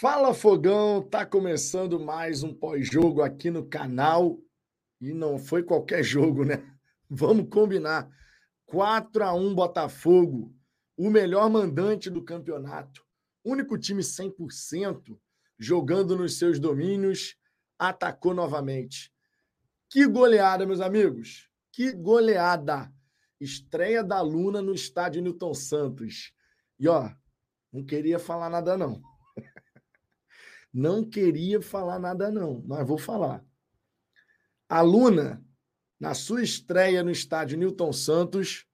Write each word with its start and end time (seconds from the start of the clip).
Fala 0.00 0.32
Fogão, 0.32 1.02
tá 1.02 1.26
começando 1.26 2.00
mais 2.00 2.42
um 2.42 2.54
pós-jogo 2.54 3.20
aqui 3.20 3.50
no 3.50 3.66
canal 3.66 4.40
e 4.98 5.12
não 5.12 5.38
foi 5.38 5.62
qualquer 5.62 6.00
jogo, 6.02 6.42
né? 6.42 6.64
Vamos 7.06 7.50
combinar. 7.50 8.10
4 8.64 9.22
a 9.22 9.34
1 9.34 9.54
Botafogo, 9.54 10.56
o 10.96 11.10
melhor 11.10 11.50
mandante 11.50 12.08
do 12.08 12.24
campeonato, 12.24 13.04
único 13.44 13.76
time 13.76 14.00
100% 14.00 15.20
jogando 15.58 16.16
nos 16.16 16.38
seus 16.38 16.58
domínios, 16.58 17.36
atacou 17.78 18.32
novamente. 18.32 19.12
Que 19.90 20.06
goleada, 20.06 20.64
meus 20.64 20.80
amigos. 20.80 21.46
Que 21.70 21.92
goleada. 21.92 22.90
Estreia 23.38 24.02
da 24.02 24.22
Luna 24.22 24.62
no 24.62 24.72
estádio 24.72 25.20
Newton 25.20 25.52
Santos. 25.52 26.32
E 26.78 26.88
ó, 26.88 27.10
não 27.70 27.84
queria 27.84 28.18
falar 28.18 28.48
nada 28.48 28.78
não. 28.78 29.09
Não 30.72 31.04
queria 31.04 31.60
falar 31.60 31.98
nada, 31.98 32.30
não, 32.30 32.62
mas 32.66 32.86
vou 32.86 32.98
falar. 32.98 33.44
A 34.68 34.80
Luna, 34.80 35.44
na 35.98 36.14
sua 36.14 36.42
estreia 36.42 37.02
no 37.02 37.10
estádio 37.10 37.58
Newton 37.58 37.92
Santos, 37.92 38.66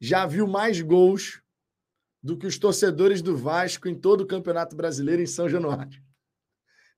já 0.00 0.26
viu 0.26 0.46
mais 0.46 0.80
gols 0.80 1.42
do 2.22 2.38
que 2.38 2.46
os 2.46 2.58
torcedores 2.58 3.20
do 3.20 3.36
Vasco 3.36 3.88
em 3.88 3.98
todo 3.98 4.22
o 4.22 4.26
Campeonato 4.26 4.76
Brasileiro 4.76 5.20
em 5.20 5.26
São 5.26 5.48
Januário. 5.48 6.02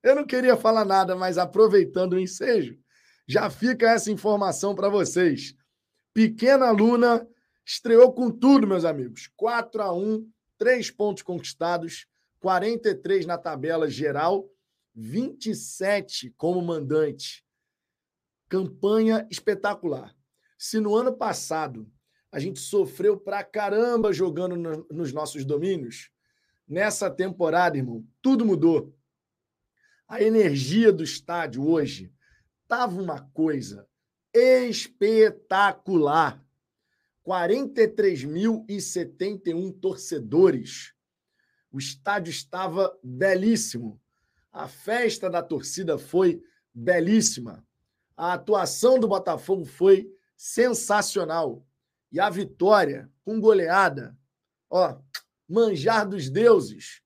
Eu 0.02 0.14
não 0.14 0.26
queria 0.26 0.56
falar 0.56 0.84
nada, 0.84 1.16
mas 1.16 1.38
aproveitando 1.38 2.12
o 2.12 2.20
ensejo, 2.20 2.78
já 3.26 3.50
fica 3.50 3.90
essa 3.90 4.10
informação 4.10 4.74
para 4.74 4.88
vocês. 4.88 5.54
Pequena 6.14 6.70
Luna 6.70 7.26
estreou 7.64 8.12
com 8.12 8.30
tudo, 8.30 8.66
meus 8.66 8.84
amigos. 8.84 9.28
4 9.36 9.82
a 9.82 9.92
1 9.92 10.30
três 10.56 10.90
pontos 10.90 11.22
conquistados 11.22 12.06
43 12.46 13.26
na 13.26 13.36
tabela 13.36 13.90
geral, 13.90 14.48
27 14.94 16.30
como 16.36 16.62
mandante. 16.62 17.44
Campanha 18.48 19.26
espetacular. 19.28 20.14
Se 20.56 20.78
no 20.78 20.94
ano 20.94 21.12
passado 21.12 21.90
a 22.30 22.38
gente 22.38 22.60
sofreu 22.60 23.18
pra 23.18 23.42
caramba 23.42 24.12
jogando 24.12 24.54
no, 24.54 24.86
nos 24.92 25.12
nossos 25.12 25.44
domínios, 25.44 26.12
nessa 26.68 27.10
temporada, 27.10 27.78
irmão, 27.78 28.06
tudo 28.22 28.46
mudou. 28.46 28.96
A 30.06 30.22
energia 30.22 30.92
do 30.92 31.02
estádio 31.02 31.68
hoje 31.68 32.14
tava 32.68 33.02
uma 33.02 33.22
coisa 33.30 33.88
espetacular. 34.32 36.40
43.071 37.26 39.80
torcedores 39.80 40.94
o 41.76 41.78
estádio 41.78 42.30
estava 42.30 42.98
belíssimo. 43.04 44.00
A 44.50 44.66
festa 44.66 45.28
da 45.28 45.42
torcida 45.42 45.98
foi 45.98 46.42
belíssima. 46.72 47.62
A 48.16 48.32
atuação 48.32 48.98
do 48.98 49.06
Botafogo 49.06 49.66
foi 49.66 50.10
sensacional. 50.34 51.66
E 52.10 52.18
a 52.18 52.30
vitória 52.30 53.12
com 53.22 53.38
goleada, 53.38 54.16
ó, 54.70 54.98
manjar 55.46 56.08
dos 56.08 56.30
deuses. 56.30 57.02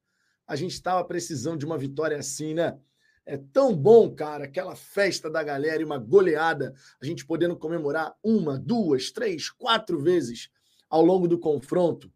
A 0.47 0.55
gente 0.55 0.75
estava 0.75 1.05
precisando 1.05 1.59
de 1.59 1.67
uma 1.67 1.77
vitória 1.77 2.17
assim, 2.17 2.55
né? 2.55 2.79
É 3.27 3.37
tão 3.37 3.77
bom, 3.77 4.15
cara, 4.15 4.45
aquela 4.45 4.77
festa 4.77 5.29
da 5.29 5.43
galera 5.43 5.83
e 5.83 5.85
uma 5.85 5.99
goleada, 5.99 6.73
a 7.03 7.05
gente 7.05 7.27
podendo 7.27 7.57
comemorar 7.57 8.17
uma, 8.23 8.57
duas, 8.57 9.11
três, 9.11 9.51
quatro 9.51 10.01
vezes 10.01 10.49
ao 10.89 11.05
longo 11.05 11.27
do 11.27 11.41
confronto. 11.41 12.09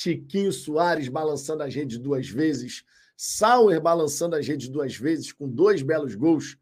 Tiquinho 0.00 0.50
Soares 0.50 1.08
balançando 1.08 1.62
as 1.62 1.74
redes 1.74 1.98
duas 1.98 2.26
vezes, 2.26 2.82
Sauer 3.14 3.78
balançando 3.82 4.34
as 4.34 4.48
redes 4.48 4.66
duas 4.66 4.96
vezes, 4.96 5.30
com 5.30 5.46
dois 5.46 5.82
belos 5.82 6.14
gols. 6.14 6.56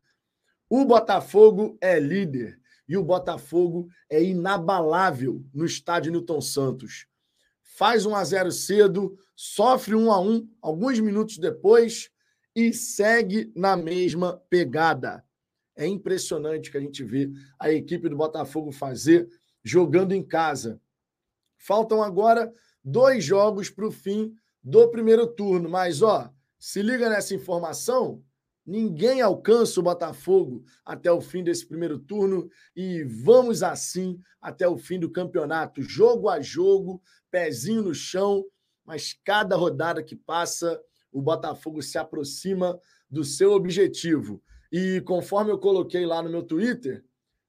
O 0.68 0.84
Botafogo 0.84 1.78
é 1.80 2.00
líder 2.00 2.60
e 2.88 2.96
o 2.96 3.04
Botafogo 3.04 3.88
é 4.10 4.20
inabalável 4.20 5.40
no 5.54 5.64
estádio 5.64 6.10
Newton 6.10 6.40
Santos. 6.40 7.06
Faz 7.62 8.04
1 8.04 8.16
a 8.16 8.24
0 8.24 8.50
cedo, 8.50 9.16
sofre 9.36 9.94
1 9.94 10.10
a 10.10 10.20
1 10.20 10.48
alguns 10.60 10.98
minutos 10.98 11.38
depois 11.38 12.10
e 12.56 12.72
segue 12.72 13.52
na 13.54 13.76
mesma 13.76 14.42
pegada. 14.50 15.24
É 15.76 15.86
impressionante 15.86 16.72
que 16.72 16.76
a 16.76 16.80
gente 16.80 17.04
vê 17.04 17.30
a 17.56 17.70
equipe 17.70 18.08
do 18.08 18.16
Botafogo 18.16 18.72
fazer 18.72 19.28
jogando 19.62 20.10
em 20.10 20.24
casa. 20.24 20.80
Faltam 21.56 22.02
agora 22.02 22.52
dois 22.84 23.24
jogos 23.24 23.70
para 23.70 23.86
o 23.86 23.90
fim 23.90 24.34
do 24.62 24.88
primeiro 24.88 25.26
turno. 25.26 25.68
Mas, 25.68 26.02
ó, 26.02 26.32
se 26.58 26.82
liga 26.82 27.08
nessa 27.08 27.34
informação: 27.34 28.22
ninguém 28.66 29.20
alcança 29.20 29.80
o 29.80 29.82
Botafogo 29.82 30.64
até 30.84 31.10
o 31.10 31.20
fim 31.20 31.42
desse 31.42 31.66
primeiro 31.66 31.98
turno 31.98 32.50
e 32.76 33.02
vamos 33.04 33.62
assim 33.62 34.20
até 34.40 34.68
o 34.68 34.76
fim 34.76 34.98
do 34.98 35.10
campeonato, 35.10 35.82
jogo 35.82 36.28
a 36.28 36.40
jogo, 36.40 37.02
pezinho 37.30 37.82
no 37.82 37.94
chão, 37.94 38.44
mas 38.84 39.18
cada 39.24 39.56
rodada 39.56 40.02
que 40.02 40.16
passa, 40.16 40.80
o 41.12 41.22
Botafogo 41.22 41.82
se 41.82 41.98
aproxima 41.98 42.78
do 43.10 43.24
seu 43.24 43.52
objetivo. 43.52 44.42
E 44.70 45.00
conforme 45.02 45.50
eu 45.50 45.58
coloquei 45.58 46.04
lá 46.04 46.22
no 46.22 46.28
meu 46.28 46.42
Twitter, 46.42 47.04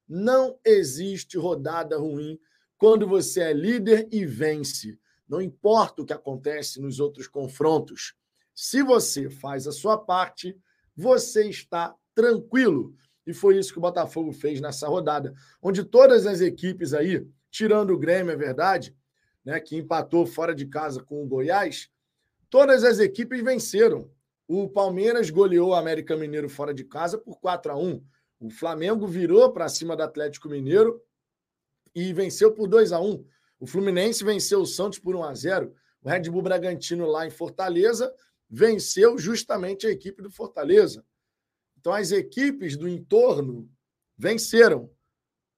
não 0.08 0.58
existe 0.66 1.38
rodada 1.38 1.98
ruim 1.98 2.40
quando 2.78 3.06
você 3.06 3.42
é 3.42 3.54
líder 3.54 4.08
e 4.12 4.26
vence. 4.26 4.98
Não 5.30 5.42
importa 5.42 6.02
o 6.02 6.06
que 6.06 6.12
acontece 6.12 6.82
nos 6.82 7.00
outros 7.00 7.28
confrontos. 7.28 8.16
Se 8.56 8.82
você 8.82 9.30
faz 9.30 9.68
a 9.68 9.72
sua 9.72 9.98
parte, 9.98 10.58
você 10.96 11.48
está 11.48 11.96
tranquilo. 12.16 12.96
E 13.26 13.34
foi 13.34 13.60
isso 13.60 13.72
que 13.72 13.78
o 13.78 13.82
Botafogo 13.82 14.34
fez 14.34 14.60
nessa 14.60 14.88
rodada, 14.88 15.34
onde 15.62 15.84
todas 15.84 16.26
as 16.26 16.42
equipes 16.42 16.94
aí, 16.94 17.26
tirando 17.52 17.92
o 17.92 18.00
Grêmio, 18.00 18.34
é 18.34 18.36
verdade, 18.36 18.96
né, 19.46 19.60
que 19.60 19.78
empatou 19.78 20.26
fora 20.26 20.54
de 20.54 20.66
casa 20.66 21.04
com 21.04 21.24
o 21.24 21.28
Goiás, 21.28 21.90
todas 22.50 22.84
as 22.84 22.98
equipes 23.00 23.44
venceram. 23.44 24.12
O 24.48 24.68
Palmeiras 24.68 25.30
goleou 25.30 25.70
o 25.70 25.76
América 25.76 26.18
Mineiro 26.18 26.50
fora 26.50 26.74
de 26.74 26.84
casa 26.84 27.20
por 27.20 27.40
4 27.40 27.72
a 27.72 27.78
1. 27.78 28.04
O 28.40 28.50
Flamengo 28.50 29.06
virou 29.06 29.52
para 29.52 29.70
cima 29.70 29.96
do 29.96 30.02
Atlético 30.02 30.50
Mineiro 30.50 31.00
e 31.94 32.12
venceu 32.14 32.52
por 32.52 32.68
2 32.68 32.92
a 32.92 33.00
1. 33.00 33.24
O 33.60 33.68
Fluminense 33.68 34.24
venceu 34.24 34.62
o 34.62 34.66
Santos 34.66 35.00
por 35.00 35.16
1 35.16 35.24
a 35.24 35.34
0. 35.34 35.76
O 36.02 36.10
Red 36.10 36.30
Bull 36.30 36.42
Bragantino 36.42 37.06
lá 37.06 37.28
em 37.28 37.30
Fortaleza 37.30 38.14
venceu 38.50 39.18
justamente 39.18 39.86
a 39.86 39.92
equipe 39.92 40.22
do 40.22 40.32
Fortaleza. 40.32 41.06
Então 41.78 41.94
as 41.94 42.12
equipes 42.12 42.78
do 42.78 42.88
entorno 42.88 43.70
venceram. 44.18 44.90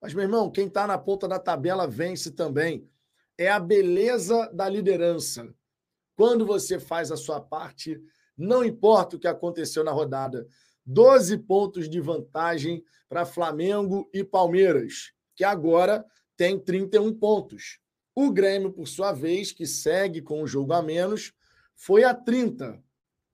Mas, 0.02 0.14
meu 0.14 0.24
irmão, 0.24 0.52
quem 0.52 0.68
está 0.68 0.88
na 0.88 0.98
ponta 0.98 1.28
da 1.28 1.40
tabela 1.40 1.88
vence 1.88 2.32
também. 2.32 2.90
É 3.38 3.50
a 3.50 3.60
beleza 3.60 4.50
da 4.54 4.68
liderança. 4.68 5.54
Quando 6.16 6.46
você 6.46 6.80
faz 6.80 7.12
a 7.12 7.18
sua 7.18 7.40
parte, 7.40 8.00
não 8.38 8.64
importa 8.64 9.16
o 9.16 9.20
que 9.20 9.28
aconteceu 9.28 9.84
na 9.84 9.92
rodada. 9.92 10.48
12 10.86 11.38
pontos 11.40 11.88
de 11.88 12.00
vantagem 12.00 12.84
para 13.08 13.26
Flamengo 13.26 14.10
e 14.14 14.24
Palmeiras, 14.24 15.14
que 15.36 15.44
agora 15.44 16.06
tem 16.36 16.58
31 16.58 17.14
pontos. 17.14 17.81
O 18.14 18.32
Grêmio, 18.32 18.72
por 18.72 18.88
sua 18.88 19.12
vez, 19.12 19.52
que 19.52 19.66
segue 19.66 20.22
com 20.22 20.42
o 20.42 20.48
jogo 20.48 20.74
a 20.74 20.82
menos, 20.82 21.34
foi 21.76 22.04
a 22.04 22.14
30. 22.14 22.82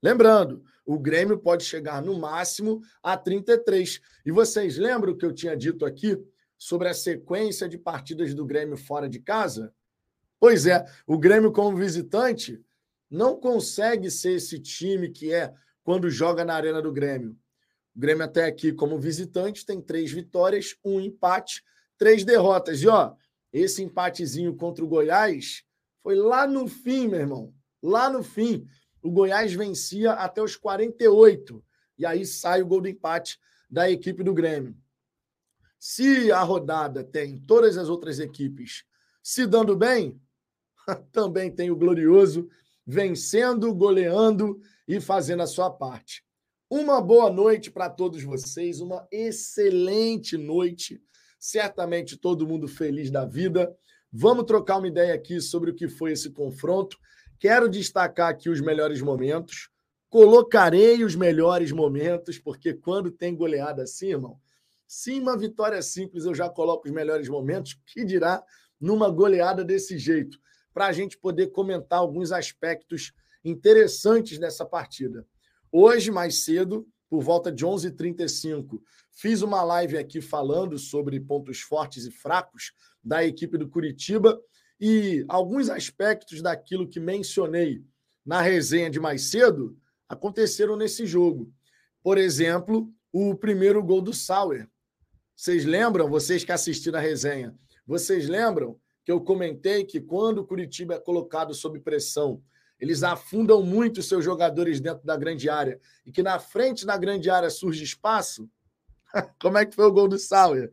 Lembrando, 0.01 0.63
o 0.85 0.99
Grêmio 0.99 1.37
pode 1.37 1.63
chegar 1.63 2.01
no 2.01 2.17
máximo 2.17 2.81
a 3.01 3.17
33. 3.17 3.99
E 4.25 4.31
vocês 4.31 4.77
lembram 4.77 5.13
o 5.13 5.17
que 5.17 5.25
eu 5.25 5.33
tinha 5.33 5.57
dito 5.57 5.85
aqui 5.85 6.17
sobre 6.57 6.87
a 6.87 6.93
sequência 6.93 7.67
de 7.67 7.77
partidas 7.77 8.33
do 8.33 8.45
Grêmio 8.45 8.77
fora 8.77 9.09
de 9.09 9.19
casa? 9.19 9.73
Pois 10.39 10.65
é, 10.65 10.85
o 11.05 11.17
Grêmio, 11.17 11.51
como 11.51 11.75
visitante, 11.75 12.63
não 13.09 13.35
consegue 13.39 14.11
ser 14.11 14.33
esse 14.33 14.59
time 14.59 15.09
que 15.09 15.33
é 15.33 15.53
quando 15.83 16.09
joga 16.09 16.45
na 16.45 16.53
Arena 16.53 16.81
do 16.81 16.91
Grêmio. 16.91 17.31
O 17.95 17.99
Grêmio, 17.99 18.23
até 18.23 18.45
aqui, 18.45 18.71
como 18.71 18.99
visitante, 18.99 19.65
tem 19.65 19.81
três 19.81 20.11
vitórias, 20.11 20.75
um 20.85 20.99
empate, 21.01 21.63
três 21.97 22.23
derrotas. 22.23 22.81
E 22.81 22.87
ó, 22.87 23.15
esse 23.59 23.83
empatezinho 23.83 24.55
contra 24.55 24.83
o 24.83 24.87
Goiás 24.87 25.63
foi 26.03 26.15
lá 26.15 26.47
no 26.47 26.67
fim, 26.67 27.07
meu 27.07 27.19
irmão. 27.19 27.53
Lá 27.81 28.09
no 28.09 28.23
fim. 28.23 28.67
O 29.01 29.11
Goiás 29.11 29.53
vencia 29.53 30.13
até 30.13 30.41
os 30.41 30.55
48. 30.55 31.63
E 31.97 32.05
aí 32.05 32.25
sai 32.25 32.61
o 32.61 32.65
gol 32.65 32.81
do 32.81 32.87
empate 32.87 33.39
da 33.69 33.89
equipe 33.89 34.23
do 34.23 34.33
Grêmio. 34.33 34.75
Se 35.79 36.31
a 36.31 36.41
rodada 36.41 37.03
tem 37.03 37.39
todas 37.39 37.77
as 37.77 37.89
outras 37.89 38.19
equipes 38.19 38.83
se 39.21 39.45
dando 39.45 39.75
bem, 39.75 40.19
também 41.11 41.51
tem 41.51 41.69
o 41.69 41.75
Glorioso 41.75 42.49
vencendo, 42.85 43.73
goleando 43.75 44.61
e 44.87 45.01
fazendo 45.01 45.43
a 45.43 45.47
sua 45.47 45.69
parte. 45.69 46.23
Uma 46.69 47.01
boa 47.01 47.29
noite 47.29 47.69
para 47.69 47.89
todos 47.89 48.23
vocês, 48.23 48.79
uma 48.79 49.07
excelente 49.11 50.37
noite 50.37 51.01
certamente 51.39 52.17
todo 52.17 52.47
mundo 52.47 52.67
feliz 52.67 53.11
da 53.11 53.25
vida. 53.25 53.75
Vamos 54.11 54.45
trocar 54.45 54.77
uma 54.77 54.87
ideia 54.87 55.13
aqui 55.13 55.39
sobre 55.41 55.71
o 55.71 55.75
que 55.75 55.87
foi 55.87 56.11
esse 56.13 56.31
confronto. 56.31 56.97
Quero 57.39 57.69
destacar 57.69 58.29
aqui 58.29 58.49
os 58.49 58.61
melhores 58.61 59.01
momentos. 59.01 59.69
Colocarei 60.09 61.03
os 61.03 61.15
melhores 61.15 61.71
momentos, 61.71 62.39
porque 62.39 62.73
quando 62.73 63.11
tem 63.11 63.35
goleada 63.35 63.83
assim, 63.83 64.11
irmão, 64.11 64.39
sim, 64.87 65.19
uma 65.19 65.37
vitória 65.37 65.81
simples, 65.81 66.25
eu 66.25 66.33
já 66.33 66.49
coloco 66.49 66.87
os 66.87 66.93
melhores 66.93 67.27
momentos, 67.27 67.77
que 67.85 68.05
dirá 68.05 68.41
numa 68.79 69.09
goleada 69.09 69.63
desse 69.65 69.97
jeito, 69.97 70.39
para 70.73 70.87
a 70.87 70.93
gente 70.93 71.17
poder 71.17 71.47
comentar 71.47 71.99
alguns 71.99 72.31
aspectos 72.31 73.11
interessantes 73.43 74.39
dessa 74.39 74.65
partida. 74.65 75.27
Hoje, 75.71 76.09
mais 76.09 76.43
cedo, 76.45 76.87
por 77.09 77.21
volta 77.21 77.51
de 77.51 77.65
11 77.65 77.87
h 77.87 77.97
35 77.97 78.81
fiz 79.17 79.41
uma 79.41 79.63
live 79.63 79.97
aqui 79.97 80.21
falando 80.21 80.77
sobre 80.77 81.19
pontos 81.19 81.59
fortes 81.59 82.05
e 82.05 82.11
fracos 82.11 82.71
da 83.03 83.25
equipe 83.25 83.57
do 83.57 83.67
Curitiba 83.67 84.39
e 84.79 85.25
alguns 85.27 85.69
aspectos 85.69 86.39
daquilo 86.39 86.87
que 86.87 86.99
mencionei 86.99 87.83
na 88.23 88.41
resenha 88.41 88.91
de 88.91 88.99
mais 88.99 89.31
cedo 89.31 89.75
aconteceram 90.07 90.75
nesse 90.75 91.07
jogo. 91.07 91.51
Por 92.03 92.19
exemplo, 92.19 92.93
o 93.11 93.33
primeiro 93.33 93.83
gol 93.83 94.01
do 94.01 94.13
Sauer. 94.13 94.69
Vocês 95.35 95.65
lembram, 95.65 96.07
vocês 96.07 96.43
que 96.43 96.51
assistiram 96.51 96.99
a 96.99 97.01
resenha, 97.01 97.55
vocês 97.87 98.29
lembram 98.29 98.79
que 99.03 99.11
eu 99.11 99.19
comentei 99.19 99.83
que 99.83 99.99
quando 99.99 100.39
o 100.39 100.45
Curitiba 100.45 100.93
é 100.93 100.99
colocado 100.99 101.55
sob 101.55 101.79
pressão, 101.79 102.43
eles 102.79 103.01
afundam 103.01 103.63
muito 103.63 104.03
seus 104.03 104.23
jogadores 104.23 104.79
dentro 104.79 105.03
da 105.03 105.17
grande 105.17 105.49
área 105.49 105.79
e 106.05 106.11
que 106.11 106.21
na 106.21 106.37
frente 106.37 106.85
da 106.85 106.95
grande 106.95 107.31
área 107.31 107.49
surge 107.49 107.83
espaço? 107.83 108.47
Como 109.41 109.57
é 109.57 109.65
que 109.65 109.75
foi 109.75 109.85
o 109.85 109.91
gol 109.91 110.07
do 110.07 110.17
Sauer? 110.17 110.71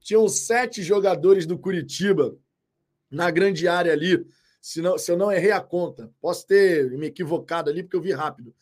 Tinham 0.00 0.28
sete 0.28 0.82
jogadores 0.82 1.46
do 1.46 1.58
Curitiba 1.58 2.36
na 3.10 3.30
grande 3.30 3.68
área 3.68 3.92
ali, 3.92 4.26
se, 4.60 4.82
não, 4.82 4.98
se 4.98 5.10
eu 5.10 5.16
não 5.16 5.30
errei 5.30 5.52
a 5.52 5.60
conta. 5.60 6.12
Posso 6.20 6.46
ter 6.46 6.90
me 6.92 7.06
equivocado 7.06 7.70
ali, 7.70 7.82
porque 7.82 7.96
eu 7.96 8.02
vi 8.02 8.12
rápido. 8.12 8.54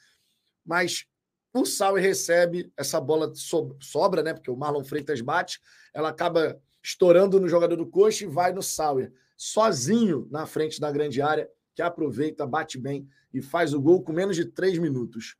Mas 0.65 1.07
o 1.53 1.65
Sauer 1.65 2.03
recebe 2.03 2.73
essa 2.77 3.01
bola 3.01 3.33
sobra, 3.81 4.23
né? 4.23 4.33
Porque 4.33 4.51
o 4.51 4.57
Marlon 4.57 4.85
Freitas 4.85 5.21
bate, 5.21 5.61
ela 5.93 6.09
acaba 6.09 6.61
estourando 6.83 7.39
no 7.39 7.49
jogador 7.49 7.77
do 7.77 7.87
Coxa 7.87 8.25
e 8.25 8.29
vai 8.29 8.53
no 8.53 8.63
Sauer, 8.63 9.13
sozinho 9.37 10.27
na 10.31 10.47
frente 10.47 10.81
da 10.81 10.91
grande 10.91 11.23
área, 11.23 11.49
que 11.75 11.83
aproveita, 11.83 12.47
bate 12.47 12.79
bem 12.79 13.09
e 13.33 13.41
faz 13.41 13.73
o 13.73 13.81
gol 13.81 14.03
com 14.03 14.13
menos 14.13 14.37
de 14.37 14.45
três 14.45 14.79
minutos. 14.79 15.37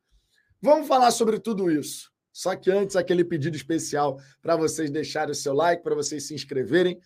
Vamos 0.61 0.87
falar 0.87 1.11
sobre 1.11 1.39
tudo 1.39 1.69
isso. 1.69 2.12
Só 2.33 2.55
que 2.55 2.71
antes, 2.71 2.95
aquele 2.95 3.23
pedido 3.23 3.55
especial 3.55 4.19
para 4.41 4.55
vocês 4.55 4.89
deixarem 4.89 5.31
o 5.31 5.35
seu 5.35 5.53
like, 5.53 5.83
para 5.83 5.93
vocês 5.93 6.27
se 6.27 6.33
inscreverem, 6.33 6.99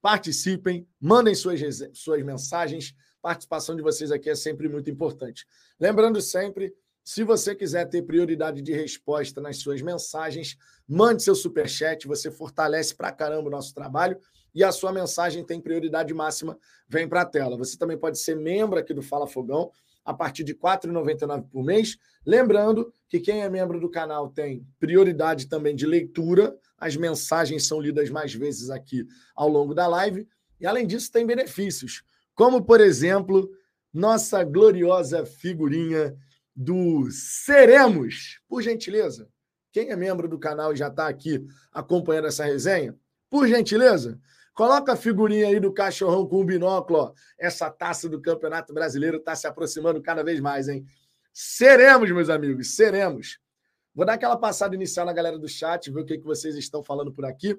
participem, 0.00 0.88
mandem 0.98 1.34
suas, 1.34 1.60
suas 1.92 2.24
mensagens. 2.24 2.94
Participação 3.20 3.76
de 3.76 3.82
vocês 3.82 4.10
aqui 4.10 4.30
é 4.30 4.34
sempre 4.34 4.66
muito 4.68 4.88
importante. 4.90 5.46
Lembrando 5.78 6.20
sempre 6.22 6.74
se 7.04 7.24
você 7.24 7.54
quiser 7.54 7.86
ter 7.86 8.02
prioridade 8.02 8.62
de 8.62 8.72
resposta 8.72 9.40
nas 9.40 9.58
suas 9.58 9.82
mensagens, 9.82 10.56
mande 10.86 11.22
seu 11.22 11.34
super 11.34 11.68
chat, 11.68 12.06
você 12.06 12.30
fortalece 12.30 12.94
pra 12.94 13.10
caramba 13.10 13.48
o 13.48 13.50
nosso 13.50 13.74
trabalho 13.74 14.18
e 14.54 14.62
a 14.62 14.72
sua 14.72 14.92
mensagem 14.92 15.44
tem 15.44 15.60
prioridade 15.60 16.12
máxima, 16.12 16.58
vem 16.88 17.08
para 17.08 17.22
a 17.22 17.26
tela. 17.26 17.56
Você 17.56 17.76
também 17.76 17.98
pode 17.98 18.18
ser 18.18 18.36
membro 18.36 18.78
aqui 18.78 18.92
do 18.92 19.02
Fala 19.02 19.26
Fogão 19.26 19.70
a 20.10 20.14
partir 20.14 20.44
de 20.44 20.52
R$ 20.52 20.58
4,99 20.58 21.48
por 21.50 21.64
mês. 21.64 21.96
Lembrando 22.26 22.92
que 23.08 23.20
quem 23.20 23.42
é 23.42 23.48
membro 23.48 23.80
do 23.80 23.90
canal 23.90 24.28
tem 24.28 24.66
prioridade 24.78 25.48
também 25.48 25.74
de 25.74 25.86
leitura, 25.86 26.56
as 26.76 26.96
mensagens 26.96 27.66
são 27.66 27.80
lidas 27.80 28.10
mais 28.10 28.34
vezes 28.34 28.70
aqui 28.70 29.06
ao 29.34 29.48
longo 29.48 29.74
da 29.74 29.86
live 29.86 30.26
e 30.60 30.66
além 30.66 30.86
disso 30.86 31.10
tem 31.10 31.26
benefícios, 31.26 32.02
como 32.34 32.62
por 32.62 32.80
exemplo, 32.80 33.50
nossa 33.92 34.44
gloriosa 34.44 35.24
figurinha 35.24 36.14
do 36.54 37.10
Seremos. 37.10 38.40
Por 38.48 38.62
gentileza, 38.62 39.28
quem 39.72 39.90
é 39.90 39.96
membro 39.96 40.28
do 40.28 40.38
canal 40.38 40.72
e 40.72 40.76
já 40.76 40.88
está 40.88 41.08
aqui 41.08 41.44
acompanhando 41.72 42.26
essa 42.26 42.44
resenha, 42.44 42.94
por 43.30 43.46
gentileza, 43.46 44.20
coloca 44.54 44.92
a 44.92 44.96
figurinha 44.96 45.48
aí 45.48 45.60
do 45.60 45.72
cachorrão 45.72 46.26
com 46.26 46.40
o 46.40 46.44
binóculo. 46.44 46.98
Ó. 46.98 47.12
Essa 47.38 47.70
taça 47.70 48.08
do 48.08 48.20
Campeonato 48.20 48.72
Brasileiro 48.72 49.18
está 49.18 49.34
se 49.34 49.46
aproximando 49.46 50.02
cada 50.02 50.22
vez 50.22 50.40
mais, 50.40 50.68
hein? 50.68 50.84
Seremos, 51.32 52.10
meus 52.10 52.28
amigos, 52.28 52.74
seremos. 52.74 53.38
Vou 53.94 54.04
dar 54.04 54.14
aquela 54.14 54.36
passada 54.36 54.74
inicial 54.74 55.06
na 55.06 55.12
galera 55.12 55.38
do 55.38 55.48
chat, 55.48 55.90
ver 55.90 56.00
o 56.00 56.04
que, 56.04 56.18
que 56.18 56.24
vocês 56.24 56.56
estão 56.56 56.82
falando 56.82 57.12
por 57.12 57.24
aqui. 57.24 57.58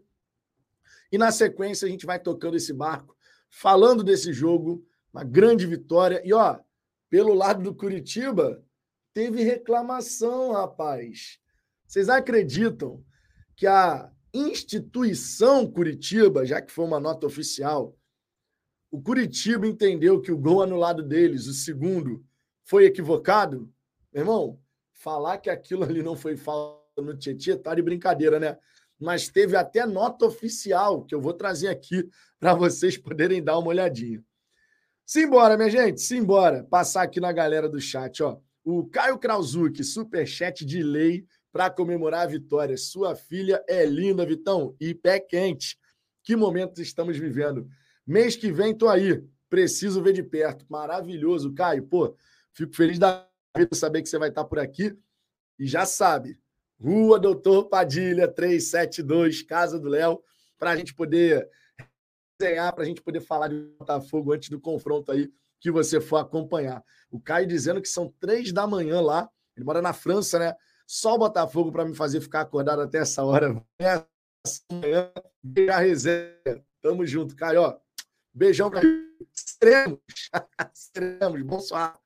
E 1.12 1.18
na 1.18 1.32
sequência 1.32 1.88
a 1.88 1.92
gente 1.92 2.06
vai 2.06 2.20
tocando 2.20 2.56
esse 2.58 2.74
barco, 2.74 3.16
falando 3.50 4.04
desse 4.04 4.32
jogo, 4.32 4.86
uma 5.14 5.24
grande 5.24 5.66
vitória. 5.66 6.22
E 6.24 6.34
ó, 6.34 6.60
pelo 7.10 7.34
lado 7.34 7.62
do 7.62 7.76
Curitiba, 7.76 8.64
Teve 9.14 9.44
reclamação, 9.44 10.54
rapaz. 10.54 11.38
Vocês 11.86 12.08
acreditam 12.08 13.04
que 13.56 13.68
a 13.68 14.10
instituição 14.34 15.70
Curitiba, 15.70 16.46
já 16.46 16.62
que 16.62 16.72
foi 16.72 16.86
uma 16.86 17.00
nota 17.00 17.26
oficial, 17.26 17.98
o 18.90 19.02
Curitiba 19.02 19.66
entendeu 19.66 20.22
que 20.22 20.32
o 20.32 20.38
gol 20.38 20.62
anulado 20.62 21.02
deles, 21.04 21.48
o 21.48 21.54
segundo, 21.54 22.26
foi 22.64 22.86
equivocado? 22.86 23.72
Meu 24.14 24.24
irmão, 24.24 24.60
falar 24.94 25.38
que 25.38 25.50
aquilo 25.50 25.84
ali 25.84 26.04
não 26.04 26.16
foi 26.16 26.36
falta 26.36 27.02
no 27.02 27.18
Tietchan 27.18 27.58
tá 27.58 27.74
de 27.74 27.82
brincadeira, 27.82 28.40
né? 28.40 28.58
Mas 29.00 29.30
teve 29.30 29.56
até 29.56 29.86
nota 29.86 30.26
oficial 30.26 31.04
que 31.04 31.16
eu 31.16 31.22
vou 31.22 31.34
trazer 31.34 31.70
aqui 31.70 32.08
para 32.40 32.54
vocês 32.54 32.98
poderem 32.98 33.44
dar 33.44 33.58
uma 33.58 33.70
olhadinha. 33.70 34.24
Simbora, 35.06 35.58
minha 35.58 35.70
gente, 35.70 36.02
simbora. 36.02 36.64
Passar 36.66 37.04
aqui 37.04 37.20
na 37.20 37.32
galera 37.32 37.68
do 37.68 37.82
chat, 37.82 38.22
ó. 38.22 38.38
O 38.64 38.86
Caio 38.86 39.18
Krauzuk, 39.18 39.84
superchat 39.84 40.64
de 40.66 40.84
lei 40.84 41.26
para 41.52 41.70
comemorar 41.70 42.22
a 42.22 42.28
vitória. 42.28 42.78
Sua 42.78 43.16
filha 43.16 43.64
é 43.68 43.86
linda, 43.86 44.26
Vitão, 44.26 44.76
e 44.80 44.94
pé 44.94 45.20
quente. 45.20 45.78
Que 46.24 46.36
momentos 46.36 46.80
estamos 46.80 47.18
vivendo. 47.18 47.68
Mês 48.06 48.36
que 48.36 48.52
vem 48.52 48.76
tô 48.76 48.88
aí. 48.88 49.24
Preciso 49.50 50.02
ver 50.02 50.14
de 50.14 50.24
perto. 50.24 50.66
Maravilhoso, 50.70 51.54
Caio. 51.54 51.84
Pô, 51.84 52.16
fico 52.54 52.74
feliz 52.74 52.98
da 52.98 53.28
vida 53.58 53.76
saber 53.76 54.02
que 54.02 54.10
você 54.10 54.18
vai 54.18 54.30
estar 54.30 54.46
por 54.46 54.60
aqui. 54.60 54.96
E 55.60 55.68
já 55.68 55.86
sabe, 55.86 56.40
Rua 56.80 57.20
Doutor 57.20 57.66
Padilha, 57.68 58.28
372, 58.28 59.44
Casa 59.44 59.80
do 59.80 59.90
Léo, 59.90 60.24
para 60.58 60.72
a 60.72 60.76
gente 60.76 60.94
poder 60.94 61.48
desenhar, 62.40 62.74
para 62.74 62.84
a 62.84 62.88
gente 62.88 63.02
poder 63.02 63.20
falar 63.20 63.50
de 63.50 63.56
Botafogo 63.78 64.34
antes 64.34 64.50
do 64.50 64.60
confronto 64.60 65.12
aí 65.12 65.32
que 65.60 65.70
você 65.70 66.02
for 66.02 66.18
acompanhar. 66.18 66.84
O 67.12 67.20
Caio 67.20 67.46
dizendo 67.46 67.82
que 67.82 67.88
são 67.88 68.12
três 68.20 68.52
da 68.52 68.66
manhã 68.66 69.00
lá. 69.00 69.30
Ele 69.56 69.66
mora 69.66 69.82
na 69.82 69.94
França, 69.94 70.40
né? 70.40 70.56
Só 70.92 71.16
o 71.16 71.18
Botafogo 71.18 71.72
para 71.72 71.86
me 71.86 71.96
fazer 71.96 72.20
ficar 72.20 72.42
acordado 72.42 72.82
até 72.82 72.98
essa 72.98 73.24
hora. 73.24 73.66
Essa 73.80 74.62
manhã, 74.70 75.10
a 75.74 75.80
resenha. 75.80 76.36
Tamo 76.82 77.06
junto, 77.06 77.34
Caio. 77.34 77.80
Beijão 78.34 78.70
para 78.70 78.82
Seremos. 79.34 80.02
Seremos. 80.74 81.42
Bom 81.48 81.62
suar. 81.62 81.98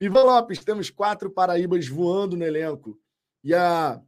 Ivan 0.00 0.22
Lopes, 0.22 0.64
temos 0.64 0.90
quatro 0.90 1.28
Paraíbas 1.28 1.88
voando 1.88 2.36
no 2.36 2.44
elenco. 2.44 3.02
E, 3.42 3.52
a... 3.52 4.00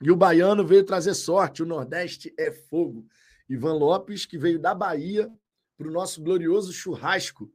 e 0.00 0.10
o 0.10 0.16
baiano 0.16 0.66
veio 0.66 0.82
trazer 0.82 1.12
sorte. 1.12 1.62
O 1.62 1.66
Nordeste 1.66 2.34
é 2.38 2.50
fogo. 2.50 3.06
Ivan 3.50 3.74
Lopes, 3.74 4.24
que 4.24 4.38
veio 4.38 4.58
da 4.58 4.74
Bahia 4.74 5.30
para 5.76 5.88
o 5.88 5.92
nosso 5.92 6.22
glorioso 6.22 6.72
churrasco 6.72 7.52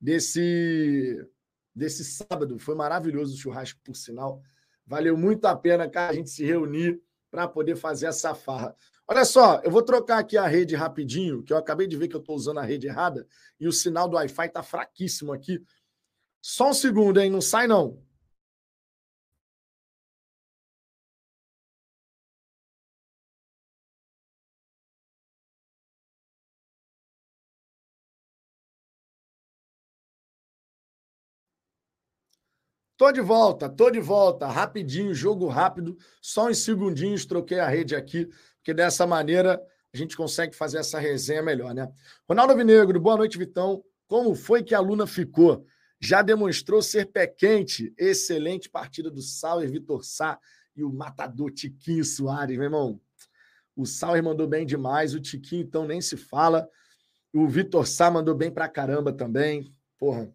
desse, 0.00 1.28
desse 1.74 2.04
sábado. 2.04 2.56
Foi 2.56 2.76
maravilhoso 2.76 3.34
o 3.34 3.36
churrasco, 3.36 3.80
por 3.82 3.96
sinal. 3.96 4.40
Valeu 4.90 5.16
muito 5.16 5.44
a 5.44 5.54
pena, 5.54 5.88
cara, 5.88 6.10
a 6.10 6.14
gente 6.16 6.30
se 6.30 6.44
reunir 6.44 7.00
para 7.30 7.46
poder 7.46 7.76
fazer 7.76 8.06
essa 8.06 8.34
farra. 8.34 8.74
Olha 9.06 9.24
só, 9.24 9.60
eu 9.62 9.70
vou 9.70 9.82
trocar 9.82 10.18
aqui 10.18 10.36
a 10.36 10.48
rede 10.48 10.74
rapidinho, 10.74 11.44
que 11.44 11.52
eu 11.52 11.56
acabei 11.56 11.86
de 11.86 11.96
ver 11.96 12.08
que 12.08 12.16
eu 12.16 12.20
estou 12.20 12.34
usando 12.34 12.58
a 12.58 12.64
rede 12.64 12.88
errada 12.88 13.24
e 13.60 13.68
o 13.68 13.72
sinal 13.72 14.08
do 14.08 14.16
Wi-Fi 14.16 14.46
está 14.46 14.64
fraquíssimo 14.64 15.32
aqui. 15.32 15.62
Só 16.42 16.70
um 16.70 16.74
segundo, 16.74 17.20
hein? 17.20 17.30
Não 17.30 17.40
sai, 17.40 17.68
não. 17.68 18.02
Tô 33.00 33.10
de 33.10 33.22
volta, 33.22 33.66
tô 33.66 33.90
de 33.90 33.98
volta. 33.98 34.46
Rapidinho, 34.46 35.14
jogo 35.14 35.48
rápido, 35.48 35.96
só 36.20 36.50
em 36.50 36.54
segundinhos 36.54 37.24
troquei 37.24 37.58
a 37.58 37.66
rede 37.66 37.96
aqui, 37.96 38.28
porque 38.56 38.74
dessa 38.74 39.06
maneira 39.06 39.58
a 39.90 39.96
gente 39.96 40.14
consegue 40.14 40.54
fazer 40.54 40.76
essa 40.76 40.98
resenha 40.98 41.40
melhor, 41.40 41.72
né? 41.72 41.90
Ronaldo 42.28 42.54
Vinegro, 42.54 43.00
boa 43.00 43.16
noite, 43.16 43.38
Vitão. 43.38 43.82
Como 44.06 44.34
foi 44.34 44.62
que 44.62 44.74
a 44.74 44.80
Luna 44.80 45.06
ficou? 45.06 45.64
Já 45.98 46.20
demonstrou 46.20 46.82
ser 46.82 47.06
pé 47.06 47.26
quente. 47.26 47.90
Excelente 47.96 48.68
partida 48.68 49.10
do 49.10 49.22
Sauer, 49.22 49.70
Vitor 49.70 50.04
Sá 50.04 50.38
e 50.76 50.84
o 50.84 50.92
matador 50.92 51.50
Tiquinho 51.50 52.04
Soares, 52.04 52.54
meu 52.54 52.64
irmão. 52.64 53.00
O 53.74 53.86
Sauer 53.86 54.22
mandou 54.22 54.46
bem 54.46 54.66
demais, 54.66 55.14
o 55.14 55.20
Tiquinho 55.20 55.62
então 55.62 55.86
nem 55.86 56.02
se 56.02 56.18
fala. 56.18 56.68
O 57.32 57.48
Vitor 57.48 57.86
Sá 57.86 58.10
mandou 58.10 58.34
bem 58.34 58.50
pra 58.50 58.68
caramba 58.68 59.10
também. 59.10 59.74
Porra, 59.96 60.30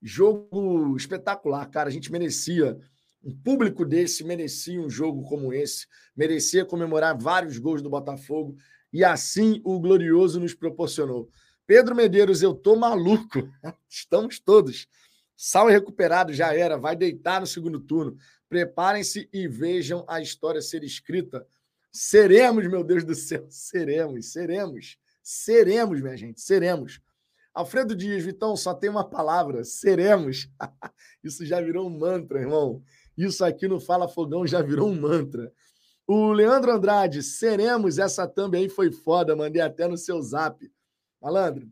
Jogo 0.00 0.96
espetacular, 0.96 1.66
cara. 1.66 1.88
A 1.88 1.92
gente 1.92 2.10
merecia 2.10 2.78
Um 3.22 3.34
público 3.34 3.84
desse 3.84 4.22
merecia 4.22 4.80
um 4.80 4.88
jogo 4.88 5.24
como 5.24 5.52
esse, 5.52 5.86
merecia 6.16 6.64
comemorar 6.64 7.18
vários 7.18 7.58
gols 7.58 7.82
do 7.82 7.90
Botafogo, 7.90 8.56
e 8.92 9.04
assim 9.04 9.60
o 9.64 9.80
glorioso 9.80 10.38
nos 10.38 10.54
proporcionou. 10.54 11.28
Pedro 11.66 11.94
Medeiros, 11.94 12.40
eu 12.40 12.54
tô 12.54 12.76
maluco. 12.76 13.46
Estamos 13.90 14.38
todos. 14.38 14.88
Sal 15.36 15.68
recuperado, 15.68 16.32
já 16.32 16.54
era. 16.54 16.78
Vai 16.78 16.96
deitar 16.96 17.40
no 17.40 17.46
segundo 17.46 17.78
turno. 17.78 18.16
Preparem-se 18.48 19.28
e 19.32 19.46
vejam 19.46 20.04
a 20.08 20.20
história 20.22 20.62
ser 20.62 20.82
escrita. 20.82 21.46
Seremos, 21.92 22.66
meu 22.66 22.82
Deus 22.82 23.04
do 23.04 23.14
céu, 23.14 23.46
seremos, 23.50 24.32
seremos, 24.32 24.96
seremos, 25.22 26.00
minha 26.00 26.16
gente, 26.16 26.40
seremos. 26.40 27.00
Alfredo 27.58 27.96
Dias, 27.96 28.22
Vitão, 28.22 28.56
só 28.56 28.72
tem 28.72 28.88
uma 28.88 29.02
palavra: 29.02 29.64
seremos. 29.64 30.48
Isso 31.24 31.44
já 31.44 31.60
virou 31.60 31.88
um 31.88 31.98
mantra, 31.98 32.38
irmão. 32.40 32.84
Isso 33.16 33.44
aqui 33.44 33.66
no 33.66 33.80
Fala 33.80 34.06
Fogão 34.06 34.46
já 34.46 34.62
virou 34.62 34.88
um 34.88 34.94
mantra. 34.94 35.52
O 36.06 36.30
Leandro 36.30 36.70
Andrade, 36.70 37.20
seremos, 37.20 37.98
essa 37.98 38.28
também 38.28 38.68
foi 38.68 38.92
foda, 38.92 39.34
mandei 39.34 39.60
até 39.60 39.88
no 39.88 39.96
seu 39.96 40.22
zap. 40.22 40.70
Malandro, 41.20 41.68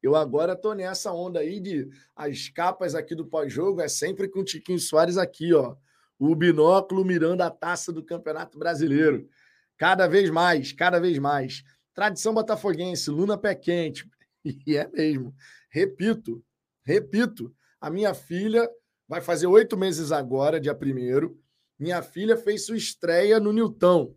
eu 0.00 0.14
agora 0.14 0.54
tô 0.54 0.72
nessa 0.74 1.12
onda 1.12 1.40
aí 1.40 1.58
de 1.58 1.90
as 2.14 2.48
capas 2.48 2.94
aqui 2.94 3.16
do 3.16 3.26
pós-jogo 3.26 3.80
é 3.80 3.88
sempre 3.88 4.28
com 4.28 4.40
o 4.40 4.44
Tiquinho 4.44 4.78
Soares 4.78 5.16
aqui, 5.16 5.52
ó. 5.52 5.74
O 6.16 6.36
binóculo 6.36 7.04
mirando 7.04 7.40
a 7.40 7.50
taça 7.50 7.92
do 7.92 8.04
Campeonato 8.04 8.56
Brasileiro. 8.56 9.28
Cada 9.76 10.06
vez 10.06 10.30
mais, 10.30 10.70
cada 10.70 11.00
vez 11.00 11.18
mais. 11.18 11.64
Tradição 11.92 12.32
botafoguense, 12.32 13.10
Luna 13.10 13.36
pé 13.36 13.56
quente. 13.56 14.08
E 14.66 14.76
é 14.76 14.88
mesmo. 14.88 15.34
Repito, 15.70 16.44
repito. 16.84 17.54
A 17.80 17.90
minha 17.90 18.14
filha 18.14 18.68
vai 19.08 19.20
fazer 19.20 19.46
oito 19.46 19.76
meses 19.76 20.12
agora, 20.12 20.60
dia 20.60 20.74
primeiro. 20.74 21.40
Minha 21.78 22.02
filha 22.02 22.36
fez 22.36 22.66
sua 22.66 22.76
estreia 22.76 23.40
no 23.40 23.52
Nilton. 23.52 24.14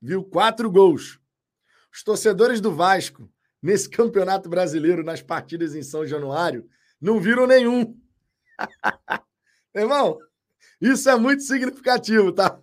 Viu 0.00 0.24
quatro 0.24 0.70
gols. 0.70 1.20
Os 1.92 2.02
torcedores 2.02 2.60
do 2.60 2.72
Vasco, 2.72 3.30
nesse 3.62 3.88
Campeonato 3.90 4.48
Brasileiro, 4.48 5.02
nas 5.02 5.22
partidas 5.22 5.74
em 5.74 5.82
São 5.82 6.06
Januário, 6.06 6.68
não 7.00 7.20
viram 7.20 7.46
nenhum. 7.46 7.98
Irmão, 9.74 10.18
isso 10.80 11.08
é 11.08 11.16
muito 11.16 11.42
significativo, 11.42 12.32
tá? 12.32 12.60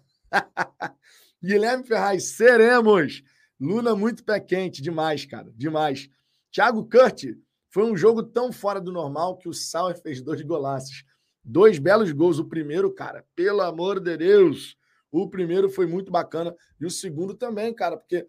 Guilherme 1.44 1.86
Ferraz, 1.86 2.36
seremos. 2.36 3.24
Luna 3.60 3.96
muito 3.96 4.24
pé 4.24 4.40
quente, 4.40 4.82
demais, 4.82 5.26
cara, 5.26 5.52
demais. 5.56 6.10
Thiago 6.58 6.90
Kurt, 6.90 7.26
foi 7.70 7.84
um 7.84 7.96
jogo 7.96 8.24
tão 8.24 8.52
fora 8.52 8.82
do 8.82 8.92
normal 8.92 9.38
que 9.38 9.48
o 9.48 9.54
Sauer 9.54 9.96
fez 10.02 10.24
dois 10.24 10.42
golaços. 10.42 11.04
Dois 11.44 11.78
belos 11.78 12.12
gols. 12.12 12.40
O 12.40 12.46
primeiro, 12.46 12.92
cara, 12.92 13.24
pelo 13.36 13.62
amor 13.62 14.00
de 14.00 14.18
Deus, 14.18 14.76
o 15.12 15.30
primeiro 15.30 15.70
foi 15.70 15.86
muito 15.86 16.12
bacana. 16.12 16.56
E 16.82 16.86
o 16.88 16.90
segundo 16.90 17.36
também, 17.36 17.72
cara, 17.76 17.96
porque 17.96 18.28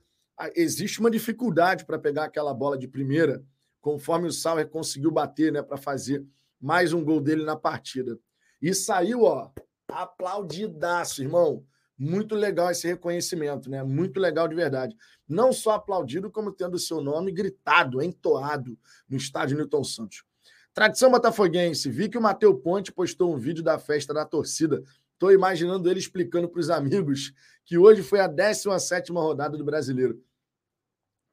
existe 0.54 1.00
uma 1.00 1.10
dificuldade 1.10 1.86
para 1.86 1.98
pegar 1.98 2.24
aquela 2.24 2.52
bola 2.52 2.76
de 2.76 2.86
primeira, 2.86 3.42
conforme 3.80 4.28
o 4.28 4.32
Sauer 4.32 4.68
conseguiu 4.68 5.10
bater, 5.10 5.50
né, 5.50 5.62
para 5.62 5.78
fazer 5.78 6.22
mais 6.60 6.92
um 6.92 7.02
gol 7.02 7.22
dele 7.22 7.44
na 7.44 7.56
partida. 7.56 8.18
E 8.60 8.74
saiu, 8.74 9.22
ó, 9.22 9.50
aplaudidaço, 9.90 11.22
irmão. 11.22 11.64
Muito 11.98 12.34
legal 12.34 12.70
esse 12.70 12.86
reconhecimento, 12.86 13.68
né? 13.68 13.82
Muito 13.82 14.20
legal 14.20 14.46
de 14.46 14.54
verdade. 14.54 14.96
Não 15.28 15.52
só 15.52 15.72
aplaudido, 15.72 16.30
como 16.30 16.52
tendo 16.52 16.74
o 16.74 16.78
seu 16.78 17.00
nome 17.00 17.32
gritado, 17.32 18.00
entoado 18.00 18.78
no 19.08 19.16
estádio 19.16 19.56
Newton 19.56 19.82
Santos. 19.82 20.24
Tradição 20.72 21.10
botafoguense. 21.10 21.90
Vi 21.90 22.08
que 22.08 22.16
o 22.16 22.22
Matheus 22.22 22.60
Ponte 22.62 22.92
postou 22.92 23.34
um 23.34 23.36
vídeo 23.36 23.64
da 23.64 23.78
festa 23.78 24.14
da 24.14 24.24
torcida. 24.24 24.82
Estou 25.14 25.32
imaginando 25.32 25.90
ele 25.90 25.98
explicando 25.98 26.48
para 26.48 26.60
os 26.60 26.70
amigos 26.70 27.32
que 27.64 27.76
hoje 27.76 28.02
foi 28.02 28.20
a 28.20 28.28
17 28.28 29.10
rodada 29.10 29.58
do 29.58 29.64
Brasileiro 29.64 30.22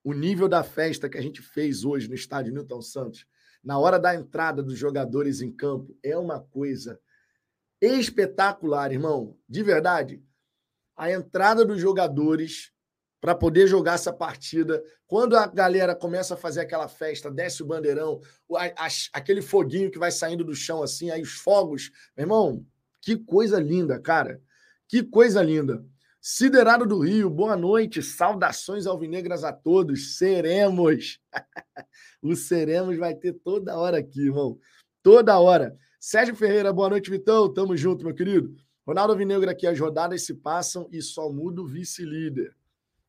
o 0.06 0.14
nível 0.14 0.48
da 0.48 0.64
festa 0.64 1.10
que 1.10 1.18
a 1.18 1.22
gente 1.22 1.42
fez 1.42 1.84
hoje 1.84 2.08
no 2.08 2.14
estádio 2.14 2.54
Newton 2.54 2.80
Santos, 2.80 3.26
na 3.64 3.80
hora 3.80 3.98
da 3.98 4.14
entrada 4.14 4.62
dos 4.62 4.78
jogadores 4.78 5.42
em 5.42 5.52
campo, 5.52 5.98
é 6.04 6.16
uma 6.16 6.40
coisa 6.40 7.00
espetacular, 7.82 8.92
irmão. 8.92 9.36
De 9.50 9.64
verdade. 9.64 10.24
A 10.96 11.12
entrada 11.12 11.66
dos 11.66 11.80
jogadores 11.80 12.72
para 13.26 13.34
poder 13.34 13.66
jogar 13.66 13.96
essa 13.96 14.14
partida. 14.14 14.84
Quando 15.08 15.36
a 15.36 15.48
galera 15.48 15.96
começa 15.96 16.36
a 16.36 16.38
fazer 16.38 16.62
aquela 16.62 16.88
festa, 16.88 17.32
desce 17.32 17.64
o 17.64 17.66
bandeirão, 17.66 18.22
aquele 19.12 19.42
foguinho 19.42 19.90
que 19.90 19.98
vai 19.98 20.12
saindo 20.12 20.44
do 20.44 20.54
chão 20.54 20.84
assim, 20.84 21.10
aí 21.10 21.24
os 21.24 21.34
fogos. 21.34 21.92
Meu 22.16 22.26
irmão, 22.26 22.66
que 23.02 23.18
coisa 23.18 23.60
linda, 23.60 24.00
cara. 24.00 24.40
Que 24.88 25.02
coisa 25.02 25.42
linda. 25.42 25.84
Siderado 26.22 26.86
do 26.86 27.00
Rio, 27.00 27.28
boa 27.28 27.56
noite, 27.56 28.02
saudações 28.02 28.86
alvinegras 28.86 29.44
a 29.44 29.52
todos, 29.52 30.18
seremos. 30.18 31.20
o 32.22 32.36
seremos 32.36 32.98
vai 32.98 33.16
ter 33.16 33.34
toda 33.34 33.78
hora 33.78 33.98
aqui, 33.98 34.22
irmão, 34.22 34.60
toda 35.02 35.40
hora. 35.40 35.76
Sérgio 36.00 36.36
Ferreira, 36.36 36.72
boa 36.72 36.90
noite, 36.90 37.10
Vitão, 37.10 37.52
tamo 37.52 37.76
junto, 37.76 38.06
meu 38.06 38.14
querido. 38.14 38.56
Ronaldo 38.86 39.14
Alvinegro 39.14 39.50
aqui, 39.50 39.66
as 39.66 39.80
rodadas 39.80 40.24
se 40.24 40.34
passam 40.34 40.88
e 40.92 41.02
só 41.02 41.30
muda 41.32 41.62
o 41.62 41.68
vice-líder. 41.68 42.56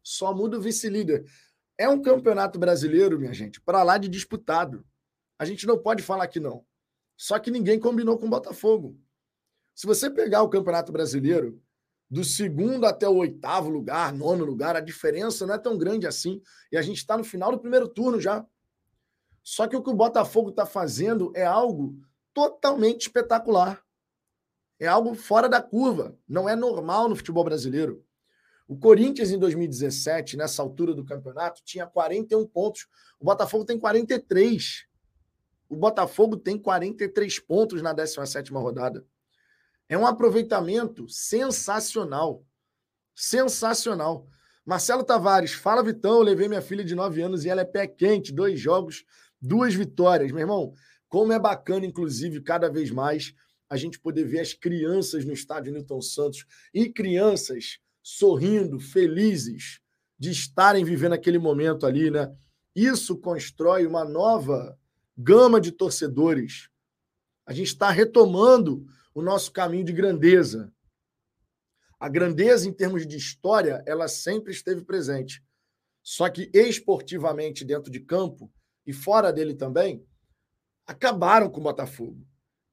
Só 0.02 0.33
muda 0.35 0.56
o 0.56 0.61
vice-líder. 0.61 1.26
É 1.76 1.88
um 1.88 2.00
campeonato 2.00 2.59
brasileiro, 2.59 3.18
minha 3.18 3.35
gente, 3.35 3.61
para 3.61 3.83
lá 3.83 3.99
de 3.99 4.09
disputado. 4.09 4.85
A 5.38 5.45
gente 5.45 5.66
não 5.66 5.78
pode 5.78 6.02
falar 6.02 6.26
que 6.28 6.40
não. 6.40 6.64
Só 7.16 7.38
que 7.38 7.50
ninguém 7.50 7.78
combinou 7.78 8.18
com 8.18 8.26
o 8.26 8.30
Botafogo. 8.30 8.99
Se 9.75 9.87
você 9.87 10.09
pegar 10.09 10.42
o 10.42 10.49
Campeonato 10.49 10.90
Brasileiro, 10.90 11.62
do 12.09 12.25
segundo 12.25 12.87
até 12.87 13.06
o 13.06 13.16
oitavo 13.16 13.68
lugar, 13.68 14.12
nono 14.12 14.45
lugar, 14.45 14.76
a 14.76 14.80
diferença 14.80 15.47
não 15.47 15.54
é 15.54 15.59
tão 15.59 15.76
grande 15.76 16.06
assim. 16.06 16.40
E 16.73 16.78
a 16.78 16.83
gente 16.83 16.99
está 16.99 17.16
no 17.18 17.25
final 17.25 17.50
do 17.50 17.59
primeiro 17.59 17.88
turno 17.88 18.18
já. 18.18 18.47
Só 19.42 19.66
que 19.66 19.76
o 19.76 19.83
que 19.83 19.90
o 19.90 19.95
Botafogo 19.95 20.50
está 20.50 20.64
fazendo 20.64 21.30
é 21.35 21.45
algo 21.45 22.00
totalmente 22.33 23.02
espetacular. 23.02 23.86
É 24.78 24.87
algo 24.87 25.14
fora 25.14 25.49
da 25.49 25.61
curva. 25.61 26.16
Não 26.28 26.49
é 26.49 26.54
normal 26.54 27.09
no 27.09 27.16
futebol 27.16 27.45
brasileiro. 27.45 28.04
O 28.68 28.76
Corinthians, 28.76 29.30
em 29.30 29.38
2017, 29.38 30.37
nessa 30.37 30.61
altura 30.61 30.92
do 30.92 31.04
campeonato, 31.04 31.62
tinha 31.64 31.87
41 31.87 32.47
pontos. 32.47 32.88
O 33.18 33.25
Botafogo 33.25 33.64
tem 33.64 33.78
43. 33.78 34.87
O 35.68 35.76
Botafogo 35.76 36.37
tem 36.37 36.59
43 36.59 37.38
pontos 37.40 37.80
na 37.80 37.92
17 37.92 38.52
rodada. 38.52 39.04
É 39.88 39.97
um 39.97 40.06
aproveitamento 40.06 41.09
sensacional. 41.09 42.45
Sensacional. 43.14 44.26
Marcelo 44.64 45.04
Tavares, 45.04 45.52
fala 45.52 45.83
Vitão, 45.83 46.16
eu 46.16 46.23
levei 46.23 46.49
minha 46.49 46.61
filha 46.61 46.85
de 46.85 46.95
9 46.95 47.23
anos 47.23 47.45
e 47.45 47.49
ela 47.49 47.61
é 47.61 47.64
pé 47.64 47.87
quente, 47.87 48.33
dois 48.33 48.59
jogos, 48.59 49.04
duas 49.40 49.75
vitórias. 49.75 50.33
Meu 50.33 50.40
irmão, 50.40 50.75
como 51.09 51.33
é 51.33 51.38
bacana, 51.38 51.87
inclusive, 51.87 52.40
cada 52.40 52.68
vez 52.68 52.90
mais 52.90 53.33
a 53.68 53.76
gente 53.76 53.99
poder 53.99 54.25
ver 54.25 54.40
as 54.40 54.52
crianças 54.52 55.25
no 55.25 55.32
estádio 55.32 55.73
Newton 55.73 56.00
Santos 56.00 56.46
e 56.73 56.88
crianças 56.88 57.78
sorrindo, 58.02 58.78
felizes 58.78 59.80
de 60.18 60.30
estarem 60.30 60.85
vivendo 60.85 61.12
aquele 61.12 61.38
momento 61.38 61.87
ali, 61.87 62.11
né? 62.11 62.35
Isso 62.75 63.16
constrói 63.16 63.87
uma 63.87 64.04
nova 64.04 64.78
gama 65.16 65.61
de 65.61 65.73
torcedores. 65.73 66.68
A 67.44 67.52
gente 67.52 67.68
está 67.68 67.90
retomando 67.90 68.87
o 69.14 69.23
nosso 69.23 69.50
caminho 69.50 69.85
de 69.85 69.92
grandeza. 69.92 70.73
A 71.99 72.08
grandeza, 72.08 72.68
em 72.68 72.73
termos 72.73 73.06
de 73.06 73.16
história, 73.16 73.82
ela 73.87 74.08
sempre 74.08 74.52
esteve 74.52 74.85
presente. 74.85 75.42
Só 76.02 76.28
que 76.28 76.50
esportivamente, 76.52 77.64
dentro 77.64 77.90
de 77.90 77.99
campo 77.99 78.52
e 78.87 78.92
fora 78.92 79.32
dele 79.32 79.54
também, 79.54 80.06
acabaram 80.87 81.50
com 81.50 81.61
o 81.61 81.64
Botafogo. 81.64 82.25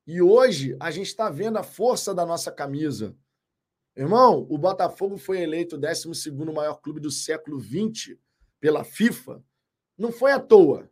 E 0.05 0.21
hoje 0.21 0.75
a 0.79 0.91
gente 0.91 1.07
está 1.07 1.29
vendo 1.29 1.57
a 1.57 1.63
força 1.63 2.13
da 2.13 2.25
nossa 2.25 2.51
camisa. 2.51 3.15
Irmão, 3.95 4.45
o 4.49 4.57
Botafogo 4.57 5.17
foi 5.17 5.41
eleito 5.41 5.75
o 5.75 5.79
12 5.79 6.31
maior 6.53 6.75
clube 6.75 6.99
do 6.99 7.11
século 7.11 7.59
XX 7.59 8.17
pela 8.59 8.83
FIFA. 8.83 9.43
Não 9.97 10.11
foi 10.11 10.31
à 10.31 10.39
toa. 10.39 10.89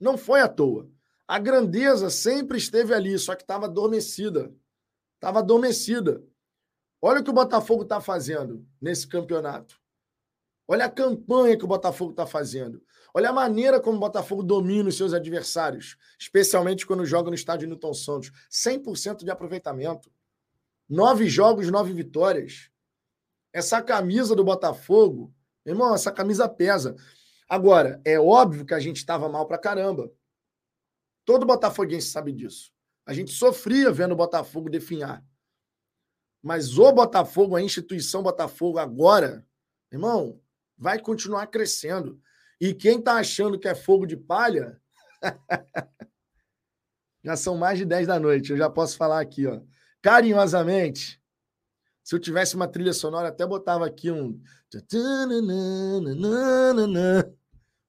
Não 0.00 0.16
foi 0.16 0.40
à 0.40 0.48
toa. 0.48 0.90
A 1.28 1.38
grandeza 1.38 2.10
sempre 2.10 2.58
esteve 2.58 2.92
ali, 2.92 3.18
só 3.18 3.34
que 3.34 3.42
estava 3.42 3.66
adormecida. 3.66 4.52
Estava 5.14 5.38
adormecida. 5.38 6.22
Olha 7.00 7.20
o 7.20 7.24
que 7.24 7.30
o 7.30 7.34
Botafogo 7.34 7.82
está 7.82 8.00
fazendo 8.00 8.66
nesse 8.80 9.06
campeonato. 9.06 9.80
Olha 10.66 10.86
a 10.86 10.90
campanha 10.90 11.56
que 11.56 11.64
o 11.64 11.68
Botafogo 11.68 12.12
está 12.12 12.26
fazendo. 12.26 12.82
Olha 13.12 13.30
a 13.30 13.32
maneira 13.32 13.80
como 13.80 13.96
o 13.96 14.00
Botafogo 14.00 14.42
domina 14.42 14.88
os 14.88 14.96
seus 14.96 15.12
adversários, 15.12 15.96
especialmente 16.18 16.86
quando 16.86 17.04
joga 17.04 17.28
no 17.28 17.34
estádio 17.36 17.68
Newton 17.68 17.94
Santos. 17.94 18.32
100% 18.50 19.24
de 19.24 19.30
aproveitamento. 19.30 20.10
Nove 20.88 21.28
jogos, 21.28 21.70
nove 21.70 21.92
vitórias. 21.92 22.70
Essa 23.52 23.80
camisa 23.80 24.34
do 24.34 24.42
Botafogo, 24.42 25.32
irmão, 25.64 25.94
essa 25.94 26.10
camisa 26.10 26.48
pesa. 26.48 26.96
Agora, 27.48 28.00
é 28.04 28.18
óbvio 28.18 28.64
que 28.64 28.74
a 28.74 28.80
gente 28.80 28.96
estava 28.96 29.28
mal 29.28 29.46
pra 29.46 29.58
caramba. 29.58 30.10
Todo 31.24 31.46
botafoguense 31.46 32.08
sabe 32.08 32.32
disso. 32.32 32.72
A 33.06 33.14
gente 33.14 33.32
sofria 33.32 33.92
vendo 33.92 34.12
o 34.12 34.16
Botafogo 34.16 34.68
definhar. 34.68 35.24
Mas 36.42 36.78
o 36.78 36.92
Botafogo, 36.92 37.54
a 37.56 37.62
instituição 37.62 38.22
Botafogo 38.22 38.78
agora, 38.78 39.46
irmão, 39.90 40.40
vai 40.76 40.98
continuar 40.98 41.46
crescendo. 41.46 42.20
E 42.60 42.74
quem 42.74 42.98
está 42.98 43.14
achando 43.14 43.58
que 43.58 43.68
é 43.68 43.74
fogo 43.74 44.04
de 44.06 44.16
palha, 44.16 44.80
já 47.24 47.36
são 47.36 47.56
mais 47.56 47.78
de 47.78 47.84
10 47.84 48.06
da 48.06 48.20
noite, 48.20 48.52
eu 48.52 48.56
já 48.56 48.70
posso 48.70 48.96
falar 48.96 49.20
aqui, 49.20 49.46
ó. 49.46 49.60
Carinhosamente, 50.00 51.20
se 52.02 52.14
eu 52.14 52.18
tivesse 52.18 52.54
uma 52.54 52.68
trilha 52.68 52.92
sonora, 52.92 53.28
até 53.28 53.46
botava 53.46 53.86
aqui 53.86 54.10
um. 54.10 54.40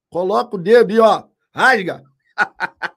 Coloca 0.09 0.55
o 0.55 0.59
dedo 0.59 0.93
e 0.93 0.99
ó, 0.99 1.27
rasga. 1.53 2.03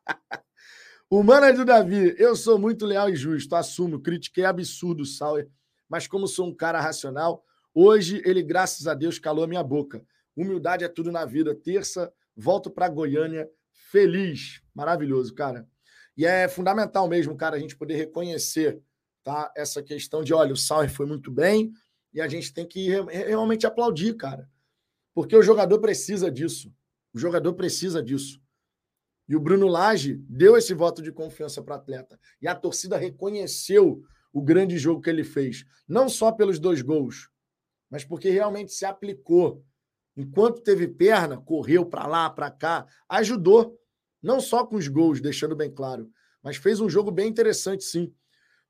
é 1.11 1.53
do 1.53 1.65
Davi, 1.65 2.15
eu 2.19 2.37
sou 2.37 2.59
muito 2.59 2.87
leal 2.87 3.09
e 3.09 3.17
justo, 3.17 3.57
assumo, 3.57 4.01
critiquei 4.01 4.45
absurdo 4.45 5.03
o 5.03 5.07
Sauer, 5.07 5.49
mas 5.89 6.07
como 6.07 6.29
sou 6.29 6.47
um 6.47 6.55
cara 6.55 6.81
racional, 6.81 7.45
hoje 7.79 8.23
ele, 8.25 8.43
graças 8.43 8.87
a 8.87 8.95
Deus, 8.95 9.19
calou 9.19 9.45
a 9.45 9.49
minha 9.49 9.63
boca. 9.63 10.05
Humildade 10.37 10.85
é 10.85 10.89
tudo 10.89 11.11
na 11.13 11.25
vida. 11.25 11.55
Terça, 11.55 12.13
volto 12.37 12.71
para 12.71 12.89
Goiânia 12.89 13.49
feliz. 13.91 14.63
Maravilhoso, 14.75 15.35
cara. 15.35 15.67
E 16.17 16.27
é 16.27 16.49
fundamental 16.49 17.09
mesmo, 17.09 17.37
cara, 17.37 17.57
a 17.57 17.59
gente 17.59 17.77
poder 17.77 17.95
reconhecer 17.95 18.83
tá? 19.23 19.53
essa 19.57 19.83
questão 19.83 20.23
de, 20.23 20.35
olha, 20.35 20.53
o 20.53 20.57
Sauer 20.57 20.91
foi 20.91 21.07
muito 21.07 21.31
bem 21.31 21.73
e 22.13 22.21
a 22.21 22.27
gente 22.27 22.53
tem 22.53 22.67
que 22.67 22.89
realmente 22.89 23.67
aplaudir, 23.67 24.15
cara. 24.15 24.51
Porque 25.15 25.37
o 25.37 25.43
jogador 25.43 25.79
precisa 25.81 26.31
disso. 26.31 26.73
O 27.13 27.19
jogador 27.19 27.55
precisa 27.55 28.03
disso. 28.03 28.41
E 29.29 29.37
o 29.37 29.41
Bruno 29.41 29.69
Lage 29.69 30.15
deu 30.29 30.57
esse 30.57 30.73
voto 30.73 31.03
de 31.03 31.13
confiança 31.13 31.63
para 31.63 31.77
o 31.77 31.79
atleta. 31.79 32.19
E 32.41 32.49
a 32.49 32.55
torcida 32.55 32.97
reconheceu 32.97 34.03
o 34.33 34.43
grande 34.43 34.79
jogo 34.79 35.03
que 35.03 35.11
ele 35.11 35.25
fez. 35.25 35.65
Não 35.87 36.09
só 36.09 36.33
pelos 36.33 36.59
dois 36.59 36.81
gols, 36.81 37.29
mas 37.91 38.05
porque 38.05 38.31
realmente 38.31 38.73
se 38.73 38.85
aplicou. 38.85 39.65
Enquanto 40.17 40.63
teve 40.63 40.89
perna, 40.89 41.37
correu 41.37 41.87
para 41.87 42.07
lá, 42.07 42.29
para 42.29 42.51
cá, 42.51 42.87
ajudou. 43.09 43.79
Não 44.23 44.41
só 44.41 44.67
com 44.67 44.77
os 44.77 44.89
gols, 44.89 45.21
deixando 45.21 45.55
bem 45.55 45.71
claro, 45.71 46.11
mas 46.43 46.57
fez 46.57 46.81
um 46.81 46.91
jogo 46.91 47.11
bem 47.11 47.29
interessante, 47.29 47.85
sim. 47.85 48.13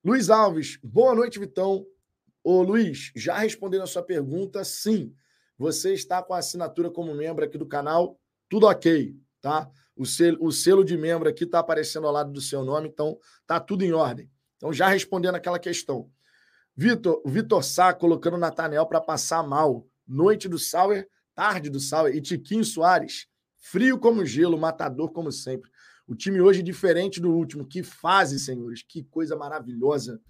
Luiz 0.05 0.29
Alves, 0.29 0.79
boa 0.83 1.15
noite, 1.15 1.39
Vitão. 1.39 1.87
Ô, 2.45 2.63
Luiz, 2.63 3.11
já 3.17 3.39
respondendo 3.39 3.83
a 3.83 3.87
sua 3.87 4.03
pergunta, 4.03 4.63
sim. 4.63 5.15
Você 5.57 5.93
está 5.93 6.23
com 6.23 6.35
a 6.35 6.39
assinatura 6.39 6.91
como 6.91 7.15
membro 7.15 7.45
aqui 7.45 7.59
do 7.59 7.67
canal, 7.67 8.21
tudo 8.49 8.67
ok, 8.67 9.17
tá? 9.41 9.71
O 9.97 10.07
selo, 10.07 10.39
o 10.41 10.53
selo 10.53 10.85
de 10.85 10.97
membro 10.97 11.29
aqui 11.29 11.45
está 11.45 11.59
aparecendo 11.59 12.07
ao 12.07 12.13
lado 12.13 12.31
do 12.31 12.41
seu 12.41 12.65
nome, 12.65 12.89
então 12.89 13.19
tá 13.47 13.59
tudo 13.59 13.85
em 13.85 13.93
ordem. 13.93 14.31
Então, 14.57 14.73
já 14.73 14.89
respondendo 14.89 15.35
aquela 15.35 15.59
questão. 15.59 16.11
Vitor, 16.81 17.21
o 17.25 17.29
Vitor 17.29 17.65
Sá 17.65 17.93
colocando 17.93 18.35
o 18.35 18.39
Natanel 18.39 18.87
para 18.87 19.01
passar 19.01 19.43
mal. 19.43 19.85
Noite 20.07 20.49
do 20.49 20.61
Sauer, 20.61 21.09
tarde 21.35 21.69
do 21.69 21.81
Sauer. 21.81 22.15
E 22.15 22.21
Tiquinho 22.21 22.65
Soares, 22.65 23.27
frio 23.57 23.99
como 23.99 24.25
gelo, 24.25 24.57
matador 24.57 25.11
como 25.11 25.33
sempre. 25.33 25.69
O 26.07 26.15
time 26.15 26.41
hoje 26.41 26.63
diferente 26.63 27.21
do 27.21 27.33
último. 27.35 27.67
Que 27.67 27.83
fase, 27.83 28.39
senhores. 28.39 28.85
Que 28.85 29.03
coisa 29.03 29.35
maravilhosa. 29.35 30.21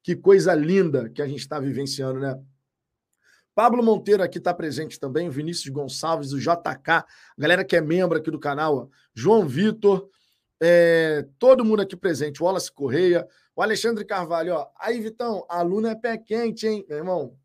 Que 0.00 0.14
coisa 0.14 0.54
linda 0.54 1.10
que 1.10 1.20
a 1.20 1.26
gente 1.26 1.40
está 1.40 1.58
vivenciando, 1.58 2.20
né? 2.20 2.40
Pablo 3.52 3.82
Monteiro 3.82 4.22
aqui 4.22 4.38
está 4.38 4.54
presente 4.54 5.00
também, 5.00 5.28
Vinícius 5.28 5.74
Gonçalves, 5.74 6.30
o 6.32 6.38
JK, 6.38 7.04
galera 7.36 7.64
que 7.64 7.74
é 7.74 7.80
membro 7.80 8.16
aqui 8.16 8.30
do 8.30 8.38
canal, 8.38 8.76
ó. 8.76 8.88
João 9.12 9.48
Vitor, 9.48 10.08
é, 10.62 11.26
todo 11.38 11.64
mundo 11.64 11.80
aqui 11.80 11.96
presente, 11.96 12.42
Wallace 12.42 12.70
Correia, 12.70 13.26
o 13.56 13.62
Alexandre 13.62 14.04
Carvalho, 14.04 14.52
ó. 14.52 14.70
Aí, 14.78 15.00
Vitão, 15.00 15.46
a 15.48 15.60
aluna 15.60 15.92
é 15.92 15.94
pé 15.94 16.18
quente, 16.18 16.66
hein, 16.66 16.84
meu 16.86 16.98
irmão? 16.98 17.38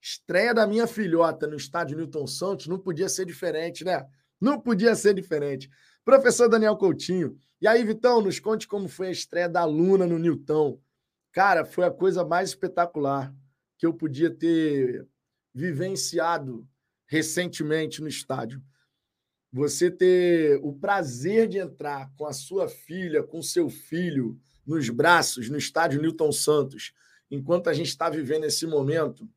Estreia 0.00 0.54
da 0.54 0.64
minha 0.64 0.86
filhota 0.86 1.48
no 1.48 1.56
estádio 1.56 1.96
Newton 1.96 2.24
Santos 2.28 2.68
não 2.68 2.78
podia 2.78 3.08
ser 3.08 3.26
diferente, 3.26 3.84
né? 3.84 4.06
Não 4.40 4.60
podia 4.60 4.94
ser 4.94 5.14
diferente. 5.14 5.68
Professor 6.04 6.48
Daniel 6.48 6.76
Coutinho. 6.76 7.36
E 7.60 7.66
aí, 7.66 7.82
Vitão, 7.82 8.22
nos 8.22 8.38
conte 8.38 8.68
como 8.68 8.88
foi 8.88 9.08
a 9.08 9.10
estreia 9.10 9.48
da 9.48 9.62
aluna 9.62 10.06
no 10.06 10.20
Newton. 10.20 10.80
Cara, 11.32 11.64
foi 11.64 11.84
a 11.84 11.90
coisa 11.90 12.24
mais 12.24 12.50
espetacular 12.50 13.34
que 13.76 13.86
eu 13.86 13.92
podia 13.92 14.30
ter 14.30 15.04
vivenciado 15.52 16.64
recentemente 17.06 18.00
no 18.00 18.06
estádio. 18.06 18.62
Você 19.52 19.90
ter 19.90 20.60
o 20.62 20.72
prazer 20.72 21.48
de 21.48 21.58
entrar 21.58 22.08
com 22.16 22.24
a 22.24 22.32
sua 22.32 22.68
filha, 22.68 23.24
com 23.24 23.42
seu 23.42 23.68
filho 23.68 24.38
nos 24.68 24.90
braços 24.90 25.48
no 25.48 25.56
estádio 25.56 26.00
Newton 26.00 26.30
Santos, 26.30 26.92
enquanto 27.30 27.68
a 27.68 27.72
gente 27.72 27.88
está 27.88 28.10
vivendo 28.10 28.44
esse 28.44 28.66
momento. 28.66 29.28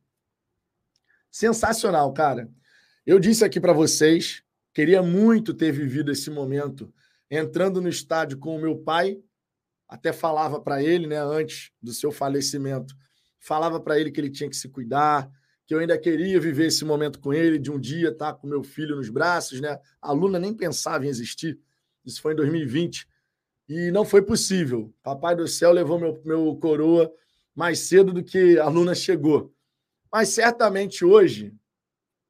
Sensacional, 1.30 2.12
cara. 2.12 2.50
Eu 3.06 3.18
disse 3.18 3.44
aqui 3.44 3.58
para 3.58 3.72
vocês, 3.72 4.42
queria 4.72 5.02
muito 5.02 5.54
ter 5.54 5.72
vivido 5.72 6.12
esse 6.12 6.30
momento 6.30 6.92
entrando 7.30 7.80
no 7.80 7.88
estádio 7.88 8.38
com 8.38 8.54
o 8.54 8.60
meu 8.60 8.76
pai, 8.76 9.18
até 9.88 10.12
falava 10.12 10.60
para 10.60 10.82
ele, 10.82 11.06
né, 11.06 11.18
antes 11.18 11.72
do 11.82 11.92
seu 11.92 12.12
falecimento, 12.12 12.94
falava 13.38 13.80
para 13.80 13.98
ele 13.98 14.10
que 14.10 14.20
ele 14.20 14.30
tinha 14.30 14.48
que 14.48 14.56
se 14.56 14.68
cuidar, 14.68 15.30
que 15.66 15.74
eu 15.74 15.78
ainda 15.78 15.98
queria 15.98 16.38
viver 16.38 16.66
esse 16.66 16.84
momento 16.84 17.18
com 17.18 17.32
ele, 17.32 17.58
de 17.58 17.70
um 17.70 17.78
dia 17.78 18.10
estar 18.10 18.32
tá 18.32 18.38
com 18.38 18.46
meu 18.46 18.62
filho 18.62 18.96
nos 18.96 19.08
braços, 19.08 19.60
né? 19.60 19.78
A 20.00 20.12
Luna 20.12 20.38
nem 20.38 20.52
pensava 20.52 21.06
em 21.06 21.08
existir. 21.08 21.58
Isso 22.04 22.20
foi 22.20 22.34
em 22.34 22.36
2020. 22.36 23.08
E 23.68 23.90
não 23.90 24.04
foi 24.04 24.22
possível. 24.22 24.92
Papai 25.02 25.36
do 25.36 25.46
céu 25.46 25.72
levou 25.72 25.98
meu, 25.98 26.20
meu 26.24 26.56
coroa 26.56 27.12
mais 27.54 27.80
cedo 27.80 28.12
do 28.12 28.22
que 28.22 28.58
a 28.58 28.68
Luna 28.68 28.94
chegou. 28.94 29.54
Mas 30.10 30.30
certamente 30.30 31.04
hoje, 31.04 31.54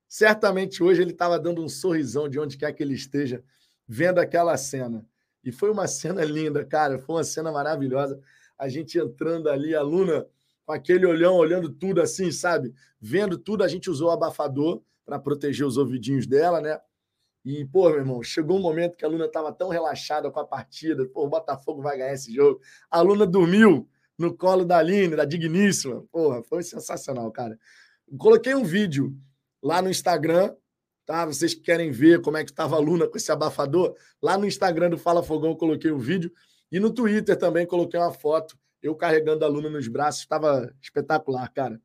certamente 0.09 0.83
hoje 0.83 1.03
ele 1.03 1.12
estava 1.12 1.38
dando 1.38 1.62
um 1.62 1.68
sorrisão 1.68 2.29
de 2.29 2.38
onde 2.38 2.57
quer 2.57 2.73
que 2.73 2.83
ele 2.83 2.95
esteja, 2.95 3.42
vendo 3.87 4.18
aquela 4.18 4.57
cena. 4.57 5.07
E 5.45 5.51
foi 5.51 5.71
uma 5.71 5.87
cena 5.87 6.25
linda, 6.25 6.64
cara. 6.64 6.99
Foi 6.99 7.16
uma 7.16 7.25
cena 7.25 7.51
maravilhosa. 7.51 8.21
A 8.59 8.68
gente 8.68 8.99
entrando 8.99 9.49
ali, 9.49 9.75
a 9.75 9.83
Luna 9.83 10.27
com 10.64 10.73
aquele 10.73 11.05
olhão, 11.05 11.35
olhando 11.35 11.68
tudo 11.68 12.01
assim, 12.01 12.31
sabe? 12.31 12.73
Vendo 13.01 13.37
tudo, 13.37 13.64
a 13.64 13.68
gente 13.68 13.90
usou 13.90 14.09
o 14.09 14.12
abafador 14.12 14.81
para 15.05 15.18
proteger 15.18 15.66
os 15.66 15.77
ouvidinhos 15.77 16.27
dela, 16.27 16.61
né? 16.61 16.79
E, 17.45 17.65
pô, 17.65 17.89
meu 17.89 17.99
irmão, 17.99 18.23
chegou 18.23 18.59
um 18.59 18.63
momento 18.63 18.97
que 18.97 19.05
a 19.05 19.09
Luna 19.09 19.27
estava 19.27 19.53
tão 19.53 19.69
relaxada 19.69 20.31
com 20.31 20.39
a 20.39 20.47
partida. 20.47 21.07
Pô, 21.07 21.25
o 21.25 21.29
Botafogo 21.29 21.83
vai 21.83 21.99
ganhar 21.99 22.13
esse 22.13 22.33
jogo. 22.33 22.61
A 22.91 23.01
Luna 23.01 23.27
dormiu 23.27 23.89
no 24.17 24.37
colo 24.37 24.65
da 24.65 24.79
Aline, 24.79 25.17
da 25.17 25.25
Digníssima. 25.25 26.05
Porra, 26.13 26.43
foi 26.45 26.63
sensacional, 26.63 27.31
cara. 27.33 27.59
Coloquei 28.17 28.55
um 28.55 28.63
vídeo 28.63 29.17
lá 29.63 29.83
no 29.83 29.91
Instagram, 29.91 30.55
tá? 31.05 31.27
Vocês 31.27 31.55
que 31.55 31.63
querem 31.63 31.91
ver 31.91 32.21
como 32.21 32.37
é 32.37 32.45
que 32.45 32.51
estava 32.51 32.77
a 32.77 32.79
Luna 32.79 33.09
com 33.09 33.17
esse 33.17 33.33
abafador, 33.33 33.95
lá 34.23 34.39
no 34.39 34.47
Instagram 34.47 34.91
do 34.91 34.99
Fala 34.99 35.23
Fogão 35.23 35.51
eu 35.51 35.57
coloquei 35.57 35.91
o 35.91 35.97
um 35.97 35.99
vídeo. 35.99 36.33
E 36.71 36.79
no 36.79 36.93
Twitter 36.93 37.37
também 37.37 37.67
coloquei 37.67 37.99
uma 37.99 38.13
foto 38.13 38.57
eu 38.83 38.97
carregando 38.97 39.45
a 39.45 39.49
Luna 39.49 39.71
nos 39.71 39.87
braços, 39.87 40.23
estava 40.23 40.75
espetacular, 40.81 41.49
cara. 41.53 41.81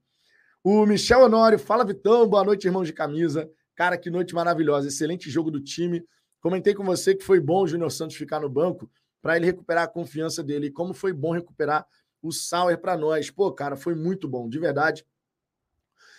O 0.64 0.86
Michel 0.86 1.22
Honório, 1.22 1.60
fala 1.60 1.86
Vitão, 1.86 2.28
boa 2.28 2.44
noite, 2.44 2.66
irmãos 2.66 2.88
de 2.88 2.94
camisa. 2.94 3.50
Cara, 3.78 3.96
que 3.96 4.10
noite 4.10 4.34
maravilhosa, 4.34 4.88
excelente 4.88 5.30
jogo 5.30 5.52
do 5.52 5.62
time. 5.62 6.04
Comentei 6.42 6.74
com 6.74 6.84
você 6.84 7.14
que 7.14 7.24
foi 7.24 7.40
bom 7.40 7.62
o 7.62 7.68
Júnior 7.68 7.92
Santos 7.92 8.16
ficar 8.16 8.40
no 8.40 8.50
banco 8.50 8.90
para 9.22 9.38
ele 9.38 9.46
recuperar 9.46 9.84
a 9.84 9.88
confiança 9.88 10.44
dele. 10.44 10.66
E 10.66 10.72
como 10.72 10.96
foi 10.96 11.14
bom 11.14 11.32
recuperar 11.32 11.86
o 12.20 12.32
Sauer 12.32 12.82
para 12.82 12.98
nós. 12.98 13.30
Pô, 13.30 13.52
cara, 13.52 13.76
foi 13.76 13.94
muito 13.94 14.28
bom, 14.28 14.50
de 14.50 14.58
verdade. 14.58 15.06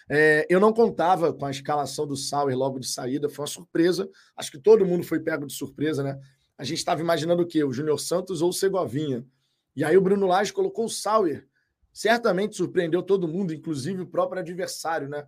É, 0.09 0.47
eu 0.49 0.61
não 0.61 0.73
contava 0.73 1.33
com 1.33 1.45
a 1.47 1.51
escalação 1.51 2.07
do 2.07 2.17
Sauer 2.17 2.57
logo 2.57 2.79
de 2.79 2.87
saída, 2.87 3.29
foi 3.29 3.43
uma 3.43 3.49
surpresa. 3.49 4.09
Acho 4.37 4.53
que 4.53 4.59
todo 4.59 4.87
mundo 4.87 5.03
foi 5.03 5.19
pego 5.19 5.45
de 5.45 5.53
surpresa, 5.53 6.05
né? 6.05 6.17
A 6.57 6.63
gente 6.63 6.79
estava 6.79 7.01
imaginando 7.01 7.43
o 7.43 7.47
quê? 7.47 7.65
O 7.65 7.73
Júnior 7.73 7.99
Santos 7.99 8.41
ou 8.41 8.51
o 8.51 8.53
Segovinha. 8.53 9.27
E 9.75 9.83
aí 9.83 9.97
o 9.97 10.01
Bruno 10.01 10.29
Lage 10.29 10.53
colocou 10.53 10.85
o 10.85 10.89
Sauer. 10.89 11.49
Certamente 11.93 12.55
surpreendeu 12.55 13.03
todo 13.03 13.27
mundo, 13.27 13.53
inclusive 13.53 14.03
o 14.03 14.07
próprio 14.07 14.41
adversário, 14.41 15.09
né? 15.09 15.27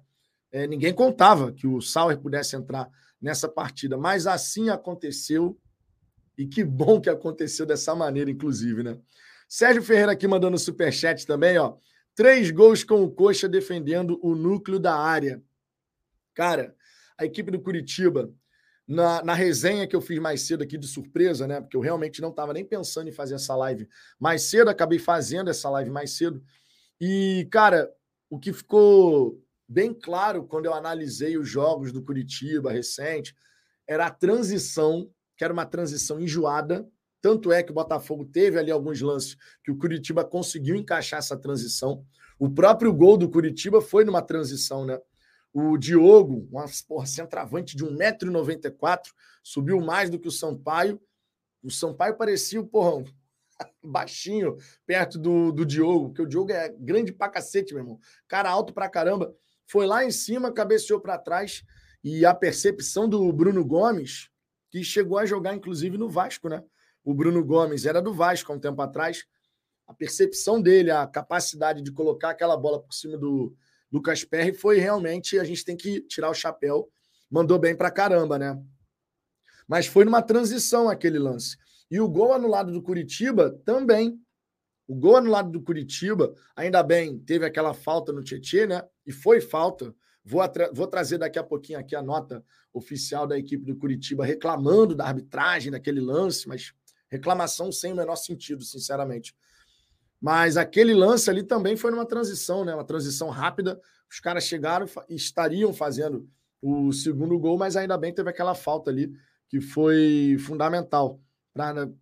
É, 0.53 0.67
ninguém 0.67 0.93
contava 0.93 1.53
que 1.53 1.67
o 1.67 1.81
Sauer 1.81 2.19
pudesse 2.19 2.57
entrar 2.57 2.91
nessa 3.21 3.49
partida, 3.49 3.97
mas 3.97 4.27
assim 4.27 4.69
aconteceu. 4.69 5.59
E 6.37 6.47
que 6.47 6.65
bom 6.65 7.01
que 7.01 7.11
aconteceu 7.11 7.67
dessa 7.67 7.95
maneira, 7.95 8.31
inclusive, 8.31 8.83
né? 8.83 8.99
Sérgio 9.49 9.83
Ferreira 9.83 10.13
aqui 10.13 10.27
mandando 10.27 10.59
superchat 10.59 11.27
também, 11.27 11.59
ó. 11.59 11.77
Três 12.15 12.51
gols 12.51 12.83
com 12.83 13.03
o 13.03 13.11
Coxa 13.11 13.49
defendendo 13.49 14.19
o 14.23 14.35
núcleo 14.35 14.79
da 14.79 14.95
área. 14.95 15.43
Cara, 16.35 16.75
a 17.19 17.25
equipe 17.25 17.51
do 17.51 17.61
Curitiba 17.61 18.33
na, 18.91 19.23
na 19.23 19.35
resenha 19.35 19.87
que 19.87 19.95
eu 19.95 20.01
fiz 20.01 20.19
mais 20.19 20.43
cedo 20.43 20.65
aqui 20.65 20.77
de 20.77 20.89
surpresa, 20.89 21.47
né? 21.47 21.61
Porque 21.61 21.77
eu 21.77 21.81
realmente 21.81 22.21
não 22.21 22.31
estava 22.31 22.53
nem 22.53 22.65
pensando 22.65 23.09
em 23.09 23.13
fazer 23.13 23.37
essa 23.37 23.55
live 23.55 23.89
mais 24.19 24.43
cedo, 24.43 24.69
acabei 24.69 24.99
fazendo 24.99 25.49
essa 25.49 25.71
live 25.71 25.91
mais 25.91 26.11
cedo. 26.13 26.43
E, 27.01 27.47
cara, 27.51 27.89
o 28.29 28.39
que 28.39 28.53
ficou 28.53 29.41
bem 29.71 29.95
claro 29.95 30.45
quando 30.45 30.67
eu 30.67 30.75
analisei 30.75 31.39
os 31.39 31.49
jogos 31.49 31.93
do 31.93 32.03
Curitiba 32.03 32.73
recente 32.73 33.35
era 33.87 34.07
a 34.07 34.11
transição, 34.11 35.11
que 35.37 35.45
era 35.45 35.53
uma 35.53 35.67
transição 35.67 36.21
enjoada, 36.21 36.87
Tanto 37.21 37.53
é 37.53 37.63
que 37.63 37.71
o 37.71 37.75
Botafogo 37.75 38.25
teve 38.25 38.59
ali 38.59 38.71
alguns 38.71 39.01
lances 39.01 39.37
que 39.63 39.71
o 39.71 39.77
Curitiba 39.77 40.25
conseguiu 40.25 40.75
encaixar 40.75 41.19
essa 41.19 41.37
transição. 41.37 42.05
O 42.39 42.49
próprio 42.49 42.93
gol 42.93 43.19
do 43.19 43.29
Curitiba 43.29 43.83
foi 43.83 44.05
numa 44.05 44.23
transição, 44.23 44.87
né? 44.87 44.99
O 45.53 45.77
Diogo, 45.77 46.49
um 46.51 47.07
centroavante 47.07 47.77
de 47.77 47.85
1,94m, 47.85 49.13
subiu 49.43 49.81
mais 49.81 50.09
do 50.09 50.19
que 50.19 50.29
o 50.29 50.33
Sampaio. 50.33 51.01
O 51.63 51.71
Sampaio 51.71 52.17
parecia, 52.17 52.63
porra, 52.63 53.05
baixinho, 53.85 54.57
perto 54.87 55.19
do, 55.19 55.53
do 55.53 55.67
Diogo, 55.67 56.09
porque 56.09 56.23
o 56.23 56.27
Diogo 56.27 56.53
é 56.53 56.71
grande 56.71 57.13
pra 57.13 57.29
cacete, 57.29 57.75
meu 57.75 57.83
irmão. 57.83 58.01
Cara 58.27 58.49
alto 58.49 58.73
pra 58.73 58.89
caramba. 58.89 59.35
Foi 59.71 59.87
lá 59.87 60.05
em 60.05 60.11
cima, 60.11 60.53
cabeceou 60.53 61.01
para 61.01 61.19
trás. 61.19 61.63
E 62.03 62.25
a 62.25 62.35
percepção 62.35 63.09
do 63.09 63.33
Bruno 63.33 63.65
Gomes, 63.65 64.31
que 64.71 64.83
chegou 64.83 65.19
a 65.19 65.27
jogar, 65.27 65.55
inclusive, 65.55 65.99
no 65.99 66.09
Vasco, 66.09 66.49
né? 66.49 66.63
O 67.05 67.15
Bruno 67.15 67.45
Gomes 67.45 67.87
era 67.87 68.01
do 68.01 68.13
Vasco 68.13 68.53
há 68.53 68.57
um 68.57 68.61
tempo 68.61 68.81
atrás. 68.83 69.25
A 69.87 69.95
percepção 69.95 70.61
dele, 70.61 70.91
a 70.91 71.07
capacidade 71.07 71.83
de 71.83 71.93
colocar 71.93 72.31
aquela 72.31 72.57
bola 72.57 72.81
por 72.81 72.93
cima 72.93 73.17
do, 73.17 73.55
Lucas 73.93 74.25
Perry 74.25 74.53
foi 74.53 74.79
realmente, 74.79 75.39
a 75.39 75.45
gente 75.45 75.65
tem 75.65 75.77
que 75.77 76.01
tirar 76.03 76.31
o 76.31 76.35
chapéu, 76.35 76.89
mandou 77.29 77.59
bem 77.59 77.77
pra 77.77 77.91
caramba, 77.91 78.39
né? 78.39 78.61
Mas 79.67 79.87
foi 79.87 80.05
numa 80.05 80.23
transição 80.23 80.89
aquele 80.89 81.19
lance. 81.19 81.57
E 81.91 82.01
o 82.01 82.09
gol 82.09 82.33
anulado 82.33 82.73
do 82.73 82.83
Curitiba 82.83 83.51
também. 83.65 84.21
O 84.91 84.95
gol 84.97 85.19
anulado 85.19 85.53
do 85.53 85.63
Curitiba, 85.63 86.35
ainda 86.57 86.83
bem, 86.83 87.17
teve 87.17 87.47
aquela 87.47 87.73
falta 87.73 88.13
no 88.13 88.25
Tietchan, 88.25 88.67
né? 88.67 88.83
E 89.07 89.13
foi 89.13 89.41
falta. 89.41 89.95
Vou, 90.25 90.43
vou 90.73 90.85
trazer 90.89 91.17
daqui 91.17 91.39
a 91.39 91.45
pouquinho 91.45 91.79
aqui 91.79 91.95
a 91.95 92.03
nota 92.03 92.45
oficial 92.73 93.25
da 93.25 93.39
equipe 93.39 93.65
do 93.65 93.77
Curitiba 93.77 94.25
reclamando 94.25 94.93
da 94.93 95.07
arbitragem 95.07 95.71
daquele 95.71 96.01
lance, 96.01 96.49
mas 96.49 96.75
reclamação 97.09 97.71
sem 97.71 97.93
o 97.93 97.97
menor 97.97 98.17
sentido, 98.17 98.65
sinceramente. 98.65 99.33
Mas 100.21 100.57
aquele 100.57 100.93
lance 100.93 101.31
ali 101.31 101.45
também 101.45 101.77
foi 101.77 101.93
numa 101.93 102.05
transição, 102.05 102.65
né? 102.65 102.75
Uma 102.75 102.85
transição 102.85 103.29
rápida. 103.29 103.81
Os 104.11 104.19
caras 104.19 104.43
chegaram 104.43 104.89
e 105.09 105.15
estariam 105.15 105.73
fazendo 105.73 106.29
o 106.61 106.93
segundo 106.93 107.39
gol, 107.39 107.57
mas 107.57 107.77
ainda 107.77 107.97
bem 107.97 108.13
teve 108.13 108.29
aquela 108.29 108.57
falta 108.57 108.91
ali 108.91 109.13
que 109.49 109.61
foi 109.61 110.37
fundamental 110.41 111.21
para 111.55 111.87
né, 111.87 111.93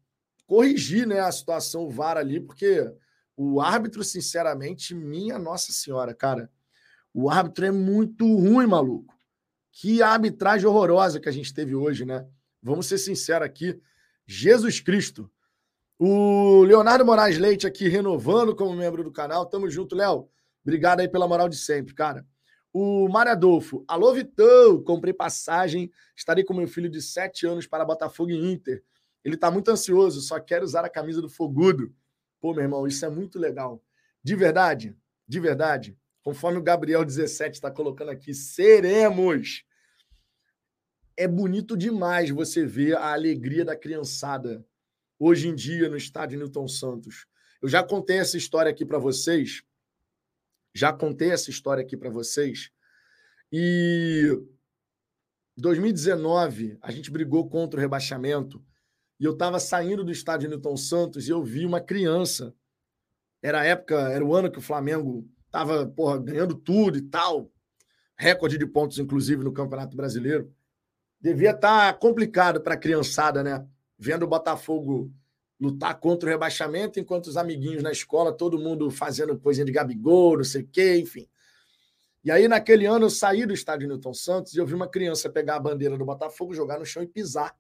corrigir 0.48 1.06
né, 1.06 1.20
a 1.20 1.30
situação 1.30 1.84
o 1.84 1.90
VAR 1.90 2.16
ali, 2.16 2.40
porque 2.40 2.90
o 3.36 3.60
árbitro, 3.60 4.02
sinceramente, 4.02 4.94
minha 4.94 5.38
Nossa 5.38 5.70
Senhora, 5.72 6.14
cara, 6.14 6.50
o 7.12 7.30
árbitro 7.30 7.66
é 7.66 7.70
muito 7.70 8.24
ruim, 8.24 8.66
maluco. 8.66 9.14
Que 9.70 10.02
arbitragem 10.02 10.66
horrorosa 10.66 11.20
que 11.20 11.28
a 11.28 11.32
gente 11.32 11.52
teve 11.52 11.74
hoje, 11.74 12.04
né? 12.04 12.26
Vamos 12.62 12.86
ser 12.86 12.96
sinceros 12.96 13.46
aqui. 13.46 13.78
Jesus 14.26 14.80
Cristo. 14.80 15.30
O 15.98 16.62
Leonardo 16.62 17.04
Moraes 17.04 17.38
Leite 17.38 17.66
aqui 17.66 17.86
renovando 17.86 18.56
como 18.56 18.74
membro 18.74 19.04
do 19.04 19.12
canal. 19.12 19.44
Tamo 19.44 19.68
junto, 19.68 19.94
Léo. 19.94 20.28
Obrigado 20.62 21.00
aí 21.00 21.08
pela 21.08 21.28
moral 21.28 21.48
de 21.48 21.56
sempre, 21.56 21.94
cara. 21.94 22.26
O 22.72 23.08
Mário 23.08 23.32
Adolfo. 23.32 23.84
Alô, 23.86 24.12
Vitão. 24.14 24.82
Comprei 24.82 25.12
passagem. 25.12 25.90
Estarei 26.16 26.42
com 26.42 26.54
meu 26.54 26.66
filho 26.66 26.88
de 26.88 27.02
7 27.02 27.46
anos 27.46 27.66
para 27.66 27.84
Botafogo 27.84 28.30
e 28.30 28.52
Inter. 28.52 28.82
Ele 29.24 29.36
tá 29.36 29.50
muito 29.50 29.70
ansioso, 29.70 30.20
só 30.20 30.38
quer 30.40 30.62
usar 30.62 30.84
a 30.84 30.90
camisa 30.90 31.20
do 31.20 31.28
Fogudo. 31.28 31.94
Pô, 32.40 32.52
meu 32.52 32.62
irmão, 32.62 32.86
isso 32.86 33.04
é 33.04 33.08
muito 33.08 33.38
legal. 33.38 33.82
De 34.22 34.34
verdade, 34.34 34.96
de 35.26 35.40
verdade. 35.40 35.98
Conforme 36.22 36.58
o 36.58 36.62
Gabriel 36.62 37.04
17 37.04 37.54
está 37.56 37.70
colocando 37.70 38.10
aqui, 38.10 38.34
seremos. 38.34 39.64
É 41.16 41.26
bonito 41.26 41.76
demais 41.76 42.30
você 42.30 42.64
ver 42.64 42.96
a 42.96 43.12
alegria 43.12 43.64
da 43.64 43.76
criançada 43.76 44.64
hoje 45.18 45.48
em 45.48 45.54
dia 45.54 45.88
no 45.88 45.96
estádio 45.96 46.38
Newton 46.38 46.68
Santos. 46.68 47.26
Eu 47.60 47.68
já 47.68 47.82
contei 47.82 48.18
essa 48.18 48.36
história 48.36 48.70
aqui 48.70 48.84
para 48.84 48.98
vocês. 48.98 49.62
Já 50.74 50.92
contei 50.92 51.32
essa 51.32 51.50
história 51.50 51.82
aqui 51.82 51.96
para 51.96 52.10
vocês. 52.10 52.70
E 53.50 54.30
2019, 55.56 56.78
a 56.80 56.92
gente 56.92 57.10
brigou 57.10 57.48
contra 57.48 57.78
o 57.78 57.80
rebaixamento. 57.80 58.64
E 59.18 59.24
eu 59.24 59.32
estava 59.32 59.58
saindo 59.58 60.04
do 60.04 60.12
estádio 60.12 60.48
Newton 60.48 60.76
Santos 60.76 61.28
e 61.28 61.30
eu 61.30 61.42
vi 61.42 61.66
uma 61.66 61.80
criança. 61.80 62.54
Era 63.42 63.60
a 63.60 63.64
época, 63.64 63.96
era 64.10 64.24
o 64.24 64.34
ano 64.34 64.50
que 64.50 64.58
o 64.58 64.62
Flamengo 64.62 65.28
estava 65.46 65.92
ganhando 66.22 66.54
tudo 66.54 66.98
e 66.98 67.02
tal. 67.02 67.50
Recorde 68.16 68.58
de 68.58 68.66
pontos, 68.66 68.98
inclusive, 68.98 69.42
no 69.42 69.52
Campeonato 69.52 69.96
Brasileiro. 69.96 70.52
Devia 71.20 71.50
estar 71.50 71.92
tá 71.92 71.98
complicado 71.98 72.60
para 72.60 72.74
a 72.74 72.78
criançada, 72.78 73.42
né? 73.42 73.66
vendo 73.98 74.22
o 74.22 74.28
Botafogo 74.28 75.12
lutar 75.60 75.98
contra 75.98 76.28
o 76.28 76.32
rebaixamento, 76.32 77.00
enquanto 77.00 77.26
os 77.26 77.36
amiguinhos 77.36 77.82
na 77.82 77.90
escola, 77.90 78.32
todo 78.32 78.58
mundo 78.58 78.90
fazendo 78.90 79.36
coisinha 79.36 79.64
de 79.64 79.72
Gabigol, 79.72 80.36
não 80.36 80.44
sei 80.44 80.62
o 80.62 80.68
quê, 80.68 80.98
enfim. 80.98 81.28
E 82.22 82.30
aí, 82.30 82.46
naquele 82.46 82.86
ano, 82.86 83.06
eu 83.06 83.10
saí 83.10 83.44
do 83.44 83.52
estádio 83.52 83.88
Newton 83.88 84.14
Santos 84.14 84.54
e 84.54 84.58
eu 84.58 84.66
vi 84.66 84.74
uma 84.74 84.88
criança 84.88 85.28
pegar 85.28 85.56
a 85.56 85.60
bandeira 85.60 85.98
do 85.98 86.04
Botafogo, 86.04 86.54
jogar 86.54 86.78
no 86.78 86.86
chão 86.86 87.02
e 87.02 87.06
pisar. 87.06 87.56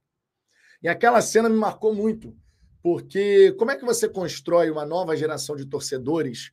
E 0.82 0.88
aquela 0.88 1.20
cena 1.20 1.48
me 1.48 1.56
marcou 1.56 1.94
muito, 1.94 2.36
porque 2.82 3.52
como 3.58 3.70
é 3.70 3.76
que 3.76 3.84
você 3.84 4.08
constrói 4.08 4.70
uma 4.70 4.86
nova 4.86 5.16
geração 5.16 5.56
de 5.56 5.66
torcedores 5.66 6.52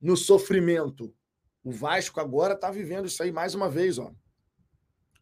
no 0.00 0.16
sofrimento? 0.16 1.14
O 1.62 1.70
Vasco 1.70 2.20
agora 2.20 2.54
está 2.54 2.70
vivendo 2.70 3.06
isso 3.06 3.22
aí 3.22 3.30
mais 3.30 3.54
uma 3.54 3.68
vez, 3.68 3.98
ó. 3.98 4.10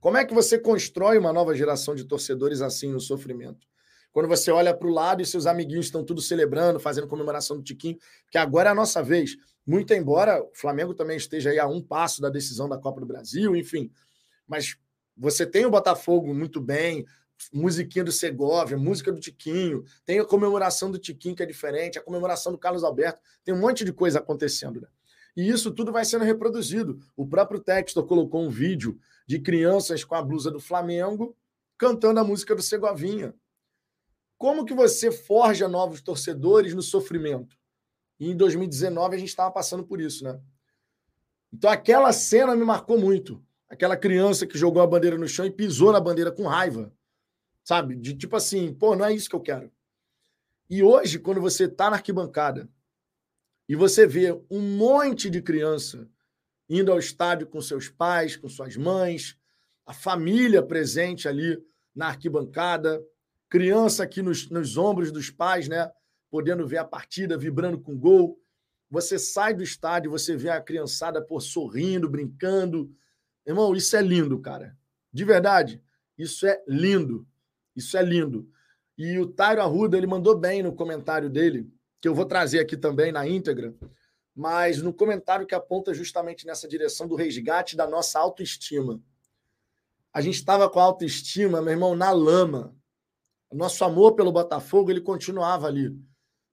Como 0.00 0.16
é 0.16 0.24
que 0.24 0.32
você 0.32 0.58
constrói 0.58 1.18
uma 1.18 1.32
nova 1.32 1.54
geração 1.54 1.94
de 1.94 2.04
torcedores 2.04 2.60
assim 2.60 2.92
no 2.92 3.00
sofrimento? 3.00 3.66
Quando 4.12 4.28
você 4.28 4.50
olha 4.50 4.72
para 4.72 4.86
o 4.86 4.92
lado 4.92 5.20
e 5.20 5.26
seus 5.26 5.46
amiguinhos 5.46 5.86
estão 5.86 6.04
tudo 6.04 6.20
celebrando, 6.20 6.78
fazendo 6.78 7.08
comemoração 7.08 7.56
do 7.56 7.62
Tiquinho, 7.62 7.98
que 8.30 8.38
agora 8.38 8.70
é 8.70 8.72
a 8.72 8.74
nossa 8.74 9.02
vez. 9.02 9.36
Muito 9.66 9.92
embora 9.92 10.42
o 10.42 10.50
Flamengo 10.54 10.94
também 10.94 11.16
esteja 11.16 11.50
aí 11.50 11.58
a 11.58 11.66
um 11.66 11.82
passo 11.82 12.22
da 12.22 12.30
decisão 12.30 12.68
da 12.68 12.78
Copa 12.78 13.00
do 13.00 13.06
Brasil, 13.06 13.54
enfim. 13.56 13.90
Mas 14.46 14.76
você 15.16 15.44
tem 15.44 15.66
o 15.66 15.70
Botafogo 15.70 16.32
muito 16.32 16.60
bem, 16.60 17.04
musiquinha 17.52 18.04
do 18.04 18.12
Segovia, 18.12 18.76
música 18.76 19.12
do 19.12 19.20
Tiquinho, 19.20 19.84
tem 20.04 20.18
a 20.18 20.24
comemoração 20.24 20.90
do 20.90 20.98
Tiquinho 20.98 21.34
que 21.34 21.42
é 21.42 21.46
diferente, 21.46 21.98
a 21.98 22.02
comemoração 22.02 22.52
do 22.52 22.58
Carlos 22.58 22.84
Alberto, 22.84 23.20
tem 23.44 23.54
um 23.54 23.60
monte 23.60 23.84
de 23.84 23.92
coisa 23.92 24.18
acontecendo, 24.18 24.80
né? 24.80 24.88
E 25.36 25.48
isso 25.48 25.70
tudo 25.70 25.92
vai 25.92 26.04
sendo 26.04 26.24
reproduzido. 26.24 26.98
O 27.16 27.24
próprio 27.24 27.60
Textor 27.60 28.04
colocou 28.04 28.42
um 28.42 28.50
vídeo 28.50 28.98
de 29.26 29.38
crianças 29.38 30.02
com 30.02 30.16
a 30.16 30.22
blusa 30.22 30.50
do 30.50 30.58
Flamengo 30.58 31.36
cantando 31.78 32.18
a 32.18 32.24
música 32.24 32.56
do 32.56 32.62
Segovinha. 32.62 33.32
Como 34.36 34.64
que 34.64 34.74
você 34.74 35.12
forja 35.12 35.68
novos 35.68 36.00
torcedores 36.00 36.74
no 36.74 36.82
sofrimento? 36.82 37.56
E 38.18 38.30
em 38.30 38.36
2019 38.36 39.14
a 39.14 39.18
gente 39.18 39.28
estava 39.28 39.50
passando 39.52 39.84
por 39.84 40.00
isso, 40.00 40.24
né? 40.24 40.40
Então 41.52 41.70
aquela 41.70 42.12
cena 42.12 42.56
me 42.56 42.64
marcou 42.64 42.98
muito. 42.98 43.40
Aquela 43.68 43.96
criança 43.96 44.46
que 44.46 44.58
jogou 44.58 44.82
a 44.82 44.86
bandeira 44.86 45.16
no 45.16 45.28
chão 45.28 45.44
e 45.44 45.50
pisou 45.50 45.92
na 45.92 46.00
bandeira 46.00 46.32
com 46.32 46.46
raiva. 46.46 46.92
Sabe? 47.68 47.96
De 47.96 48.14
tipo 48.14 48.34
assim, 48.34 48.72
pô, 48.72 48.96
não 48.96 49.04
é 49.04 49.12
isso 49.12 49.28
que 49.28 49.36
eu 49.36 49.42
quero. 49.42 49.70
E 50.70 50.82
hoje, 50.82 51.18
quando 51.18 51.38
você 51.38 51.64
está 51.64 51.90
na 51.90 51.96
arquibancada 51.96 52.66
e 53.68 53.76
você 53.76 54.06
vê 54.06 54.32
um 54.50 54.58
monte 54.78 55.28
de 55.28 55.42
criança 55.42 56.08
indo 56.66 56.90
ao 56.90 56.98
estádio 56.98 57.46
com 57.46 57.60
seus 57.60 57.90
pais, 57.90 58.38
com 58.38 58.48
suas 58.48 58.74
mães, 58.74 59.38
a 59.84 59.92
família 59.92 60.62
presente 60.62 61.28
ali 61.28 61.62
na 61.94 62.06
arquibancada, 62.06 63.04
criança 63.50 64.02
aqui 64.02 64.22
nos, 64.22 64.48
nos 64.48 64.78
ombros 64.78 65.12
dos 65.12 65.28
pais, 65.28 65.68
né? 65.68 65.92
Podendo 66.30 66.66
ver 66.66 66.78
a 66.78 66.86
partida, 66.86 67.36
vibrando 67.36 67.78
com 67.78 67.98
gol. 67.98 68.40
Você 68.90 69.18
sai 69.18 69.52
do 69.52 69.62
estádio, 69.62 70.10
você 70.10 70.34
vê 70.34 70.48
a 70.48 70.62
criançada 70.62 71.20
por 71.20 71.42
sorrindo, 71.42 72.08
brincando. 72.08 72.90
Irmão, 73.46 73.76
isso 73.76 73.94
é 73.94 74.00
lindo, 74.00 74.40
cara. 74.40 74.74
De 75.12 75.22
verdade, 75.22 75.82
isso 76.16 76.46
é 76.46 76.64
lindo. 76.66 77.28
Isso 77.78 77.96
é 77.96 78.02
lindo. 78.02 78.50
E 78.96 79.20
o 79.20 79.26
Tairo 79.26 79.62
Arruda, 79.62 79.96
ele 79.96 80.06
mandou 80.06 80.36
bem 80.36 80.64
no 80.64 80.74
comentário 80.74 81.30
dele, 81.30 81.72
que 82.00 82.08
eu 82.08 82.14
vou 82.14 82.24
trazer 82.24 82.58
aqui 82.58 82.76
também 82.76 83.12
na 83.12 83.26
íntegra, 83.26 83.72
mas 84.34 84.82
no 84.82 84.92
comentário 84.92 85.46
que 85.46 85.54
aponta 85.54 85.94
justamente 85.94 86.44
nessa 86.44 86.66
direção 86.66 87.06
do 87.06 87.14
resgate 87.14 87.76
da 87.76 87.86
nossa 87.86 88.18
autoestima. 88.18 89.00
A 90.12 90.20
gente 90.20 90.34
estava 90.34 90.68
com 90.68 90.80
a 90.80 90.82
autoestima, 90.82 91.62
meu 91.62 91.72
irmão, 91.72 91.94
na 91.94 92.10
lama. 92.10 92.74
Nosso 93.52 93.84
amor 93.84 94.16
pelo 94.16 94.32
Botafogo, 94.32 94.90
ele 94.90 95.00
continuava 95.00 95.68
ali. 95.68 95.96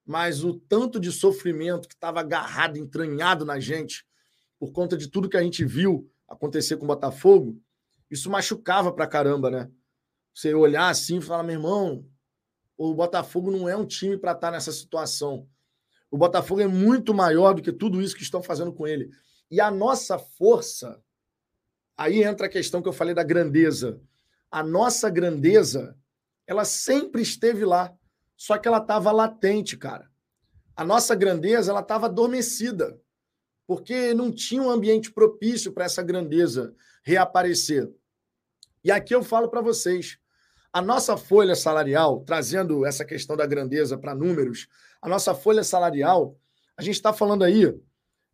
Mas 0.05 0.43
o 0.43 0.53
tanto 0.53 0.99
de 0.99 1.11
sofrimento 1.11 1.87
que 1.87 1.95
estava 1.95 2.19
agarrado, 2.19 2.77
entranhado 2.77 3.43
na 3.43 3.59
gente, 3.59 4.05
por 4.59 4.71
conta 4.71 4.95
de 4.95 5.07
tudo 5.07 5.27
que 5.27 5.37
a 5.37 5.41
gente 5.41 5.65
viu 5.65 6.07
acontecer 6.27 6.77
com 6.77 6.83
o 6.83 6.87
Botafogo, 6.87 7.59
isso 8.11 8.29
machucava 8.29 8.93
pra 8.93 9.07
caramba, 9.07 9.49
né? 9.49 9.71
Você 10.35 10.53
olhar 10.53 10.89
assim 10.89 11.19
e 11.19 11.21
falar, 11.21 11.43
meu 11.43 11.53
irmão, 11.53 12.05
o 12.77 12.93
Botafogo 12.93 13.49
não 13.49 13.69
é 13.69 13.77
um 13.77 13.85
time 13.85 14.17
para 14.17 14.33
estar 14.33 14.47
tá 14.47 14.51
nessa 14.51 14.73
situação. 14.73 15.47
O 16.11 16.17
Botafogo 16.17 16.59
é 16.59 16.67
muito 16.67 17.13
maior 17.13 17.53
do 17.53 17.61
que 17.61 17.71
tudo 17.71 18.01
isso 18.01 18.17
que 18.17 18.21
estão 18.21 18.43
fazendo 18.43 18.73
com 18.73 18.85
ele. 18.85 19.09
E 19.49 19.61
a 19.61 19.71
nossa 19.71 20.19
força, 20.19 21.01
aí 21.97 22.21
entra 22.21 22.47
a 22.47 22.49
questão 22.49 22.81
que 22.81 22.89
eu 22.89 22.93
falei 22.93 23.15
da 23.15 23.23
grandeza. 23.23 24.01
A 24.51 24.61
nossa 24.61 25.09
grandeza 25.09 25.97
ela 26.45 26.65
sempre 26.65 27.21
esteve 27.21 27.63
lá. 27.63 27.95
Só 28.35 28.57
que 28.57 28.67
ela 28.67 28.79
estava 28.79 29.13
latente, 29.13 29.77
cara. 29.77 30.11
A 30.75 30.83
nossa 30.83 31.15
grandeza 31.15 31.71
ela 31.71 31.79
estava 31.79 32.07
adormecida, 32.07 32.99
porque 33.65 34.13
não 34.13 34.29
tinha 34.29 34.61
um 34.61 34.69
ambiente 34.69 35.13
propício 35.13 35.71
para 35.71 35.85
essa 35.85 36.03
grandeza 36.03 36.75
reaparecer. 37.03 37.89
E 38.83 38.91
aqui 38.91 39.15
eu 39.15 39.23
falo 39.23 39.47
para 39.47 39.61
vocês, 39.61 40.19
a 40.75 40.81
nossa 40.81 41.15
folha 41.15 41.55
salarial, 41.55 42.19
trazendo 42.25 42.85
essa 42.85 43.05
questão 43.05 43.37
da 43.37 43.45
grandeza 43.45 43.97
para 43.97 44.13
números, 44.13 44.67
a 45.01 45.07
nossa 45.07 45.33
folha 45.33 45.63
salarial, 45.63 46.37
a 46.75 46.81
gente 46.81 46.95
está 46.95 47.13
falando 47.13 47.45
aí 47.45 47.73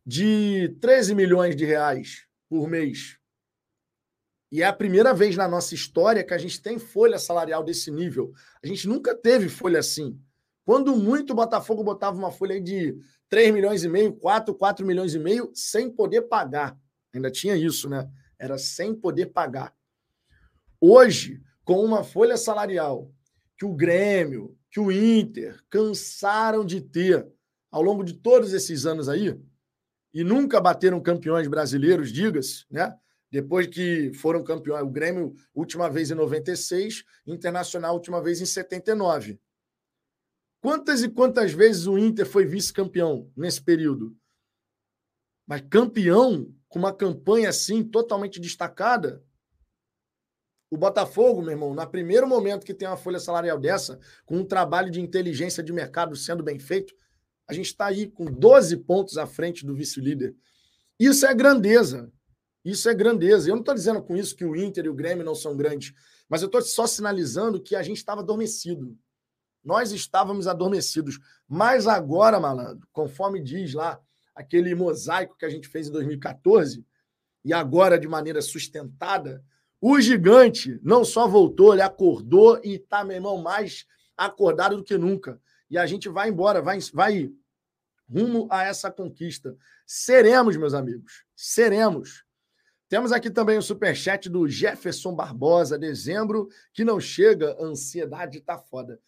de 0.04 0.76
13 0.80 1.14
milhões 1.14 1.54
de 1.54 1.64
reais 1.64 2.26
por 2.48 2.68
mês. 2.68 3.16
E 4.50 4.60
é 4.60 4.66
a 4.66 4.72
primeira 4.72 5.14
vez 5.14 5.36
na 5.36 5.46
nossa 5.46 5.72
história 5.72 6.24
que 6.24 6.34
a 6.34 6.38
gente 6.38 6.60
tem 6.60 6.80
folha 6.80 7.16
salarial 7.16 7.62
desse 7.62 7.92
nível. 7.92 8.32
A 8.60 8.66
gente 8.66 8.88
nunca 8.88 9.14
teve 9.14 9.48
folha 9.48 9.78
assim. 9.78 10.20
Quando 10.64 10.96
muito 10.96 11.30
o 11.30 11.36
Botafogo 11.36 11.84
botava 11.84 12.18
uma 12.18 12.32
folha 12.32 12.60
de 12.60 12.98
3 13.28 13.54
milhões 13.54 13.84
e 13.84 13.88
meio, 13.88 14.14
4, 14.14 14.52
4 14.52 14.84
milhões 14.84 15.14
e 15.14 15.18
meio, 15.20 15.52
sem 15.54 15.88
poder 15.88 16.22
pagar. 16.22 16.76
Ainda 17.14 17.30
tinha 17.30 17.54
isso, 17.54 17.88
né? 17.88 18.10
Era 18.36 18.58
sem 18.58 18.96
poder 18.96 19.26
pagar. 19.26 19.72
Hoje, 20.80 21.40
com 21.64 21.84
uma 21.84 22.02
folha 22.02 22.36
salarial 22.36 23.10
que 23.56 23.64
o 23.64 23.74
Grêmio, 23.74 24.56
que 24.70 24.80
o 24.80 24.90
Inter 24.90 25.62
cansaram 25.70 26.64
de 26.64 26.80
ter 26.80 27.26
ao 27.70 27.82
longo 27.82 28.02
de 28.02 28.14
todos 28.14 28.52
esses 28.52 28.84
anos 28.86 29.08
aí, 29.08 29.38
e 30.12 30.22
nunca 30.22 30.60
bateram 30.60 31.00
campeões 31.00 31.48
brasileiros, 31.48 32.12
diga-se, 32.12 32.66
né? 32.70 32.94
Depois 33.30 33.66
que 33.66 34.12
foram 34.12 34.44
campeões, 34.44 34.82
o 34.82 34.90
Grêmio, 34.90 35.34
última 35.54 35.88
vez 35.88 36.10
em 36.10 36.14
96, 36.14 37.02
Internacional, 37.26 37.94
última 37.94 38.22
vez 38.22 38.42
em 38.42 38.44
79. 38.44 39.40
Quantas 40.60 41.02
e 41.02 41.08
quantas 41.08 41.52
vezes 41.52 41.86
o 41.86 41.96
Inter 41.96 42.26
foi 42.26 42.44
vice-campeão 42.44 43.30
nesse 43.34 43.62
período? 43.62 44.14
Mas 45.46 45.62
campeão, 45.62 46.54
com 46.68 46.78
uma 46.78 46.92
campanha 46.92 47.48
assim, 47.48 47.82
totalmente 47.82 48.38
destacada? 48.38 49.24
O 50.72 50.76
Botafogo, 50.78 51.42
meu 51.42 51.50
irmão, 51.50 51.74
no 51.74 51.86
primeiro 51.86 52.26
momento 52.26 52.64
que 52.64 52.72
tem 52.72 52.88
uma 52.88 52.96
folha 52.96 53.20
salarial 53.20 53.58
dessa, 53.58 54.00
com 54.24 54.38
um 54.38 54.44
trabalho 54.44 54.90
de 54.90 55.02
inteligência 55.02 55.62
de 55.62 55.70
mercado 55.70 56.16
sendo 56.16 56.42
bem 56.42 56.58
feito, 56.58 56.94
a 57.46 57.52
gente 57.52 57.66
está 57.66 57.84
aí 57.84 58.06
com 58.08 58.24
12 58.24 58.78
pontos 58.78 59.18
à 59.18 59.26
frente 59.26 59.66
do 59.66 59.74
vice-líder. 59.74 60.34
Isso 60.98 61.26
é 61.26 61.34
grandeza. 61.34 62.10
Isso 62.64 62.88
é 62.88 62.94
grandeza. 62.94 63.50
Eu 63.50 63.54
não 63.56 63.60
estou 63.60 63.74
dizendo 63.74 64.02
com 64.02 64.16
isso 64.16 64.34
que 64.34 64.46
o 64.46 64.56
Inter 64.56 64.86
e 64.86 64.88
o 64.88 64.94
Grêmio 64.94 65.22
não 65.22 65.34
são 65.34 65.54
grandes, 65.54 65.92
mas 66.26 66.40
eu 66.40 66.46
estou 66.46 66.62
só 66.62 66.86
sinalizando 66.86 67.62
que 67.62 67.76
a 67.76 67.82
gente 67.82 67.98
estava 67.98 68.22
adormecido. 68.22 68.96
Nós 69.62 69.92
estávamos 69.92 70.46
adormecidos. 70.46 71.18
Mas 71.46 71.86
agora, 71.86 72.40
malandro, 72.40 72.88
conforme 72.92 73.42
diz 73.42 73.74
lá 73.74 74.00
aquele 74.34 74.74
mosaico 74.74 75.36
que 75.36 75.44
a 75.44 75.50
gente 75.50 75.68
fez 75.68 75.88
em 75.88 75.92
2014, 75.92 76.82
e 77.44 77.52
agora 77.52 77.98
de 77.98 78.08
maneira 78.08 78.40
sustentada, 78.40 79.44
o 79.84 80.00
gigante 80.00 80.78
não 80.80 81.04
só 81.04 81.26
voltou, 81.26 81.72
ele 81.72 81.82
acordou 81.82 82.60
e 82.62 82.74
está, 82.76 83.02
meu 83.02 83.16
irmão, 83.16 83.38
mais 83.38 83.84
acordado 84.16 84.76
do 84.76 84.84
que 84.84 84.96
nunca. 84.96 85.40
E 85.68 85.76
a 85.76 85.84
gente 85.86 86.08
vai 86.08 86.28
embora, 86.28 86.62
vai, 86.62 86.78
vai 86.94 87.32
rumo 88.08 88.46
a 88.48 88.62
essa 88.62 88.92
conquista. 88.92 89.56
Seremos, 89.84 90.56
meus 90.56 90.72
amigos, 90.72 91.24
seremos. 91.34 92.24
Temos 92.88 93.10
aqui 93.10 93.28
também 93.28 93.58
o 93.58 93.62
superchat 93.62 94.28
do 94.30 94.46
Jefferson 94.46 95.16
Barbosa, 95.16 95.76
dezembro, 95.76 96.48
que 96.72 96.84
não 96.84 97.00
chega, 97.00 97.56
ansiedade 97.60 98.40
tá 98.40 98.56
foda. 98.56 99.00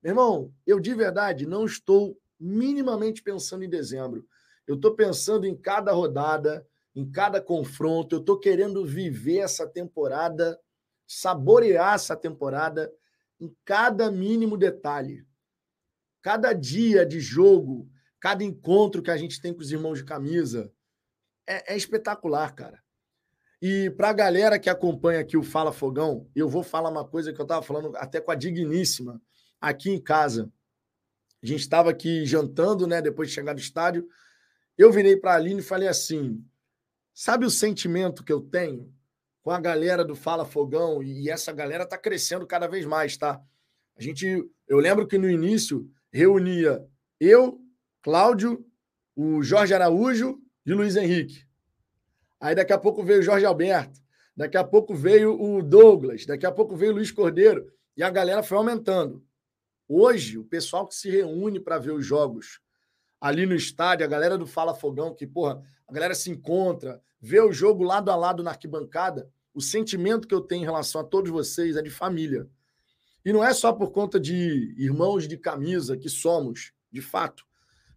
Meu 0.00 0.12
irmão, 0.12 0.54
eu 0.64 0.78
de 0.78 0.94
verdade 0.94 1.44
não 1.44 1.64
estou 1.64 2.16
minimamente 2.38 3.20
pensando 3.20 3.64
em 3.64 3.68
dezembro. 3.68 4.24
Eu 4.64 4.76
estou 4.76 4.94
pensando 4.94 5.44
em 5.44 5.56
cada 5.56 5.90
rodada, 5.90 6.64
em 7.00 7.10
cada 7.10 7.40
confronto. 7.40 8.14
Eu 8.14 8.20
estou 8.20 8.38
querendo 8.38 8.84
viver 8.84 9.38
essa 9.38 9.66
temporada, 9.66 10.58
saborear 11.06 11.94
essa 11.94 12.14
temporada 12.14 12.92
em 13.40 13.54
cada 13.64 14.10
mínimo 14.10 14.56
detalhe. 14.56 15.26
Cada 16.22 16.52
dia 16.52 17.06
de 17.06 17.18
jogo, 17.18 17.88
cada 18.20 18.44
encontro 18.44 19.02
que 19.02 19.10
a 19.10 19.16
gente 19.16 19.40
tem 19.40 19.54
com 19.54 19.60
os 19.60 19.72
irmãos 19.72 19.98
de 19.98 20.04
camisa 20.04 20.70
é, 21.46 21.72
é 21.72 21.76
espetacular, 21.76 22.54
cara. 22.54 22.82
E 23.62 23.90
para 23.90 24.10
a 24.10 24.14
galera 24.14 24.58
que 24.58 24.70
acompanha 24.70 25.20
aqui 25.20 25.36
o 25.36 25.42
Fala 25.42 25.72
Fogão, 25.72 26.30
eu 26.34 26.48
vou 26.48 26.62
falar 26.62 26.90
uma 26.90 27.06
coisa 27.06 27.32
que 27.32 27.40
eu 27.40 27.44
estava 27.44 27.62
falando 27.62 27.94
até 27.96 28.20
com 28.20 28.30
a 28.30 28.34
Digníssima 28.34 29.20
aqui 29.60 29.90
em 29.90 30.00
casa. 30.00 30.50
A 31.42 31.46
gente 31.46 31.60
estava 31.60 31.90
aqui 31.90 32.24
jantando, 32.26 32.86
né? 32.86 33.00
Depois 33.00 33.28
de 33.28 33.34
chegar 33.34 33.54
do 33.54 33.60
estádio. 33.60 34.06
Eu 34.76 34.92
virei 34.92 35.16
para 35.16 35.32
a 35.32 35.36
Aline 35.36 35.60
e 35.60 35.64
falei 35.64 35.88
assim: 35.88 36.42
sabe 37.20 37.44
o 37.44 37.50
sentimento 37.50 38.24
que 38.24 38.32
eu 38.32 38.40
tenho 38.40 38.90
com 39.42 39.50
a 39.50 39.60
galera 39.60 40.02
do 40.02 40.16
Fala 40.16 40.46
Fogão? 40.46 41.02
E 41.02 41.28
essa 41.28 41.52
galera 41.52 41.84
está 41.84 41.98
crescendo 41.98 42.46
cada 42.46 42.66
vez 42.66 42.86
mais, 42.86 43.14
tá? 43.18 43.38
A 43.94 44.02
gente, 44.02 44.26
eu 44.66 44.78
lembro 44.78 45.06
que 45.06 45.18
no 45.18 45.28
início 45.28 45.86
reunia 46.10 46.82
eu, 47.20 47.60
Cláudio, 48.00 48.64
o 49.14 49.42
Jorge 49.42 49.74
Araújo 49.74 50.40
e 50.64 50.72
Luiz 50.72 50.96
Henrique. 50.96 51.46
Aí 52.40 52.54
daqui 52.54 52.72
a 52.72 52.78
pouco 52.78 53.02
veio 53.02 53.20
o 53.20 53.22
Jorge 53.22 53.44
Alberto, 53.44 54.00
daqui 54.34 54.56
a 54.56 54.64
pouco 54.64 54.94
veio 54.94 55.38
o 55.38 55.62
Douglas, 55.62 56.24
daqui 56.24 56.46
a 56.46 56.52
pouco 56.52 56.74
veio 56.74 56.92
o 56.92 56.94
Luiz 56.94 57.10
Cordeiro, 57.10 57.70
e 57.98 58.02
a 58.02 58.08
galera 58.08 58.42
foi 58.42 58.56
aumentando. 58.56 59.22
Hoje, 59.86 60.38
o 60.38 60.44
pessoal 60.44 60.88
que 60.88 60.94
se 60.94 61.10
reúne 61.10 61.60
para 61.60 61.78
ver 61.78 61.92
os 61.92 62.06
jogos 62.06 62.62
ali 63.20 63.44
no 63.44 63.54
estádio, 63.54 64.06
a 64.06 64.08
galera 64.08 64.38
do 64.38 64.46
Fala 64.46 64.74
Fogão, 64.74 65.14
que, 65.14 65.26
porra, 65.26 65.62
a 65.86 65.92
galera 65.92 66.14
se 66.14 66.30
encontra, 66.30 67.02
vê 67.20 67.40
o 67.40 67.52
jogo 67.52 67.84
lado 67.84 68.10
a 68.10 68.16
lado 68.16 68.42
na 68.42 68.50
arquibancada, 68.50 69.30
o 69.52 69.60
sentimento 69.60 70.26
que 70.26 70.34
eu 70.34 70.40
tenho 70.40 70.62
em 70.62 70.64
relação 70.64 71.00
a 71.00 71.04
todos 71.04 71.30
vocês 71.30 71.76
é 71.76 71.82
de 71.82 71.90
família. 71.90 72.48
E 73.24 73.32
não 73.32 73.44
é 73.44 73.52
só 73.52 73.72
por 73.72 73.90
conta 73.90 74.18
de 74.18 74.74
irmãos 74.78 75.28
de 75.28 75.36
camisa 75.36 75.96
que 75.96 76.08
somos, 76.08 76.72
de 76.90 77.02
fato 77.02 77.44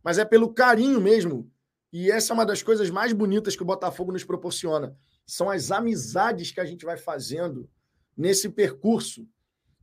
mas 0.04 0.18
é 0.18 0.26
pelo 0.26 0.54
carinho 0.54 1.00
mesmo. 1.00 1.50
E 1.92 2.12
essa 2.12 2.34
é 2.34 2.36
uma 2.36 2.46
das 2.46 2.62
coisas 2.62 2.90
mais 2.90 3.14
bonitas 3.14 3.56
que 3.56 3.64
o 3.64 3.66
Botafogo 3.66 4.12
nos 4.12 4.24
proporciona. 4.24 4.96
São 5.26 5.50
as 5.50 5.72
amizades 5.72 6.52
que 6.52 6.60
a 6.60 6.66
gente 6.66 6.84
vai 6.84 6.98
fazendo 6.98 7.70
nesse 8.18 8.50
percurso. 8.50 9.26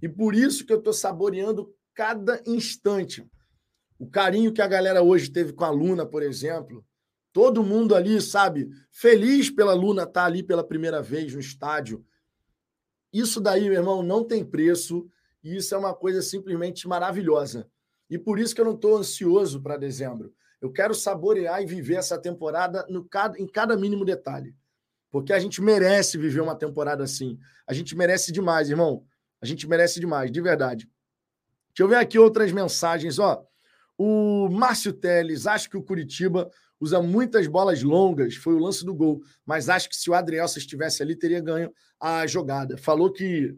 E 0.03 0.09
por 0.09 0.35
isso 0.35 0.67
que 0.67 0.73
eu 0.73 0.79
estou 0.79 0.93
saboreando 0.93 1.75
cada 1.95 2.43
instante. 2.47 3.27
O 3.99 4.07
carinho 4.07 4.53
que 4.53 4.61
a 4.61 4.67
galera 4.67 5.03
hoje 5.03 5.31
teve 5.31 5.53
com 5.53 5.65
a 5.65 5.71
Luna, 5.71 6.05
por 6.05 6.23
exemplo. 6.23 6.85
Todo 7.33 7.63
mundo 7.63 7.95
ali, 7.95 8.21
sabe, 8.21 8.71
feliz 8.91 9.51
pela 9.51 9.73
Luna 9.73 10.03
estar 10.03 10.23
tá 10.23 10.27
ali 10.27 10.43
pela 10.43 10.65
primeira 10.65 11.01
vez 11.01 11.33
no 11.33 11.41
estádio. 11.41 12.05
Isso 13.13 13.41
daí, 13.41 13.65
meu 13.65 13.75
irmão, 13.75 14.03
não 14.03 14.25
tem 14.25 14.45
preço. 14.45 15.09
E 15.43 15.57
isso 15.57 15.75
é 15.75 15.79
uma 15.79 15.95
coisa 15.95 16.21
simplesmente 16.23 16.87
maravilhosa. 16.87 17.69
E 18.09 18.19
por 18.19 18.39
isso 18.39 18.55
que 18.55 18.61
eu 18.61 18.65
não 18.65 18.75
estou 18.75 18.97
ansioso 18.97 19.63
para 19.63 19.77
dezembro. 19.77 20.35
Eu 20.61 20.71
quero 20.71 20.95
saborear 20.95 21.63
e 21.63 21.67
viver 21.67 21.95
essa 21.95 22.19
temporada 22.19 22.85
no, 22.89 23.09
em 23.39 23.47
cada 23.47 23.77
mínimo 23.77 24.05
detalhe. 24.05 24.55
Porque 25.11 25.33
a 25.33 25.39
gente 25.39 25.63
merece 25.63 26.19
viver 26.19 26.41
uma 26.41 26.55
temporada 26.55 27.03
assim. 27.03 27.39
A 27.67 27.73
gente 27.73 27.97
merece 27.97 28.31
demais, 28.31 28.69
irmão. 28.69 29.05
A 29.41 29.47
gente 29.47 29.67
merece 29.67 29.99
demais, 29.99 30.31
de 30.31 30.41
verdade. 30.41 30.89
Deixa 31.69 31.83
eu 31.83 31.89
ver 31.89 31.97
aqui 31.97 32.19
outras 32.19 32.53
mensagens. 32.53 33.19
Ó, 33.19 33.43
o 33.97 34.49
Márcio 34.51 34.93
Teles, 34.93 35.47
acho 35.47 35.71
que 35.71 35.77
o 35.77 35.83
Curitiba 35.83 36.51
usa 36.81 37.03
muitas 37.03 37.47
bolas 37.47 37.83
longas, 37.83 38.37
foi 38.37 38.55
o 38.55 38.59
lance 38.59 38.85
do 38.85 38.95
gol, 38.95 39.21
mas 39.45 39.69
acho 39.69 39.89
que 39.89 39.97
se 39.97 40.09
o 40.09 40.15
Adrielson 40.15 40.59
estivesse 40.59 41.03
ali, 41.03 41.15
teria 41.15 41.41
ganho 41.41 41.73
a 42.01 42.27
jogada. 42.27 42.79
Falou 42.79 43.13
que 43.13 43.55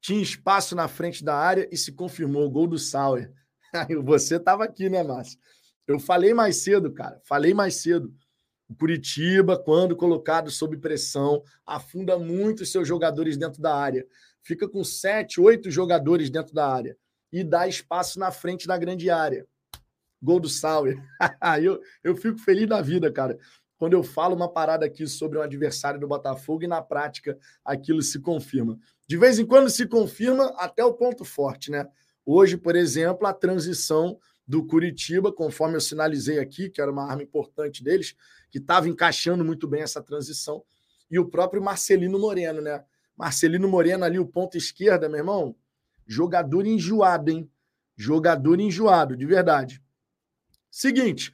tinha 0.00 0.22
espaço 0.22 0.76
na 0.76 0.86
frente 0.86 1.24
da 1.24 1.34
área 1.36 1.68
e 1.72 1.76
se 1.76 1.92
confirmou 1.92 2.46
o 2.46 2.50
gol 2.50 2.66
do 2.66 2.78
Sauer. 2.78 3.32
Você 4.04 4.36
estava 4.36 4.64
aqui, 4.64 4.88
né, 4.88 5.02
Márcio? 5.02 5.38
Eu 5.86 5.98
falei 5.98 6.32
mais 6.32 6.56
cedo, 6.56 6.92
cara. 6.92 7.20
Falei 7.24 7.52
mais 7.52 7.76
cedo. 7.76 8.14
O 8.68 8.74
Curitiba, 8.74 9.58
quando 9.58 9.96
colocado 9.96 10.50
sob 10.50 10.76
pressão, 10.78 11.42
afunda 11.66 12.18
muito 12.18 12.62
os 12.62 12.70
seus 12.70 12.86
jogadores 12.86 13.36
dentro 13.36 13.60
da 13.60 13.74
área. 13.76 14.06
Fica 14.40 14.68
com 14.68 14.82
sete, 14.82 15.40
oito 15.40 15.70
jogadores 15.70 16.30
dentro 16.30 16.54
da 16.54 16.66
área 16.66 16.96
e 17.32 17.42
dá 17.42 17.66
espaço 17.66 18.18
na 18.18 18.30
frente 18.30 18.66
da 18.66 18.76
grande 18.76 19.08
área. 19.10 19.46
Gol 20.22 20.40
do 20.40 20.48
Sauer. 20.48 21.02
eu, 21.62 21.80
eu 22.04 22.16
fico 22.16 22.38
feliz 22.38 22.68
da 22.68 22.80
vida, 22.80 23.10
cara, 23.10 23.38
quando 23.76 23.94
eu 23.94 24.02
falo 24.04 24.36
uma 24.36 24.48
parada 24.48 24.86
aqui 24.86 25.06
sobre 25.08 25.38
um 25.38 25.42
adversário 25.42 25.98
do 25.98 26.06
Botafogo 26.06 26.62
e 26.62 26.68
na 26.68 26.80
prática 26.80 27.36
aquilo 27.64 28.00
se 28.00 28.20
confirma. 28.20 28.78
De 29.08 29.16
vez 29.16 29.40
em 29.40 29.44
quando 29.44 29.68
se 29.68 29.86
confirma 29.86 30.54
até 30.56 30.84
o 30.84 30.94
ponto 30.94 31.24
forte, 31.24 31.70
né? 31.70 31.88
Hoje, 32.24 32.56
por 32.56 32.76
exemplo, 32.76 33.26
a 33.26 33.32
transição 33.32 34.16
do 34.46 34.64
Curitiba, 34.64 35.32
conforme 35.32 35.76
eu 35.76 35.80
sinalizei 35.80 36.38
aqui, 36.38 36.70
que 36.70 36.80
era 36.80 36.92
uma 36.92 37.10
arma 37.10 37.22
importante 37.22 37.82
deles, 37.82 38.14
que 38.50 38.58
estava 38.58 38.88
encaixando 38.88 39.44
muito 39.44 39.66
bem 39.66 39.82
essa 39.82 40.00
transição, 40.00 40.62
e 41.10 41.18
o 41.18 41.28
próprio 41.28 41.60
Marcelino 41.60 42.18
Moreno, 42.18 42.60
né? 42.60 42.84
Marcelino 43.16 43.68
Moreno 43.68 44.04
ali, 44.04 44.18
o 44.18 44.26
ponto 44.26 44.56
esquerda, 44.56 45.08
meu 45.08 45.18
irmão, 45.18 45.56
jogador 46.06 46.66
enjoado, 46.66 47.30
hein? 47.30 47.50
Jogador 47.96 48.60
enjoado, 48.60 49.16
de 49.16 49.26
verdade. 49.26 49.82
Seguinte, 50.74 51.30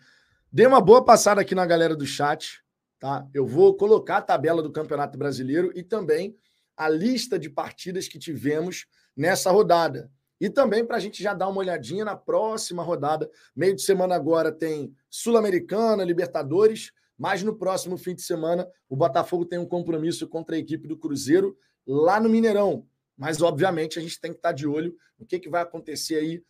dei 0.53 0.67
uma 0.67 0.81
boa 0.81 1.05
passada 1.05 1.41
aqui 1.41 1.55
na 1.55 1.65
galera 1.65 1.95
do 1.95 2.05
chat, 2.05 2.61
tá? 2.99 3.25
Eu 3.33 3.47
vou 3.47 3.73
colocar 3.77 4.17
a 4.17 4.23
tabela 4.23 4.61
do 4.61 4.73
Campeonato 4.73 5.17
Brasileiro 5.17 5.71
e 5.77 5.85
também 5.85 6.37
a 6.77 6.89
lista 6.89 7.39
de 7.39 7.49
partidas 7.49 8.09
que 8.09 8.19
tivemos 8.19 8.87
nessa 9.17 9.53
rodada. 9.53 10.11
E 10.41 10.51
também 10.51 10.85
para 10.85 10.97
a 10.97 10.99
gente 10.99 11.23
já 11.23 11.35
dar 11.35 11.47
uma 11.47 11.61
olhadinha 11.61 12.05
na 12.05 12.17
próxima 12.17 12.83
rodada. 12.83 13.31
Meio 13.55 13.77
de 13.77 13.83
semana 13.83 14.17
agora 14.17 14.51
tem 14.51 14.93
Sul-Americana, 15.09 16.03
Libertadores, 16.03 16.91
mas 17.17 17.41
no 17.41 17.55
próximo 17.55 17.97
fim 17.97 18.17
de 18.17 18.23
semana 18.23 18.69
o 18.89 18.97
Botafogo 18.97 19.45
tem 19.45 19.61
um 19.61 19.67
compromisso 19.67 20.27
contra 20.27 20.57
a 20.57 20.59
equipe 20.59 20.89
do 20.89 20.99
Cruzeiro 20.99 21.57
lá 21.87 22.19
no 22.19 22.29
Mineirão. 22.29 22.85
Mas, 23.17 23.41
obviamente, 23.41 24.01
a 24.01 24.03
gente 24.03 24.21
tem 24.21 24.33
que 24.33 24.39
estar 24.39 24.51
de 24.51 24.67
olho 24.67 24.97
no 25.17 25.25
que, 25.25 25.39
que 25.39 25.49
vai 25.49 25.63
acontecer 25.63 26.17
aí 26.17 26.43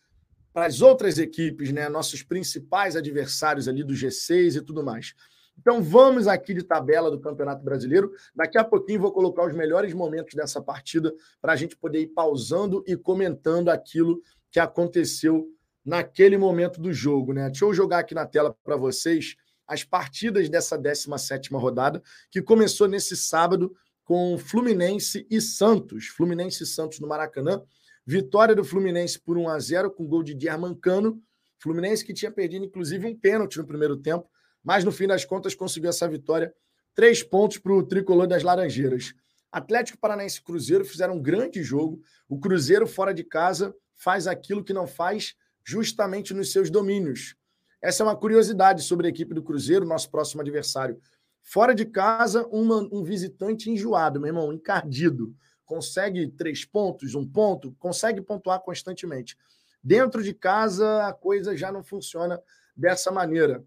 para 0.53 0.65
as 0.65 0.81
outras 0.81 1.17
equipes, 1.17 1.71
né? 1.71 1.87
Nossos 1.89 2.23
principais 2.23 2.95
adversários 2.95 3.67
ali 3.67 3.83
do 3.83 3.93
G6 3.93 4.57
e 4.57 4.61
tudo 4.61 4.83
mais. 4.83 5.13
Então 5.57 5.83
vamos 5.83 6.27
aqui 6.27 6.53
de 6.53 6.63
tabela 6.63 7.11
do 7.11 7.19
Campeonato 7.19 7.63
Brasileiro. 7.63 8.11
Daqui 8.33 8.57
a 8.57 8.63
pouquinho 8.63 9.01
vou 9.01 9.11
colocar 9.11 9.45
os 9.45 9.53
melhores 9.53 9.93
momentos 9.93 10.33
dessa 10.33 10.61
partida 10.61 11.13
para 11.41 11.53
a 11.53 11.55
gente 11.55 11.75
poder 11.75 12.01
ir 12.01 12.07
pausando 12.07 12.83
e 12.87 12.95
comentando 12.95 13.69
aquilo 13.69 14.21
que 14.49 14.59
aconteceu 14.59 15.47
naquele 15.83 16.37
momento 16.37 16.79
do 16.79 16.93
jogo, 16.93 17.33
né? 17.33 17.47
Deixa 17.47 17.65
eu 17.65 17.73
jogar 17.73 17.99
aqui 17.99 18.15
na 18.15 18.25
tela 18.25 18.55
para 18.63 18.77
vocês 18.77 19.35
as 19.67 19.83
partidas 19.83 20.49
dessa 20.49 20.77
17 20.77 21.53
rodada, 21.53 22.01
que 22.31 22.41
começou 22.41 22.87
nesse 22.87 23.15
sábado 23.15 23.75
com 24.03 24.37
Fluminense 24.37 25.27
e 25.29 25.39
Santos. 25.39 26.07
Fluminense 26.07 26.63
e 26.63 26.65
Santos 26.65 26.99
no 26.99 27.07
Maracanã. 27.07 27.61
Vitória 28.11 28.55
do 28.55 28.63
Fluminense 28.63 29.19
por 29.19 29.37
1 29.37 29.49
a 29.49 29.59
0 29.59 29.91
com 29.91 30.07
gol 30.07 30.23
de 30.23 30.33
Diarmancano. 30.33 31.21
Fluminense 31.59 32.03
que 32.03 32.11
tinha 32.11 32.31
perdido 32.31 32.65
inclusive 32.65 33.05
um 33.05 33.15
pênalti 33.15 33.59
no 33.59 33.67
primeiro 33.67 33.95
tempo, 33.95 34.27
mas 34.63 34.83
no 34.83 34.91
fim 34.91 35.05
das 35.05 35.25
contas 35.25 35.53
conseguiu 35.53 35.91
essa 35.91 36.07
vitória. 36.07 36.51
Três 36.95 37.21
pontos 37.21 37.59
para 37.59 37.71
o 37.71 37.83
tricolor 37.83 38.25
das 38.25 38.41
Laranjeiras. 38.41 39.13
Atlético 39.51 39.99
Paranaense 39.99 40.39
e 40.39 40.41
Cruzeiro 40.41 40.83
fizeram 40.85 41.17
um 41.17 41.21
grande 41.21 41.61
jogo. 41.61 42.01
O 42.27 42.39
Cruzeiro, 42.39 42.87
fora 42.87 43.13
de 43.13 43.23
casa, 43.23 43.75
faz 43.95 44.25
aquilo 44.25 44.63
que 44.63 44.73
não 44.73 44.87
faz 44.87 45.35
justamente 45.63 46.33
nos 46.33 46.51
seus 46.51 46.71
domínios. 46.71 47.35
Essa 47.79 48.01
é 48.01 48.07
uma 48.07 48.17
curiosidade 48.17 48.81
sobre 48.81 49.05
a 49.05 49.11
equipe 49.11 49.35
do 49.35 49.43
Cruzeiro, 49.43 49.85
nosso 49.85 50.09
próximo 50.09 50.41
adversário. 50.41 50.99
Fora 51.43 51.75
de 51.75 51.85
casa, 51.85 52.47
uma, 52.47 52.89
um 52.91 53.03
visitante 53.03 53.69
enjoado, 53.69 54.19
meu 54.19 54.29
irmão, 54.29 54.51
encardido. 54.51 55.31
Consegue 55.69 56.27
três 56.29 56.65
pontos, 56.65 57.13
um 57.13 57.23
ponto, 57.23 57.75
consegue 57.77 58.19
pontuar 58.21 58.59
constantemente. 58.59 59.37
Dentro 59.83 60.23
de 60.23 60.33
casa, 60.33 61.05
a 61.05 61.13
coisa 61.13 61.55
já 61.55 61.71
não 61.71 61.83
funciona 61.83 62.41
dessa 62.75 63.11
maneira. 63.11 63.63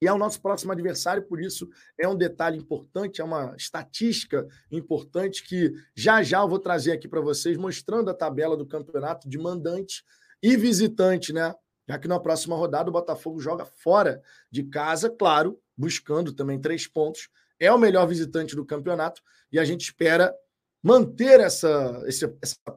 E 0.00 0.08
é 0.08 0.12
o 0.12 0.16
nosso 0.16 0.40
próximo 0.40 0.72
adversário, 0.72 1.22
por 1.22 1.38
isso 1.38 1.68
é 1.98 2.08
um 2.08 2.16
detalhe 2.16 2.56
importante, 2.56 3.20
é 3.20 3.24
uma 3.24 3.54
estatística 3.58 4.48
importante 4.72 5.44
que 5.46 5.70
já 5.94 6.22
já 6.22 6.38
eu 6.38 6.48
vou 6.48 6.58
trazer 6.58 6.92
aqui 6.92 7.06
para 7.06 7.20
vocês, 7.20 7.58
mostrando 7.58 8.08
a 8.08 8.14
tabela 8.14 8.56
do 8.56 8.66
campeonato 8.66 9.28
de 9.28 9.36
mandante 9.36 10.02
e 10.42 10.56
visitante, 10.56 11.30
né? 11.30 11.54
Já 11.86 11.98
que 11.98 12.08
na 12.08 12.18
próxima 12.18 12.56
rodada 12.56 12.88
o 12.88 12.92
Botafogo 12.92 13.38
joga 13.38 13.66
fora 13.66 14.22
de 14.50 14.62
casa, 14.64 15.10
claro, 15.10 15.60
buscando 15.76 16.32
também 16.32 16.58
três 16.58 16.86
pontos. 16.86 17.28
É 17.60 17.70
o 17.70 17.78
melhor 17.78 18.06
visitante 18.06 18.56
do 18.56 18.64
campeonato 18.64 19.20
e 19.52 19.58
a 19.58 19.64
gente 19.64 19.82
espera 19.82 20.34
manter 20.86 21.40
essa, 21.40 22.00
essa, 22.06 22.28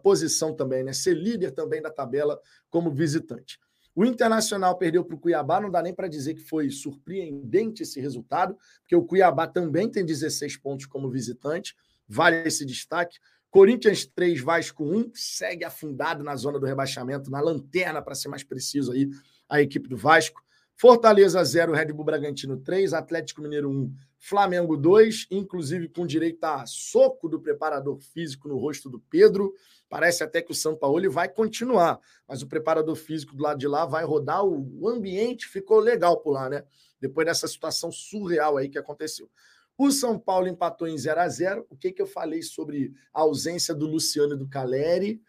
posição 0.01 0.55
também, 0.55 0.83
né? 0.83 0.91
Ser 0.93 1.13
líder 1.13 1.51
também 1.51 1.79
da 1.79 1.91
tabela 1.91 2.41
como 2.67 2.89
visitante. 2.89 3.59
O 3.93 4.03
Internacional 4.03 4.75
perdeu 4.79 5.05
para 5.05 5.15
o 5.15 5.19
Cuiabá, 5.19 5.61
não 5.61 5.69
dá 5.69 5.79
nem 5.79 5.93
para 5.93 6.07
dizer 6.07 6.33
que 6.33 6.41
foi 6.41 6.71
surpreendente 6.71 7.83
esse 7.83 8.01
resultado, 8.01 8.57
porque 8.79 8.95
o 8.95 9.03
Cuiabá 9.03 9.45
também 9.45 9.87
tem 9.87 10.03
16 10.03 10.57
pontos 10.57 10.87
como 10.87 11.07
visitante, 11.07 11.75
vale 12.07 12.47
esse 12.47 12.65
destaque. 12.65 13.19
Corinthians 13.51 14.07
3, 14.07 14.41
Vasco 14.41 14.83
1, 14.83 15.11
segue 15.13 15.63
afundado 15.63 16.23
na 16.23 16.35
zona 16.35 16.59
do 16.59 16.65
rebaixamento, 16.65 17.29
na 17.29 17.39
lanterna, 17.39 18.01
para 18.01 18.15
ser 18.15 18.29
mais 18.29 18.43
preciso 18.43 18.91
aí, 18.91 19.07
a 19.47 19.61
equipe 19.61 19.87
do 19.87 19.97
Vasco. 19.97 20.41
Fortaleza 20.79 21.43
0, 21.43 21.73
Red 21.73 21.91
Bull 21.91 22.05
Bragantino 22.05 22.55
3, 22.55 22.93
Atlético 22.93 23.41
Mineiro 23.41 23.69
1, 23.69 23.93
Flamengo 24.17 24.77
2, 24.77 25.27
inclusive 25.29 25.89
com 25.89 26.07
direito 26.07 26.41
a 26.45 26.65
soco 26.65 27.27
do 27.27 27.37
preparador 27.37 27.99
físico 27.99 28.47
no 28.47 28.57
rosto 28.57 28.89
do 28.89 28.97
Pedro. 28.97 29.53
Parece 29.89 30.23
até 30.23 30.41
que 30.41 30.53
o 30.53 30.55
São 30.55 30.77
Paulo 30.77 31.11
vai 31.11 31.27
continuar, 31.27 31.99
mas 32.25 32.41
o 32.41 32.47
preparador 32.47 32.95
físico 32.95 33.35
do 33.35 33.43
lado 33.43 33.59
de 33.59 33.67
lá 33.67 33.85
vai 33.85 34.05
rodar. 34.05 34.41
O 34.45 34.87
ambiente 34.87 35.47
ficou 35.47 35.79
legal 35.79 36.21
por 36.21 36.31
lá, 36.31 36.49
né? 36.49 36.63
Depois 36.97 37.27
dessa 37.27 37.45
situação 37.45 37.91
surreal 37.91 38.55
aí 38.55 38.69
que 38.69 38.79
aconteceu. 38.79 39.29
O 39.77 39.91
São 39.91 40.17
Paulo 40.17 40.47
empatou 40.47 40.87
em 40.87 40.97
0 40.97 41.19
a 41.19 41.27
0 41.27 41.67
O 41.69 41.75
que, 41.75 41.91
que 41.91 42.01
eu 42.01 42.07
falei 42.07 42.41
sobre 42.41 42.93
a 43.13 43.19
ausência 43.19 43.75
do 43.75 43.85
Luciano 43.85 44.33
e 44.33 44.37
do 44.37 44.47
Caleri? 44.47 45.21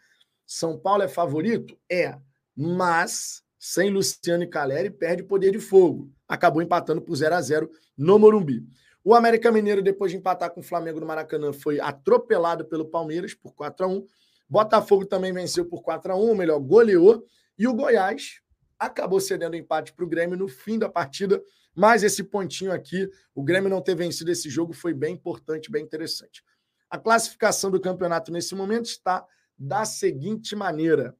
São 0.47 0.79
Paulo 0.79 1.03
é 1.03 1.09
favorito? 1.09 1.77
É, 1.91 2.17
mas 2.57 3.43
sem 3.61 3.91
Luciano 3.91 4.43
e 4.43 4.49
Caleri 4.49 4.91
perde 4.91 5.23
poder 5.23 5.53
de 5.53 5.61
fogo. 5.61 6.11
Acabou 6.27 6.61
empatando 6.61 7.01
por 7.01 7.15
0 7.15 7.35
a 7.35 7.41
0 7.41 7.71
no 7.97 8.19
Morumbi. 8.19 8.67
O 9.05 9.15
América 9.15 9.53
Mineiro, 9.53 9.83
depois 9.83 10.11
de 10.11 10.19
empatar 10.19 10.51
com 10.51 10.61
o 10.61 10.65
Flamengo 10.65 10.99
no 10.99 11.07
Maracanã, 11.07 11.53
foi 11.53 11.79
atropelado 11.79 12.65
pelo 12.65 12.87
Palmeiras 12.87 13.35
por 13.35 13.55
4 13.55 13.87
a 13.87 13.89
1 13.89 14.07
Botafogo 14.49 15.07
também 15.07 15.33
venceu 15.33 15.65
por 15.65 15.81
4 15.81 16.13
a 16.13 16.17
1 16.17 16.19
ou 16.19 16.35
melhor, 16.35 16.59
goleou. 16.59 17.25
E 17.57 17.69
o 17.69 17.75
Goiás 17.75 18.41
acabou 18.77 19.21
cedendo 19.21 19.55
empate 19.55 19.93
para 19.93 20.05
o 20.05 20.09
Grêmio 20.09 20.37
no 20.37 20.49
fim 20.49 20.77
da 20.77 20.89
partida 20.89 21.41
mas 21.75 22.03
esse 22.03 22.25
pontinho 22.25 22.73
aqui, 22.73 23.09
o 23.35 23.43
Grêmio 23.43 23.71
não 23.71 23.81
ter 23.81 23.95
vencido 23.95 24.31
esse 24.31 24.51
jogo 24.51 24.73
foi 24.73 24.93
bem 24.93 25.15
importante, 25.15 25.71
bem 25.71 25.83
interessante. 25.83 26.43
A 26.89 26.99
classificação 26.99 27.71
do 27.71 27.81
campeonato 27.81 28.33
nesse 28.33 28.55
momento 28.55 28.87
está 28.87 29.25
da 29.57 29.85
seguinte 29.85 30.57
maneira: 30.57 31.17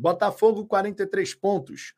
Botafogo, 0.00 0.66
43 0.66 1.34
pontos, 1.34 1.94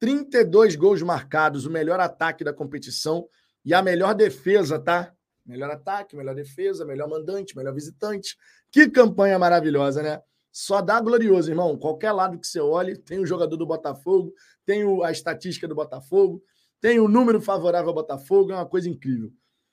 32 0.00 0.74
gols 0.74 1.02
marcados, 1.02 1.66
o 1.66 1.70
melhor 1.70 2.00
ataque 2.00 2.42
da 2.42 2.52
competição 2.52 3.28
e 3.64 3.72
a 3.74 3.82
melhor 3.82 4.14
defesa, 4.14 4.78
tá? 4.78 5.12
Melhor 5.44 5.70
ataque, 5.70 6.16
melhor 6.16 6.34
defesa, 6.34 6.84
melhor 6.84 7.08
mandante, 7.08 7.56
melhor 7.56 7.74
visitante. 7.74 8.36
Que 8.70 8.88
campanha 8.88 9.38
maravilhosa, 9.38 10.02
né? 10.02 10.20
Só 10.50 10.80
dá 10.80 11.00
glorioso, 11.00 11.50
irmão. 11.50 11.76
Qualquer 11.76 12.12
lado 12.12 12.38
que 12.38 12.46
você 12.46 12.60
olhe, 12.60 12.96
tem 12.96 13.18
o 13.18 13.26
jogador 13.26 13.56
do 13.56 13.66
Botafogo, 13.66 14.32
tem 14.64 14.82
a 15.04 15.10
estatística 15.10 15.66
do 15.66 15.74
Botafogo, 15.74 16.42
tem 16.80 17.00
um 17.00 17.08
número 17.08 17.40
favorável 17.40 17.88
ao 17.88 17.94
Botafogo, 17.94 18.52
é 18.52 18.54
uma 18.54 18.66
coisa 18.66 18.88
incrível. 18.88 19.32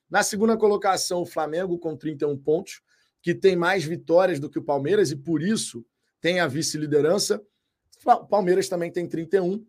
Na 0.10 0.24
segunda 0.24 0.58
colocação, 0.58 1.22
o 1.22 1.26
Flamengo 1.26 1.78
com 1.78 1.96
31 1.96 2.38
pontos, 2.38 2.82
que 3.22 3.36
tem 3.36 3.56
mais 3.56 3.84
vitórias 3.84 4.40
do 4.40 4.50
que 4.50 4.60
o 4.60 4.64
Palmeiras 4.64 5.12
e 5.12 5.16
por 5.16 5.42
isso 5.42 5.86
tem 6.22 6.40
a 6.40 6.48
vice-liderança. 6.48 7.42
Palmeiras 8.30 8.70
também 8.70 8.92
tem 8.92 9.08
31, 9.08 9.66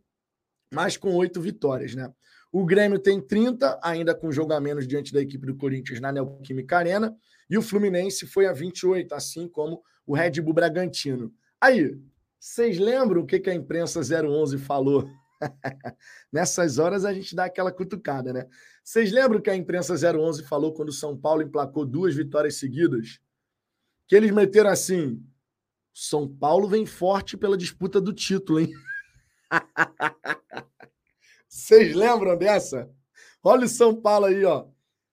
mas 0.73 0.97
com 0.97 1.15
oito 1.15 1.41
vitórias, 1.41 1.95
né? 1.95 2.13
O 2.53 2.65
Grêmio 2.65 2.99
tem 2.99 3.21
30, 3.21 3.79
ainda 3.83 4.15
com 4.15 4.33
jogo 4.33 4.53
a 4.53 4.61
menos 4.61 4.87
diante 4.87 5.13
da 5.13 5.21
equipe 5.21 5.47
do 5.47 5.57
Corinthians 5.57 6.01
na 6.01 6.11
Neoquímica 6.11 6.79
Arena, 6.79 7.17
e 7.49 7.57
o 7.57 7.63
Fluminense 7.63 8.27
foi 8.27 8.47
a 8.47 8.53
28, 8.53 9.15
assim 9.15 9.49
como 9.49 9.83
o 10.07 10.15
Red 10.15 10.41
Bull 10.41 10.55
Bragantino. 10.55 11.33
Aí, 11.61 11.97
vocês 12.39 12.79
lembram 12.79 13.23
o 13.23 13.27
que 13.27 13.49
a 13.49 13.55
imprensa 13.55 14.01
011 14.01 14.59
falou 14.59 15.09
Nessas 16.33 16.79
horas 16.79 17.05
a 17.05 17.13
gente 17.13 17.35
dá 17.35 17.45
aquela 17.45 17.73
cutucada, 17.73 18.33
né? 18.33 18.47
Vocês 18.83 19.13
lembram 19.13 19.41
que 19.41 19.51
a 19.51 19.57
imprensa 19.57 19.95
011 19.95 20.45
falou 20.45 20.73
quando 20.73 20.91
o 20.91 20.93
São 20.93 21.17
Paulo 21.17 21.43
emplacou 21.43 21.85
duas 21.85 22.15
vitórias 22.15 22.57
seguidas? 22.57 23.21
Que 24.07 24.17
eles 24.17 24.31
meteram 24.31 24.71
assim: 24.71 25.23
São 26.03 26.27
Paulo 26.27 26.67
vem 26.67 26.87
forte 26.87 27.37
pela 27.37 27.59
disputa 27.59 28.01
do 28.01 28.11
título, 28.11 28.59
hein? 28.59 28.73
Vocês 31.47 31.95
lembram 31.95 32.39
dessa? 32.39 32.91
Olha 33.45 33.67
o 33.67 33.69
São 33.69 33.95
Paulo 33.95 34.25
aí, 34.25 34.43
ó. 34.43 34.67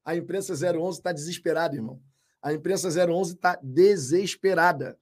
A 0.06 0.16
imprensa 0.16 0.54
011 0.54 0.98
está 0.98 1.12
desesperada, 1.12 1.76
irmão. 1.76 2.02
A 2.42 2.54
imprensa 2.54 2.88
011 2.88 3.34
está 3.34 3.60
desesperada. 3.62 4.98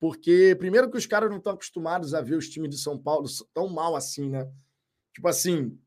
Porque, 0.00 0.56
primeiro, 0.58 0.90
que 0.90 0.98
os 0.98 1.06
caras 1.06 1.30
não 1.30 1.38
estão 1.38 1.52
acostumados 1.52 2.14
a 2.14 2.20
ver 2.20 2.34
os 2.34 2.48
times 2.48 2.70
de 2.70 2.78
São 2.78 2.98
Paulo 2.98 3.28
tão 3.54 3.68
mal 3.68 3.94
assim, 3.94 4.28
né? 4.28 4.50
Tipo 5.14 5.28
assim, 5.28 5.78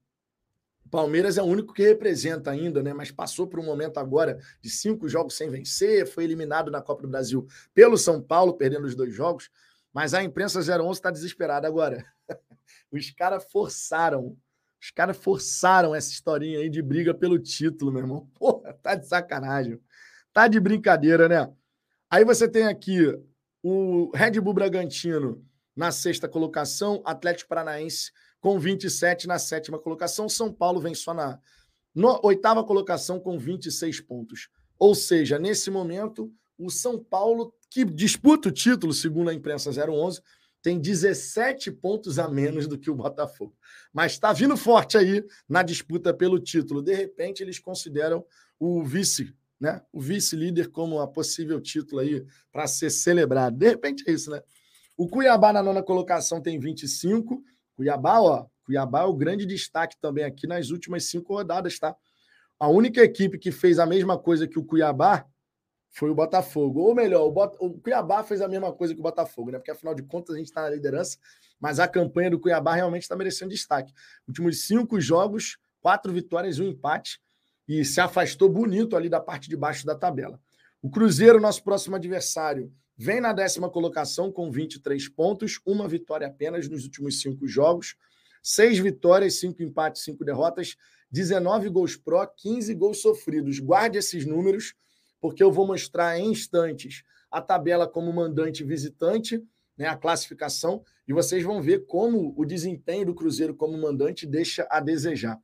Palmeiras 0.92 1.38
é 1.38 1.42
o 1.42 1.46
único 1.46 1.74
que 1.74 1.82
representa 1.82 2.52
ainda, 2.52 2.84
né? 2.84 2.94
Mas 2.94 3.10
passou 3.10 3.48
por 3.48 3.60
um 3.60 3.66
momento 3.66 3.98
agora 3.98 4.38
de 4.62 4.70
cinco 4.70 5.08
jogos 5.08 5.38
sem 5.38 5.50
vencer, 5.50 6.06
foi 6.06 6.26
eliminado 6.26 6.70
na 6.70 6.82
Copa 6.82 7.04
do 7.04 7.08
Brasil 7.08 7.48
pelo 7.74 7.98
São 7.98 8.22
Paulo, 8.22 8.54
perdendo 8.54 8.86
os 8.86 8.94
dois 8.94 9.14
jogos. 9.14 9.50
Mas 9.94 10.14
a 10.14 10.22
imprensa 10.22 10.60
011 10.60 10.92
está 10.92 11.10
desesperada 11.10 11.68
agora. 11.68 12.06
Os 12.92 13.10
caras 13.12 13.46
forçaram, 13.50 14.38
os 14.82 14.92
caras 14.92 15.16
forçaram 15.16 15.96
essa 15.96 16.12
historinha 16.12 16.60
aí 16.60 16.70
de 16.70 16.82
briga 16.82 17.14
pelo 17.14 17.40
título, 17.40 17.92
meu 17.92 18.02
irmão. 18.02 18.30
Porra, 18.38 18.74
tá 18.82 18.96
de 18.96 19.08
sacanagem. 19.08 19.80
Tá 20.34 20.48
de 20.48 20.60
brincadeira, 20.60 21.30
né? 21.30 21.50
Aí 22.10 22.26
você 22.26 22.50
tem 22.50 22.64
aqui 22.68 23.18
o 23.64 24.12
Red 24.14 24.42
Bull 24.42 24.54
Bragantino 24.54 25.46
na 25.74 25.92
sexta 25.92 26.28
colocação, 26.28 27.02
Atlético 27.06 27.50
Paranaense 27.50 28.12
com 28.42 28.60
27 28.60 29.28
na 29.28 29.40
sétima 29.40 29.80
colocação, 29.80 30.28
São 30.28 30.52
Paulo 30.52 30.82
vem 30.82 30.96
só 30.96 31.14
na 31.14 31.40
no, 31.94 32.20
oitava 32.24 32.64
colocação 32.64 33.20
com 33.20 33.38
26 33.38 34.02
pontos. 34.02 34.50
Ou 34.80 34.96
seja, 34.96 35.38
nesse 35.38 35.70
momento, 35.70 36.34
o 36.58 36.70
São 36.70 36.98
Paulo, 36.98 37.54
que 37.70 37.86
disputa 37.86 38.50
o 38.50 38.52
título, 38.52 38.94
segundo 38.94 39.30
a 39.30 39.34
imprensa 39.34 39.70
011, 39.70 40.22
tem 40.62 40.80
17 40.80 41.72
pontos 41.72 42.18
a 42.18 42.30
menos 42.30 42.68
do 42.68 42.78
que 42.78 42.90
o 42.90 42.96
Botafogo. 42.96 43.56
Mas 43.92 44.14
está 44.14 44.32
vindo 44.32 44.56
forte 44.56 44.98
aí 44.98 45.24
na 45.48 45.64
disputa 45.64 46.14
pelo 46.14 46.40
título. 46.40 46.82
De 46.82 46.94
repente, 46.94 47.44
eles 47.44 47.60
consideram 47.60 48.26
o 48.60 48.84
vice, 48.84 49.36
né? 49.60 49.82
O 49.92 50.00
vice-líder 50.00 50.70
como 50.70 51.00
a 51.00 51.08
possível 51.08 51.60
título 51.60 52.00
aí 52.00 52.26
para 52.52 52.68
ser 52.68 52.90
celebrado. 52.90 53.58
De 53.58 53.70
repente 53.70 54.04
é 54.08 54.14
isso, 54.14 54.30
né? 54.32 54.42
O 54.96 55.08
Cuiabá 55.08 55.52
na 55.52 55.64
nona 55.64 55.82
colocação 55.82 56.42
tem 56.42 56.60
25. 56.60 57.44
Cuiabá, 57.82 58.22
ó, 58.22 58.46
Cuiabá 58.64 59.02
é 59.02 59.06
o 59.06 59.14
grande 59.14 59.44
destaque 59.44 59.98
também 60.00 60.24
aqui 60.24 60.46
nas 60.46 60.70
últimas 60.70 61.06
cinco 61.06 61.34
rodadas, 61.34 61.80
tá? 61.80 61.96
A 62.60 62.68
única 62.68 63.02
equipe 63.02 63.40
que 63.40 63.52
fez 63.52 63.80
a 63.80 63.88
mesma 63.88 64.20
coisa 64.20 64.48
que 64.48 64.60
o 64.60 64.64
Cuiabá 64.64 65.26
foi 65.90 66.12
o 66.12 66.16
Botafogo. 66.16 66.82
Ou 66.82 66.94
melhor, 66.94 67.26
o, 67.26 67.32
Bot... 67.32 67.58
o 67.60 67.74
Cuiabá 67.80 68.24
fez 68.24 68.40
a 68.40 68.48
mesma 68.48 68.72
coisa 68.72 68.94
que 68.94 69.00
o 69.00 69.04
Botafogo, 69.04 69.50
né? 69.50 69.58
Porque 69.58 69.72
afinal 69.72 69.96
de 69.96 70.04
contas 70.04 70.36
a 70.36 70.38
gente 70.38 70.50
está 70.50 70.62
na 70.62 70.70
liderança, 70.70 71.18
mas 71.60 71.80
a 71.80 71.88
campanha 71.88 72.30
do 72.30 72.40
Cuiabá 72.40 72.76
realmente 72.76 73.02
está 73.02 73.16
merecendo 73.16 73.50
destaque. 73.50 73.92
Últimos 74.28 74.62
cinco 74.68 75.02
jogos, 75.02 75.58
quatro 75.82 76.14
vitórias 76.14 76.58
e 76.58 76.62
um 76.62 76.68
empate, 76.68 77.20
e 77.68 77.84
se 77.84 78.00
afastou 78.00 78.48
bonito 78.48 78.96
ali 78.96 79.10
da 79.10 79.20
parte 79.20 79.50
de 79.50 79.58
baixo 79.58 79.88
da 79.88 79.96
tabela. 79.96 80.40
O 80.84 80.90
Cruzeiro, 80.92 81.42
nosso 81.42 81.64
próximo 81.64 81.96
adversário, 81.96 82.72
vem 82.98 83.20
na 83.22 83.34
décima 83.34 83.70
colocação 83.70 84.32
com 84.32 84.52
23 84.52 85.10
pontos, 85.10 85.60
uma 85.66 85.88
vitória 85.88 86.28
apenas 86.28 86.68
nos 86.68 86.84
últimos 86.84 87.22
cinco 87.22 87.48
jogos, 87.48 87.96
seis 88.44 88.78
vitórias, 88.80 89.36
cinco 89.36 89.64
empates, 89.64 90.04
cinco 90.04 90.24
derrotas, 90.24 90.76
19 91.12 91.70
gols 91.70 91.96
pró, 91.96 92.26
15 92.26 92.74
gols 92.76 93.02
sofridos. 93.02 93.60
Guarde 93.60 93.98
esses 93.98 94.26
números 94.26 94.74
porque 95.22 95.44
eu 95.44 95.52
vou 95.52 95.68
mostrar 95.68 96.20
em 96.20 96.32
instantes 96.32 97.04
a 97.30 97.40
tabela 97.40 97.88
como 97.88 98.12
mandante 98.12 98.64
visitante, 98.64 99.42
né, 99.78 99.88
a 99.88 99.96
classificação, 99.96 100.84
e 101.08 101.14
vocês 101.14 101.44
vão 101.44 101.62
ver 101.62 101.86
como 101.86 102.34
o 102.36 102.44
desempenho 102.44 103.06
do 103.06 103.16
Cruzeiro 103.16 103.56
como 103.56 103.78
mandante 103.78 104.26
deixa 104.26 104.68
a 104.70 104.80
desejar. 104.80 105.40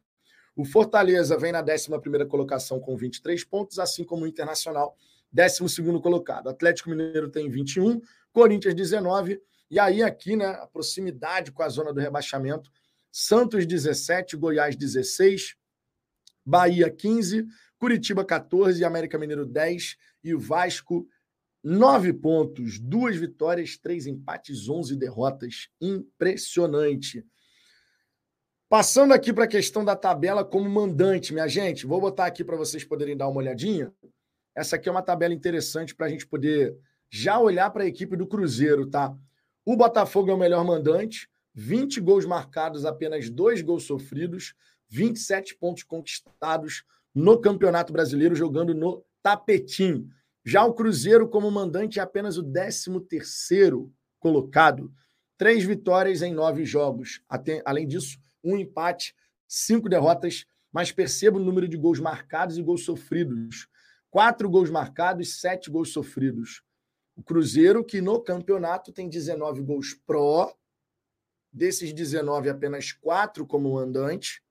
O 0.55 0.65
Fortaleza 0.65 1.37
vem 1.37 1.51
na 1.51 1.61
11 1.61 2.25
colocação 2.27 2.79
com 2.79 2.97
23 2.97 3.43
pontos, 3.45 3.77
assim 3.77 4.03
como 4.03 4.25
o 4.25 4.27
Internacional, 4.27 4.97
12 5.37 6.01
colocado. 6.01 6.49
Atlético 6.49 6.89
Mineiro 6.89 7.29
tem 7.29 7.49
21, 7.49 8.01
Corinthians 8.31 8.73
19, 8.73 9.39
e 9.69 9.79
aí 9.79 10.01
aqui, 10.01 10.35
né, 10.35 10.47
a 10.47 10.67
proximidade 10.67 11.51
com 11.51 11.61
a 11.61 11.69
zona 11.69 11.93
do 11.93 11.99
rebaixamento, 11.99 12.71
Santos 13.11 13.65
17, 13.65 14.35
Goiás 14.35 14.75
16, 14.75 15.55
Bahia 16.45 16.89
15, 16.89 17.45
Curitiba 17.77 18.25
14, 18.25 18.83
América 18.83 19.17
Mineiro 19.17 19.45
10 19.45 19.97
e 20.23 20.33
Vasco 20.33 21.07
9 21.63 22.13
pontos, 22.13 22.79
duas 22.79 23.17
vitórias, 23.17 23.77
três 23.77 24.07
empates, 24.07 24.69
11 24.69 24.95
derrotas. 24.95 25.67
Impressionante. 25.81 27.25
Passando 28.69 29.13
aqui 29.13 29.33
para 29.33 29.45
a 29.45 29.49
questão 29.49 29.83
da 29.83 29.95
tabela 29.95 30.45
como 30.45 30.69
mandante, 30.69 31.33
minha 31.33 31.47
gente, 31.47 31.85
vou 31.85 31.99
botar 31.99 32.25
aqui 32.25 32.43
para 32.43 32.57
vocês 32.57 32.83
poderem 32.83 33.15
dar 33.15 33.27
uma 33.27 33.39
olhadinha. 33.39 33.93
Essa 34.57 34.75
aqui 34.75 34.89
é 34.89 34.91
uma 34.91 35.03
tabela 35.03 35.35
interessante 35.35 35.93
para 35.93 36.07
a 36.07 36.09
gente 36.09 36.25
poder 36.25 36.75
já 37.11 37.37
olhar 37.37 37.69
para 37.69 37.83
a 37.83 37.87
equipe 37.87 38.17
do 38.17 38.25
Cruzeiro, 38.25 38.87
tá? 38.87 39.15
O 39.63 39.77
Botafogo 39.77 40.31
é 40.31 40.33
o 40.33 40.37
melhor 40.37 40.65
mandante, 40.65 41.29
20 41.53 42.01
gols 42.01 42.25
marcados, 42.25 42.83
apenas 42.83 43.29
dois 43.29 43.61
gols 43.61 43.83
sofridos, 43.83 44.55
27 44.89 45.55
pontos 45.57 45.83
conquistados, 45.83 46.83
no 47.13 47.39
Campeonato 47.39 47.93
Brasileiro, 47.93 48.33
jogando 48.33 48.73
no 48.73 49.05
tapetinho. 49.21 50.09
Já 50.43 50.65
o 50.65 50.73
Cruzeiro, 50.73 51.29
como 51.29 51.51
mandante, 51.51 51.99
é 51.99 52.01
apenas 52.01 52.39
o 52.39 52.43
13º 52.43 53.91
colocado. 54.19 54.91
Três 55.37 55.63
vitórias 55.63 56.23
em 56.23 56.33
nove 56.33 56.65
jogos. 56.65 57.21
Além 57.63 57.87
disso, 57.87 58.17
um 58.43 58.57
empate, 58.57 59.13
cinco 59.47 59.87
derrotas, 59.87 60.47
mas 60.71 60.91
perceba 60.91 61.37
o 61.37 61.43
número 61.43 61.67
de 61.67 61.77
gols 61.77 61.99
marcados 61.99 62.57
e 62.57 62.63
gols 62.63 62.83
sofridos. 62.83 63.67
Quatro 64.09 64.49
gols 64.49 64.69
marcados, 64.69 65.39
sete 65.39 65.69
gols 65.69 65.91
sofridos. 65.91 66.61
O 67.15 67.23
Cruzeiro, 67.23 67.83
que 67.83 67.99
no 68.01 68.19
campeonato 68.21 68.91
tem 68.91 69.09
19 69.09 69.61
gols 69.61 69.93
pró, 70.05 70.55
desses 71.51 71.91
19, 71.93 72.49
apenas 72.49 72.91
quatro 72.91 73.45
como 73.45 73.73
mandante, 73.73 74.41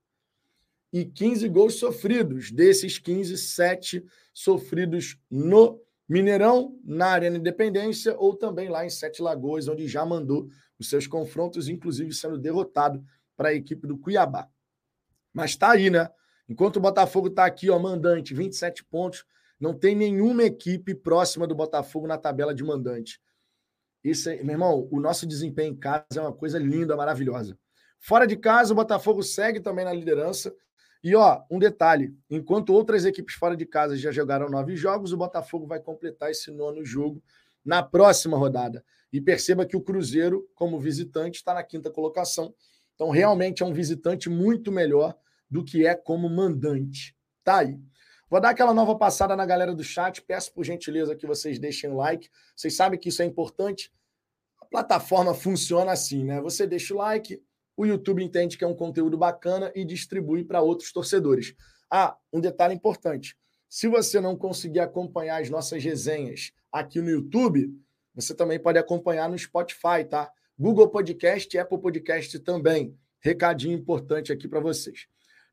e 0.93 1.05
15 1.05 1.49
gols 1.49 1.75
sofridos. 1.75 2.51
Desses 2.51 2.99
15, 2.99 3.37
7 3.37 4.05
sofridos 4.33 5.19
no 5.31 5.81
Mineirão, 6.09 6.79
na 6.85 7.09
Arena 7.09 7.37
Independência 7.37 8.17
ou 8.17 8.35
também 8.37 8.69
lá 8.69 8.85
em 8.85 8.91
Sete 8.91 9.21
Lagoas, 9.21 9.67
onde 9.69 9.89
já 9.89 10.05
mandou 10.07 10.49
os 10.79 10.89
seus 10.89 11.07
confrontos, 11.07 11.69
inclusive 11.69 12.13
sendo 12.13 12.39
derrotado 12.39 13.05
para 13.37 13.49
a 13.49 13.55
equipe 13.55 13.87
do 13.87 13.99
Cuiabá. 13.99 14.49
Mas 15.33 15.51
está 15.51 15.73
aí, 15.73 15.91
né? 15.91 16.09
Enquanto 16.49 16.77
o 16.77 16.81
Botafogo 16.81 17.27
está 17.29 17.45
aqui, 17.45 17.69
ó, 17.71 17.79
mandante, 17.79 18.35
27 18.35 18.85
pontos, 18.85 19.25
não 19.59 19.75
tem 19.75 19.95
nenhuma 19.95 20.45
equipe 20.45 20.95
próxima 20.95 21.47
do 21.47 21.55
Botafogo 21.55 22.07
na 22.07 22.19
tabela 22.19 22.55
de 22.55 22.63
mandante. 22.63 23.21
Isso 24.05 24.29
aí, 24.31 24.43
meu 24.45 24.55
irmão, 24.55 24.89
o 24.91 25.01
nosso 25.01 25.27
desempenho 25.27 25.73
em 25.73 25.77
casa 25.77 26.07
é 26.17 26.21
uma 26.21 26.33
coisa 26.33 26.59
linda, 26.59 26.97
maravilhosa. 26.97 27.59
Fora 27.99 28.27
de 28.27 28.37
casa, 28.37 28.73
o 28.73 28.77
Botafogo 28.77 29.23
segue 29.23 29.61
também 29.61 29.85
na 29.85 29.93
liderança, 29.93 30.55
e 31.03 31.15
ó, 31.15 31.43
um 31.51 31.59
detalhe: 31.59 32.17
enquanto 32.29 32.73
outras 32.73 33.05
equipes 33.05 33.35
fora 33.35 33.57
de 33.57 33.65
casa 33.65 33.97
já 33.97 34.11
jogaram 34.11 34.49
nove 34.49 34.77
jogos, 34.77 35.13
o 35.13 35.17
Botafogo 35.17 35.67
vai 35.67 35.81
completar 35.81 36.31
esse 36.31 36.51
nono 36.51 36.85
jogo 36.85 37.23
na 37.65 37.83
próxima 37.83 38.37
rodada. 38.37 38.85
E 39.13 39.21
perceba 39.21 39.65
que 39.65 39.77
o 39.77 39.81
Cruzeiro, 39.81 40.49
como 40.55 40.81
visitante, 40.81 41.39
está 41.39 41.55
na 41.55 41.63
quinta 41.63 41.91
colocação. 41.91 42.55
Então, 42.95 43.11
realmente 43.11 43.63
é 43.63 43.67
um 43.67 43.73
visitante 43.73 44.29
muito 44.29 44.73
melhor 44.73 45.17
do 45.49 45.65
que 45.65 45.87
é 45.87 45.95
como 45.95 46.29
mandante. 46.29 47.17
Tá 47.45 47.59
aí. 47.59 47.79
Vou 48.29 48.41
dar 48.41 48.51
aquela 48.51 48.75
nova 48.75 48.97
passada 48.97 49.37
na 49.37 49.47
galera 49.47 49.75
do 49.75 49.85
chat. 49.85 50.21
Peço 50.23 50.53
por 50.53 50.65
gentileza 50.65 51.15
que 51.15 51.27
vocês 51.27 51.59
deixem 51.59 51.91
o 51.91 51.97
like. 51.97 52.29
Vocês 52.57 52.75
sabem 52.75 52.99
que 52.99 53.09
isso 53.09 53.23
é 53.23 53.25
importante. 53.25 53.93
A 54.61 54.67
plataforma 54.67 55.33
funciona 55.33 55.93
assim, 55.93 56.25
né? 56.25 56.41
Você 56.41 56.67
deixa 56.67 56.93
o 56.93 56.97
like, 56.97 57.41
o 57.77 57.87
YouTube 57.87 58.25
entende 58.25 58.59
que 58.59 58.65
é 58.65 58.67
um 58.67 58.75
conteúdo 58.75 59.17
bacana 59.17 59.71
e 59.77 59.85
distribui 59.85 60.43
para 60.43 60.61
outros 60.61 60.91
torcedores. 60.93 61.55
Ah, 61.91 62.17
um 62.33 62.41
detalhe 62.41 62.75
importante: 62.75 63.37
se 63.69 63.87
você 63.87 64.21
não 64.21 64.37
conseguir 64.37 64.81
acompanhar 64.81 65.41
as 65.41 65.51
nossas 65.51 65.85
resenhas 65.85 66.53
aqui 66.73 67.01
no 67.01 67.11
YouTube, 67.11 67.71
você 68.15 68.35
também 68.35 68.59
pode 68.59 68.79
acompanhar 68.79 69.29
no 69.29 69.39
Spotify, 69.39 70.05
tá? 70.09 70.33
Google 70.59 70.89
Podcast, 70.89 71.57
Apple 71.59 71.79
Podcast 71.79 72.39
também. 72.41 72.99
Recadinho 73.21 73.77
importante 73.77 74.33
aqui 74.33 74.49
para 74.49 74.59
vocês. 74.59 75.07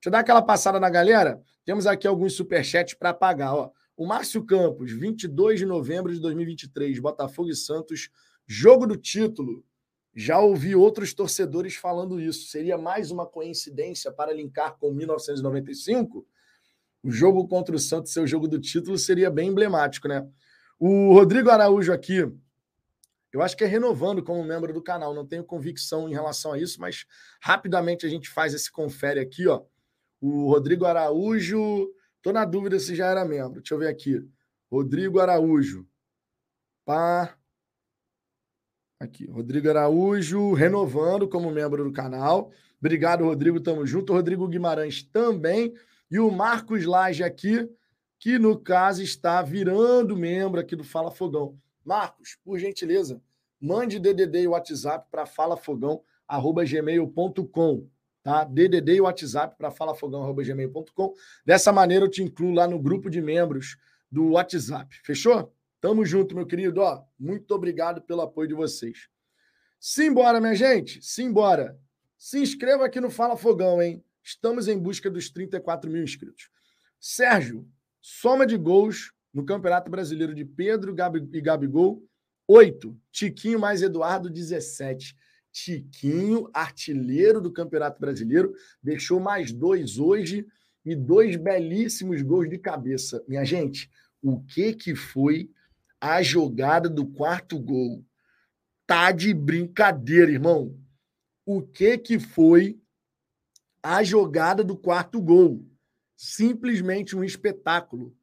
Deixa 0.03 0.09
eu 0.09 0.11
dar 0.11 0.19
aquela 0.19 0.41
passada 0.41 0.81
na 0.81 0.89
galera. 0.89 1.41
Temos 1.63 1.87
aqui 1.87 2.05
alguns 2.05 2.33
superchats 2.33 2.93
para 2.93 3.13
pagar. 3.13 3.55
Ó. 3.55 3.71
O 3.95 4.05
Márcio 4.05 4.45
Campos, 4.45 4.91
22 4.91 5.59
de 5.59 5.65
novembro 5.65 6.13
de 6.13 6.19
2023, 6.19 6.99
Botafogo 6.99 7.49
e 7.49 7.55
Santos, 7.55 8.09
jogo 8.45 8.85
do 8.85 8.97
título. 8.97 9.63
Já 10.13 10.41
ouvi 10.41 10.75
outros 10.75 11.13
torcedores 11.13 11.75
falando 11.75 12.19
isso. 12.19 12.49
Seria 12.49 12.77
mais 12.77 13.11
uma 13.11 13.25
coincidência 13.25 14.11
para 14.11 14.33
linkar 14.33 14.75
com 14.77 14.91
1995? 14.91 16.27
O 17.01 17.09
jogo 17.09 17.47
contra 17.47 17.73
o 17.73 17.79
Santos, 17.79 18.11
seu 18.11 18.27
jogo 18.27 18.45
do 18.45 18.59
título, 18.59 18.97
seria 18.97 19.31
bem 19.31 19.51
emblemático, 19.51 20.09
né? 20.09 20.27
O 20.77 21.13
Rodrigo 21.13 21.49
Araújo 21.49 21.93
aqui, 21.93 22.29
eu 23.31 23.41
acho 23.41 23.55
que 23.55 23.63
é 23.63 23.67
renovando 23.67 24.21
como 24.21 24.43
membro 24.43 24.73
do 24.73 24.83
canal, 24.83 25.13
não 25.13 25.25
tenho 25.25 25.45
convicção 25.45 26.09
em 26.09 26.11
relação 26.11 26.51
a 26.51 26.59
isso, 26.59 26.81
mas 26.81 27.05
rapidamente 27.41 28.05
a 28.05 28.09
gente 28.09 28.29
faz 28.29 28.53
esse 28.53 28.69
confere 28.69 29.21
aqui, 29.21 29.47
ó. 29.47 29.63
O 30.25 30.47
Rodrigo 30.47 30.85
Araújo, 30.85 31.93
tô 32.21 32.31
na 32.31 32.45
dúvida 32.45 32.79
se 32.79 32.95
já 32.95 33.07
era 33.07 33.25
membro. 33.25 33.59
Deixa 33.59 33.73
eu 33.73 33.77
ver 33.77 33.89
aqui. 33.89 34.25
Rodrigo 34.71 35.19
Araújo. 35.19 35.85
Pá. 36.85 37.37
Aqui, 39.01 39.25
Rodrigo 39.25 39.69
Araújo, 39.69 40.53
renovando 40.53 41.27
como 41.27 41.51
membro 41.51 41.83
do 41.83 41.91
canal. 41.91 42.53
Obrigado, 42.79 43.25
Rodrigo, 43.25 43.59
tamo 43.59 43.85
junto. 43.85 44.13
Rodrigo 44.13 44.47
Guimarães 44.47 45.03
também. 45.03 45.73
E 46.09 46.17
o 46.19 46.31
Marcos 46.31 46.85
Laje 46.85 47.21
aqui, 47.21 47.69
que 48.17 48.39
no 48.39 48.57
caso 48.57 49.03
está 49.03 49.41
virando 49.41 50.15
membro 50.15 50.57
aqui 50.57 50.73
do 50.73 50.85
Fala 50.85 51.11
Fogão. 51.11 51.59
Marcos, 51.83 52.37
por 52.45 52.57
gentileza, 52.57 53.21
mande 53.59 53.99
DDD 53.99 54.43
e 54.43 54.47
WhatsApp 54.47 55.05
para 55.11 55.25
falafogão@gmail.com, 55.25 57.89
tá? 58.23 58.43
DDD 58.45 58.95
e 58.95 59.01
WhatsApp 59.01 59.55
para 59.57 59.69
falafogão@gmail.com. 59.69 61.13
Dessa 61.45 61.71
maneira 61.71 62.05
eu 62.05 62.09
te 62.09 62.23
incluo 62.23 62.53
lá 62.53 62.67
no 62.67 62.79
grupo 62.79 63.09
de 63.09 63.21
membros 63.21 63.77
do 64.09 64.31
WhatsApp. 64.31 64.95
Fechou? 65.03 65.53
Tamo 65.81 66.05
junto, 66.05 66.33
meu 66.33 66.45
querido. 66.45 66.79
Ó, 66.79 67.03
muito 67.19 67.53
obrigado 67.53 68.01
pelo 68.01 68.21
apoio 68.21 68.47
de 68.47 68.53
vocês. 68.53 69.09
Simbora, 69.79 70.39
minha 70.39 70.55
gente, 70.55 71.01
simbora. 71.01 71.77
Se 72.17 72.39
inscreva 72.39 72.85
aqui 72.85 73.01
no 73.01 73.09
Fala 73.09 73.35
Fogão, 73.35 73.81
hein? 73.81 74.01
Estamos 74.23 74.69
em 74.69 74.79
busca 74.79 75.11
dos 75.11 75.29
34 75.29 75.91
mil 75.91 76.01
inscritos. 76.01 76.49
Sérgio, 76.97 77.67
soma 77.99 78.45
de 78.47 78.55
gols 78.55 79.11
no 79.33 79.43
Campeonato 79.43 79.91
Brasileiro 79.91 80.33
de 80.33 80.45
Pedro 80.45 80.95
e 81.33 81.41
Gabigol, 81.41 82.01
8. 82.47 82.97
Tiquinho 83.11 83.59
mais 83.59 83.81
Eduardo, 83.81 84.29
17. 84.29 85.17
Tiquinho, 85.53 86.49
artilheiro 86.51 87.39
do 87.39 87.53
Campeonato 87.53 88.01
Brasileiro, 88.01 88.53
deixou 88.81 89.19
mais 89.19 89.53
dois 89.53 89.99
hoje 89.99 90.47
e 90.83 90.95
dois 90.95 91.35
belíssimos 91.35 92.23
gols 92.23 92.49
de 92.49 92.57
cabeça. 92.57 93.23
Minha 93.27 93.45
gente, 93.45 93.89
o 94.19 94.41
que 94.41 94.73
que 94.73 94.95
foi 94.95 95.51
a 96.01 96.23
jogada 96.23 96.89
do 96.89 97.05
quarto 97.05 97.59
gol? 97.59 98.03
Tá 98.87 99.11
de 99.11 99.31
brincadeira, 99.31 100.31
irmão. 100.31 100.75
O 101.45 101.61
que 101.61 101.99
que 101.99 102.19
foi 102.19 102.81
a 103.81 104.03
jogada 104.03 104.63
do 104.63 104.75
quarto 104.75 105.21
gol? 105.21 105.65
Simplesmente 106.15 107.15
um 107.15 107.23
espetáculo. 107.23 108.17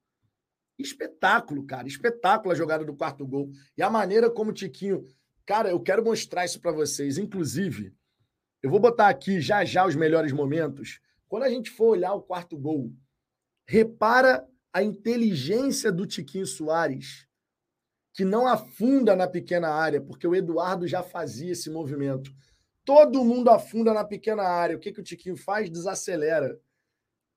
Espetáculo, 0.76 1.64
cara. 1.64 1.86
Espetáculo 1.86 2.52
a 2.52 2.56
jogada 2.56 2.84
do 2.84 2.96
quarto 2.96 3.26
gol. 3.26 3.52
E 3.76 3.82
a 3.82 3.88
maneira 3.88 4.28
como 4.28 4.50
o 4.50 4.54
Tiquinho. 4.54 5.06
Cara, 5.50 5.68
eu 5.68 5.80
quero 5.80 6.04
mostrar 6.04 6.44
isso 6.44 6.60
para 6.60 6.70
vocês. 6.70 7.18
Inclusive, 7.18 7.92
eu 8.62 8.70
vou 8.70 8.78
botar 8.78 9.08
aqui 9.08 9.40
já 9.40 9.64
já 9.64 9.84
os 9.84 9.96
melhores 9.96 10.30
momentos. 10.30 11.00
Quando 11.26 11.42
a 11.42 11.48
gente 11.48 11.70
for 11.70 11.88
olhar 11.88 12.14
o 12.14 12.22
quarto 12.22 12.56
gol, 12.56 12.92
repara 13.66 14.46
a 14.72 14.80
inteligência 14.80 15.90
do 15.90 16.06
Tiquinho 16.06 16.46
Soares, 16.46 17.26
que 18.14 18.24
não 18.24 18.46
afunda 18.46 19.16
na 19.16 19.26
pequena 19.26 19.70
área, 19.70 20.00
porque 20.00 20.24
o 20.24 20.36
Eduardo 20.36 20.86
já 20.86 21.02
fazia 21.02 21.50
esse 21.50 21.68
movimento. 21.68 22.32
Todo 22.84 23.24
mundo 23.24 23.50
afunda 23.50 23.92
na 23.92 24.04
pequena 24.04 24.44
área. 24.44 24.76
O 24.76 24.78
que, 24.78 24.92
que 24.92 25.00
o 25.00 25.04
Tiquinho 25.04 25.36
faz? 25.36 25.68
Desacelera. 25.68 26.60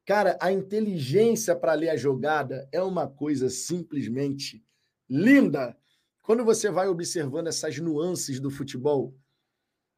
Cara, 0.06 0.38
a 0.40 0.52
inteligência 0.52 1.56
para 1.56 1.74
ler 1.74 1.90
a 1.90 1.98
jogada 1.98 2.70
é 2.72 2.80
uma 2.80 3.08
coisa 3.08 3.50
simplesmente 3.50 4.64
linda. 5.10 5.76
Quando 6.24 6.46
você 6.46 6.72
vai 6.72 6.88
observando 6.88 7.48
essas 7.48 7.78
nuances 7.80 8.40
do 8.40 8.50
futebol, 8.50 9.14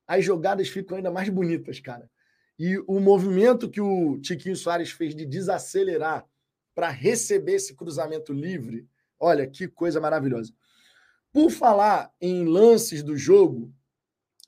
as 0.07 0.26
jogadas 0.26 0.67
ficam 0.67 0.97
ainda 0.97 1.11
mais 1.11 1.30
bonitas, 1.30 1.80
cara. 1.80 2.09
E 2.57 2.80
o 2.88 2.99
movimento 2.99 3.69
que 3.69 3.80
o 3.80 4.19
Tiquinho 4.19 4.55
Soares 4.55 4.89
fez 4.89 5.15
de 5.15 5.23
desacelerar 5.23 6.26
para 6.73 6.89
receber 6.89 7.53
esse 7.53 7.76
cruzamento 7.76 8.34
livre, 8.34 8.88
olha 9.19 9.45
que 9.45 9.67
coisa 9.67 10.01
maravilhosa. 10.01 10.51
Por 11.32 11.51
falar 11.51 12.11
em 12.19 12.43
lances 12.43 13.03
do 13.03 13.15
jogo, 13.15 13.71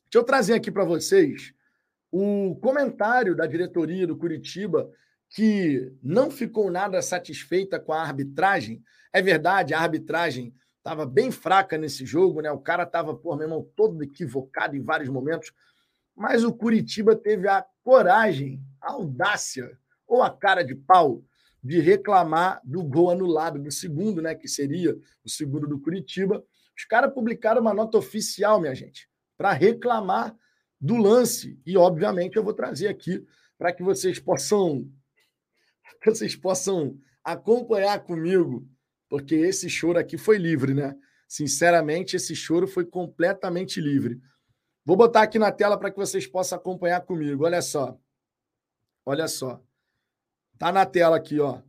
deixa 0.05 0.17
eu 0.17 0.23
trazer 0.23 0.55
aqui 0.55 0.71
para 0.71 0.83
vocês 0.83 1.53
o 2.11 2.55
comentário 2.55 3.35
da 3.35 3.45
diretoria 3.45 4.07
do 4.07 4.17
Curitiba 4.17 4.91
que 5.29 5.93
não 6.01 6.31
ficou 6.31 6.71
nada 6.71 7.01
satisfeita 7.03 7.79
com 7.79 7.93
a 7.93 8.01
arbitragem. 8.01 8.81
É 9.13 9.21
verdade, 9.21 9.73
a 9.73 9.79
arbitragem 9.79 10.55
estava 10.87 11.05
bem 11.05 11.31
fraca 11.31 11.77
nesse 11.77 12.05
jogo, 12.05 12.41
né? 12.41 12.49
O 12.49 12.59
cara 12.59 12.83
estava, 12.83 13.13
por 13.13 13.35
meu 13.35 13.45
irmão, 13.45 13.69
todo 13.75 14.01
equivocado 14.01 14.73
em 14.73 14.81
vários 14.81 15.09
momentos. 15.09 15.51
Mas 16.15 16.45
o 16.45 16.53
Curitiba 16.53 17.13
teve 17.13 17.45
a 17.47 17.65
coragem, 17.83 18.63
a 18.81 18.93
audácia 18.93 19.77
ou 20.07 20.23
a 20.23 20.29
cara 20.29 20.63
de 20.63 20.73
pau 20.73 21.21
de 21.61 21.81
reclamar 21.81 22.61
do 22.63 22.81
gol 22.81 23.11
anulado, 23.11 23.59
do 23.59 23.69
segundo, 23.69 24.21
né? 24.21 24.33
Que 24.33 24.47
seria 24.47 24.97
o 25.25 25.29
segundo 25.29 25.67
do 25.67 25.77
Curitiba. 25.77 26.41
Os 26.75 26.85
caras 26.85 27.13
publicaram 27.13 27.59
uma 27.59 27.73
nota 27.73 27.97
oficial, 27.97 28.61
minha 28.61 28.73
gente, 28.73 29.09
para 29.37 29.51
reclamar 29.51 30.33
do 30.79 30.95
lance. 30.95 31.59
E, 31.65 31.75
obviamente, 31.75 32.37
eu 32.37 32.43
vou 32.43 32.53
trazer 32.53 32.87
aqui 32.87 33.25
para 33.57 33.73
que 33.73 33.83
vocês 33.83 34.19
possam 34.19 34.89
vocês 36.05 36.33
possam 36.33 36.97
acompanhar 37.21 37.99
comigo, 38.05 38.65
porque 39.09 39.35
esse 39.35 39.69
choro 39.69 39.99
aqui 39.99 40.17
foi 40.17 40.37
livre, 40.37 40.73
né? 40.73 40.95
Sinceramente, 41.27 42.15
esse 42.15 42.35
choro 42.35 42.67
foi 42.67 42.85
completamente 42.85 43.81
livre. 43.81 44.21
Vou 44.85 44.95
botar 44.95 45.23
aqui 45.23 45.37
na 45.37 45.51
tela 45.51 45.77
para 45.77 45.91
que 45.91 45.97
vocês 45.97 46.25
possam 46.25 46.57
acompanhar 46.57 47.01
comigo. 47.01 47.43
Olha 47.43 47.61
só. 47.61 47.99
Olha 49.05 49.27
só. 49.27 49.61
Tá 50.57 50.71
na 50.71 50.85
tela 50.85 51.17
aqui, 51.17 51.39
ó. 51.39 51.61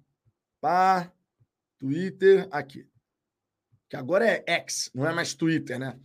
Pá, 0.61 1.13
Twitter, 1.79 2.49
aqui. 2.51 2.89
Que 3.89 3.97
agora 3.97 4.27
é 4.27 4.45
X, 4.47 4.91
não 4.95 5.07
é 5.07 5.13
mais 5.13 5.35
Twitter, 5.35 5.79
né? 5.79 5.99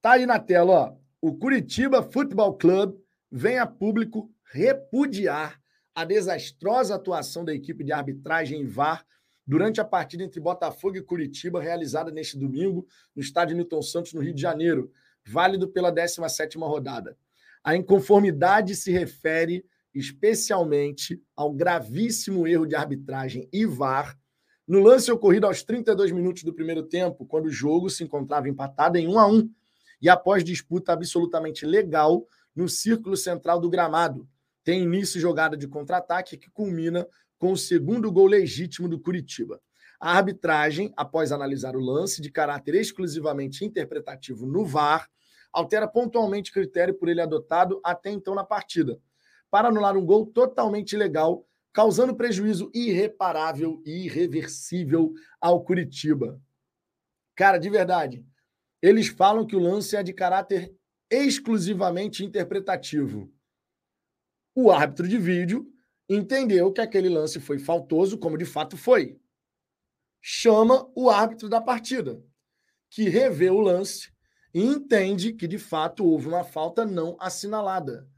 Tá 0.00 0.12
aí 0.12 0.26
na 0.26 0.38
tela, 0.38 0.72
ó. 0.72 0.96
O 1.20 1.36
Curitiba 1.36 2.02
Futebol 2.02 2.56
Club 2.56 2.98
vem 3.30 3.58
a 3.58 3.66
público 3.66 4.32
repudiar 4.44 5.60
a 5.94 6.04
desastrosa 6.04 6.94
atuação 6.94 7.44
da 7.44 7.54
equipe 7.54 7.84
de 7.84 7.92
arbitragem 7.92 8.60
em 8.62 8.66
VAR 8.66 9.04
durante 9.50 9.80
a 9.80 9.84
partida 9.84 10.22
entre 10.22 10.38
Botafogo 10.38 10.96
e 10.96 11.02
Curitiba, 11.02 11.60
realizada 11.60 12.12
neste 12.12 12.38
domingo 12.38 12.86
no 13.16 13.20
estádio 13.20 13.56
Newton 13.56 13.82
Santos, 13.82 14.12
no 14.12 14.20
Rio 14.20 14.32
de 14.32 14.40
Janeiro, 14.40 14.92
válido 15.26 15.66
pela 15.66 15.92
17ª 15.92 16.60
rodada. 16.68 17.18
A 17.64 17.74
inconformidade 17.74 18.76
se 18.76 18.92
refere 18.92 19.64
especialmente 19.92 21.20
ao 21.34 21.52
gravíssimo 21.52 22.46
erro 22.46 22.64
de 22.64 22.76
arbitragem 22.76 23.48
e 23.52 23.66
VAR 23.66 24.16
no 24.68 24.78
lance 24.78 25.10
ocorrido 25.10 25.48
aos 25.48 25.64
32 25.64 26.12
minutos 26.12 26.44
do 26.44 26.54
primeiro 26.54 26.84
tempo, 26.84 27.26
quando 27.26 27.46
o 27.46 27.50
jogo 27.50 27.90
se 27.90 28.04
encontrava 28.04 28.48
empatado 28.48 28.98
em 28.98 29.08
1 29.08 29.18
a 29.18 29.26
1 29.26 29.50
e 30.00 30.08
após 30.08 30.44
disputa 30.44 30.92
absolutamente 30.92 31.66
legal 31.66 32.24
no 32.54 32.68
círculo 32.68 33.16
central 33.16 33.58
do 33.58 33.68
gramado, 33.68 34.28
tem 34.62 34.84
início 34.84 35.20
jogada 35.20 35.56
de 35.56 35.66
contra-ataque 35.66 36.36
que 36.36 36.48
culmina 36.50 37.04
com 37.40 37.52
o 37.52 37.56
segundo 37.56 38.12
gol 38.12 38.26
legítimo 38.26 38.86
do 38.86 39.00
Curitiba. 39.00 39.60
A 39.98 40.14
arbitragem, 40.14 40.92
após 40.94 41.32
analisar 41.32 41.74
o 41.74 41.80
lance 41.80 42.20
de 42.20 42.30
caráter 42.30 42.74
exclusivamente 42.74 43.64
interpretativo 43.64 44.46
no 44.46 44.64
VAR, 44.64 45.08
altera 45.50 45.88
pontualmente 45.88 46.50
o 46.50 46.54
critério 46.54 46.94
por 46.94 47.08
ele 47.08 47.20
adotado 47.20 47.80
até 47.82 48.10
então 48.10 48.34
na 48.34 48.44
partida, 48.44 49.00
para 49.50 49.68
anular 49.68 49.96
um 49.96 50.04
gol 50.04 50.26
totalmente 50.26 50.92
ilegal, 50.92 51.46
causando 51.72 52.14
prejuízo 52.14 52.70
irreparável 52.74 53.82
e 53.86 54.04
irreversível 54.04 55.14
ao 55.40 55.64
Curitiba. 55.64 56.38
Cara, 57.34 57.56
de 57.56 57.70
verdade, 57.70 58.22
eles 58.82 59.08
falam 59.08 59.46
que 59.46 59.56
o 59.56 59.60
lance 59.60 59.96
é 59.96 60.02
de 60.02 60.12
caráter 60.12 60.74
exclusivamente 61.10 62.22
interpretativo. 62.22 63.32
O 64.54 64.70
árbitro 64.70 65.08
de 65.08 65.16
vídeo 65.16 65.66
entendeu 66.14 66.72
que 66.72 66.80
aquele 66.80 67.08
lance 67.08 67.40
foi 67.40 67.58
faltoso, 67.58 68.18
como 68.18 68.36
de 68.36 68.44
fato 68.44 68.76
foi. 68.76 69.18
Chama 70.20 70.90
o 70.94 71.08
árbitro 71.08 71.48
da 71.48 71.60
partida, 71.60 72.22
que 72.90 73.08
revê 73.08 73.48
o 73.50 73.60
lance 73.60 74.12
e 74.52 74.62
entende 74.62 75.32
que 75.32 75.46
de 75.46 75.58
fato 75.58 76.04
houve 76.04 76.26
uma 76.26 76.44
falta 76.44 76.84
não 76.84 77.16
assinalada. 77.20 78.08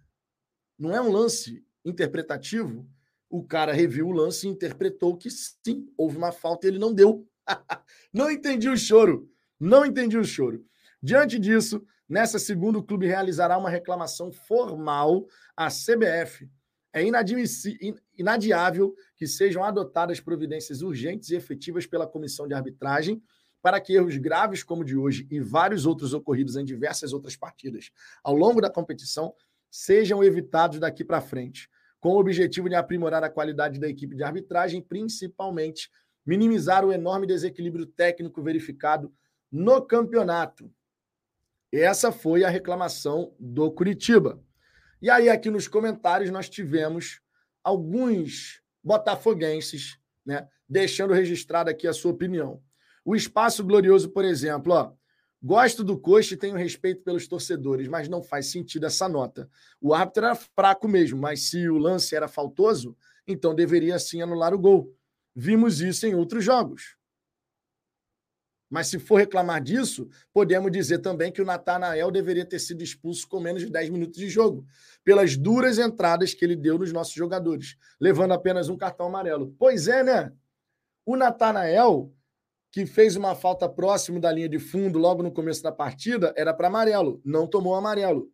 Não 0.79 0.93
é 0.93 1.01
um 1.01 1.13
lance 1.13 1.65
interpretativo. 1.85 2.89
O 3.29 3.45
cara 3.45 3.73
reviu 3.73 4.09
o 4.09 4.13
lance 4.13 4.47
e 4.47 4.51
interpretou 4.51 5.17
que 5.17 5.31
sim, 5.31 5.87
houve 5.97 6.17
uma 6.17 6.33
falta 6.33 6.67
e 6.67 6.71
ele 6.71 6.79
não 6.79 6.93
deu. 6.93 7.29
não 8.13 8.31
entendi 8.31 8.69
o 8.69 8.77
choro. 8.77 9.31
Não 9.61 9.87
entendi 9.87 10.19
o 10.19 10.25
choro. 10.25 10.67
Diante 11.01 11.39
disso, 11.39 11.87
Nessa 12.13 12.39
segunda, 12.39 12.79
o 12.79 12.83
clube 12.83 13.07
realizará 13.07 13.57
uma 13.57 13.71
reclamação 13.71 14.31
formal 14.31 15.27
à 15.57 15.69
CBF. 15.69 16.47
É 16.93 17.03
inadiável 18.19 18.95
que 19.17 19.27
sejam 19.27 19.65
adotadas 19.65 20.21
providências 20.21 20.83
urgentes 20.83 21.31
e 21.31 21.37
efetivas 21.37 21.87
pela 21.87 22.07
comissão 22.07 22.47
de 22.47 22.55
arbitragem 22.55 23.23
para 23.63 23.81
que 23.81 23.95
erros 23.95 24.17
graves 24.17 24.63
como 24.63 24.83
o 24.83 24.85
de 24.85 24.97
hoje 24.97 25.27
e 25.31 25.41
vários 25.41 25.87
outros 25.87 26.13
ocorridos 26.13 26.57
em 26.57 26.65
diversas 26.65 27.13
outras 27.13 27.37
partidas 27.37 27.91
ao 28.23 28.35
longo 28.35 28.61
da 28.61 28.69
competição 28.69 29.33
sejam 29.71 30.23
evitados 30.23 30.79
daqui 30.79 31.03
para 31.03 31.23
frente, 31.23 31.71
com 31.99 32.11
o 32.11 32.19
objetivo 32.19 32.69
de 32.69 32.75
aprimorar 32.75 33.25
a 33.25 33.31
qualidade 33.31 33.81
da 33.81 33.89
equipe 33.89 34.15
de 34.15 34.23
arbitragem, 34.23 34.83
principalmente 34.83 35.91
minimizar 36.27 36.85
o 36.85 36.93
enorme 36.93 37.27
desequilíbrio 37.27 37.87
técnico 37.87 38.43
verificado 38.43 39.11
no 39.51 39.81
campeonato. 39.81 40.71
Essa 41.73 42.13
foi 42.13 42.45
a 42.45 42.51
reclamação 42.51 43.35
do 43.41 43.73
Curitiba. 43.73 44.39
E 45.03 45.11
aí, 45.11 45.29
aqui 45.29 45.51
nos 45.51 45.67
comentários, 45.67 46.31
nós 46.31 46.49
tivemos 46.49 47.21
alguns 47.65 48.63
botafoguenses 48.85 49.99
né, 50.25 50.47
deixando 50.69 51.13
registrado 51.13 51.69
aqui 51.69 51.89
a 51.89 51.93
sua 51.93 52.13
opinião. 52.13 52.63
O 53.05 53.17
Espaço 53.17 53.65
Glorioso, 53.65 54.11
por 54.11 54.25
exemplo, 54.25 54.73
ó, 54.73 54.93
gosto 55.43 55.83
do 55.83 55.99
Coxa 55.99 56.35
e 56.35 56.37
tenho 56.37 56.55
respeito 56.55 57.03
pelos 57.03 57.27
torcedores, 57.27 57.89
mas 57.89 58.09
não 58.09 58.23
faz 58.23 58.53
sentido 58.53 58.87
essa 58.87 59.09
nota. 59.09 59.51
O 59.81 59.93
árbitro 59.93 60.25
era 60.25 60.37
fraco 60.37 60.87
mesmo, 60.87 61.21
mas 61.21 61.51
se 61.51 61.69
o 61.69 61.79
lance 61.79 62.15
era 62.15 62.29
faltoso, 62.29 62.97
então 63.27 63.57
deveria 63.57 63.99
sim 63.99 64.23
anular 64.23 64.55
o 64.55 64.59
gol. 64.59 64.97
Vimos 65.35 65.81
isso 65.81 66.07
em 66.07 66.15
outros 66.15 66.45
jogos. 66.45 66.97
Mas 68.73 68.87
se 68.87 68.99
for 68.99 69.17
reclamar 69.17 69.63
disso, 69.63 70.09
podemos 70.33 70.73
dizer 70.73 71.01
também 71.01 71.31
que 71.31 71.43
o 71.43 71.45
Natanael 71.45 72.11
deveria 72.11 72.47
ter 72.47 72.59
sido 72.59 72.83
expulso 72.83 73.29
com 73.29 73.39
menos 73.39 73.61
de 73.61 73.69
10 73.69 73.91
minutos 73.91 74.19
de 74.19 74.31
jogo, 74.31 74.65
pelas 75.05 75.37
duras 75.37 75.79
entradas 75.79 76.33
que 76.33 76.43
ele 76.43 76.57
deu 76.57 76.79
nos 76.79 76.91
nossos 76.91 77.13
jogadores, 77.13 77.77
levando 78.01 78.33
apenas 78.33 78.71
um 78.71 78.77
cartão 78.79 79.09
amarelo. 79.09 79.55
Pois 79.59 79.89
é, 79.89 80.03
né? 80.03 80.33
O 81.05 81.17
Natanael, 81.17 82.15
que 82.71 82.87
fez 82.87 83.15
uma 83.15 83.35
falta 83.35 83.69
próximo 83.69 84.19
da 84.19 84.33
linha 84.33 84.49
de 84.49 84.59
fundo 84.59 84.99
logo 84.99 85.23
no 85.23 85.31
começo 85.31 85.63
da 85.63 85.71
partida, 85.71 86.33
era 86.35 86.55
para 86.55 86.69
amarelo, 86.69 87.21
não 87.27 87.47
tomou 87.47 87.75
amarelo. 87.75 88.33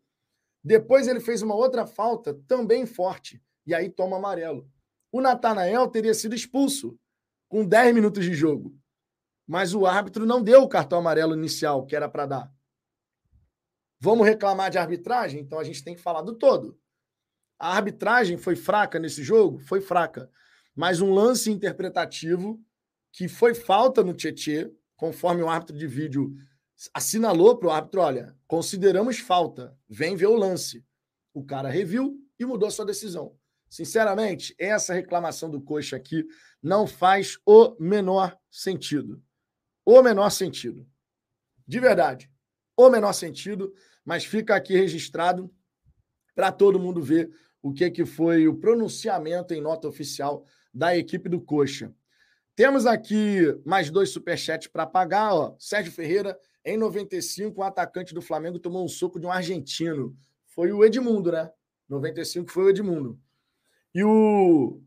Depois 0.62 1.08
ele 1.08 1.18
fez 1.18 1.42
uma 1.42 1.56
outra 1.56 1.84
falta 1.84 2.38
também 2.46 2.86
forte, 2.86 3.42
e 3.66 3.74
aí 3.74 3.90
toma 3.90 4.18
amarelo. 4.18 4.70
O 5.10 5.20
Natanael 5.20 5.88
teria 5.88 6.14
sido 6.14 6.36
expulso 6.36 6.96
com 7.48 7.66
10 7.66 7.92
minutos 7.92 8.24
de 8.24 8.34
jogo 8.34 8.72
mas 9.48 9.72
o 9.72 9.86
árbitro 9.86 10.26
não 10.26 10.42
deu 10.42 10.62
o 10.62 10.68
cartão 10.68 10.98
amarelo 10.98 11.32
inicial 11.32 11.86
que 11.86 11.96
era 11.96 12.06
para 12.06 12.26
dar. 12.26 12.54
Vamos 13.98 14.26
reclamar 14.26 14.70
de 14.70 14.76
arbitragem? 14.76 15.40
Então 15.40 15.58
a 15.58 15.64
gente 15.64 15.82
tem 15.82 15.94
que 15.94 16.02
falar 16.02 16.20
do 16.20 16.34
todo. 16.34 16.78
A 17.58 17.74
arbitragem 17.74 18.36
foi 18.36 18.54
fraca 18.54 18.98
nesse 18.98 19.24
jogo? 19.24 19.58
Foi 19.60 19.80
fraca. 19.80 20.30
Mas 20.76 21.00
um 21.00 21.12
lance 21.12 21.50
interpretativo 21.50 22.62
que 23.10 23.26
foi 23.26 23.54
falta 23.54 24.04
no 24.04 24.12
Tietê, 24.12 24.70
conforme 24.94 25.42
o 25.42 25.48
árbitro 25.48 25.76
de 25.76 25.86
vídeo 25.86 26.34
assinalou 26.92 27.56
para 27.56 27.68
o 27.68 27.72
árbitro: 27.72 28.02
olha, 28.02 28.36
consideramos 28.46 29.18
falta, 29.18 29.74
vem 29.88 30.14
ver 30.14 30.26
o 30.26 30.36
lance. 30.36 30.84
O 31.32 31.42
cara 31.42 31.70
reviu 31.70 32.20
e 32.38 32.44
mudou 32.44 32.70
sua 32.70 32.84
decisão. 32.84 33.34
Sinceramente, 33.68 34.54
essa 34.58 34.92
reclamação 34.92 35.50
do 35.50 35.60
Coxa 35.60 35.96
aqui 35.96 36.24
não 36.62 36.86
faz 36.86 37.38
o 37.46 37.74
menor 37.80 38.38
sentido 38.50 39.22
o 39.90 40.02
menor 40.02 40.28
sentido. 40.28 40.86
De 41.66 41.80
verdade, 41.80 42.30
o 42.76 42.90
menor 42.90 43.14
sentido, 43.14 43.72
mas 44.04 44.22
fica 44.22 44.54
aqui 44.54 44.76
registrado 44.76 45.50
para 46.34 46.52
todo 46.52 46.78
mundo 46.78 47.00
ver 47.00 47.30
o 47.62 47.72
que, 47.72 47.90
que 47.90 48.04
foi 48.04 48.46
o 48.46 48.54
pronunciamento 48.54 49.54
em 49.54 49.62
nota 49.62 49.88
oficial 49.88 50.44
da 50.74 50.94
equipe 50.94 51.26
do 51.26 51.40
Coxa. 51.40 51.90
Temos 52.54 52.84
aqui 52.84 53.58
mais 53.64 53.90
dois 53.90 54.10
superchats 54.10 54.68
para 54.68 54.86
pagar. 54.86 55.32
Ó. 55.32 55.56
Sérgio 55.58 55.90
Ferreira, 55.90 56.38
em 56.62 56.76
95, 56.76 57.58
o 57.58 57.64
atacante 57.64 58.12
do 58.12 58.20
Flamengo 58.20 58.58
tomou 58.58 58.84
um 58.84 58.88
soco 58.88 59.18
de 59.18 59.24
um 59.24 59.32
argentino. 59.32 60.14
Foi 60.48 60.70
o 60.70 60.84
Edmundo, 60.84 61.32
né? 61.32 61.50
95 61.88 62.50
foi 62.50 62.64
o 62.64 62.68
Edmundo. 62.68 63.18
E 63.94 64.04
o 64.04 64.82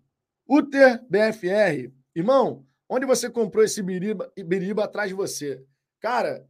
Uter 0.47 1.03
BFR, 1.09 1.91
irmão, 2.13 2.67
Onde 2.93 3.05
você 3.05 3.29
comprou 3.29 3.63
esse 3.63 3.81
biriba, 3.81 4.29
biriba 4.45 4.83
atrás 4.83 5.07
de 5.07 5.15
você? 5.15 5.63
Cara, 6.01 6.45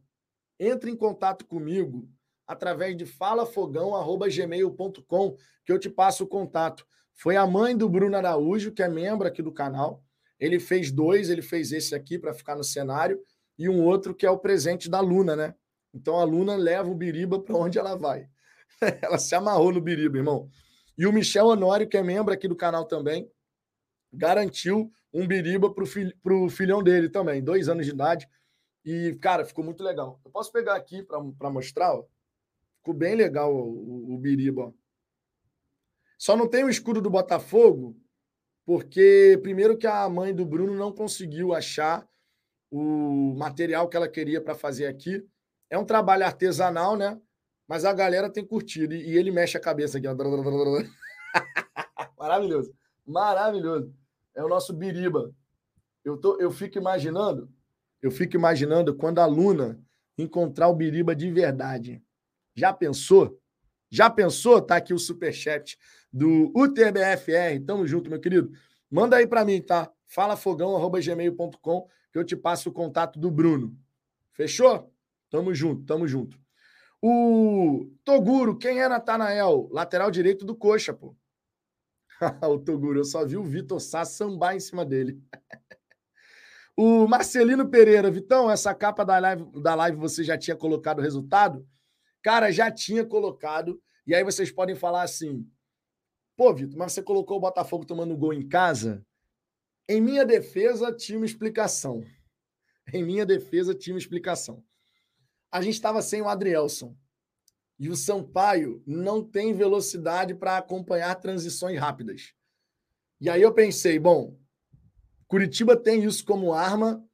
entre 0.58 0.90
em 0.90 0.96
contato 0.96 1.46
comigo 1.46 2.08
através 2.44 2.96
de 2.96 3.06
falafogão.gmail.com 3.06 5.36
que 5.64 5.70
eu 5.70 5.78
te 5.78 5.88
passo 5.88 6.24
o 6.24 6.26
contato. 6.26 6.84
Foi 7.14 7.36
a 7.36 7.46
mãe 7.46 7.76
do 7.76 7.88
Bruno 7.88 8.16
Araújo, 8.16 8.72
que 8.72 8.82
é 8.82 8.88
membro 8.88 9.28
aqui 9.28 9.40
do 9.40 9.52
canal. 9.52 10.02
Ele 10.36 10.58
fez 10.58 10.90
dois, 10.90 11.30
ele 11.30 11.42
fez 11.42 11.70
esse 11.70 11.94
aqui 11.94 12.18
para 12.18 12.34
ficar 12.34 12.56
no 12.56 12.64
cenário 12.64 13.22
e 13.56 13.68
um 13.68 13.80
outro 13.80 14.12
que 14.12 14.26
é 14.26 14.30
o 14.30 14.40
presente 14.40 14.90
da 14.90 14.98
Luna, 14.98 15.36
né? 15.36 15.54
Então 15.94 16.18
a 16.18 16.24
Luna 16.24 16.56
leva 16.56 16.90
o 16.90 16.94
biriba 16.96 17.38
para 17.38 17.54
onde 17.54 17.78
ela 17.78 17.94
vai. 17.94 18.28
ela 19.00 19.16
se 19.16 19.32
amarrou 19.36 19.72
no 19.72 19.80
biriba, 19.80 20.18
irmão. 20.18 20.50
E 20.98 21.06
o 21.06 21.12
Michel 21.12 21.46
Honório, 21.46 21.88
que 21.88 21.96
é 21.96 22.02
membro 22.02 22.34
aqui 22.34 22.48
do 22.48 22.56
canal 22.56 22.84
também, 22.84 23.30
garantiu 24.12 24.90
um 25.12 25.26
biriba 25.26 25.72
para 25.72 25.84
o 25.84 25.86
filho, 25.86 26.14
filhão 26.50 26.82
dele 26.82 27.08
também, 27.08 27.42
dois 27.42 27.68
anos 27.68 27.84
de 27.84 27.92
idade. 27.92 28.28
E, 28.84 29.16
cara, 29.20 29.44
ficou 29.44 29.64
muito 29.64 29.82
legal. 29.82 30.20
Eu 30.24 30.30
posso 30.30 30.50
pegar 30.50 30.74
aqui 30.74 31.02
para 31.02 31.50
mostrar? 31.50 31.94
Ó. 31.94 32.04
Ficou 32.78 32.94
bem 32.94 33.14
legal 33.14 33.54
o, 33.54 34.10
o, 34.10 34.14
o 34.14 34.18
biriba. 34.18 34.62
Ó. 34.62 34.72
Só 36.18 36.36
não 36.36 36.48
tem 36.48 36.64
o 36.64 36.70
escudo 36.70 37.00
do 37.00 37.10
Botafogo, 37.10 37.96
porque, 38.64 39.38
primeiro, 39.42 39.76
que 39.76 39.86
a 39.86 40.08
mãe 40.08 40.34
do 40.34 40.46
Bruno 40.46 40.74
não 40.74 40.92
conseguiu 40.92 41.52
achar 41.52 42.08
o 42.70 43.34
material 43.36 43.88
que 43.88 43.96
ela 43.96 44.08
queria 44.08 44.40
para 44.40 44.54
fazer 44.54 44.86
aqui. 44.86 45.24
É 45.68 45.76
um 45.76 45.84
trabalho 45.84 46.24
artesanal, 46.24 46.96
né? 46.96 47.20
Mas 47.68 47.84
a 47.84 47.92
galera 47.92 48.30
tem 48.30 48.44
curtido. 48.44 48.94
E, 48.94 49.16
ele 49.16 49.30
mexe 49.30 49.56
a 49.56 49.60
cabeça 49.60 49.98
aqui. 49.98 50.06
Maravilhoso. 52.18 52.74
Maravilhoso 53.04 54.01
é 54.34 54.42
o 54.42 54.48
nosso 54.48 54.72
biriba. 54.72 55.32
Eu, 56.04 56.16
tô, 56.16 56.38
eu 56.40 56.50
fico 56.50 56.78
imaginando, 56.78 57.50
eu 58.00 58.10
fico 58.10 58.36
imaginando 58.36 58.94
quando 58.94 59.18
a 59.18 59.26
Luna 59.26 59.80
encontrar 60.18 60.68
o 60.68 60.74
biriba 60.74 61.14
de 61.14 61.30
verdade. 61.30 62.02
Já 62.54 62.72
pensou? 62.72 63.40
Já 63.90 64.10
pensou? 64.10 64.60
Tá 64.60 64.76
aqui 64.76 64.92
o 64.92 64.98
superchat 64.98 65.78
do 66.12 66.50
UTBFR. 66.54 67.64
Tamo 67.66 67.86
junto, 67.86 68.10
meu 68.10 68.20
querido. 68.20 68.50
Manda 68.90 69.16
aí 69.16 69.26
para 69.26 69.44
mim, 69.44 69.60
tá? 69.60 69.90
falafogão.gmail.com 70.06 71.88
que 72.12 72.18
eu 72.18 72.24
te 72.24 72.36
passo 72.36 72.68
o 72.68 72.72
contato 72.72 73.18
do 73.18 73.30
Bruno. 73.30 73.74
Fechou? 74.32 74.92
Tamo 75.30 75.54
junto, 75.54 75.84
tamo 75.84 76.06
junto. 76.06 76.38
O 77.00 77.90
Toguro, 78.04 78.56
quem 78.56 78.80
é 78.80 78.88
Natanael? 78.88 79.68
Lateral 79.72 80.10
direito 80.10 80.44
do 80.44 80.54
Coxa, 80.54 80.92
pô. 80.92 81.16
o 82.48 82.58
Toguro, 82.58 83.00
eu 83.00 83.04
só 83.04 83.24
vi 83.24 83.36
o 83.36 83.44
Vitor 83.44 83.80
Sá 83.80 84.04
sambar 84.04 84.56
em 84.56 84.60
cima 84.60 84.84
dele. 84.84 85.20
o 86.76 87.06
Marcelino 87.06 87.68
Pereira, 87.68 88.10
Vitão, 88.10 88.50
essa 88.50 88.74
capa 88.74 89.04
da 89.04 89.18
live, 89.18 89.44
da 89.60 89.74
live 89.74 89.96
você 89.96 90.22
já 90.24 90.38
tinha 90.38 90.56
colocado 90.56 90.98
o 90.98 91.02
resultado? 91.02 91.66
Cara, 92.22 92.50
já 92.52 92.70
tinha 92.70 93.04
colocado. 93.04 93.82
E 94.06 94.14
aí 94.14 94.24
vocês 94.24 94.50
podem 94.50 94.74
falar 94.74 95.02
assim: 95.02 95.48
pô, 96.36 96.54
Vitor, 96.54 96.78
mas 96.78 96.92
você 96.92 97.02
colocou 97.02 97.36
o 97.36 97.40
Botafogo 97.40 97.84
tomando 97.84 98.16
gol 98.16 98.32
em 98.32 98.48
casa? 98.48 99.04
Em 99.88 100.00
minha 100.00 100.24
defesa, 100.24 100.92
tinha 100.92 101.18
uma 101.18 101.26
explicação. 101.26 102.04
Em 102.92 103.04
minha 103.04 103.24
defesa, 103.24 103.74
tinha 103.74 103.94
uma 103.94 103.98
explicação. 103.98 104.62
A 105.50 105.60
gente 105.60 105.74
estava 105.74 106.02
sem 106.02 106.20
o 106.20 106.28
Adrielson. 106.28 106.96
E 107.78 107.88
o 107.88 107.96
Sampaio 107.96 108.82
não 108.86 109.24
tem 109.24 109.52
velocidade 109.52 110.34
para 110.34 110.56
acompanhar 110.56 111.14
transições 111.16 111.78
rápidas. 111.78 112.32
E 113.20 113.28
aí 113.28 113.42
eu 113.42 113.52
pensei, 113.52 113.98
bom, 113.98 114.36
Curitiba 115.26 115.76
tem 115.76 116.04
isso 116.04 116.24
como 116.24 116.52
arma, 116.52 117.04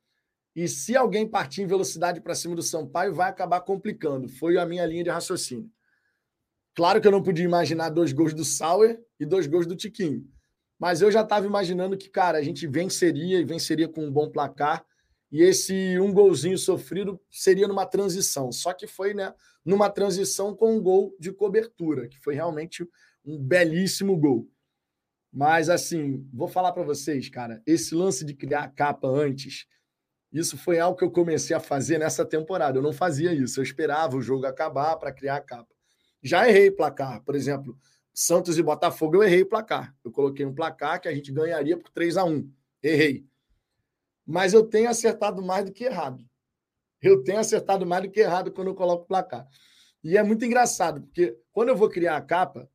e 0.54 0.66
se 0.66 0.96
alguém 0.96 1.24
partir 1.24 1.62
em 1.62 1.66
velocidade 1.66 2.20
para 2.20 2.34
cima 2.34 2.56
do 2.56 2.62
Sampaio, 2.62 3.14
vai 3.14 3.30
acabar 3.30 3.60
complicando. 3.60 4.28
Foi 4.28 4.58
a 4.58 4.66
minha 4.66 4.84
linha 4.84 5.04
de 5.04 5.10
raciocínio. 5.10 5.70
Claro 6.74 7.00
que 7.00 7.06
eu 7.06 7.12
não 7.12 7.22
podia 7.22 7.44
imaginar 7.44 7.90
dois 7.90 8.12
gols 8.12 8.34
do 8.34 8.44
Sauer 8.44 9.00
e 9.20 9.24
dois 9.24 9.46
gols 9.46 9.66
do 9.66 9.76
Tiquinho. 9.76 10.26
Mas 10.76 11.00
eu 11.00 11.12
já 11.12 11.22
estava 11.22 11.46
imaginando 11.46 11.96
que, 11.96 12.08
cara, 12.08 12.38
a 12.38 12.42
gente 12.42 12.66
venceria 12.66 13.38
e 13.38 13.44
venceria 13.44 13.88
com 13.88 14.04
um 14.04 14.10
bom 14.10 14.30
placar. 14.30 14.84
E 15.30 15.42
esse 15.42 15.98
um 15.98 16.12
golzinho 16.12 16.56
sofrido 16.56 17.20
seria 17.30 17.68
numa 17.68 17.84
transição. 17.84 18.50
Só 18.50 18.72
que 18.72 18.86
foi, 18.86 19.12
né, 19.12 19.34
numa 19.64 19.90
transição 19.90 20.54
com 20.54 20.76
um 20.76 20.82
gol 20.82 21.14
de 21.18 21.32
cobertura, 21.32 22.08
que 22.08 22.18
foi 22.18 22.34
realmente 22.34 22.88
um 23.24 23.38
belíssimo 23.38 24.16
gol. 24.16 24.48
Mas, 25.30 25.68
assim, 25.68 26.26
vou 26.32 26.48
falar 26.48 26.72
para 26.72 26.82
vocês, 26.82 27.28
cara, 27.28 27.62
esse 27.66 27.94
lance 27.94 28.24
de 28.24 28.34
criar 28.34 28.62
a 28.64 28.68
capa 28.68 29.06
antes, 29.06 29.66
isso 30.32 30.56
foi 30.56 30.78
algo 30.78 30.96
que 30.96 31.04
eu 31.04 31.10
comecei 31.10 31.54
a 31.54 31.60
fazer 31.60 31.98
nessa 31.98 32.24
temporada. 32.24 32.78
Eu 32.78 32.82
não 32.82 32.92
fazia 32.92 33.32
isso, 33.32 33.60
eu 33.60 33.64
esperava 33.64 34.16
o 34.16 34.22
jogo 34.22 34.46
acabar 34.46 34.96
para 34.96 35.12
criar 35.12 35.36
a 35.36 35.40
capa. 35.40 35.74
Já 36.22 36.48
errei 36.48 36.70
placar, 36.70 37.22
por 37.22 37.34
exemplo, 37.34 37.78
Santos 38.12 38.58
e 38.58 38.62
Botafogo, 38.62 39.16
eu 39.16 39.22
errei 39.22 39.44
placar. 39.44 39.94
Eu 40.04 40.10
coloquei 40.10 40.44
um 40.44 40.54
placar 40.54 41.00
que 41.00 41.08
a 41.08 41.14
gente 41.14 41.30
ganharia 41.30 41.78
por 41.78 41.90
3 41.90 42.16
a 42.16 42.24
1 42.24 42.50
Errei. 42.82 43.24
Mas 44.28 44.52
eu 44.52 44.62
tenho 44.62 44.90
acertado 44.90 45.42
mais 45.42 45.64
do 45.64 45.72
que 45.72 45.84
errado. 45.84 46.22
Eu 47.00 47.24
tenho 47.24 47.38
acertado 47.38 47.86
mais 47.86 48.02
do 48.02 48.10
que 48.10 48.20
errado 48.20 48.52
quando 48.52 48.68
eu 48.68 48.74
coloco 48.74 49.04
o 49.04 49.06
placar. 49.06 49.48
E 50.04 50.18
é 50.18 50.22
muito 50.22 50.44
engraçado, 50.44 51.00
porque 51.00 51.40
quando 51.50 51.70
eu 51.70 51.76
vou 51.76 51.88
criar 51.88 52.18
a 52.18 52.20
capa, 52.20 52.70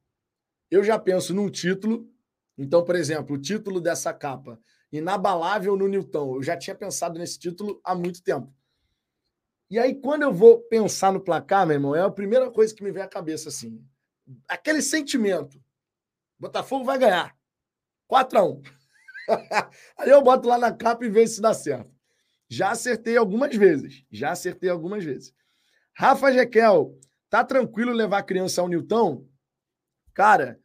eu 0.72 0.84
já 0.84 0.98
penso 0.98 1.32
num 1.32 1.52
título. 1.52 2.10
Então, 2.58 2.84
por 2.84 2.96
exemplo, 2.96 3.36
o 3.36 3.40
título 3.40 3.80
dessa 3.80 4.12
capa, 4.12 4.60
Inabalável 4.92 5.78
no 5.78 5.88
Newton. 5.88 6.38
Eu 6.38 6.44
já 6.44 6.58
tinha 6.58 6.76
pensado 6.76 7.20
nesse 7.20 7.38
título 7.38 7.80
há 7.84 7.94
muito 7.94 8.24
tempo. 8.24 8.52
E 9.70 9.78
aí, 9.78 9.94
quando 9.94 10.24
eu 10.24 10.34
vou 10.34 10.60
pensar 10.62 11.14
no 11.14 11.22
placar, 11.22 11.68
meu 11.68 11.76
irmão, 11.76 11.96
é 11.96 12.02
a 12.02 12.10
primeira 12.10 12.50
coisa 12.50 12.74
que 12.74 12.84
me 12.84 12.92
vem 12.92 13.04
à 13.04 13.08
cabeça, 13.08 13.50
assim. 13.50 13.80
Aquele 14.48 14.82
sentimento. 14.82 15.62
Botafogo 16.40 16.84
vai 16.84 16.98
ganhar. 16.98 17.38
4 18.08 18.40
a 18.40 18.44
1 18.44 18.83
Aí 19.98 20.10
eu 20.10 20.22
boto 20.22 20.48
lá 20.48 20.58
na 20.58 20.72
capa 20.72 21.06
e 21.06 21.10
vejo 21.10 21.34
se 21.34 21.42
dá 21.42 21.54
certo. 21.54 21.92
Já 22.50 22.72
acertei 22.72 23.18
algumas 23.18 23.56
vezes. 23.56 24.04
Já 24.12 24.32
acertei 24.32 24.70
algumas 24.70 25.04
vezes. 25.04 25.34
Rafa 25.96 26.32
Jequel, 26.32 26.98
tá 27.30 27.44
tranquilo 27.44 27.92
levar 27.92 28.20
a 28.20 28.24
criança 28.24 28.62
ao 28.62 28.68
Newton? 28.68 29.28
Cara, 30.14 30.60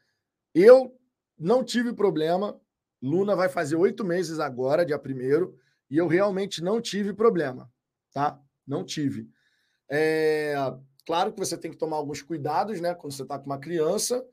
eu 0.55 0.99
não 1.39 1.65
tive 1.65 1.93
problema. 1.93 2.61
Luna 3.01 3.37
vai 3.37 3.49
fazer 3.49 3.77
oito 3.77 4.05
meses 4.05 4.41
agora, 4.41 4.85
dia 4.85 4.99
primeiro, 4.99 5.57
e 5.91 5.97
eu 5.97 6.07
realmente 6.07 6.63
não 6.63 6.81
tive 6.81 7.13
problema. 7.15 7.71
tá? 8.13 8.41
Não 8.67 8.85
tive. 8.85 9.29
É, 9.91 10.55
claro 11.07 11.33
que 11.33 11.39
você 11.39 11.57
tem 11.57 11.71
que 11.71 11.79
tomar 11.79 11.97
alguns 11.97 12.21
cuidados, 12.21 12.81
né? 12.81 12.95
Quando 12.95 13.13
você 13.13 13.23
está 13.23 13.39
com 13.39 13.47
uma 13.47 13.59
criança, 13.59 14.27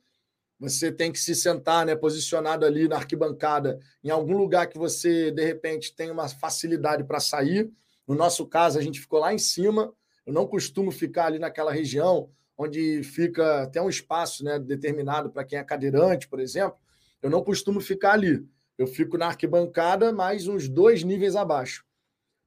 você 0.60 0.92
tem 0.92 1.12
que 1.12 1.20
se 1.20 1.36
sentar, 1.36 1.86
né? 1.86 1.96
Posicionado 1.96 2.66
ali 2.66 2.88
na 2.88 2.96
arquibancada, 2.96 3.80
em 4.04 4.10
algum 4.10 4.38
lugar 4.38 4.68
que 4.68 4.78
você, 4.78 5.32
de 5.32 5.44
repente, 5.44 5.94
tem 5.96 6.10
uma 6.10 6.30
facilidade 6.30 7.04
para 7.04 7.20
sair. 7.20 7.72
No 8.08 8.16
nosso 8.16 8.46
caso, 8.46 8.80
a 8.80 8.82
gente 8.82 9.00
ficou 9.00 9.20
lá 9.20 9.34
em 9.34 9.38
cima. 9.38 9.94
Eu 10.26 10.34
não 10.34 10.48
costumo 10.48 10.92
ficar 10.92 11.26
ali 11.26 11.40
naquela 11.40 11.72
região 11.72 12.30
onde 12.58 13.04
fica 13.04 13.64
até 13.64 13.82
um 13.82 13.90
espaço 13.90 14.44
né, 14.44 14.58
determinado 14.58 15.30
para 15.30 15.44
quem 15.44 15.60
é 15.60 15.64
cadeirante, 15.64 16.28
por 16.28 16.40
exemplo. 16.40 16.78
Eu 17.22 17.30
não 17.30 17.44
costumo 17.44 17.82
ficar 17.82 18.14
ali. 18.14 18.48
Eu 18.78 18.88
fico 18.88 19.18
na 19.18 19.28
arquibancada, 19.28 20.12
mais 20.12 20.48
uns 20.48 20.68
dois 20.70 21.04
níveis 21.04 21.36
abaixo. 21.36 21.86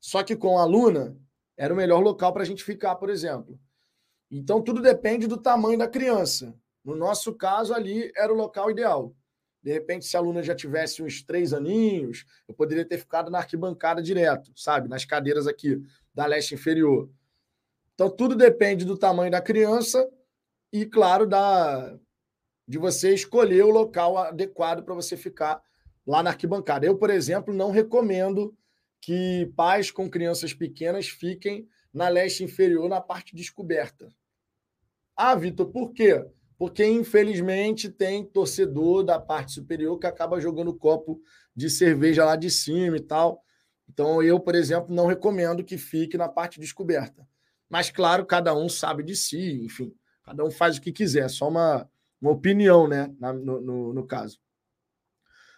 Só 0.00 0.22
que 0.22 0.36
com 0.36 0.58
a 0.58 0.62
aluna, 0.62 1.16
era 1.56 1.74
o 1.74 1.76
melhor 1.76 2.00
local 2.00 2.32
para 2.32 2.42
a 2.42 2.46
gente 2.46 2.62
ficar, 2.62 2.94
por 2.96 3.10
exemplo. 3.10 3.58
Então, 4.30 4.62
tudo 4.62 4.80
depende 4.80 5.26
do 5.26 5.36
tamanho 5.36 5.78
da 5.78 5.88
criança. 5.88 6.54
No 6.88 6.96
nosso 6.96 7.34
caso, 7.34 7.74
ali 7.74 8.10
era 8.16 8.32
o 8.32 8.36
local 8.36 8.70
ideal. 8.70 9.14
De 9.62 9.70
repente, 9.70 10.06
se 10.06 10.16
a 10.16 10.20
aluna 10.20 10.42
já 10.42 10.54
tivesse 10.54 11.02
uns 11.02 11.22
três 11.22 11.52
aninhos, 11.52 12.24
eu 12.48 12.54
poderia 12.54 12.82
ter 12.82 12.96
ficado 12.96 13.30
na 13.30 13.36
arquibancada 13.36 14.00
direto, 14.00 14.50
sabe? 14.56 14.88
Nas 14.88 15.04
cadeiras 15.04 15.46
aqui 15.46 15.82
da 16.14 16.24
leste 16.24 16.54
inferior. 16.54 17.10
Então, 17.92 18.08
tudo 18.08 18.34
depende 18.34 18.86
do 18.86 18.96
tamanho 18.96 19.30
da 19.30 19.42
criança 19.42 20.08
e, 20.72 20.86
claro, 20.86 21.26
da 21.26 21.98
de 22.66 22.78
você 22.78 23.12
escolher 23.12 23.64
o 23.64 23.70
local 23.70 24.16
adequado 24.16 24.82
para 24.82 24.94
você 24.94 25.14
ficar 25.14 25.62
lá 26.06 26.22
na 26.22 26.30
arquibancada. 26.30 26.86
Eu, 26.86 26.96
por 26.96 27.10
exemplo, 27.10 27.52
não 27.52 27.70
recomendo 27.70 28.56
que 28.98 29.52
pais 29.54 29.90
com 29.90 30.08
crianças 30.08 30.54
pequenas 30.54 31.06
fiquem 31.06 31.68
na 31.92 32.08
leste 32.08 32.44
inferior, 32.44 32.88
na 32.88 33.00
parte 33.00 33.36
descoberta. 33.36 34.08
Ah, 35.14 35.34
Vitor, 35.34 35.66
por 35.66 35.92
quê? 35.92 36.24
Porque, 36.58 36.84
infelizmente, 36.84 37.88
tem 37.88 38.24
torcedor 38.24 39.04
da 39.04 39.20
parte 39.20 39.52
superior 39.52 39.96
que 39.98 40.08
acaba 40.08 40.40
jogando 40.40 40.76
copo 40.76 41.22
de 41.54 41.70
cerveja 41.70 42.24
lá 42.24 42.34
de 42.34 42.50
cima 42.50 42.96
e 42.96 43.00
tal. 43.00 43.42
Então, 43.88 44.22
eu, 44.22 44.40
por 44.40 44.56
exemplo, 44.56 44.92
não 44.94 45.06
recomendo 45.06 45.64
que 45.64 45.78
fique 45.78 46.18
na 46.18 46.28
parte 46.28 46.58
descoberta. 46.58 47.26
Mas, 47.70 47.90
claro, 47.90 48.26
cada 48.26 48.54
um 48.56 48.68
sabe 48.68 49.04
de 49.04 49.14
si, 49.14 49.62
enfim, 49.64 49.94
cada 50.24 50.44
um 50.44 50.50
faz 50.50 50.76
o 50.76 50.80
que 50.80 50.90
quiser, 50.90 51.26
é 51.26 51.28
só 51.28 51.48
uma, 51.48 51.88
uma 52.20 52.32
opinião, 52.32 52.88
né, 52.88 53.08
no, 53.20 53.60
no, 53.60 53.94
no 53.94 54.06
caso. 54.06 54.40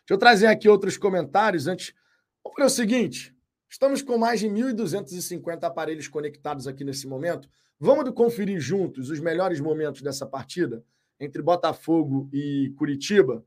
Deixa 0.01 0.15
eu 0.15 0.19
trazer 0.19 0.47
aqui 0.49 0.69
outros 0.69 0.99
comentários 0.99 1.67
antes. 1.67 1.95
Vamos 2.43 2.57
fazer 2.57 2.67
o 2.67 2.77
seguinte: 2.77 3.37
estamos 3.69 4.03
com 4.03 4.19
mais 4.19 4.41
de 4.41 4.49
1.250 4.49 5.65
aparelhos 5.65 6.09
conectados 6.09 6.67
aqui 6.67 6.85
nesse 6.85 7.07
momento. 7.07 7.49
Vamos 7.83 8.13
conferir 8.13 8.61
juntos 8.61 9.09
os 9.09 9.21
melhores 9.21 9.59
momentos 9.59 10.03
dessa 10.03 10.27
partida 10.27 10.85
entre 11.19 11.41
Botafogo 11.41 12.29
e 12.31 12.75
Curitiba. 12.77 13.43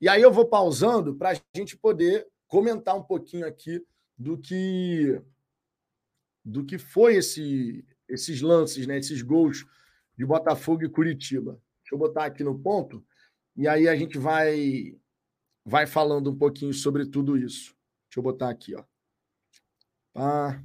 E 0.00 0.08
aí 0.08 0.22
eu 0.22 0.32
vou 0.32 0.46
pausando 0.46 1.16
para 1.16 1.30
a 1.30 1.40
gente 1.56 1.76
poder 1.76 2.28
comentar 2.46 2.96
um 2.96 3.02
pouquinho 3.02 3.44
aqui 3.44 3.84
do 4.16 4.38
que 4.38 5.20
do 6.44 6.64
que 6.64 6.78
foi 6.78 7.16
esse 7.16 7.84
esses 8.08 8.40
lances, 8.40 8.86
né, 8.86 8.98
esses 8.98 9.20
gols 9.22 9.64
de 10.16 10.24
Botafogo 10.24 10.84
e 10.84 10.88
Curitiba. 10.88 11.60
Deixa 11.82 11.94
eu 11.94 11.98
botar 11.98 12.26
aqui 12.26 12.44
no 12.44 12.56
ponto 12.56 13.04
e 13.56 13.66
aí 13.66 13.88
a 13.88 13.96
gente 13.96 14.16
vai 14.16 14.96
vai 15.64 15.86
falando 15.86 16.30
um 16.30 16.38
pouquinho 16.38 16.72
sobre 16.72 17.04
tudo 17.04 17.36
isso. 17.36 17.74
Deixa 18.08 18.18
eu 18.18 18.22
botar 18.22 18.48
aqui, 18.48 18.76
ó. 18.76 18.84
Ah, 20.14 20.62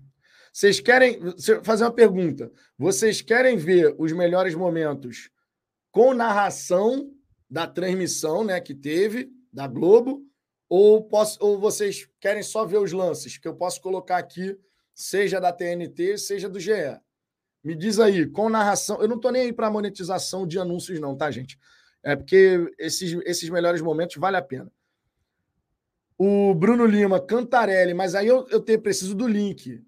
vocês 0.57 0.79
querem 0.79 1.19
fazer 1.61 1.83
uma 1.83 1.93
pergunta? 1.93 2.51
Vocês 2.79 3.21
querem 3.21 3.57
ver 3.57 3.93
os 3.99 4.11
melhores 4.11 4.55
momentos 4.55 5.29
com 5.91 6.15
narração 6.15 7.13
da 7.47 7.67
transmissão, 7.67 8.43
né, 8.43 8.59
que 8.59 8.73
teve 8.73 9.29
da 9.53 9.67
Globo, 9.67 10.25
ou 10.67 11.03
posso, 11.03 11.37
ou 11.39 11.59
vocês 11.59 12.09
querem 12.19 12.41
só 12.41 12.65
ver 12.65 12.79
os 12.79 12.91
lances 12.91 13.37
que 13.37 13.47
eu 13.47 13.55
posso 13.55 13.79
colocar 13.79 14.17
aqui, 14.17 14.57
seja 14.95 15.39
da 15.39 15.53
TNT, 15.53 16.17
seja 16.17 16.49
do 16.49 16.59
GE? 16.59 16.71
Me 17.63 17.75
diz 17.75 17.99
aí, 17.99 18.25
com 18.25 18.49
narração. 18.49 18.99
Eu 18.99 19.07
não 19.07 19.17
estou 19.17 19.31
nem 19.31 19.43
aí 19.43 19.53
para 19.53 19.69
monetização 19.69 20.47
de 20.47 20.57
anúncios, 20.57 20.99
não, 20.99 21.15
tá, 21.15 21.29
gente? 21.29 21.55
É 22.01 22.15
porque 22.15 22.67
esses, 22.79 23.13
esses 23.25 23.47
melhores 23.51 23.79
momentos 23.79 24.15
vale 24.15 24.37
a 24.37 24.41
pena. 24.41 24.71
O 26.17 26.55
Bruno 26.55 26.83
Lima, 26.83 27.19
Cantarelli, 27.19 27.93
mas 27.93 28.15
aí 28.15 28.25
eu, 28.25 28.47
eu 28.49 28.59
tenho, 28.59 28.81
preciso 28.81 29.13
do 29.13 29.27
link. 29.27 29.85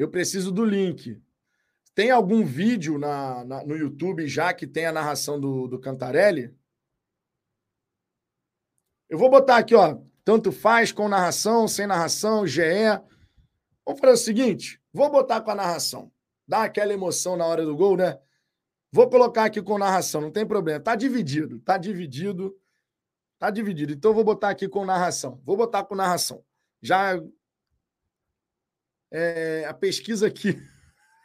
Eu 0.00 0.08
preciso 0.08 0.50
do 0.50 0.64
link. 0.64 1.20
Tem 1.94 2.10
algum 2.10 2.44
vídeo 2.44 2.98
na, 2.98 3.44
na, 3.44 3.64
no 3.64 3.76
YouTube 3.76 4.26
já 4.26 4.52
que 4.54 4.66
tem 4.66 4.86
a 4.86 4.92
narração 4.92 5.38
do, 5.38 5.66
do 5.68 5.78
Cantarelli? 5.78 6.54
Eu 9.08 9.18
vou 9.18 9.28
botar 9.28 9.58
aqui, 9.58 9.74
ó. 9.74 9.98
Tanto 10.24 10.52
faz 10.52 10.92
com 10.92 11.08
narração, 11.08 11.66
sem 11.66 11.86
narração, 11.86 12.46
GE. 12.46 12.62
Vamos 13.84 14.00
fazer 14.00 14.12
o 14.12 14.16
seguinte: 14.16 14.80
vou 14.92 15.10
botar 15.10 15.40
com 15.40 15.50
a 15.50 15.54
narração 15.54 16.12
dá 16.50 16.64
aquela 16.64 16.92
emoção 16.92 17.36
na 17.36 17.46
hora 17.46 17.64
do 17.64 17.76
gol, 17.76 17.96
né? 17.96 18.18
Vou 18.90 19.08
colocar 19.08 19.44
aqui 19.44 19.62
com 19.62 19.78
narração, 19.78 20.20
não 20.20 20.32
tem 20.32 20.44
problema. 20.44 20.80
Tá 20.80 20.96
dividido, 20.96 21.60
tá 21.60 21.78
dividido. 21.78 22.58
Tá 23.38 23.50
dividido. 23.50 23.92
Então 23.92 24.10
eu 24.10 24.14
vou 24.16 24.24
botar 24.24 24.50
aqui 24.50 24.68
com 24.68 24.84
narração. 24.84 25.40
Vou 25.44 25.56
botar 25.56 25.84
com 25.84 25.94
narração. 25.94 26.44
Já 26.82 27.22
é, 29.10 29.64
a 29.66 29.74
pesquisa 29.74 30.26
aqui. 30.26 30.56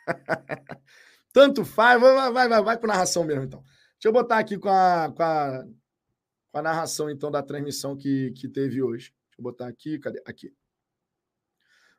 Tanto 1.32 1.66
faz, 1.66 2.00
vai, 2.00 2.32
vai, 2.32 2.48
vai, 2.48 2.64
vai 2.64 2.80
com 2.80 2.88
narração 2.88 3.24
mesmo, 3.24 3.44
então. 3.44 3.62
Deixa 3.94 4.08
eu 4.08 4.14
botar 4.14 4.40
aqui 4.40 4.58
com 4.58 4.70
a, 4.70 5.12
com 5.16 5.24
a, 5.24 5.66
com 6.52 6.58
a 6.58 6.62
narração, 6.62 7.10
então, 7.10 7.30
da 7.30 7.44
transmissão 7.44 7.96
que, 7.96 8.32
que 8.32 8.48
teve 8.48 8.82
hoje. 8.82 9.14
Deixa 9.30 9.40
eu 9.40 9.44
botar 9.44 9.68
aqui, 9.68 10.00
cadê? 10.00 10.22
Aqui. 10.26 10.54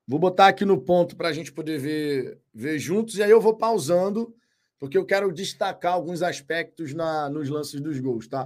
Vou 0.07 0.18
botar 0.18 0.49
aqui 0.49 0.64
no 0.64 0.80
ponto 0.80 1.16
para 1.16 1.28
a 1.28 1.32
gente 1.32 1.53
poder 1.53 1.78
ver, 1.78 2.41
ver 2.55 2.78
juntos, 2.78 3.16
e 3.16 3.22
aí 3.22 3.30
eu 3.30 3.41
vou 3.41 3.57
pausando, 3.57 4.34
porque 4.78 4.97
eu 4.97 5.05
quero 5.05 5.32
destacar 5.32 5.95
alguns 5.95 6.22
aspectos 6.22 6.95
na, 6.95 7.28
nos 7.28 7.49
lances 7.49 7.80
dos 7.80 7.99
gols, 7.99 8.28
tá? 8.28 8.45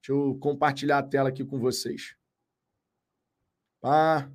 Deixa 0.00 0.12
eu 0.12 0.38
compartilhar 0.40 0.98
a 0.98 1.02
tela 1.02 1.28
aqui 1.28 1.44
com 1.44 1.58
vocês. 1.58 2.16
Ah. 3.82 4.28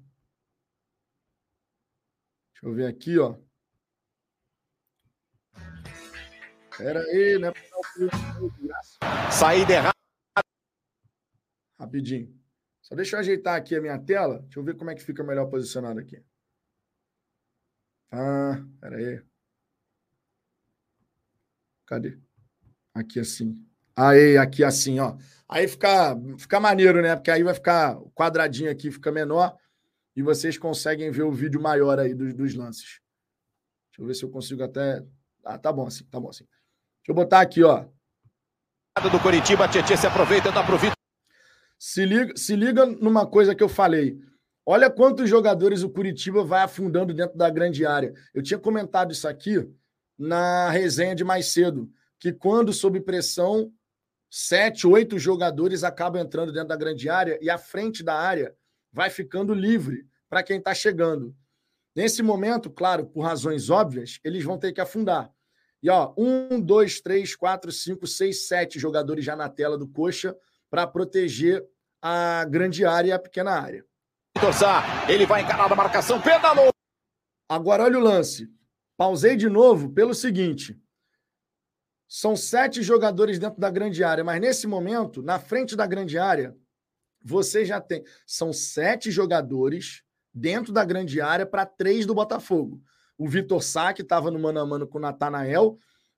Deixa 2.61 2.69
eu 2.69 2.73
ver 2.75 2.85
aqui, 2.85 3.17
ó. 3.17 3.35
Pera 6.77 6.99
aí, 6.99 7.39
né? 7.39 7.51
Saída 9.31 9.73
errada. 9.73 9.95
Rapidinho. 11.79 12.39
Só 12.83 12.93
deixa 12.93 13.15
eu 13.15 13.19
ajeitar 13.19 13.55
aqui 13.55 13.75
a 13.75 13.81
minha 13.81 13.97
tela. 13.97 14.41
Deixa 14.41 14.59
eu 14.59 14.63
ver 14.63 14.77
como 14.77 14.91
é 14.91 14.95
que 14.95 15.03
fica 15.03 15.23
melhor 15.23 15.47
posicionado 15.47 15.99
aqui. 15.99 16.23
Ah, 18.11 18.63
peraí. 18.79 19.23
Cadê? 21.87 22.19
Aqui 22.93 23.19
assim. 23.19 23.67
Aí, 23.95 24.37
aqui 24.37 24.63
assim, 24.63 24.99
ó. 24.99 25.17
Aí 25.49 25.67
fica, 25.67 26.15
fica 26.37 26.59
maneiro, 26.59 27.01
né? 27.01 27.15
Porque 27.15 27.31
aí 27.31 27.41
vai 27.41 27.55
ficar 27.55 27.97
o 27.97 28.11
quadradinho 28.11 28.69
aqui, 28.69 28.91
fica 28.91 29.11
menor 29.11 29.59
e 30.15 30.21
vocês 30.21 30.57
conseguem 30.57 31.11
ver 31.11 31.23
o 31.23 31.31
vídeo 31.31 31.61
maior 31.61 31.99
aí 31.99 32.13
dos, 32.13 32.33
dos 32.33 32.55
lances. 32.55 32.99
Deixa 33.89 34.01
eu 34.01 34.05
ver 34.05 34.13
se 34.13 34.23
eu 34.23 34.29
consigo 34.29 34.63
até. 34.63 35.03
Ah, 35.43 35.57
tá 35.57 35.71
bom 35.71 35.87
assim, 35.87 36.03
tá 36.05 36.19
bom 36.19 36.29
assim. 36.29 36.45
Deixa 36.45 37.09
eu 37.09 37.15
botar 37.15 37.41
aqui, 37.41 37.63
ó. 37.63 37.85
Do 39.01 39.19
Coritiba, 39.21 39.67
Tietchan 39.67 39.97
se 39.97 40.05
aproveita, 40.05 40.51
dá 40.51 40.63
pro 40.63 40.77
Vitor. 40.77 40.95
Se 41.79 42.05
liga, 42.05 42.35
se 42.35 42.55
liga 42.55 42.85
numa 42.85 43.25
coisa 43.25 43.55
que 43.55 43.63
eu 43.63 43.69
falei. 43.69 44.19
Olha 44.65 44.89
quantos 44.89 45.29
jogadores 45.29 45.81
o 45.81 45.89
Curitiba 45.89 46.43
vai 46.43 46.61
afundando 46.61 47.13
dentro 47.13 47.37
da 47.37 47.49
grande 47.49 47.85
área. 47.85 48.13
Eu 48.33 48.43
tinha 48.43 48.59
comentado 48.59 49.11
isso 49.11 49.27
aqui 49.27 49.67
na 50.17 50.69
resenha 50.69 51.15
de 51.15 51.23
mais 51.23 51.47
cedo, 51.47 51.91
que 52.19 52.31
quando 52.31 52.71
sob 52.71 52.99
pressão, 53.01 53.73
sete, 54.29 54.85
oito 54.85 55.17
jogadores 55.17 55.83
acabam 55.83 56.21
entrando 56.21 56.51
dentro 56.51 56.67
da 56.67 56.75
grande 56.75 57.09
área 57.09 57.39
e 57.41 57.49
a 57.49 57.57
frente 57.57 58.03
da 58.03 58.13
área 58.13 58.55
vai 58.91 59.09
ficando 59.09 59.53
livre 59.53 60.05
para 60.29 60.43
quem 60.43 60.57
está 60.57 60.73
chegando. 60.73 61.35
Nesse 61.95 62.23
momento, 62.23 62.69
claro, 62.69 63.05
por 63.05 63.21
razões 63.21 63.69
óbvias, 63.69 64.19
eles 64.23 64.43
vão 64.43 64.57
ter 64.57 64.71
que 64.71 64.81
afundar. 64.81 65.29
E 65.83 65.89
ó, 65.89 66.13
um, 66.17 66.61
dois, 66.61 67.01
três, 67.01 67.35
quatro, 67.35 67.71
cinco, 67.71 68.05
seis, 68.05 68.47
sete 68.47 68.79
jogadores 68.79 69.25
já 69.25 69.35
na 69.35 69.49
tela 69.49 69.77
do 69.77 69.87
coxa 69.87 70.35
para 70.69 70.87
proteger 70.87 71.65
a 72.01 72.45
grande 72.45 72.85
área 72.85 73.09
e 73.09 73.11
a 73.11 73.19
pequena 73.19 73.51
área. 73.51 73.85
Torçar, 74.39 75.09
ele 75.09 75.25
vai 75.25 75.41
encarar 75.41 75.71
a 75.71 75.75
marcação, 75.75 76.21
pedalou. 76.21 76.71
Agora 77.49 77.83
olha 77.83 77.97
o 77.97 78.01
lance. 78.01 78.49
Pausei 78.95 79.35
de 79.35 79.49
novo 79.49 79.91
pelo 79.91 80.13
seguinte: 80.13 80.79
são 82.07 82.35
sete 82.35 82.81
jogadores 82.81 83.39
dentro 83.39 83.59
da 83.59 83.69
grande 83.69 84.03
área, 84.03 84.23
mas 84.23 84.39
nesse 84.39 84.67
momento, 84.67 85.21
na 85.21 85.39
frente 85.39 85.75
da 85.75 85.87
grande 85.87 86.17
área, 86.17 86.55
você 87.23 87.65
já 87.65 87.79
tem. 87.79 88.03
São 88.25 88.51
sete 88.51 89.11
jogadores 89.11 90.03
dentro 90.33 90.73
da 90.73 90.83
grande 90.83 91.21
área 91.21 91.45
para 91.45 91.65
três 91.65 92.05
do 92.05 92.15
Botafogo. 92.15 92.81
O 93.17 93.27
Vitor 93.27 93.61
Sá, 93.61 93.93
que 93.93 94.01
estava 94.01 94.31
no 94.31 94.39
mano 94.39 94.59
a 94.59 94.65
mano 94.65 94.87
com 94.87 94.97
o 94.97 95.01
Natanael, 95.01 95.77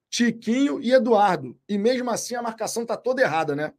Tiquinho 0.10 0.82
e 0.82 0.91
Eduardo. 0.91 1.60
E 1.68 1.78
mesmo 1.78 2.10
assim 2.10 2.36
a 2.36 2.41
marcação 2.41 2.84
está 2.84 2.95
toda 2.95 3.22
errada, 3.22 3.56
né? 3.56 3.74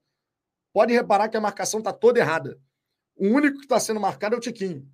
Pode 0.72 0.93
reparar 0.93 1.29
que 1.29 1.37
a 1.37 1.41
marcação 1.41 1.79
está 1.79 1.93
toda 1.93 2.18
errada. 2.18 2.59
O 3.16 3.29
único 3.29 3.59
que 3.59 3.64
está 3.64 3.79
sendo 3.79 4.01
marcado 4.01 4.35
é 4.35 4.39
o 4.39 4.41
Tiquinho. 4.41 4.87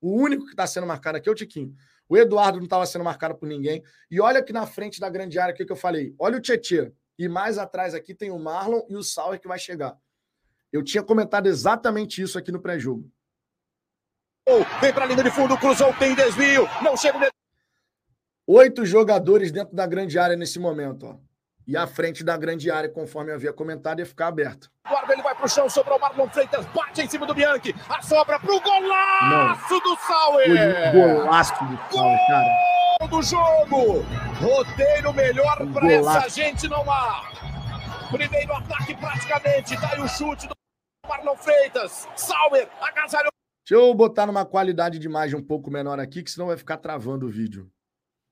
O 0.00 0.12
único 0.12 0.44
que 0.44 0.52
está 0.52 0.66
sendo 0.66 0.86
marcado 0.86 1.18
aqui 1.18 1.28
é 1.28 1.32
o 1.32 1.34
Tiquinho. 1.34 1.74
O 2.08 2.16
Eduardo 2.16 2.58
não 2.58 2.64
estava 2.64 2.86
sendo 2.86 3.04
marcado 3.04 3.34
por 3.34 3.46
ninguém. 3.46 3.82
E 4.10 4.20
olha 4.20 4.40
aqui 4.40 4.52
na 4.52 4.66
frente 4.66 5.00
da 5.00 5.10
grande 5.10 5.38
área 5.38 5.52
o 5.52 5.56
que 5.56 5.70
eu 5.70 5.76
falei. 5.76 6.14
Olha 6.18 6.38
o 6.38 6.40
Tietê. 6.40 6.92
E 7.18 7.28
mais 7.28 7.58
atrás 7.58 7.94
aqui 7.94 8.14
tem 8.14 8.30
o 8.30 8.38
Marlon 8.38 8.82
e 8.88 8.96
o 8.96 9.02
Sauer 9.02 9.40
que 9.40 9.48
vai 9.48 9.58
chegar. 9.58 9.98
Eu 10.72 10.82
tinha 10.82 11.02
comentado 11.02 11.46
exatamente 11.46 12.20
isso 12.20 12.38
aqui 12.38 12.52
no 12.52 12.60
pré-jogo. 12.60 13.10
Vem 14.80 14.92
para 14.92 15.04
a 15.04 15.06
linha 15.06 15.24
de 15.24 15.30
fundo, 15.30 15.56
cruzou, 15.58 15.92
tem 15.94 16.14
desvio, 16.14 16.68
não 16.82 16.96
chega. 16.96 17.30
Oito 18.46 18.86
jogadores 18.86 19.50
dentro 19.50 19.74
da 19.74 19.86
grande 19.86 20.18
área 20.18 20.36
nesse 20.36 20.58
momento, 20.58 21.06
ó. 21.06 21.16
E 21.66 21.76
a 21.76 21.84
frente 21.84 22.22
da 22.22 22.36
grande 22.36 22.70
área, 22.70 22.88
conforme 22.88 23.32
eu 23.32 23.34
havia 23.34 23.52
comentado, 23.52 23.98
ia 23.98 24.06
ficar 24.06 24.28
aberto. 24.28 24.70
Guarda, 24.88 25.12
ele 25.12 25.22
vai 25.22 25.34
pro 25.34 25.48
chão, 25.48 25.68
sobrou 25.68 25.98
o 25.98 26.00
Marlon 26.00 26.28
Freitas, 26.28 26.64
bate 26.66 27.02
em 27.02 27.08
cima 27.08 27.26
do 27.26 27.34
Bianchi, 27.34 27.74
a 27.88 28.00
sobra 28.02 28.38
pro 28.38 28.60
golaço 28.60 29.72
Não. 29.72 29.80
do 29.80 29.96
Sauer! 29.96 30.92
Golaço 30.92 31.64
do 31.64 31.76
Sauer, 31.92 32.18
cara. 32.28 33.08
do 33.10 33.22
jogo! 33.22 34.02
Roteiro 34.40 35.12
melhor 35.12 35.66
para 35.72 35.92
essa 35.92 36.28
gente 36.28 36.68
não 36.68 36.88
há! 36.88 37.45
Primeiro 38.10 38.52
ataque 38.54 38.94
praticamente, 38.96 39.80
tá 39.80 39.92
aí 39.92 40.00
o 40.00 40.08
chute 40.08 40.46
do 40.46 40.54
Marlon 41.08 41.36
Freitas, 41.36 42.08
Sauer, 42.16 42.68
agasalhou. 42.80 43.30
Deixa 43.68 43.82
eu 43.82 43.92
botar 43.94 44.26
numa 44.26 44.44
qualidade 44.44 44.98
de 44.98 45.06
imagem 45.06 45.36
um 45.36 45.42
pouco 45.42 45.70
menor 45.70 45.98
aqui, 45.98 46.22
que 46.22 46.30
senão 46.30 46.46
vai 46.46 46.56
ficar 46.56 46.76
travando 46.76 47.26
o 47.26 47.30
vídeo. 47.30 47.68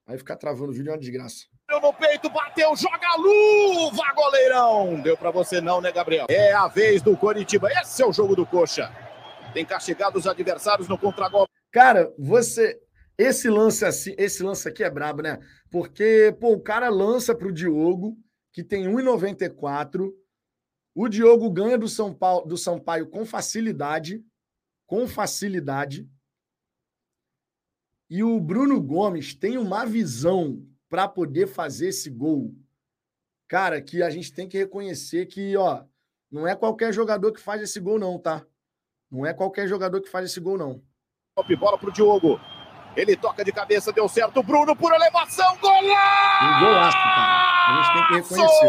Vai 0.07 0.16
ficar 0.18 0.37
travando 0.37 0.70
o 0.70 0.75
vídeo, 0.75 0.91
é 0.91 0.93
uma 0.93 0.99
desgraça. 0.99 1.47
No 1.68 1.93
peito, 1.95 2.31
bateu, 2.31 2.77
joga 2.77 3.09
a 3.09 3.16
luva, 3.16 4.03
goleirão. 4.14 5.01
Deu 5.01 5.16
para 5.16 5.31
você 5.31 5.61
não, 5.61 5.81
né, 5.81 5.91
Gabriel? 5.91 6.27
É 6.29 6.53
a 6.53 6.68
vez 6.68 7.03
do 7.03 7.16
Coritiba. 7.16 7.70
Esse 7.72 8.03
é 8.03 8.07
o 8.07 8.12
jogo 8.12 8.37
do 8.37 8.47
Coxa. 8.47 8.93
Tem 9.53 9.64
castigado 9.64 10.18
os 10.18 10.27
adversários 10.27 10.89
no 10.89 10.99
contragolpe. 10.99 11.53
Cara, 11.72 12.12
você 12.18 12.79
esse 13.16 13.49
lance 13.49 13.85
assim, 13.85 14.14
esse 14.18 14.43
lance 14.43 14.68
aqui 14.68 14.83
é 14.83 14.91
brabo, 14.91 15.22
né? 15.22 15.39
Porque, 15.70 16.37
pô, 16.41 16.53
o 16.53 16.61
cara 16.61 16.89
lança 16.89 17.35
pro 17.35 17.53
Diogo, 17.53 18.16
que 18.55 18.63
tem 18.63 18.85
1,94. 18.87 20.15
O 20.95 21.09
Diogo 21.09 21.51
ganha 21.51 21.77
do 21.77 21.89
São 21.89 22.15
Paulo, 22.15 22.47
do 22.47 22.57
Sampaio 22.57 23.09
com 23.11 23.27
facilidade, 23.27 24.25
com 24.87 25.09
facilidade. 25.09 26.09
E 28.09 28.23
o 28.23 28.41
Bruno 28.41 28.81
Gomes 28.81 29.35
tem 29.35 29.59
uma 29.59 29.85
visão 29.85 30.65
para 30.89 31.09
poder 31.09 31.49
fazer 31.49 31.89
esse 31.89 32.09
gol. 32.09 32.55
Cara, 33.49 33.83
que 33.83 34.05
a 34.05 34.09
gente 34.09 34.33
tem 34.33 34.49
que 34.49 34.57
reconhecer 34.57 35.27
que, 35.27 35.57
ó, 35.57 35.85
não 36.31 36.47
é 36.47 36.55
qualquer 36.55 36.93
jogador 36.93 37.33
que 37.33 37.41
faz 37.41 37.61
esse 37.61 37.81
gol, 37.81 37.99
não, 37.99 38.21
tá? 38.21 38.47
Não 39.11 39.27
é 39.27 39.35
qualquer 39.35 39.67
jogador 39.67 40.01
que 40.01 40.09
faz 40.09 40.31
esse 40.31 40.39
gol, 40.39 40.57
não. 40.57 40.81
Bola 41.59 41.77
pro 41.77 41.93
Diogo. 41.93 42.39
Ele 42.97 43.16
toca 43.16 43.45
de 43.45 43.53
cabeça, 43.53 43.92
deu 43.92 44.09
certo. 44.09 44.42
Bruno 44.42 44.76
por 44.76 44.92
elevação, 44.92 45.57
golaço! 45.61 46.45
Um 46.45 46.61
golaço, 46.61 46.97
cara. 46.97 47.45
A 47.66 47.82
gente 47.82 47.92
tem 47.92 48.07
que 48.07 48.14
reconhecer. 48.14 48.66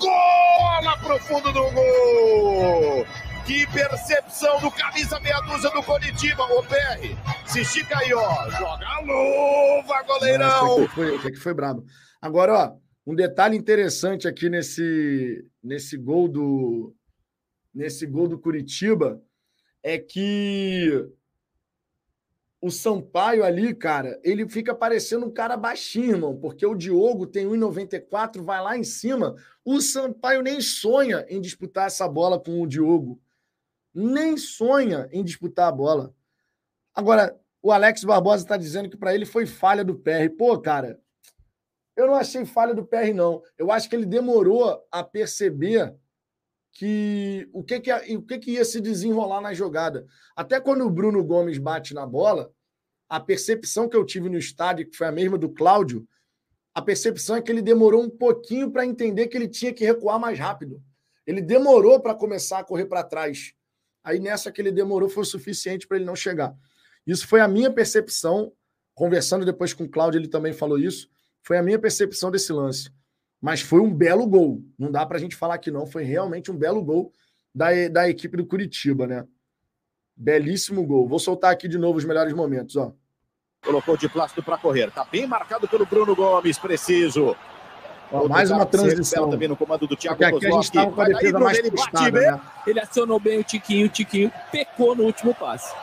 Gol 0.00 0.82
lá 0.82 0.96
pro 0.98 1.18
fundo 1.20 1.52
do 1.52 1.70
gol! 1.70 3.06
Que 3.46 3.66
percepção 3.72 4.60
do 4.60 4.70
camisa 4.70 5.18
meia 5.20 5.40
dúzia 5.40 5.68
do 5.70 5.82
Coritiba, 5.82 6.44
ô 6.44 6.62
PR. 6.62 7.16
Se 7.44 7.60
estica 7.60 7.98
aí, 7.98 8.14
ó. 8.14 8.50
Joga 8.50 8.86
a 8.86 9.00
luva, 9.00 10.02
goleirão. 10.02 10.74
Esse 10.74 10.84
aqui 10.84 10.94
foi, 10.94 11.14
esse 11.16 11.28
aqui 11.28 11.36
foi 11.36 11.54
brabo. 11.54 11.84
Agora, 12.20 12.54
ó, 12.54 12.72
um 13.04 13.14
detalhe 13.14 13.56
interessante 13.56 14.28
aqui 14.28 14.48
nesse, 14.48 15.44
nesse 15.62 15.96
gol 15.96 16.28
do 16.28 16.94
nesse 17.74 18.06
gol 18.06 18.28
do 18.28 18.38
Curitiba 18.38 19.20
é 19.82 19.98
que 19.98 21.04
o 22.62 22.70
Sampaio 22.70 23.44
ali, 23.44 23.74
cara, 23.74 24.18
ele 24.22 24.48
fica 24.48 24.74
parecendo 24.74 25.26
um 25.26 25.30
cara 25.30 25.56
baixinho, 25.56 26.12
irmão, 26.12 26.36
porque 26.36 26.64
o 26.64 26.74
Diogo 26.74 27.26
tem 27.26 27.44
1,94, 27.44 28.40
vai 28.40 28.62
lá 28.62 28.78
em 28.78 28.84
cima. 28.84 29.34
O 29.64 29.80
Sampaio 29.80 30.40
nem 30.40 30.60
sonha 30.60 31.26
em 31.28 31.40
disputar 31.40 31.88
essa 31.88 32.08
bola 32.08 32.38
com 32.38 32.62
o 32.62 32.66
Diogo 32.66 33.20
nem 33.94 34.36
sonha 34.36 35.08
em 35.12 35.22
disputar 35.22 35.68
a 35.68 35.72
bola. 35.72 36.14
Agora, 36.94 37.38
o 37.62 37.70
Alex 37.70 38.04
Barbosa 38.04 38.44
está 38.44 38.56
dizendo 38.56 38.88
que 38.88 38.96
para 38.96 39.14
ele 39.14 39.26
foi 39.26 39.46
falha 39.46 39.84
do 39.84 39.94
PR. 39.94 40.30
Pô, 40.36 40.58
cara, 40.58 41.00
eu 41.96 42.06
não 42.06 42.14
achei 42.14 42.44
falha 42.44 42.74
do 42.74 42.84
PR, 42.84 43.12
não. 43.14 43.42
Eu 43.58 43.70
acho 43.70 43.88
que 43.88 43.94
ele 43.94 44.06
demorou 44.06 44.84
a 44.90 45.04
perceber 45.04 45.94
que 46.72 47.48
o 47.52 47.62
que, 47.62 47.80
que, 47.80 47.92
o 48.16 48.22
que, 48.22 48.38
que 48.38 48.50
ia 48.52 48.64
se 48.64 48.80
desenrolar 48.80 49.40
na 49.40 49.52
jogada. 49.52 50.06
Até 50.34 50.58
quando 50.60 50.84
o 50.86 50.90
Bruno 50.90 51.22
Gomes 51.22 51.58
bate 51.58 51.94
na 51.94 52.06
bola, 52.06 52.50
a 53.08 53.20
percepção 53.20 53.88
que 53.88 53.96
eu 53.96 54.06
tive 54.06 54.28
no 54.28 54.38
estádio, 54.38 54.88
que 54.88 54.96
foi 54.96 55.06
a 55.06 55.12
mesma 55.12 55.36
do 55.36 55.50
Cláudio, 55.50 56.06
a 56.74 56.80
percepção 56.80 57.36
é 57.36 57.42
que 57.42 57.52
ele 57.52 57.60
demorou 57.60 58.02
um 58.02 58.08
pouquinho 58.08 58.70
para 58.70 58.86
entender 58.86 59.28
que 59.28 59.36
ele 59.36 59.48
tinha 59.48 59.74
que 59.74 59.84
recuar 59.84 60.18
mais 60.18 60.38
rápido. 60.38 60.82
Ele 61.26 61.42
demorou 61.42 62.00
para 62.00 62.14
começar 62.14 62.60
a 62.60 62.64
correr 62.64 62.86
para 62.86 63.04
trás. 63.04 63.52
Aí 64.02 64.18
nessa 64.18 64.50
que 64.50 64.60
ele 64.60 64.72
demorou 64.72 65.08
foi 65.08 65.22
o 65.22 65.26
suficiente 65.26 65.86
para 65.86 65.98
ele 65.98 66.06
não 66.06 66.16
chegar. 66.16 66.56
Isso 67.06 67.26
foi 67.26 67.40
a 67.40 67.48
minha 67.48 67.70
percepção. 67.70 68.52
Conversando 68.94 69.44
depois 69.44 69.72
com 69.74 69.84
o 69.84 69.88
Cláudio, 69.88 70.18
ele 70.18 70.28
também 70.28 70.52
falou 70.52 70.78
isso. 70.78 71.08
Foi 71.42 71.58
a 71.58 71.62
minha 71.62 71.78
percepção 71.78 72.30
desse 72.30 72.52
lance. 72.52 72.90
Mas 73.42 73.60
foi 73.60 73.80
um 73.80 73.92
belo 73.92 74.24
gol. 74.24 74.62
Não 74.78 74.88
dá 74.88 75.04
para 75.04 75.16
a 75.16 75.20
gente 75.20 75.34
falar 75.34 75.58
que 75.58 75.68
não. 75.68 75.84
Foi 75.84 76.04
realmente 76.04 76.52
um 76.52 76.56
belo 76.56 76.80
gol 76.80 77.12
da, 77.52 77.66
da 77.90 78.08
equipe 78.08 78.36
do 78.36 78.46
Curitiba, 78.46 79.04
né? 79.04 79.26
Belíssimo 80.16 80.86
gol. 80.86 81.08
Vou 81.08 81.18
soltar 81.18 81.52
aqui 81.52 81.66
de 81.66 81.76
novo 81.76 81.98
os 81.98 82.04
melhores 82.04 82.32
momentos, 82.32 82.76
ó. 82.76 82.92
Colocou 83.64 83.96
de 83.96 84.08
plástico 84.08 84.44
para 84.44 84.56
correr. 84.56 84.92
Tá 84.92 85.04
bem 85.04 85.26
marcado 85.26 85.66
pelo 85.66 85.84
Bruno 85.84 86.14
Gomes, 86.14 86.56
preciso. 86.56 87.36
Ó, 88.12 88.28
mais 88.28 88.50
uma 88.50 88.64
transição. 88.64 89.28
Também 89.30 89.48
no 89.48 89.56
comando 89.56 89.88
do 89.88 89.96
Thiago 89.96 90.24
aqui 90.24 90.46
a 90.46 90.50
gente 90.50 90.64
estava 90.64 90.92
com 90.92 91.00
a 91.00 91.04
defesa 91.06 91.38
mais 91.40 91.58
ele, 91.58 91.70
postada, 91.70 92.20
né? 92.20 92.40
ele 92.66 92.80
acionou 92.80 93.18
bem 93.18 93.38
o 93.38 93.44
Tiquinho, 93.44 93.86
o 93.86 93.88
Tiquinho 93.88 94.30
pecou 94.52 94.94
no 94.94 95.04
último 95.04 95.34
passe. 95.34 95.74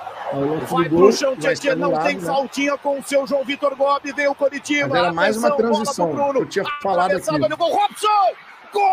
Vai 0.67 0.89
pro 0.89 1.11
chão, 1.11 1.36
Tietchan, 1.36 1.75
não 1.75 1.97
tem 2.03 2.17
né? 2.17 2.25
faltinha 2.25 2.77
com 2.77 2.99
o 2.99 3.03
seu 3.03 3.25
João 3.25 3.43
Vitor 3.43 3.75
Gobi, 3.75 4.11
veio 4.11 4.32
o 4.32 4.36
Coritiba. 4.36 4.88
Mas 4.88 4.99
era 4.99 5.11
mais 5.13 5.38
uma 5.38 5.55
transição, 5.55 6.36
eu 6.36 6.45
tinha 6.45 6.65
falado 6.82 7.15
aqui. 7.15 7.25
Gol, 7.57 7.71
Robson! 7.71 8.36
Gol! 8.71 8.84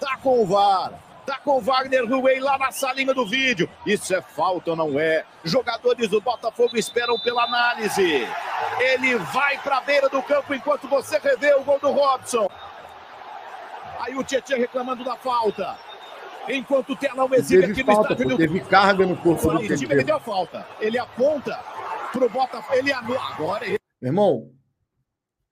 Tá 0.00 0.16
com 0.22 0.42
o 0.42 0.46
VAR. 0.46 0.92
Tá 1.24 1.38
com 1.44 1.58
o 1.58 1.60
Wagner 1.60 2.08
Ruey 2.08 2.40
lá 2.40 2.58
na 2.58 2.72
salinha 2.72 3.14
do 3.14 3.24
vídeo. 3.24 3.70
Isso 3.86 4.12
é 4.12 4.20
falta 4.20 4.70
ou 4.70 4.76
não 4.76 4.98
é? 4.98 5.24
Jogadores 5.44 6.08
do 6.08 6.20
Botafogo 6.20 6.76
esperam 6.76 7.16
pela 7.20 7.44
análise. 7.44 8.26
Ele 8.80 9.16
vai 9.16 9.56
para 9.58 9.76
a 9.76 9.80
beira 9.80 10.08
do 10.08 10.20
campo 10.22 10.52
enquanto 10.52 10.88
você 10.88 11.18
revê 11.18 11.54
o 11.54 11.62
gol 11.62 11.78
do 11.78 11.92
Robson. 11.92 12.50
Aí 14.00 14.16
o 14.16 14.24
Tietchan 14.24 14.56
reclamando 14.56 15.04
da 15.04 15.14
falta. 15.14 15.78
Enquanto 16.48 16.92
o 16.92 16.96
telão 16.96 17.32
exibe 17.34 17.64
aqui 17.66 17.82
no 17.82 17.92
falta, 17.92 18.12
estádio. 18.12 18.36
Teve 18.36 18.60
carga 18.60 19.06
no 19.06 19.16
corpo 19.16 19.50
do 19.50 19.58
Tietchan. 19.58 19.92
Ele 19.92 20.04
deu 20.04 20.20
falta. 20.20 20.66
Ele 20.80 20.98
aponta 20.98 21.56
pro 22.12 22.28
Botafogo. 22.28 22.78
Ele 22.78 22.92
anula. 22.92 23.20
Agora 23.20 23.66
ele... 23.66 23.78
Meu 24.00 24.08
irmão, 24.08 24.52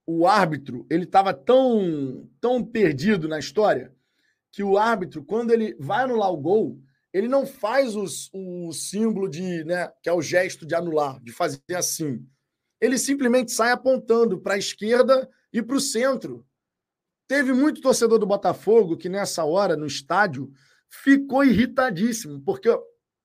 o 0.07 0.27
árbitro, 0.27 0.87
ele 0.91 1.05
estava 1.05 1.35
tão, 1.35 2.29
tão 2.41 2.65
perdido 2.65 3.29
na 3.29 3.39
história 3.39 3.95
que 4.51 4.63
o 4.63 4.79
árbitro, 4.79 5.23
quando 5.23 5.53
ele 5.53 5.77
vai 5.79 6.05
anular 6.05 6.33
o 6.33 6.37
gol, 6.37 6.81
ele 7.13 7.29
não 7.29 7.47
faz 7.47 7.95
os, 7.95 8.31
o 8.33 8.73
símbolo 8.73 9.29
de, 9.29 9.65
né, 9.65 9.91
que 10.03 10.09
é 10.09 10.13
o 10.13 10.23
gesto 10.23 10.67
de 10.67 10.75
anular, 10.75 11.21
de 11.23 11.33
fazer 11.33 11.61
assim. 11.75 12.27
Ele 12.81 12.99
simplesmente 12.99 13.53
sai 13.53 13.71
apontando 13.71 14.41
para 14.41 14.55
a 14.55 14.59
esquerda 14.59 15.29
e 15.53 15.63
para 15.63 15.77
o 15.77 15.81
centro. 15.81 16.47
Teve 17.27 17.53
muito 17.53 17.81
torcedor 17.81 18.19
do 18.19 18.27
Botafogo 18.27 18.97
que 18.97 19.09
nessa 19.09 19.45
hora, 19.45 19.77
no 19.77 19.87
estádio, 19.87 20.51
ficou 20.89 21.45
irritadíssimo, 21.45 22.41
porque 22.41 22.69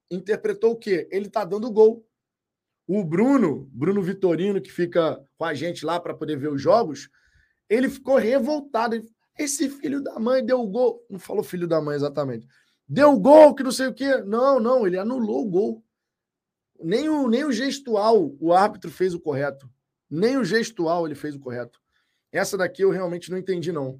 interpretou 0.09 0.71
o 0.71 0.77
quê? 0.77 1.07
Ele 1.11 1.27
está 1.27 1.43
dando 1.43 1.71
gol. 1.71 2.05
O 2.87 3.03
Bruno, 3.03 3.69
Bruno 3.71 4.01
Vitorino, 4.01 4.61
que 4.61 4.71
fica 4.71 5.23
com 5.37 5.45
a 5.45 5.53
gente 5.53 5.85
lá 5.85 5.99
para 5.99 6.13
poder 6.13 6.37
ver 6.37 6.49
os 6.49 6.61
jogos, 6.61 7.09
ele 7.69 7.89
ficou 7.89 8.17
revoltado. 8.17 9.01
Esse 9.37 9.69
filho 9.69 10.01
da 10.01 10.19
mãe 10.19 10.45
deu 10.45 10.65
gol. 10.67 11.05
Não 11.09 11.17
falou 11.17 11.43
filho 11.43 11.67
da 11.67 11.81
mãe 11.81 11.95
exatamente. 11.95 12.45
Deu 12.87 13.17
gol, 13.17 13.55
que 13.55 13.63
não 13.63 13.71
sei 13.71 13.87
o 13.87 13.93
quê. 13.93 14.17
Não, 14.17 14.59
não, 14.59 14.85
ele 14.85 14.97
anulou 14.97 15.45
o 15.45 15.49
gol. 15.49 15.83
Nem 16.79 17.07
o, 17.07 17.29
nem 17.29 17.45
o 17.45 17.51
gestual 17.51 18.35
o 18.39 18.51
árbitro 18.53 18.91
fez 18.91 19.13
o 19.13 19.19
correto. 19.19 19.69
Nem 20.09 20.37
o 20.37 20.43
gestual 20.43 21.05
ele 21.05 21.15
fez 21.15 21.35
o 21.35 21.39
correto. 21.39 21.79
Essa 22.31 22.57
daqui 22.57 22.83
eu 22.83 22.91
realmente 22.91 23.31
não 23.31 23.37
entendi, 23.37 23.71
não. 23.71 23.99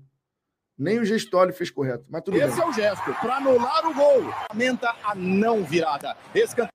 Nem 0.78 1.00
o 1.00 1.06
gestual 1.06 1.52
fez 1.54 1.70
correto. 1.70 2.06
Mas 2.10 2.24
tudo 2.24 2.38
Esse 2.38 2.56
bem. 2.56 2.64
é 2.64 2.68
o 2.68 2.74
gesto 2.74 3.14
para 3.22 3.38
anular 3.38 3.86
o 3.88 3.94
gol. 3.94 4.34
Lamenta 4.52 4.96
a 5.04 5.14
não 5.14 5.64
virada. 5.64 6.16
Escanteio. 6.34 6.70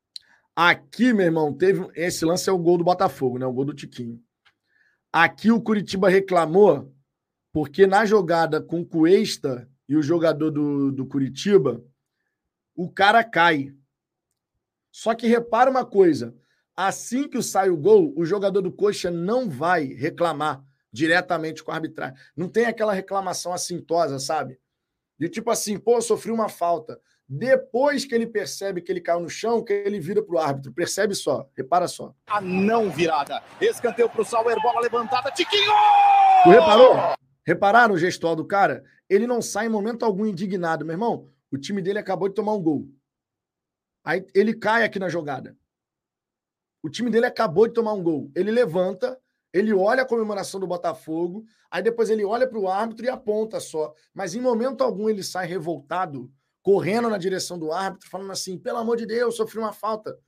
Aqui, 0.54 1.12
meu 1.12 1.26
irmão, 1.26 1.52
teve. 1.52 1.88
Esse 1.94 2.24
lance 2.24 2.48
é 2.48 2.52
o 2.52 2.58
gol 2.58 2.78
do 2.78 2.84
Botafogo, 2.84 3.38
né? 3.38 3.46
O 3.46 3.52
gol 3.52 3.64
do 3.64 3.74
Tiquinho. 3.74 4.20
Aqui 5.12 5.50
o 5.50 5.60
Curitiba 5.60 6.08
reclamou, 6.08 6.92
porque 7.52 7.86
na 7.86 8.04
jogada 8.04 8.60
com 8.60 8.80
o 8.80 8.86
Cuesta 8.86 9.68
e 9.88 9.96
o 9.96 10.02
jogador 10.02 10.50
do, 10.50 10.92
do 10.92 11.06
Curitiba, 11.06 11.82
o 12.74 12.90
cara 12.90 13.24
cai. 13.24 13.74
Só 14.92 15.14
que 15.14 15.26
repara 15.26 15.70
uma 15.70 15.84
coisa: 15.84 16.36
assim 16.76 17.28
que 17.28 17.42
sai 17.42 17.70
o 17.70 17.76
gol, 17.76 18.12
o 18.16 18.24
jogador 18.24 18.60
do 18.60 18.72
Coxa 18.72 19.10
não 19.10 19.48
vai 19.48 19.84
reclamar 19.84 20.64
diretamente 20.92 21.62
com 21.62 21.70
a 21.70 21.74
arbitragem. 21.74 22.16
Não 22.36 22.48
tem 22.48 22.66
aquela 22.66 22.92
reclamação 22.92 23.52
assintosa, 23.52 24.18
sabe? 24.18 24.58
De 25.18 25.28
tipo 25.28 25.50
assim, 25.50 25.78
pô, 25.78 26.00
sofri 26.00 26.30
uma 26.30 26.48
falta. 26.48 27.00
Depois 27.28 28.06
que 28.06 28.14
ele 28.14 28.26
percebe 28.26 28.80
que 28.80 28.90
ele 28.90 29.02
caiu 29.02 29.20
no 29.20 29.28
chão, 29.28 29.62
que 29.62 29.72
ele 29.72 30.00
vira 30.00 30.22
pro 30.22 30.38
árbitro. 30.38 30.72
Percebe 30.72 31.14
só, 31.14 31.46
repara 31.54 31.86
só. 31.86 32.14
A 32.26 32.40
não 32.40 32.88
virada. 32.88 33.42
Escanteio 33.60 34.08
pro 34.08 34.24
Sauer, 34.24 34.56
bola 34.62 34.80
levantada. 34.80 35.30
Tiquinho! 35.32 35.72
Tu 36.44 36.50
reparou? 36.50 36.96
Repararam 37.44 37.94
o 37.94 37.98
gestual 37.98 38.34
do 38.34 38.46
cara? 38.46 38.82
Ele 39.10 39.26
não 39.26 39.42
sai 39.42 39.66
em 39.66 39.70
momento 39.70 40.04
algum 40.04 40.24
indignado, 40.24 40.86
meu 40.86 40.94
irmão. 40.94 41.28
O 41.50 41.58
time 41.58 41.82
dele 41.82 41.98
acabou 41.98 42.28
de 42.28 42.34
tomar 42.34 42.54
um 42.54 42.62
gol. 42.62 42.88
Aí 44.04 44.24
ele 44.34 44.54
cai 44.54 44.84
aqui 44.84 44.98
na 44.98 45.08
jogada. 45.08 45.56
O 46.82 46.88
time 46.88 47.10
dele 47.10 47.26
acabou 47.26 47.66
de 47.66 47.74
tomar 47.74 47.92
um 47.92 48.02
gol. 48.02 48.30
Ele 48.34 48.50
levanta, 48.50 49.20
ele 49.58 49.72
olha 49.72 50.02
a 50.02 50.06
comemoração 50.06 50.60
do 50.60 50.66
Botafogo, 50.66 51.44
aí 51.70 51.82
depois 51.82 52.10
ele 52.10 52.24
olha 52.24 52.46
para 52.46 52.58
o 52.58 52.68
árbitro 52.68 53.06
e 53.06 53.08
aponta 53.08 53.60
só. 53.60 53.92
Mas 54.14 54.34
em 54.34 54.40
momento 54.40 54.82
algum 54.82 55.08
ele 55.08 55.22
sai 55.22 55.46
revoltado, 55.46 56.30
correndo 56.62 57.08
na 57.08 57.18
direção 57.18 57.58
do 57.58 57.72
árbitro, 57.72 58.08
falando 58.08 58.30
assim: 58.30 58.58
pelo 58.58 58.78
amor 58.78 58.96
de 58.96 59.06
Deus, 59.06 59.36
sofri 59.36 59.58
uma 59.58 59.72
falta. 59.72 60.18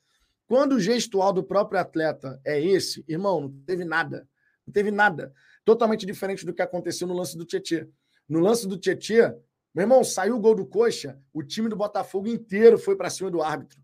Quando 0.47 0.73
o 0.73 0.81
gestual 0.81 1.33
do 1.33 1.45
próprio 1.45 1.81
atleta 1.81 2.41
é 2.45 2.61
esse, 2.61 3.05
irmão, 3.07 3.43
não 3.43 3.51
teve 3.65 3.85
nada. 3.85 4.29
Não 4.67 4.73
teve 4.73 4.91
nada. 4.91 5.33
Totalmente 5.65 6.05
diferente 6.05 6.45
do 6.45 6.53
que 6.53 6.63
aconteceu 6.63 7.07
no 7.07 7.15
lance 7.15 7.37
do 7.37 7.45
Tietê. 7.45 7.89
No 8.29 8.41
lance 8.41 8.67
do 8.67 8.77
Tietê, 8.77 9.33
meu 9.73 9.85
irmão, 9.85 10.03
saiu 10.03 10.37
o 10.37 10.41
gol 10.41 10.57
do 10.57 10.67
Coxa, 10.67 11.21
o 11.33 11.43
time 11.43 11.69
do 11.69 11.77
Botafogo 11.77 12.27
inteiro 12.27 12.79
foi 12.79 12.97
para 12.97 13.11
cima 13.11 13.31
do 13.31 13.41
árbitro. 13.41 13.81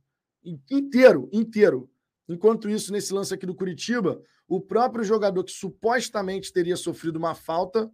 Inteiro, 0.68 1.28
inteiro. 1.32 1.88
Enquanto 2.28 2.68
isso, 2.68 2.92
nesse 2.92 3.14
lance 3.14 3.32
aqui 3.32 3.46
do 3.46 3.54
Curitiba, 3.54 4.20
o 4.48 4.60
próprio 4.60 5.04
jogador 5.04 5.42
que 5.44 5.52
supostamente 5.52 6.52
teria 6.52 6.76
sofrido 6.76 7.16
uma 7.16 7.34
falta 7.34 7.90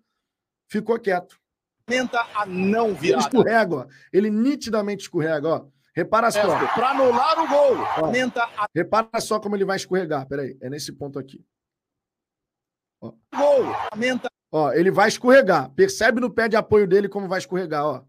ficou 0.69 0.99
quieto. 0.99 1.39
Tenta 1.87 2.25
a 2.35 2.47
não 2.47 2.89
Ele 2.89 2.95
virada. 2.99 3.25
escorrega, 3.25 3.75
ó. 3.75 3.87
Ele 4.13 4.31
nitidamente 4.31 5.03
escorrega, 5.03 5.49
ó. 5.49 5.67
Repara 5.95 6.31
só. 6.31 6.41
Para 6.75 6.91
anular 6.91 7.39
o 7.41 7.49
gol. 7.49 7.77
Ó. 7.99 8.11
Tenta 8.13 8.45
a 8.45 8.67
Repara 8.75 9.21
só 9.21 9.39
como 9.41 9.57
ele 9.57 9.65
vai 9.65 9.77
escorregar. 9.77 10.27
Peraí, 10.27 10.57
é 10.61 10.71
nesse 10.71 10.93
ponto 10.93 11.19
aqui. 11.19 11.45
gol. 13.01 13.13
Tenta 13.99 14.29
Ó, 14.55 14.71
ele 14.73 14.91
vai 14.91 15.09
escorregar. 15.09 15.71
Percebe 15.71 16.21
no 16.21 16.31
pé 16.31 16.47
de 16.49 16.57
apoio 16.57 16.87
dele 16.87 17.09
como 17.09 17.27
vai 17.27 17.39
escorregar, 17.39 17.85
ó. 17.85 18.03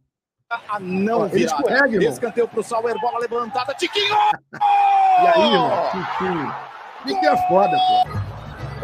a 0.50 0.80
não 0.80 1.22
Ó, 1.22 1.26
ele 1.28 1.36
virada. 1.40 1.56
escorrega, 1.62 1.96
irmão. 1.96 2.12
Escanteio 2.12 2.48
pro 2.48 2.64
Sauer, 2.64 3.00
bola 3.00 3.20
levantada. 3.20 3.74
Tiquinho! 3.74 4.14
E 5.14 5.28
aí, 5.28 5.54
irmão, 5.54 5.90
Tiquinho. 5.92 6.73
Isso 7.06 7.20
que 7.20 7.26
é 7.26 7.48
foda, 7.48 7.78
pô. 7.78 8.34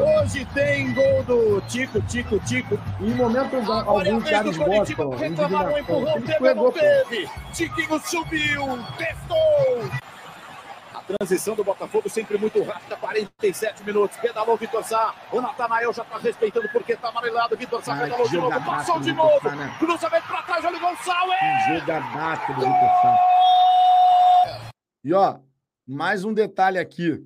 Hoje 0.01 0.45
tem 0.53 0.93
gol 0.93 1.23
do 1.23 1.61
Tico, 1.67 2.01
Tico, 2.03 2.39
Tico. 2.39 2.79
Em 3.01 3.13
momento 3.13 3.57
Agora 3.57 3.81
a 3.85 3.89
algum, 3.89 4.19
vez 4.19 4.29
caras 4.29 4.55
do 4.57 4.63
Coritiba 4.63 5.03
botam 5.03 5.19
reclamar 5.19 5.61
indignação. 5.71 5.79
empurrão, 5.79 6.15
Ele 6.15 6.25
teve 6.25 6.49
ou 6.49 6.55
não 6.55 6.63
pô. 6.63 6.71
teve? 6.71 7.29
Tiquinho 7.53 7.99
subiu, 7.99 8.65
testou. 8.97 9.91
A 10.95 11.01
transição 11.17 11.55
do 11.55 11.63
Botafogo 11.65 12.09
sempre 12.09 12.37
muito 12.37 12.63
rápida, 12.63 12.95
47 12.95 13.83
minutos. 13.83 14.15
Pedalou 14.17 14.55
Vitor 14.55 14.83
Sá. 14.85 15.13
O 15.33 15.41
Natanael 15.41 15.91
já 15.91 16.03
está 16.03 16.17
respeitando 16.17 16.69
porque 16.71 16.93
está 16.93 17.09
amarelado. 17.09 17.57
Vitor 17.57 17.83
Sá 17.83 17.93
Ai, 17.93 18.03
pedalou 18.03 18.29
de 18.29 18.37
novo, 18.37 18.65
passou 18.65 18.99
de 19.01 19.11
novo. 19.11 19.39
Sá, 19.49 19.55
né? 19.55 19.75
Cruzamento 19.79 20.27
para 20.27 20.41
trás, 20.43 20.63
olha 20.65 20.77
o 20.77 20.79
Gonçalves. 20.79 21.35
Um 21.41 21.77
jogadaço 21.79 22.47
do 22.53 22.59
Vitor 22.61 22.89
Sá. 23.01 23.17
E 25.03 25.13
ó, 25.13 25.39
mais 25.87 26.23
um 26.23 26.33
detalhe 26.33 26.77
aqui. 26.77 27.21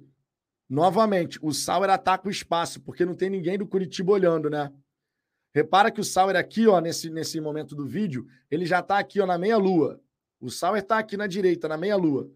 Novamente, 0.70 1.38
o 1.42 1.52
Sauer 1.52 1.90
ataca 1.90 2.28
o 2.28 2.32
espaço, 2.32 2.82
porque 2.82 3.06
não 3.06 3.14
tem 3.14 3.30
ninguém 3.30 3.58
do 3.58 3.68
Curitiba 3.68 4.12
olhando, 4.14 4.50
né? 4.50 4.72
Repara 5.54 5.92
que 5.92 6.02
o 6.02 6.04
Sauer 6.04 6.36
aqui, 6.36 6.68
ó, 6.68 6.80
nesse, 6.82 7.10
nesse 7.10 7.40
momento 7.40 7.76
do 7.76 7.86
vídeo, 7.86 8.26
ele 8.50 8.66
já 8.66 8.82
tá 8.82 8.98
aqui, 8.98 9.20
ó, 9.22 9.26
na 9.26 9.38
meia-lua. 9.38 10.02
O 10.40 10.50
Sauer 10.50 10.82
tá 10.82 10.98
aqui 10.98 11.16
na 11.16 11.28
direita, 11.28 11.68
na 11.68 11.78
meia-lua. 11.78 12.30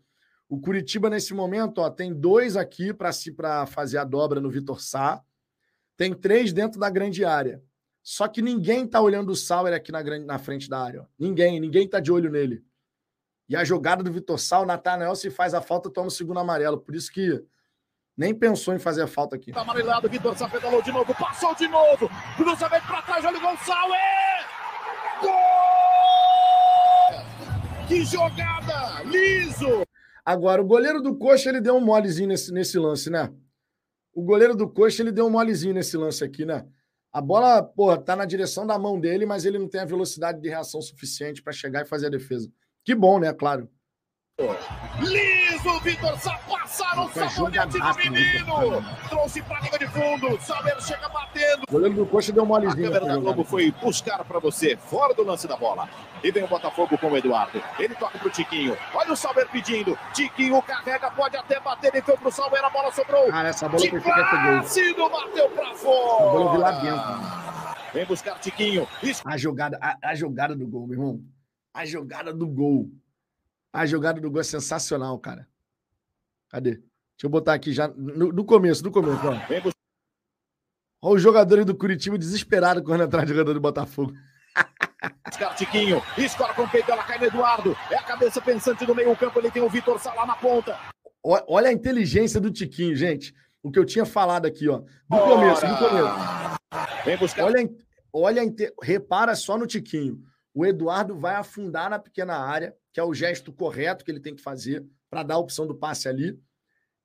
O 0.47 0.59
Curitiba, 0.59 1.09
nesse 1.09 1.33
momento, 1.33 1.79
ó, 1.79 1.89
tem 1.89 2.13
dois 2.13 2.55
aqui 2.55 2.93
para 2.93 3.11
si, 3.11 3.35
fazer 3.67 3.97
a 3.97 4.03
dobra 4.03 4.39
no 4.39 4.49
Vitor 4.49 4.79
Sá. 4.79 5.21
Tem 5.97 6.13
três 6.13 6.53
dentro 6.53 6.79
da 6.79 6.89
grande 6.89 7.25
área. 7.25 7.61
Só 8.03 8.27
que 8.27 8.41
ninguém 8.41 8.87
tá 8.87 9.01
olhando 9.01 9.31
o 9.31 9.35
Sauer 9.35 9.73
aqui 9.73 9.91
na, 9.91 10.01
grande, 10.01 10.25
na 10.25 10.37
frente 10.37 10.69
da 10.69 10.79
área. 10.79 11.01
Ó. 11.01 11.05
Ninguém, 11.19 11.59
ninguém 11.59 11.89
tá 11.89 11.99
de 11.99 12.11
olho 12.11 12.29
nele. 12.29 12.63
E 13.49 13.55
a 13.55 13.63
jogada 13.63 14.03
do 14.03 14.11
Vitor 14.11 14.39
Sá, 14.39 14.59
o 14.59 14.65
Natanael, 14.65 15.15
se 15.15 15.29
faz 15.29 15.53
a 15.53 15.61
falta, 15.61 15.89
toma 15.89 16.07
o 16.07 16.11
segundo 16.11 16.39
amarelo. 16.39 16.77
Por 16.77 16.95
isso 16.95 17.11
que 17.11 17.43
nem 18.17 18.33
pensou 18.33 18.73
em 18.73 18.79
fazer 18.79 19.03
a 19.03 19.07
falta 19.07 19.35
aqui. 19.35 19.51
Tá 19.51 19.61
amarelado, 19.61 20.09
Vitor 20.09 20.35
Sá 20.35 20.49
pedalou 20.49 20.81
de 20.81 20.91
novo, 20.91 21.13
passou 21.13 21.53
de 21.53 21.67
novo. 21.67 22.09
Cruzamento 22.35 22.87
para 22.87 23.01
trás, 23.03 23.23
olha 23.23 23.37
o 23.37 23.41
Gonçalves. 23.41 23.97
Gol! 25.21 25.37
Que 27.87 28.03
jogada! 28.03 29.03
Liso! 29.03 29.85
Agora, 30.25 30.61
o 30.61 30.65
goleiro 30.65 31.01
do 31.01 31.15
Coxa, 31.15 31.49
ele 31.49 31.61
deu 31.61 31.75
um 31.75 31.85
molezinho 31.85 32.29
nesse, 32.29 32.51
nesse 32.51 32.77
lance, 32.79 33.09
né? 33.09 33.31
O 34.13 34.23
goleiro 34.23 34.55
do 34.55 34.67
Coxa, 34.67 35.03
ele 35.03 35.11
deu 35.11 35.27
um 35.27 35.29
molezinho 35.29 35.75
nesse 35.75 35.95
lance 35.95 36.23
aqui, 36.23 36.43
né? 36.43 36.65
A 37.13 37.21
bola, 37.21 37.63
porra, 37.63 37.97
tá 37.97 38.15
na 38.15 38.25
direção 38.25 38.67
da 38.67 38.77
mão 38.77 38.99
dele, 38.99 39.25
mas 39.25 39.45
ele 39.45 39.57
não 39.57 39.69
tem 39.69 39.79
a 39.79 39.85
velocidade 39.85 40.41
de 40.41 40.49
reação 40.49 40.81
suficiente 40.81 41.41
para 41.41 41.53
chegar 41.53 41.83
e 41.83 41.87
fazer 41.87 42.07
a 42.07 42.09
defesa. 42.09 42.51
Que 42.83 42.93
bom, 42.93 43.19
né? 43.19 43.31
Claro. 43.31 43.69
Liso, 44.99 45.79
Vitor 45.81 46.17
Sá, 46.19 46.39
passaram 46.47 47.05
o 47.05 47.09
sabonete 47.11 47.79
do 47.79 47.95
menino. 47.95 48.85
Trouxe 49.09 49.41
pra 49.41 49.59
linha 49.61 49.79
de 49.79 49.87
fundo, 49.87 50.39
Saber 50.41 50.79
chega 50.81 51.09
batendo. 51.09 51.63
O 51.67 51.71
goleiro 51.71 51.95
do 51.95 52.05
Coxa 52.05 52.31
deu 52.31 52.43
um 52.43 52.45
A 52.45 52.49
molezinho. 52.49 52.83
câmera 52.91 53.05
da 53.05 53.17
Globo 53.17 53.43
foi 53.43 53.71
buscar 53.71 54.23
para 54.23 54.39
você, 54.39 54.77
fora 54.77 55.13
do 55.15 55.23
lance 55.23 55.47
da 55.47 55.57
bola. 55.57 55.89
E 56.23 56.31
vem 56.31 56.43
o 56.43 56.47
Botafogo 56.47 56.97
com 56.99 57.07
o 57.11 57.17
Eduardo. 57.17 57.61
Ele 57.79 57.95
toca 57.95 58.17
pro 58.19 58.29
Tiquinho. 58.29 58.77
Olha 58.93 59.11
o 59.11 59.15
Salver 59.17 59.47
pedindo. 59.49 59.97
Tiquinho 60.13 60.61
carrega, 60.61 61.09
pode 61.11 61.35
até 61.35 61.59
bater. 61.59 61.93
Ele 61.93 62.03
foi 62.03 62.15
pro 62.17 62.31
Salver, 62.31 62.63
a 62.63 62.69
bola 62.69 62.91
sobrou. 62.91 63.27
Cara, 63.29 63.49
essa 63.49 63.67
bola 63.67 63.81
De 63.81 63.89
foi 63.89 64.01
feita 64.01 64.19
gol. 64.21 65.09
Bateu 65.09 65.49
pra 65.49 65.69
Essa 65.71 65.83
bola 65.83 66.41
eu 66.45 66.51
vi 66.51 66.57
lá 66.59 66.73
fora. 66.73 66.83
dentro. 66.83 67.93
Vem 67.93 68.05
buscar 68.05 68.39
Tiquinho. 68.39 68.87
Isso. 69.01 69.21
A 69.25 69.35
jogada, 69.35 69.79
a, 69.81 69.97
a 70.09 70.15
jogada 70.15 70.55
do 70.55 70.67
gol, 70.67 70.85
meu 70.87 70.97
irmão. 70.99 71.19
A 71.73 71.85
jogada 71.85 72.31
do 72.33 72.47
gol. 72.47 72.87
A 73.73 73.85
jogada 73.85 74.19
do 74.19 74.31
gol 74.31 74.41
é 74.41 74.43
sensacional, 74.43 75.17
cara. 75.19 75.47
Cadê? 76.49 76.71
Deixa 76.71 77.25
eu 77.25 77.29
botar 77.29 77.53
aqui 77.53 77.73
já 77.73 77.87
no, 77.87 78.31
no 78.31 78.45
começo, 78.45 78.83
no 78.83 78.91
começo. 78.91 79.21
Ó. 79.25 79.33
Olha 81.01 81.15
os 81.15 81.21
jogadores 81.21 81.65
do 81.65 81.75
Curitiba 81.75 82.17
desesperados 82.17 82.83
correndo 82.83 83.03
atrás 83.03 83.25
do 83.25 83.33
jogador 83.33 83.53
do 83.53 83.61
Botafogo. 83.61 84.13
Tiquinho. 85.57 86.01
Escora 86.17 86.53
com 86.53 86.63
o 86.63 86.69
peito, 86.69 86.91
ela 86.91 87.03
cai 87.03 87.19
no 87.19 87.25
Eduardo. 87.25 87.75
É 87.91 87.95
a 87.95 88.03
cabeça 88.03 88.41
pensante 88.41 88.85
do 88.85 88.95
meio 88.95 89.15
campo. 89.15 89.39
Ele 89.39 89.51
tem 89.51 89.61
o 89.61 89.69
Vitor 89.69 89.99
Sá 89.99 90.13
lá 90.13 90.25
na 90.25 90.35
ponta. 90.35 90.77
Olha 91.23 91.69
a 91.69 91.73
inteligência 91.73 92.39
do 92.39 92.51
Tiquinho, 92.51 92.95
gente. 92.95 93.33
O 93.61 93.71
que 93.71 93.77
eu 93.77 93.85
tinha 93.85 94.05
falado 94.05 94.45
aqui, 94.45 94.69
ó. 94.69 94.79
Do 94.79 95.17
começo, 95.17 95.67
do 95.67 95.77
começo. 95.77 96.57
Vem 97.03 97.17
buscar 97.17 97.45
Olha, 97.45 97.69
olha, 98.13 98.41
repara 98.81 99.35
só 99.35 99.57
no 99.57 99.67
Tiquinho. 99.67 100.23
O 100.53 100.65
Eduardo 100.65 101.19
vai 101.19 101.35
afundar 101.35 101.89
na 101.89 101.99
pequena 101.99 102.37
área, 102.37 102.73
que 102.97 103.01
é 103.01 103.03
o 103.03 103.13
gesto 103.13 103.53
correto 103.53 104.03
que 104.03 104.09
ele 104.09 104.19
tem 104.19 104.33
que 104.33 104.41
fazer 104.41 104.83
para 105.07 105.21
dar 105.21 105.35
a 105.35 105.37
opção 105.37 105.67
do 105.67 105.75
passe 105.75 106.09
ali. 106.09 106.35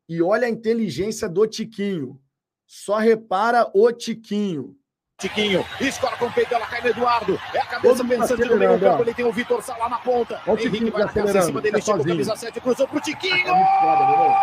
E 0.09 0.22
olha 0.22 0.47
a 0.47 0.51
inteligência 0.51 1.28
do 1.28 1.47
Tiquinho. 1.47 2.18
Só 2.66 2.97
repara 2.97 3.70
o 3.74 3.93
Tiquinho. 3.93 4.74
Tiquinho, 5.20 5.62
escora 5.82 6.16
com 6.16 6.24
o 6.24 6.32
peito, 6.32 6.55
ela 6.55 6.66
cai 6.66 6.80
no 6.80 6.88
Eduardo. 6.88 7.38
É 7.53 7.59
a 7.59 7.66
cabeça 7.66 8.03
pensante 8.07 8.43
do 8.43 8.57
meio 8.57 8.80
campo. 8.80 9.03
Ele 9.03 9.12
tem 9.12 9.26
o 9.26 9.32
Vitor 9.32 9.62
Sá 9.62 9.76
lá 9.76 9.90
na 9.90 9.99
ponta. 9.99 10.40
Olha 10.47 10.62
o 10.62 10.66
Henrique 10.66 10.90
vai 10.90 11.05
na 11.05 11.12
casa 11.12 11.38
em 11.38 11.43
cima 11.43 11.61
dele, 11.61 11.72
tá 11.72 11.78
esticou 11.80 11.99
sozinho. 11.99 12.14
camisa 12.14 12.36
7, 12.36 12.61
cruzou 12.62 12.88
pro 12.88 12.97
É 12.97 13.03
Tiquinho. 13.03 13.55
muito 13.55 13.80
foda, 13.82 14.07
meu 14.07 14.12
irmão. 14.14 14.36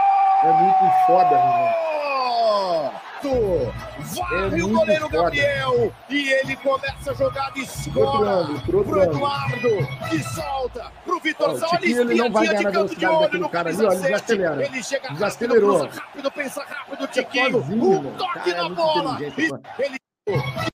É 0.44 0.54
muito 0.54 1.06
foda, 1.08 1.30
meu 1.30 1.40
irmão. 1.40 3.02
Varre 3.28 4.60
É 4.60 4.64
o 4.64 4.70
goleiro 4.70 5.02
foda. 5.10 5.24
Gabriel. 5.24 5.94
E 6.10 6.30
ele 6.34 6.56
começa 6.58 7.12
a 7.12 7.16
outro 7.16 7.52
escora 7.56 8.30
ângulo, 8.30 8.62
pro 8.62 8.84
pro. 8.84 9.04
Eduardo. 9.04 9.70
Que 10.10 10.24
solta 10.34 10.92
pro 11.04 11.20
Vitor 11.20 11.58
Sá. 11.60 11.80
Ele 11.82 12.16
não 12.16 12.32
vai 12.32 12.48
de 12.48 12.54
ganhar 12.54 12.64
na 12.64 12.72
canto 12.72 12.96
de 12.96 13.06
olho 13.06 13.40
no 13.40 13.50
cara 13.50 13.70
ali, 13.70 13.86
ó, 13.86 13.92
ele 13.92 14.00
7. 14.02 14.12
desacelera. 14.12 14.66
Ele 14.66 14.84
chega 14.84 15.02
rápido, 15.02 15.14
Desacelerou. 15.16 15.88
rápido, 15.88 16.32
pensa 16.32 16.64
rápido, 16.64 17.04
É 17.04 17.08
Tiquinho. 17.08 17.58
Um 17.58 18.18
toque 18.18 18.50
é 18.52 18.54
na 18.56 18.64
muito 18.64 18.76
bola. 18.76 19.18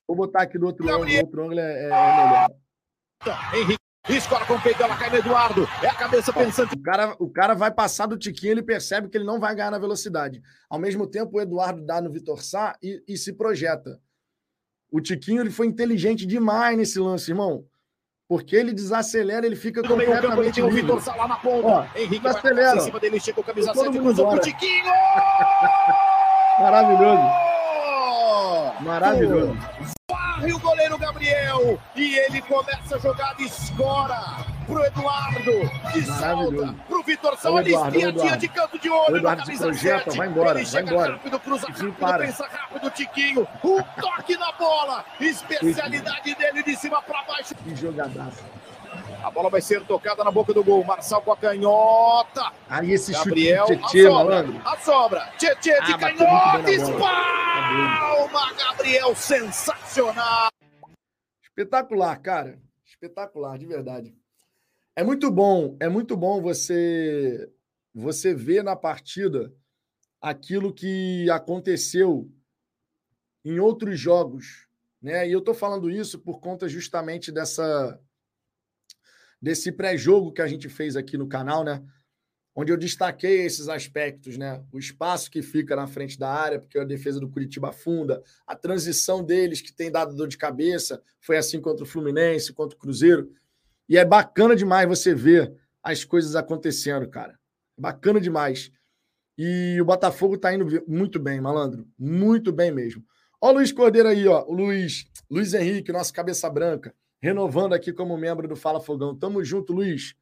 Vou 0.06 0.16
botar 0.16 0.42
aqui 0.42 0.58
do 0.58 0.66
outro 0.66 0.88
ângulo. 0.88 1.16
Outro 1.18 1.42
ângulo 1.44 1.60
é, 1.60 1.62
é- 1.62 1.88
é 1.88 2.26
melhor. 2.26 2.48
Henrique 3.54 3.85
Escora 4.08 4.46
com 4.46 4.54
o 4.54 4.62
peito, 4.62 4.80
ela 4.82 4.96
cai 4.96 5.10
no 5.10 5.16
Eduardo. 5.16 5.68
É 5.82 5.88
a 5.88 5.94
cabeça 5.94 6.32
pensando. 6.32 6.72
O 6.72 6.82
cara, 6.82 7.16
o 7.18 7.28
cara 7.28 7.54
vai 7.54 7.72
passar 7.72 8.06
do 8.06 8.16
Tiquinho, 8.16 8.52
ele 8.52 8.62
percebe 8.62 9.08
que 9.08 9.16
ele 9.16 9.24
não 9.24 9.40
vai 9.40 9.54
ganhar 9.54 9.70
na 9.70 9.78
velocidade. 9.78 10.40
Ao 10.70 10.78
mesmo 10.78 11.06
tempo, 11.08 11.36
o 11.36 11.40
Eduardo 11.40 11.84
dá 11.84 12.00
no 12.00 12.10
Vitor 12.10 12.42
Sá 12.42 12.76
e, 12.80 13.02
e 13.08 13.16
se 13.16 13.32
projeta. 13.32 14.00
O 14.90 15.00
Tiquinho 15.00 15.42
ele 15.42 15.50
foi 15.50 15.66
inteligente 15.66 16.24
demais 16.24 16.78
nesse 16.78 17.00
lance, 17.00 17.32
irmão. 17.32 17.64
Porque 18.28 18.54
ele 18.54 18.72
desacelera, 18.72 19.44
ele 19.44 19.56
fica 19.56 19.82
no 19.82 19.88
completamente 19.88 20.62
o 20.62 20.70
Vitor 20.70 21.00
Sá 21.00 21.14
lá 21.16 21.26
na 21.26 21.36
ponta. 21.36 21.66
Ó, 21.66 21.86
Henrique 21.96 22.28
acelera. 22.28 22.76
em 22.76 22.80
cima 22.80 23.00
dele, 23.00 23.18
chega 23.18 23.42
camisa 23.42 23.74
7, 23.74 23.98
cruzou 23.98 24.28
pro 24.28 24.40
Tiquinho! 24.40 24.92
Maravilhoso. 26.60 27.22
Maravilhoso 28.80 29.95
varre 30.36 30.52
o 30.52 30.58
goleiro 30.58 30.98
Gabriel 30.98 31.80
e 31.94 32.16
ele 32.18 32.42
começa 32.42 32.96
a 32.96 32.98
jogada, 32.98 33.42
escora 33.42 34.44
pro 34.66 34.84
Eduardo, 34.84 35.70
que 35.92 36.02
salta 36.02 36.74
pro 36.88 37.02
Vitor 37.02 37.36
Sá, 37.38 37.50
olha 37.50 37.68
espiadinha 37.68 38.36
de 38.36 38.48
canto 38.48 38.78
de 38.78 38.90
olho, 38.90 39.16
Eduardo 39.16 39.46
se 39.46 39.58
projeta, 39.58 40.10
vai 40.12 40.28
embora, 40.28 40.60
ele 40.60 40.68
vai 40.68 40.82
embora. 40.82 41.12
rápido, 41.12 41.40
cruza 41.40 41.66
rápido, 41.68 41.92
para. 41.94 42.26
pensa 42.26 42.46
rápido, 42.46 42.90
Tiquinho, 42.90 43.48
um 43.64 43.82
toque 44.00 44.36
na 44.36 44.52
bola, 44.52 45.04
especialidade 45.20 46.34
dele 46.34 46.62
de 46.62 46.76
cima 46.76 47.00
para 47.02 47.22
baixo. 47.22 47.54
Que 47.54 47.74
jogadaço. 47.74 48.44
A 49.22 49.30
bola 49.30 49.50
vai 49.50 49.60
ser 49.60 49.84
tocada 49.84 50.22
na 50.22 50.30
boca 50.30 50.52
do 50.52 50.62
gol. 50.62 50.84
Marçal 50.84 51.22
com 51.22 51.32
a 51.32 51.36
canhota. 51.36 52.52
Aí 52.68 52.92
esse 52.92 53.12
Gabriel, 53.12 53.66
chute 53.66 53.82
Tietê, 53.88 54.06
a 54.06 54.10
sobra, 54.10 54.24
malandro. 54.24 54.62
A 54.64 54.76
sobra. 54.78 55.32
Tietê 55.38 55.80
de 55.82 55.92
ah, 55.92 55.98
canhota. 55.98 56.70
Espalma, 56.70 58.52
Gabriel. 58.54 59.14
Sensacional. 59.14 60.48
Espetacular, 61.42 62.16
cara. 62.20 62.58
Espetacular, 62.84 63.58
de 63.58 63.66
verdade. 63.66 64.14
É 64.94 65.02
muito 65.04 65.30
bom, 65.30 65.76
é 65.78 65.88
muito 65.88 66.16
bom 66.16 66.40
você 66.40 67.50
você 67.94 68.34
ver 68.34 68.62
na 68.62 68.76
partida 68.76 69.52
aquilo 70.20 70.72
que 70.72 71.28
aconteceu 71.30 72.30
em 73.44 73.58
outros 73.58 73.98
jogos, 73.98 74.66
né? 75.00 75.28
E 75.28 75.32
eu 75.32 75.40
tô 75.40 75.54
falando 75.54 75.90
isso 75.90 76.18
por 76.18 76.40
conta 76.40 76.68
justamente 76.68 77.30
dessa 77.30 77.98
desse 79.46 79.70
pré-jogo 79.70 80.32
que 80.32 80.42
a 80.42 80.48
gente 80.48 80.68
fez 80.68 80.96
aqui 80.96 81.16
no 81.16 81.28
canal, 81.28 81.62
né? 81.62 81.80
Onde 82.52 82.72
eu 82.72 82.76
destaquei 82.76 83.42
esses 83.42 83.68
aspectos, 83.68 84.36
né? 84.36 84.60
O 84.72 84.78
espaço 84.80 85.30
que 85.30 85.40
fica 85.40 85.76
na 85.76 85.86
frente 85.86 86.18
da 86.18 86.28
área, 86.28 86.58
porque 86.58 86.76
a 86.76 86.84
defesa 86.84 87.20
do 87.20 87.28
Curitiba 87.28 87.70
funda, 87.70 88.20
a 88.44 88.56
transição 88.56 89.22
deles 89.22 89.60
que 89.60 89.72
tem 89.72 89.88
dado 89.88 90.16
dor 90.16 90.26
de 90.26 90.36
cabeça, 90.36 91.00
foi 91.20 91.36
assim 91.36 91.60
contra 91.60 91.84
o 91.84 91.86
Fluminense, 91.86 92.52
contra 92.52 92.76
o 92.76 92.80
Cruzeiro. 92.80 93.30
E 93.88 93.96
é 93.96 94.04
bacana 94.04 94.56
demais 94.56 94.88
você 94.88 95.14
ver 95.14 95.54
as 95.80 96.02
coisas 96.02 96.34
acontecendo, 96.34 97.08
cara. 97.08 97.38
Bacana 97.78 98.20
demais. 98.20 98.72
E 99.38 99.80
o 99.80 99.84
Botafogo 99.84 100.36
tá 100.36 100.52
indo 100.52 100.66
muito 100.88 101.20
bem, 101.20 101.40
malandro. 101.40 101.86
Muito 101.96 102.50
bem 102.50 102.72
mesmo. 102.72 103.04
Ó 103.40 103.50
o 103.50 103.52
Luiz 103.52 103.70
Cordeiro 103.70 104.08
aí, 104.08 104.26
ó. 104.26 104.44
O 104.44 104.52
Luiz, 104.52 105.06
Luiz 105.30 105.54
Henrique, 105.54 105.92
nosso 105.92 106.12
cabeça 106.12 106.50
branca 106.50 106.92
renovando 107.20 107.72
aqui 107.72 107.92
como 107.92 108.16
membro 108.16 108.46
do 108.46 108.56
Fala 108.56 108.80
Fogão. 108.80 109.16
Tamo 109.16 109.44
junto, 109.44 109.72
Luiz. 109.72 110.14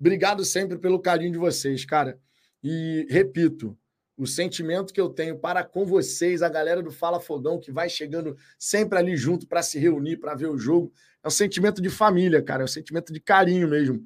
Obrigado 0.00 0.44
sempre 0.44 0.78
pelo 0.78 1.00
carinho 1.00 1.32
de 1.32 1.38
vocês, 1.38 1.84
cara. 1.84 2.18
E 2.62 3.06
repito, 3.08 3.76
o 4.16 4.26
sentimento 4.26 4.92
que 4.92 5.00
eu 5.00 5.08
tenho 5.08 5.38
para 5.38 5.62
com 5.62 5.86
vocês, 5.86 6.42
a 6.42 6.48
galera 6.48 6.82
do 6.82 6.90
Fala 6.90 7.20
Fogão, 7.20 7.58
que 7.58 7.70
vai 7.70 7.88
chegando 7.88 8.36
sempre 8.58 8.98
ali 8.98 9.16
junto 9.16 9.46
para 9.46 9.62
se 9.62 9.78
reunir, 9.78 10.16
para 10.16 10.34
ver 10.34 10.48
o 10.48 10.58
jogo, 10.58 10.92
é 11.22 11.28
um 11.28 11.30
sentimento 11.30 11.80
de 11.80 11.88
família, 11.88 12.42
cara, 12.42 12.62
é 12.62 12.64
um 12.64 12.68
sentimento 12.68 13.12
de 13.12 13.20
carinho 13.20 13.68
mesmo. 13.68 14.04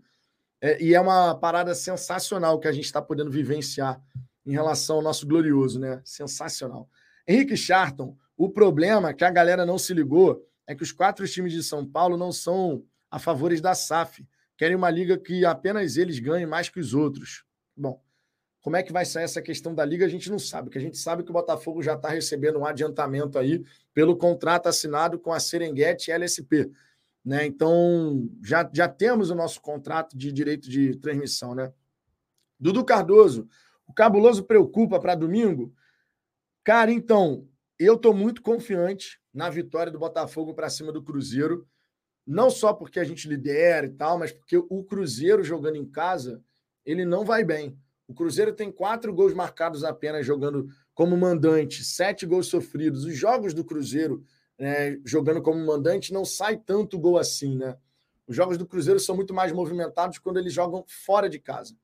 É, 0.60 0.80
e 0.82 0.94
é 0.94 1.00
uma 1.00 1.34
parada 1.34 1.74
sensacional 1.74 2.60
que 2.60 2.68
a 2.68 2.72
gente 2.72 2.84
está 2.84 3.00
podendo 3.02 3.30
vivenciar 3.30 4.00
em 4.44 4.52
relação 4.52 4.96
ao 4.96 5.02
nosso 5.02 5.26
glorioso, 5.26 5.80
né? 5.80 6.00
Sensacional. 6.04 6.88
Henrique 7.26 7.56
Charton, 7.56 8.16
o 8.36 8.48
problema 8.48 9.10
é 9.10 9.14
que 9.14 9.24
a 9.24 9.30
galera 9.30 9.64
não 9.64 9.78
se 9.78 9.94
ligou 9.94 10.46
é 10.66 10.74
que 10.74 10.82
os 10.82 10.92
quatro 10.92 11.26
times 11.26 11.52
de 11.52 11.62
São 11.62 11.86
Paulo 11.86 12.16
não 12.16 12.32
são 12.32 12.84
a 13.10 13.18
favores 13.18 13.60
da 13.60 13.74
SAF. 13.74 14.26
Querem 14.56 14.76
uma 14.76 14.90
liga 14.90 15.18
que 15.18 15.44
apenas 15.44 15.96
eles 15.96 16.18
ganhem 16.18 16.46
mais 16.46 16.68
que 16.68 16.80
os 16.80 16.94
outros. 16.94 17.44
Bom, 17.76 18.02
como 18.60 18.76
é 18.76 18.82
que 18.82 18.92
vai 18.92 19.04
sair 19.04 19.24
essa 19.24 19.42
questão 19.42 19.74
da 19.74 19.84
liga, 19.84 20.06
a 20.06 20.08
gente 20.08 20.30
não 20.30 20.38
sabe. 20.38 20.70
que 20.70 20.78
a 20.78 20.80
gente 20.80 20.96
sabe 20.96 21.24
que 21.24 21.30
o 21.30 21.32
Botafogo 21.32 21.82
já 21.82 21.94
está 21.94 22.08
recebendo 22.08 22.60
um 22.60 22.64
adiantamento 22.64 23.38
aí 23.38 23.64
pelo 23.92 24.16
contrato 24.16 24.68
assinado 24.68 25.18
com 25.18 25.32
a 25.32 25.40
Serengeti 25.40 26.12
LSP. 26.12 26.70
Né? 27.24 27.44
Então, 27.46 28.28
já, 28.42 28.68
já 28.72 28.88
temos 28.88 29.30
o 29.30 29.34
nosso 29.34 29.60
contrato 29.60 30.16
de 30.16 30.32
direito 30.32 30.68
de 30.68 30.96
transmissão. 30.96 31.54
Né? 31.54 31.72
Dudu 32.58 32.84
Cardoso, 32.84 33.48
o 33.86 33.92
cabuloso 33.92 34.44
preocupa 34.44 35.00
para 35.00 35.16
domingo? 35.16 35.74
Cara, 36.62 36.92
então, 36.92 37.48
eu 37.78 37.94
estou 37.94 38.14
muito 38.14 38.42
confiante 38.42 39.20
na 39.32 39.48
vitória 39.48 39.90
do 39.90 39.98
Botafogo 39.98 40.54
para 40.54 40.70
cima 40.70 40.92
do 40.92 41.02
Cruzeiro. 41.02 41.66
Não 42.26 42.50
só 42.50 42.72
porque 42.72 43.00
a 43.00 43.04
gente 43.04 43.28
lidera 43.28 43.86
e 43.86 43.90
tal, 43.90 44.18
mas 44.18 44.32
porque 44.32 44.56
o 44.56 44.84
Cruzeiro 44.84 45.42
jogando 45.42 45.76
em 45.76 45.86
casa, 45.86 46.42
ele 46.84 47.04
não 47.04 47.24
vai 47.24 47.44
bem. 47.44 47.76
O 48.06 48.14
Cruzeiro 48.14 48.52
tem 48.52 48.70
quatro 48.70 49.12
gols 49.12 49.32
marcados 49.32 49.84
apenas 49.84 50.26
jogando 50.26 50.68
como 50.94 51.16
mandante, 51.16 51.84
sete 51.84 52.26
gols 52.26 52.46
sofridos. 52.46 53.04
Os 53.04 53.16
jogos 53.16 53.54
do 53.54 53.64
Cruzeiro 53.64 54.24
né, 54.58 54.98
jogando 55.04 55.42
como 55.42 55.64
mandante 55.64 56.12
não 56.12 56.24
sai 56.24 56.56
tanto 56.56 56.98
gol 56.98 57.18
assim, 57.18 57.56
né? 57.56 57.76
Os 58.26 58.36
jogos 58.36 58.56
do 58.56 58.66
Cruzeiro 58.66 59.00
são 59.00 59.16
muito 59.16 59.34
mais 59.34 59.52
movimentados 59.52 60.18
quando 60.18 60.38
eles 60.38 60.52
jogam 60.52 60.84
fora 60.86 61.28
de 61.28 61.38
casa. 61.38 61.76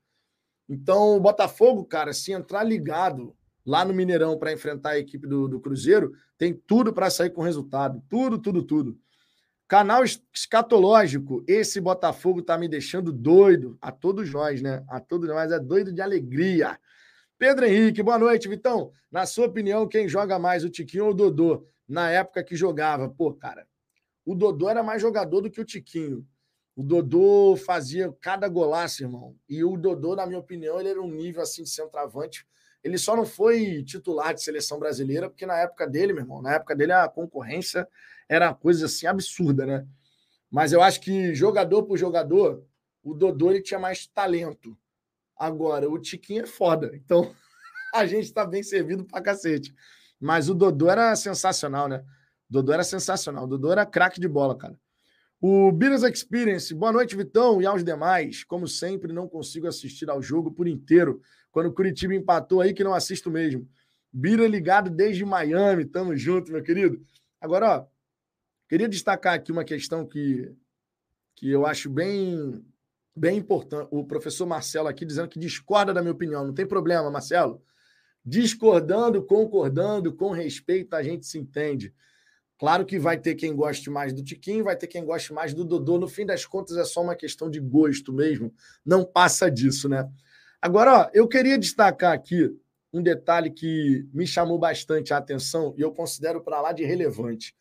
Então, 0.68 1.16
o 1.16 1.20
Botafogo, 1.20 1.84
cara, 1.84 2.12
se 2.12 2.30
entrar 2.30 2.62
ligado 2.62 3.34
lá 3.68 3.84
no 3.84 3.92
Mineirão 3.92 4.38
para 4.38 4.50
enfrentar 4.50 4.92
a 4.92 4.98
equipe 4.98 5.26
do, 5.26 5.46
do 5.46 5.60
Cruzeiro, 5.60 6.14
tem 6.38 6.54
tudo 6.54 6.90
para 6.90 7.10
sair 7.10 7.28
com 7.28 7.42
resultado. 7.42 8.02
Tudo, 8.08 8.38
tudo, 8.38 8.62
tudo. 8.62 8.98
Canal 9.68 10.02
escatológico, 10.32 11.44
esse 11.46 11.78
Botafogo 11.78 12.40
tá 12.40 12.56
me 12.56 12.66
deixando 12.66 13.12
doido. 13.12 13.76
A 13.78 13.92
todos 13.92 14.32
nós, 14.32 14.62
né? 14.62 14.82
A 14.88 14.98
todos 14.98 15.28
nós 15.28 15.52
é 15.52 15.60
doido 15.60 15.92
de 15.92 16.00
alegria. 16.00 16.80
Pedro 17.36 17.66
Henrique, 17.66 18.02
boa 18.02 18.18
noite, 18.18 18.48
Vitão. 18.48 18.90
Na 19.12 19.26
sua 19.26 19.44
opinião, 19.44 19.86
quem 19.86 20.08
joga 20.08 20.38
mais, 20.38 20.64
o 20.64 20.70
Tiquinho 20.70 21.04
ou 21.04 21.10
o 21.10 21.14
Dodô? 21.14 21.66
Na 21.86 22.10
época 22.10 22.42
que 22.42 22.56
jogava, 22.56 23.06
pô, 23.10 23.34
cara, 23.34 23.66
o 24.24 24.34
Dodô 24.34 24.70
era 24.70 24.82
mais 24.82 25.02
jogador 25.02 25.42
do 25.42 25.50
que 25.50 25.60
o 25.60 25.64
Tiquinho. 25.64 26.26
O 26.74 26.82
Dodô 26.82 27.54
fazia 27.54 28.10
cada 28.18 28.48
golaço, 28.48 29.02
irmão. 29.02 29.36
E 29.46 29.62
o 29.62 29.76
Dodô, 29.76 30.16
na 30.16 30.26
minha 30.26 30.38
opinião, 30.38 30.80
ele 30.80 30.88
era 30.88 31.02
um 31.02 31.10
nível 31.10 31.42
assim 31.42 31.62
de 31.62 31.68
centroavante 31.68 32.46
ele 32.82 32.98
só 32.98 33.16
não 33.16 33.26
foi 33.26 33.82
titular 33.82 34.34
de 34.34 34.42
seleção 34.42 34.78
brasileira, 34.78 35.28
porque 35.28 35.46
na 35.46 35.58
época 35.58 35.86
dele, 35.86 36.12
meu 36.12 36.22
irmão, 36.22 36.40
na 36.40 36.54
época 36.54 36.74
dele 36.74 36.92
a 36.92 37.08
concorrência 37.08 37.86
era 38.28 38.54
coisa 38.54 38.86
assim 38.86 39.06
absurda, 39.06 39.66
né? 39.66 39.86
Mas 40.50 40.72
eu 40.72 40.80
acho 40.80 41.00
que 41.00 41.34
jogador 41.34 41.84
por 41.84 41.98
jogador, 41.98 42.64
o 43.02 43.14
Dodô 43.14 43.50
ele 43.50 43.62
tinha 43.62 43.80
mais 43.80 44.06
talento. 44.06 44.76
Agora, 45.36 45.88
o 45.88 45.98
Tiquinho 45.98 46.42
é 46.42 46.46
foda. 46.46 46.90
Então, 46.94 47.34
a 47.94 48.06
gente 48.06 48.24
está 48.24 48.44
bem 48.44 48.62
servido 48.62 49.04
pra 49.04 49.20
cacete. 49.20 49.74
Mas 50.20 50.48
o 50.48 50.54
Dodô 50.54 50.90
era 50.90 51.14
sensacional, 51.14 51.88
né? 51.88 52.04
O 52.50 52.54
Dodô 52.54 52.72
era 52.72 52.82
sensacional. 52.82 53.44
O 53.44 53.46
Dodô 53.46 53.70
era 53.70 53.86
craque 53.86 54.20
de 54.20 54.26
bola, 54.26 54.56
cara. 54.56 54.78
O 55.40 55.70
Business 55.70 56.02
Experience, 56.02 56.74
boa 56.74 56.90
noite, 56.90 57.14
Vitão, 57.14 57.62
e 57.62 57.66
aos 57.66 57.84
demais. 57.84 58.42
Como 58.42 58.66
sempre, 58.66 59.12
não 59.12 59.28
consigo 59.28 59.68
assistir 59.68 60.10
ao 60.10 60.20
jogo 60.20 60.50
por 60.50 60.66
inteiro. 60.66 61.20
Quando 61.50 61.66
o 61.66 61.72
Curitiba 61.72 62.14
empatou 62.14 62.60
aí, 62.60 62.72
que 62.72 62.84
não 62.84 62.94
assisto 62.94 63.30
mesmo. 63.30 63.68
Bira 64.12 64.46
ligado 64.46 64.90
desde 64.90 65.24
Miami, 65.24 65.84
tamo 65.84 66.16
junto, 66.16 66.52
meu 66.52 66.62
querido. 66.62 67.00
Agora, 67.40 67.78
ó, 67.78 67.86
queria 68.68 68.88
destacar 68.88 69.34
aqui 69.34 69.52
uma 69.52 69.64
questão 69.64 70.06
que, 70.06 70.52
que 71.36 71.50
eu 71.50 71.66
acho 71.66 71.90
bem, 71.90 72.64
bem 73.14 73.38
importante. 73.38 73.88
O 73.90 74.04
professor 74.04 74.46
Marcelo 74.46 74.88
aqui 74.88 75.04
dizendo 75.04 75.28
que 75.28 75.38
discorda 75.38 75.92
da 75.92 76.00
minha 76.00 76.12
opinião. 76.12 76.46
Não 76.46 76.54
tem 76.54 76.66
problema, 76.66 77.10
Marcelo. 77.10 77.62
Discordando, 78.24 79.22
concordando, 79.22 80.12
com 80.12 80.30
respeito, 80.30 80.94
a 80.94 81.02
gente 81.02 81.26
se 81.26 81.38
entende. 81.38 81.94
Claro 82.58 82.84
que 82.84 82.98
vai 82.98 83.16
ter 83.16 83.36
quem 83.36 83.54
goste 83.54 83.88
mais 83.88 84.12
do 84.12 84.22
Tiquinho, 84.22 84.64
vai 84.64 84.76
ter 84.76 84.88
quem 84.88 85.04
goste 85.04 85.32
mais 85.32 85.54
do 85.54 85.64
Dodô. 85.64 85.96
No 85.96 86.08
fim 86.08 86.26
das 86.26 86.44
contas, 86.44 86.76
é 86.76 86.84
só 86.84 87.02
uma 87.02 87.14
questão 87.14 87.48
de 87.48 87.60
gosto 87.60 88.12
mesmo. 88.12 88.52
Não 88.84 89.04
passa 89.04 89.48
disso, 89.48 89.88
né? 89.88 90.10
Agora, 90.60 91.02
ó, 91.02 91.10
eu 91.12 91.28
queria 91.28 91.58
destacar 91.58 92.12
aqui 92.12 92.50
um 92.92 93.02
detalhe 93.02 93.50
que 93.50 94.08
me 94.12 94.26
chamou 94.26 94.58
bastante 94.58 95.12
a 95.12 95.18
atenção 95.18 95.74
e 95.76 95.82
eu 95.82 95.92
considero 95.92 96.40
para 96.40 96.60
lá 96.60 96.72
de 96.72 96.84
relevante. 96.84 97.54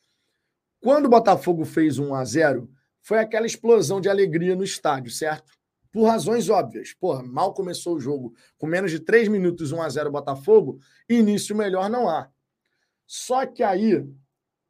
Quando 0.79 1.05
o 1.05 1.09
Botafogo 1.09 1.65
fez 1.65 1.99
1 1.99 2.13
a 2.15 2.23
0 2.23 2.69
foi 3.01 3.19
aquela 3.19 3.45
explosão 3.45 4.01
de 4.01 4.09
alegria 4.09 4.55
no 4.55 4.63
estádio, 4.63 5.11
certo? 5.11 5.53
Por 5.91 6.05
razões 6.05 6.49
óbvias. 6.49 6.93
Porra, 6.93 7.23
mal 7.23 7.53
começou 7.53 7.95
o 7.95 7.99
jogo, 7.99 8.33
com 8.57 8.67
menos 8.67 8.91
de 8.91 8.99
3 8.99 9.27
minutos 9.27 9.71
1 9.71 9.81
a 9.81 9.89
0 9.89 10.11
Botafogo, 10.11 10.79
início 11.09 11.55
melhor 11.55 11.89
não 11.89 12.09
há. 12.09 12.29
Só 13.05 13.45
que 13.45 13.63
aí 13.63 14.05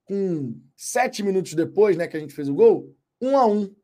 com 0.05 0.59
sete 0.75 1.21
minutos 1.21 1.53
depois, 1.53 1.97
né, 1.97 2.07
que 2.07 2.15
a 2.15 2.19
gente 2.19 2.33
fez 2.33 2.47
o 2.47 2.53
gol, 2.53 2.95
um 3.21 3.37
a 3.37 3.45
um. 3.45 3.75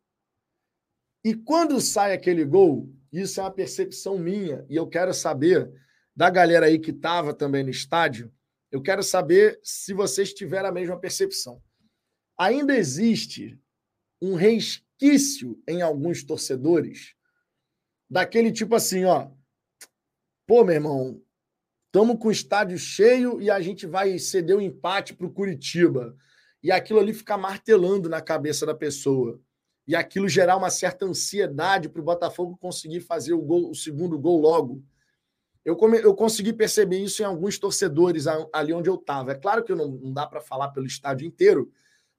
E 1.23 1.33
quando 1.35 1.81
sai 1.81 2.13
aquele 2.13 2.45
gol, 2.45 2.89
isso 3.21 3.39
é 3.39 3.43
uma 3.43 3.51
percepção 3.51 4.17
minha, 4.17 4.65
e 4.67 4.75
eu 4.75 4.87
quero 4.87 5.13
saber 5.13 5.71
da 6.15 6.29
galera 6.29 6.65
aí 6.65 6.79
que 6.79 6.91
estava 6.91 7.33
também 7.33 7.63
no 7.63 7.69
estádio, 7.69 8.33
eu 8.71 8.81
quero 8.81 9.03
saber 9.03 9.59
se 9.63 9.93
vocês 9.93 10.33
tiveram 10.33 10.69
a 10.69 10.71
mesma 10.71 10.99
percepção. 10.99 11.61
Ainda 12.37 12.75
existe 12.75 13.59
um 14.19 14.33
resquício 14.33 15.61
em 15.67 15.81
alguns 15.81 16.23
torcedores 16.23 17.13
daquele 18.09 18.51
tipo 18.51 18.73
assim, 18.73 19.05
ó. 19.05 19.29
Pô, 20.47 20.63
meu 20.63 20.75
irmão, 20.75 21.21
estamos 21.85 22.17
com 22.19 22.29
o 22.29 22.31
estádio 22.31 22.77
cheio 22.77 23.39
e 23.39 23.51
a 23.51 23.61
gente 23.61 23.85
vai 23.85 24.17
ceder 24.17 24.55
o 24.55 24.59
um 24.59 24.61
empate 24.61 25.13
para 25.13 25.27
o 25.27 25.33
Curitiba. 25.33 26.17
E 26.61 26.71
aquilo 26.71 26.99
ali 26.99 27.13
fica 27.13 27.37
martelando 27.37 28.09
na 28.09 28.21
cabeça 28.21 28.65
da 28.65 28.73
pessoa. 28.73 29.39
E 29.87 29.95
aquilo 29.95 30.29
gerar 30.29 30.55
uma 30.55 30.69
certa 30.69 31.05
ansiedade 31.05 31.89
para 31.89 32.01
o 32.01 32.05
Botafogo 32.05 32.57
conseguir 32.57 33.01
fazer 33.01 33.33
o, 33.33 33.41
gol, 33.41 33.69
o 33.69 33.75
segundo 33.75 34.17
gol 34.17 34.39
logo. 34.39 34.83
Eu, 35.65 35.75
come, 35.75 35.99
eu 35.99 36.13
consegui 36.13 36.53
perceber 36.53 36.99
isso 36.99 37.21
em 37.21 37.25
alguns 37.25 37.57
torcedores 37.57 38.25
ali 38.51 38.73
onde 38.73 38.89
eu 38.89 38.95
estava. 38.95 39.31
É 39.31 39.35
claro 39.35 39.63
que 39.63 39.73
não, 39.73 39.87
não 39.87 40.13
dá 40.13 40.25
para 40.25 40.41
falar 40.41 40.69
pelo 40.69 40.85
estádio 40.85 41.25
inteiro, 41.25 41.71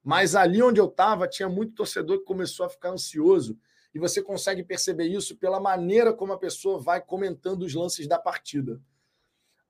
mas 0.02 0.34
ali 0.34 0.62
onde 0.62 0.80
eu 0.80 0.86
estava 0.86 1.28
tinha 1.28 1.48
muito 1.48 1.74
torcedor 1.74 2.18
que 2.18 2.24
começou 2.24 2.66
a 2.66 2.70
ficar 2.70 2.90
ansioso. 2.90 3.58
E 3.94 3.98
você 3.98 4.20
consegue 4.20 4.62
perceber 4.64 5.06
isso 5.06 5.36
pela 5.36 5.60
maneira 5.60 6.12
como 6.12 6.32
a 6.32 6.38
pessoa 6.38 6.78
vai 6.80 7.00
comentando 7.00 7.62
os 7.62 7.74
lances 7.74 8.06
da 8.06 8.18
partida. 8.18 8.80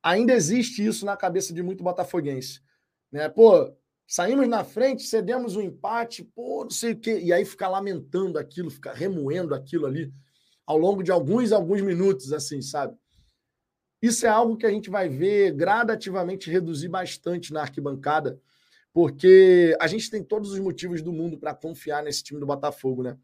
Ainda 0.03 0.33
existe 0.33 0.85
isso 0.85 1.05
na 1.05 1.17
cabeça 1.17 1.53
de 1.53 1.63
muito 1.63 1.85
botafoguense. 1.85 2.63
Né? 3.13 3.29
Pô, 3.29 3.73
saímos 4.07 4.49
na 4.49 4.65
frente, 4.65 5.03
cedemos 5.03 5.57
um 5.57 5.61
empate, 5.61 6.23
pô, 6.23 6.65
não 6.65 6.71
sei 6.71 6.93
o 6.93 6.99
quê. 6.99 7.21
E 7.21 7.33
aí 7.33 7.45
ficar 7.45 7.69
lamentando 7.69 8.39
aquilo, 8.39 8.71
ficar 8.71 8.93
remoendo 8.93 9.55
aquilo 9.55 9.87
ali 9.87 10.13
ao 10.67 10.79
longo 10.79 11.03
de 11.03 11.11
alguns 11.11 11.53
alguns 11.53 11.81
minutos, 11.81 12.33
assim, 12.33 12.63
sabe? 12.63 12.97
Isso 14.01 14.27
é 14.27 14.29
algo 14.29 14.57
que 14.57 14.67
a 14.67 14.71
gente 14.71 14.91
vai 14.91 15.09
ver 15.09 15.53
gradativamente 15.53 16.51
reduzir 16.51 16.89
bastante 16.89 17.53
na 17.53 17.63
arquibancada, 17.63 18.39
porque 18.93 19.77
a 19.81 19.87
gente 19.87 20.11
tem 20.11 20.23
todos 20.23 20.53
os 20.53 20.59
motivos 20.59 21.03
do 21.03 21.13
mundo 21.13 21.39
para 21.39 21.55
confiar 21.55 22.03
nesse 22.03 22.23
time 22.23 22.39
do 22.39 22.47
Botafogo, 22.47 23.03
né? 23.03 23.19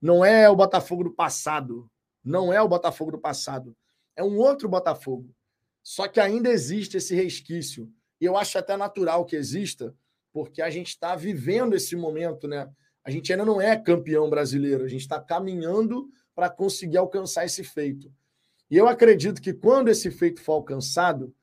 Não 0.00 0.24
é 0.24 0.48
o 0.48 0.56
Botafogo 0.56 1.04
do 1.04 1.10
passado, 1.10 1.90
não 2.24 2.52
é 2.52 2.62
o 2.62 2.68
Botafogo 2.68 3.10
do 3.10 3.18
passado, 3.18 3.76
é 4.16 4.22
um 4.22 4.38
outro 4.38 4.68
Botafogo. 4.68 5.34
Só 5.82 6.06
que 6.06 6.20
ainda 6.20 6.48
existe 6.48 6.96
esse 6.96 7.14
resquício. 7.14 7.90
E 8.20 8.24
eu 8.24 8.36
acho 8.36 8.58
até 8.58 8.76
natural 8.76 9.24
que 9.24 9.34
exista, 9.34 9.94
porque 10.32 10.62
a 10.62 10.70
gente 10.70 10.88
está 10.88 11.16
vivendo 11.16 11.74
esse 11.74 11.96
momento, 11.96 12.46
né? 12.46 12.70
A 13.04 13.10
gente 13.10 13.32
ainda 13.32 13.44
não 13.44 13.60
é 13.60 13.76
campeão 13.76 14.28
brasileiro, 14.28 14.84
a 14.84 14.88
gente 14.88 15.00
está 15.00 15.20
caminhando 15.20 16.08
para 16.34 16.50
conseguir 16.50 16.98
alcançar 16.98 17.44
esse 17.44 17.64
feito. 17.64 18.12
E 18.70 18.76
eu 18.76 18.86
acredito 18.86 19.42
que 19.42 19.52
quando 19.52 19.88
esse 19.88 20.10
feito 20.10 20.40
for 20.40 20.52
alcançado, 20.52 21.34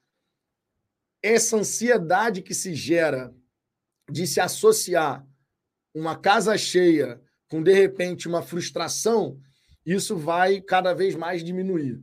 essa 1.21 1.57
ansiedade 1.57 2.41
que 2.41 2.53
se 2.53 2.73
gera 2.73 3.33
de 4.09 4.25
se 4.25 4.39
associar 4.39 5.27
uma 5.93 6.15
casa 6.15 6.57
cheia 6.57 7.21
com, 7.49 7.61
de 7.61 7.73
repente, 7.73 8.27
uma 8.27 8.41
frustração, 8.41 9.39
isso 9.85 10.15
vai 10.15 10.61
cada 10.61 10.93
vez 10.93 11.15
mais 11.15 11.43
diminuir. 11.43 12.01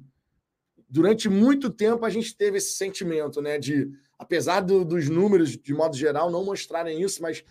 Durante 0.88 1.28
muito 1.28 1.70
tempo, 1.70 2.04
a 2.04 2.10
gente 2.10 2.36
teve 2.36 2.58
esse 2.58 2.76
sentimento, 2.76 3.40
né? 3.40 3.58
De, 3.58 3.90
apesar 4.18 4.60
do, 4.60 4.84
dos 4.84 5.08
números, 5.08 5.56
de 5.56 5.74
modo 5.74 5.96
geral, 5.96 6.30
não 6.30 6.44
mostrarem 6.44 7.02
isso, 7.02 7.22
mas 7.22 7.44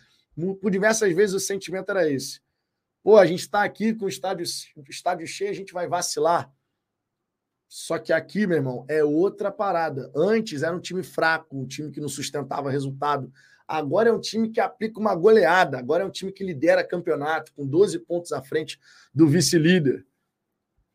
por 0.62 0.72
diversas 0.72 1.14
vezes 1.14 1.36
o 1.36 1.40
sentimento 1.40 1.90
era 1.90 2.10
esse. 2.10 2.42
Pô, 3.04 3.18
a 3.18 3.26
gente 3.26 3.42
está 3.42 3.64
aqui 3.64 3.94
com 3.94 4.06
o 4.06 4.10
estádio, 4.10 4.46
estádio 4.90 5.28
cheio, 5.28 5.52
a 5.52 5.56
gente 5.56 5.74
vai 5.74 5.88
vacilar. 5.88 6.52
Só 7.68 7.98
que 7.98 8.14
aqui, 8.14 8.46
meu 8.46 8.58
irmão, 8.58 8.86
é 8.88 9.04
outra 9.04 9.52
parada. 9.52 10.12
Antes 10.16 10.64
era 10.64 10.76
um 10.76 10.80
time 10.80 11.04
fraco, 11.04 11.58
um 11.58 11.66
time 11.66 11.92
que 11.92 12.00
não 12.00 12.08
sustentava 12.08 12.70
resultado. 12.70 13.32
Agora 13.68 14.10
é 14.10 14.14
um 14.14 14.20
time 14.20 14.50
que 14.50 14.60
aplica 14.60 15.00
uma 15.00 15.16
goleada. 15.16 15.80
Agora 15.80 16.04
é 16.04 16.06
um 16.06 16.12
time 16.12 16.32
que 16.32 16.44
lidera 16.44 16.84
campeonato, 16.84 17.52
com 17.54 17.66
12 17.66 18.00
pontos 18.00 18.32
à 18.32 18.42
frente 18.42 18.80
do 19.14 19.28
vice-líder. 19.28 20.06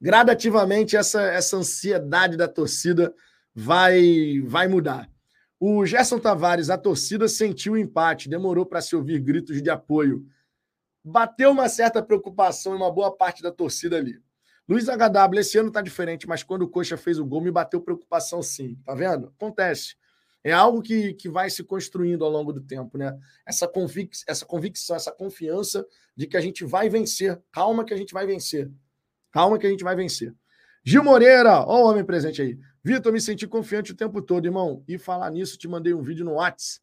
Gradativamente, 0.01 0.97
essa, 0.97 1.23
essa 1.23 1.57
ansiedade 1.57 2.37
da 2.37 2.47
torcida 2.47 3.13
vai, 3.53 4.41
vai 4.45 4.69
mudar. 4.69 5.11
O 5.61 5.85
Gerson 5.85 6.19
Tavares, 6.21 6.71
a 6.71 6.79
torcida 6.79 7.27
sentiu 7.27 7.73
o 7.73 7.79
empate, 7.79 8.29
demorou 8.29 8.65
para 8.65 8.81
se 8.81 8.95
ouvir 8.95 9.19
gritos 9.21 9.61
de 9.61 9.69
apoio. 9.69 10.25
Bateu 11.05 11.51
uma 11.51 11.69
certa 11.69 12.01
preocupação 12.01 12.75
em 12.75 12.77
uma 12.77 12.93
boa 12.93 13.17
parte 13.17 13.43
da 13.43 13.51
torcida 13.51 13.97
ali. 13.97 14.21
Luiz 14.69 14.87
HW, 14.87 15.39
esse 15.39 15.59
ano 15.59 15.73
tá 15.73 15.81
diferente, 15.81 16.29
mas 16.29 16.43
quando 16.43 16.63
o 16.63 16.69
Coxa 16.69 16.97
fez 16.97 17.19
o 17.19 17.25
gol, 17.25 17.41
me 17.41 17.51
bateu 17.51 17.81
preocupação 17.81 18.43
sim. 18.43 18.79
Tá 18.85 18.95
vendo? 18.95 19.33
Acontece. 19.37 19.97
É 20.45 20.53
algo 20.53 20.81
que, 20.81 21.15
que 21.15 21.29
vai 21.29 21.51
se 21.51 21.65
construindo 21.65 22.25
ao 22.25 22.31
longo 22.31 22.53
do 22.53 22.61
tempo, 22.61 22.97
né? 22.97 23.19
Essa, 23.47 23.67
convic 23.67 24.17
essa 24.29 24.47
convicção, 24.47 24.95
essa 24.95 25.11
confiança 25.11 25.85
de 26.15 26.27
que 26.27 26.37
a 26.37 26.41
gente 26.41 26.65
vai 26.65 26.89
vencer. 26.89 27.41
Calma 27.51 27.85
que 27.85 27.93
a 27.93 27.97
gente 27.97 28.13
vai 28.13 28.27
vencer. 28.27 28.71
Calma 29.33 29.59
que 29.59 29.67
a 29.67 29.71
gente 29.71 29.83
vai 29.83 29.97
vencer. 29.97 30.33
Gil 30.85 31.03
Moreira, 31.03 31.61
ó 31.67 31.83
o 31.83 31.91
homem 31.91 32.05
presente 32.05 32.41
aí. 32.41 32.59
Vitor, 32.89 33.13
me 33.13 33.21
senti 33.21 33.47
confiante 33.47 33.93
o 33.93 33.95
tempo 33.95 34.23
todo, 34.23 34.47
irmão. 34.47 34.83
E 34.89 34.97
falar 34.97 35.31
nisso, 35.31 35.59
te 35.59 35.69
mandei 35.69 35.93
um 35.93 36.01
vídeo 36.01 36.25
no 36.25 36.37
WhatsApp. 36.37 36.83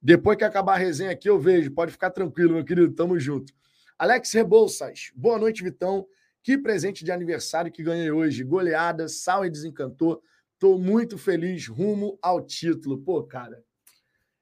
Depois 0.00 0.38
que 0.38 0.44
acabar 0.44 0.76
a 0.76 0.78
resenha 0.78 1.10
aqui, 1.10 1.28
eu 1.28 1.38
vejo. 1.38 1.70
Pode 1.72 1.92
ficar 1.92 2.08
tranquilo, 2.08 2.54
meu 2.54 2.64
querido. 2.64 2.94
Tamo 2.94 3.20
junto. 3.20 3.52
Alex 3.98 4.32
Rebouças. 4.32 5.12
Boa 5.14 5.38
noite, 5.38 5.62
Vitão. 5.62 6.06
Que 6.42 6.56
presente 6.56 7.04
de 7.04 7.12
aniversário 7.12 7.70
que 7.70 7.82
ganhei 7.82 8.10
hoje. 8.10 8.42
Goleada, 8.42 9.08
sal 9.08 9.44
e 9.44 9.50
desencantou. 9.50 10.22
Tô 10.58 10.78
muito 10.78 11.18
feliz 11.18 11.68
rumo 11.68 12.18
ao 12.22 12.40
título. 12.40 12.96
Pô, 12.96 13.22
cara, 13.22 13.62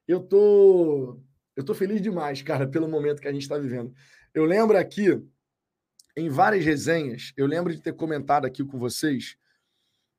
eu 0.07 0.21
tô 0.21 1.19
eu 1.57 1.65
tô 1.65 1.73
feliz 1.73 2.01
demais, 2.01 2.41
cara, 2.41 2.65
pelo 2.65 2.87
momento 2.87 3.21
que 3.21 3.27
a 3.27 3.33
gente 3.33 3.41
está 3.41 3.57
vivendo. 3.57 3.93
Eu 4.33 4.45
lembro 4.45 4.77
aqui 4.77 5.21
em 6.15 6.29
várias 6.29 6.63
resenhas, 6.63 7.33
eu 7.35 7.45
lembro 7.45 7.75
de 7.75 7.81
ter 7.81 7.91
comentado 7.91 8.45
aqui 8.45 8.63
com 8.63 8.79
vocês 8.79 9.35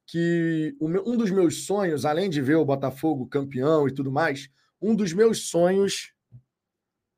que 0.07 0.77
um 0.81 1.17
dos 1.17 1.31
meus 1.31 1.65
sonhos, 1.65 2.05
além 2.05 2.29
de 2.29 2.43
ver 2.43 2.57
o 2.57 2.65
Botafogo 2.65 3.27
campeão 3.27 3.89
e 3.89 3.95
tudo 3.95 4.11
mais, 4.11 4.49
um 4.81 4.95
dos 4.95 5.13
meus 5.13 5.49
sonhos 5.49 6.13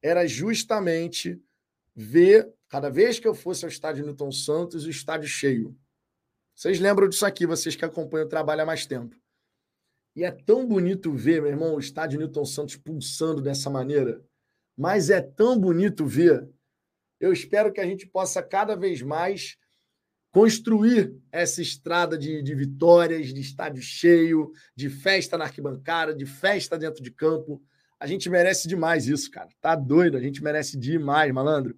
era 0.02 0.26
justamente 0.26 1.40
ver 1.96 2.54
Cada 2.74 2.90
vez 2.90 3.20
que 3.20 3.28
eu 3.28 3.36
fosse 3.36 3.64
ao 3.64 3.68
estádio 3.68 4.04
Newton 4.04 4.32
Santos, 4.32 4.84
o 4.84 4.90
estádio 4.90 5.28
cheio. 5.28 5.78
Vocês 6.56 6.80
lembram 6.80 7.08
disso 7.08 7.24
aqui, 7.24 7.46
vocês 7.46 7.76
que 7.76 7.84
acompanham 7.84 8.26
o 8.26 8.28
trabalho 8.28 8.62
há 8.62 8.66
mais 8.66 8.84
tempo. 8.84 9.16
E 10.16 10.24
é 10.24 10.32
tão 10.32 10.66
bonito 10.66 11.12
ver, 11.12 11.40
meu 11.40 11.52
irmão, 11.52 11.76
o 11.76 11.78
estádio 11.78 12.18
Newton 12.18 12.44
Santos 12.44 12.74
pulsando 12.74 13.40
dessa 13.40 13.70
maneira. 13.70 14.24
Mas 14.76 15.08
é 15.08 15.20
tão 15.20 15.56
bonito 15.56 16.04
ver. 16.04 16.50
Eu 17.20 17.32
espero 17.32 17.72
que 17.72 17.80
a 17.80 17.86
gente 17.86 18.08
possa 18.08 18.42
cada 18.42 18.74
vez 18.74 19.00
mais 19.02 19.56
construir 20.34 21.14
essa 21.30 21.62
estrada 21.62 22.18
de, 22.18 22.42
de 22.42 22.56
vitórias, 22.56 23.32
de 23.32 23.40
estádio 23.40 23.80
cheio, 23.80 24.50
de 24.74 24.90
festa 24.90 25.38
na 25.38 25.44
arquibancada, 25.44 26.12
de 26.12 26.26
festa 26.26 26.76
dentro 26.76 27.00
de 27.00 27.12
campo. 27.12 27.62
A 28.00 28.06
gente 28.08 28.28
merece 28.28 28.66
demais 28.66 29.06
isso, 29.06 29.30
cara. 29.30 29.48
Tá 29.60 29.76
doido? 29.76 30.16
A 30.16 30.20
gente 30.20 30.42
merece 30.42 30.76
demais, 30.76 31.32
malandro. 31.32 31.76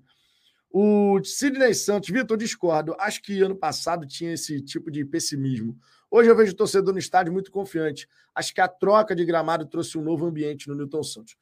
O 0.70 1.22
Sidney 1.22 1.74
Santos, 1.74 2.08
Vitor, 2.08 2.38
discordo. 2.38 2.96
Acho 2.98 3.20
que 3.20 3.42
ano 3.42 3.54
passado 3.54 4.06
tinha 4.06 4.32
esse 4.32 4.62
tipo 4.62 4.90
de 4.90 5.04
pessimismo. 5.04 5.78
Hoje 6.10 6.30
eu 6.30 6.36
vejo 6.36 6.52
o 6.52 6.56
torcedor 6.56 6.94
no 6.94 6.98
estádio 6.98 7.34
muito 7.34 7.50
confiante. 7.50 8.08
Acho 8.34 8.54
que 8.54 8.60
a 8.62 8.68
troca 8.68 9.14
de 9.14 9.26
gramado 9.26 9.66
trouxe 9.66 9.98
um 9.98 10.02
novo 10.02 10.24
ambiente 10.24 10.66
no 10.66 10.74
Newton 10.74 11.02
Santos. 11.02 11.36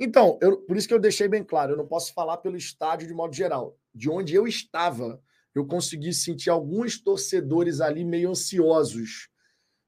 Então, 0.00 0.38
eu, 0.40 0.56
por 0.62 0.78
isso 0.78 0.88
que 0.88 0.94
eu 0.94 0.98
deixei 0.98 1.28
bem 1.28 1.44
claro, 1.44 1.72
eu 1.72 1.76
não 1.76 1.86
posso 1.86 2.14
falar 2.14 2.38
pelo 2.38 2.56
estádio 2.56 3.06
de 3.06 3.12
modo 3.12 3.34
geral. 3.34 3.76
De 3.94 4.08
onde 4.08 4.34
eu 4.34 4.46
estava, 4.46 5.20
eu 5.58 5.66
consegui 5.66 6.12
sentir 6.12 6.50
alguns 6.50 7.00
torcedores 7.00 7.80
ali 7.80 8.04
meio 8.04 8.30
ansiosos. 8.30 9.28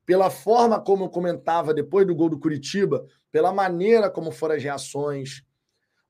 Pela 0.04 0.30
forma 0.30 0.80
como 0.80 1.04
eu 1.04 1.08
comentava 1.08 1.72
depois 1.72 2.06
do 2.06 2.14
gol 2.14 2.28
do 2.28 2.38
Curitiba, 2.38 3.06
pela 3.30 3.52
maneira 3.52 4.10
como 4.10 4.32
foram 4.32 4.56
as 4.56 4.62
reações, 4.62 5.42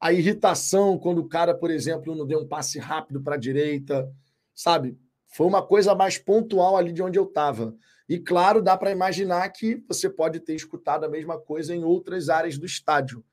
a 0.01 0.13
irritação 0.13 0.99
quando 0.99 1.19
o 1.19 1.29
cara, 1.29 1.55
por 1.55 1.71
exemplo, 1.71 2.17
não 2.17 2.27
deu 2.27 2.41
um 2.41 2.49
passe 2.49 2.79
rápido 2.79 3.21
para 3.21 3.35
a 3.35 3.39
direita, 3.39 4.11
sabe? 4.55 4.99
Foi 5.29 5.47
uma 5.47 5.63
coisa 5.63 5.95
mais 5.95 6.17
pontual 6.17 6.77
ali 6.77 6.93
de 6.93 7.03
onde 7.03 7.19
eu 7.19 7.25
estava. 7.25 7.77
E 8.09 8.19
claro, 8.19 8.63
dá 8.63 8.77
para 8.77 8.91
imaginar 8.91 9.49
que 9.51 9.85
você 9.87 10.09
pode 10.09 10.41
ter 10.41 10.55
escutado 10.55 11.05
a 11.05 11.09
mesma 11.09 11.39
coisa 11.39 11.75
em 11.75 11.85
outras 11.85 12.29
áreas 12.29 12.59
do 12.59 12.67
estádio. 12.67 13.25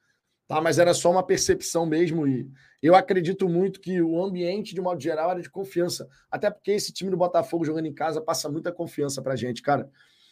Tá? 0.48 0.62
Mas 0.62 0.80
era 0.80 0.94
só 0.94 1.12
uma 1.12 1.24
percepção 1.24 1.86
mesmo. 1.86 2.28
E 2.28 2.50
eu 2.82 2.96
acredito 2.96 3.50
muito 3.50 3.80
que 3.82 4.02
o 4.02 4.24
ambiente, 4.24 4.74
de 4.74 4.82
modo 4.82 5.02
geral, 5.02 5.32
era 5.32 5.42
de 5.42 5.50
confiança. 5.50 6.08
Até 6.32 6.50
porque 6.50 6.72
esse 6.72 6.94
time 6.94 7.12
do 7.12 7.18
Botafogo 7.18 7.66
jogando 7.66 7.86
em 7.86 7.94
casa 7.94 8.22
passa 8.22 8.50
muita 8.50 8.72
confiança 8.72 9.22
para 9.22 9.36
gente, 9.36 9.62
cara. 9.62 9.90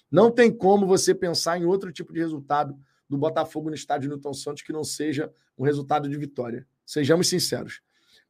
Não 0.10 0.32
tem 0.32 0.52
como 0.52 0.86
você 0.86 1.14
pensar 1.14 1.58
em 1.58 1.66
outro 1.66 1.92
tipo 1.92 2.14
de 2.14 2.20
resultado 2.20 2.78
do 3.10 3.18
Botafogo 3.18 3.70
no 3.70 3.76
estádio 3.76 4.10
Newton 4.10 4.34
Santos 4.34 4.64
que 4.64 4.72
não 4.72 4.84
seja 4.84 5.32
um 5.58 5.64
resultado 5.64 6.08
de 6.08 6.18
vitória. 6.18 6.66
Sejamos 6.86 7.28
sinceros. 7.28 7.82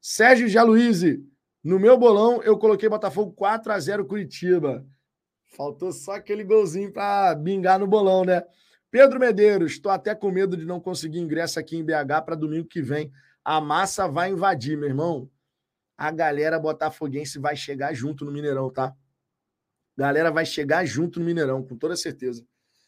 Sérgio 0.02 0.48
Jaluíze, 0.48 1.24
no 1.64 1.80
meu 1.80 1.98
bolão 1.98 2.42
eu 2.44 2.58
coloquei 2.58 2.88
Botafogo 2.90 3.34
4 3.34 3.72
a 3.72 3.80
0 3.80 4.06
Curitiba. 4.06 4.86
Faltou 5.56 5.92
só 5.92 6.14
aquele 6.14 6.44
golzinho 6.44 6.92
para 6.92 7.34
bingar 7.36 7.80
no 7.80 7.88
bolão, 7.88 8.24
né? 8.24 8.44
Pedro 8.96 9.20
Medeiros, 9.20 9.74
estou 9.74 9.92
até 9.92 10.16
com 10.16 10.32
medo 10.32 10.56
de 10.56 10.64
não 10.64 10.80
conseguir 10.80 11.20
ingresso 11.20 11.60
aqui 11.60 11.76
em 11.76 11.84
BH 11.84 12.24
para 12.26 12.34
domingo 12.34 12.66
que 12.66 12.82
vem. 12.82 13.12
A 13.44 13.60
massa 13.60 14.08
vai 14.08 14.30
invadir, 14.30 14.78
meu 14.78 14.88
irmão. 14.88 15.30
A 15.98 16.10
galera 16.12 16.58
botafoguense 16.58 17.38
vai 17.38 17.58
chegar 17.58 17.94
junto 17.94 18.24
no 18.24 18.32
Mineirão, 18.32 18.72
tá? 18.72 18.96
Galera 19.98 20.32
vai 20.32 20.46
chegar 20.46 20.86
junto 20.86 21.20
no 21.20 21.26
Mineirão, 21.26 21.62
com 21.62 21.76
toda 21.76 21.98
certeza. 21.98 22.48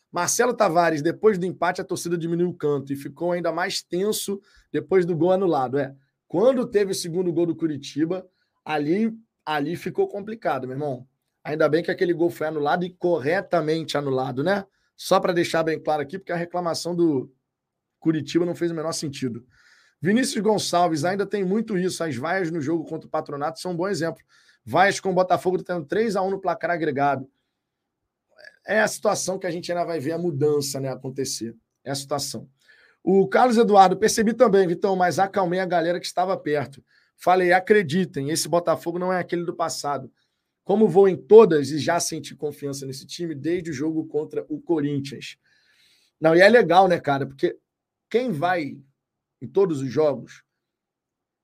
Marcelo 0.10 0.54
Tavares, 0.54 1.02
depois 1.02 1.38
do 1.38 1.46
empate, 1.46 1.82
a 1.82 1.84
torcida 1.84 2.18
diminuiu 2.18 2.52
o 2.52 2.58
canto 2.58 2.94
e 2.94 2.96
ficou 2.96 3.34
ainda 3.34 3.52
mais 3.52 3.82
tenso 3.82 4.40
depois 4.72 5.06
do 5.06 5.14
gol 5.14 5.34
anulado. 5.34 5.78
É, 5.78 5.94
quando 6.26 6.66
teve 6.66 6.94
o 6.94 6.96
segundo 6.96 7.34
gol 7.34 7.48
do 7.48 7.56
Curitiba, 7.56 8.26
ali, 8.64 9.14
ali 9.46 9.76
ficou 9.76 10.08
complicado, 10.08 10.68
meu 10.68 10.78
irmão. 10.78 11.06
Ainda 11.44 11.68
bem 11.68 11.84
que 11.84 11.92
aquele 11.92 12.14
gol 12.14 12.30
foi 12.30 12.48
anulado 12.48 12.86
e 12.86 12.92
corretamente 12.92 13.98
anulado, 13.98 14.42
né? 14.42 14.66
Só 14.98 15.20
para 15.20 15.32
deixar 15.32 15.62
bem 15.62 15.80
claro 15.80 16.02
aqui, 16.02 16.18
porque 16.18 16.32
a 16.32 16.36
reclamação 16.36 16.96
do 16.96 17.32
Curitiba 18.00 18.46
não 18.46 18.56
fez 18.56 18.72
o 18.72 18.76
menor 18.76 18.92
sentido. 18.92 19.46
Vinícius 20.02 20.44
Gonçalves 20.44 21.06
ainda 21.06 21.26
tem 21.26 21.46
muito 21.46 21.78
isso. 21.78 22.04
As 22.04 22.16
vaias 22.16 22.52
no 22.52 22.60
jogo 22.60 22.84
contra 22.84 23.08
o 23.08 23.10
Patronato 23.10 23.60
são 23.60 23.72
um 23.72 23.76
bom 23.76 23.88
exemplo. 23.88 24.24
Vaias 24.66 25.00
com 25.00 25.12
o 25.12 25.14
Botafogo 25.14 25.62
tendo 25.64 25.86
3 25.86 26.16
a 26.16 26.22
1 26.22 26.32
no 26.32 26.42
placar 26.42 26.72
agregado. 26.72 27.30
É 28.66 28.82
a 28.82 28.88
situação 28.88 29.40
que 29.40 29.48
a 29.48 29.52
gente 29.52 29.72
ainda 29.72 29.86
vai 29.86 30.00
ver 30.00 30.12
a 30.12 30.18
mudança 30.18 30.80
né, 30.80 30.90
acontecer. 30.90 31.56
É 31.84 31.92
a 31.92 31.96
situação. 31.96 32.50
O 33.04 33.28
Carlos 33.28 33.58
Eduardo, 33.58 33.96
percebi 33.96 34.34
também, 34.34 34.68
Vitão, 34.68 34.96
mas 34.96 35.20
acalmei 35.20 35.60
a 35.60 35.66
galera 35.66 36.00
que 36.00 36.06
estava 36.06 36.36
perto. 36.36 36.84
Falei, 37.16 37.54
acreditem, 37.54 38.30
esse 38.30 38.50
Botafogo 38.50 39.00
não 39.00 39.14
é 39.14 39.20
aquele 39.20 39.46
do 39.46 39.56
passado. 39.56 40.12
Como 40.68 40.86
vou 40.86 41.08
em 41.08 41.16
todas 41.16 41.70
e 41.70 41.80
já 41.80 41.98
senti 41.98 42.36
confiança 42.36 42.86
nesse 42.86 43.08
time 43.08 43.34
desde 43.34 43.72
o 43.72 43.74
jogo 43.74 44.06
contra 44.06 44.46
o 44.50 44.60
Corinthians. 44.60 45.38
Não, 46.20 46.36
e 46.36 46.42
é 46.42 46.50
legal, 46.50 46.90
né, 46.90 47.00
cara? 47.00 47.26
Porque 47.26 47.58
quem 48.10 48.34
vai 48.34 48.78
em 49.42 49.48
todos 49.48 49.82
os 49.82 49.90
jogos, 49.90 50.44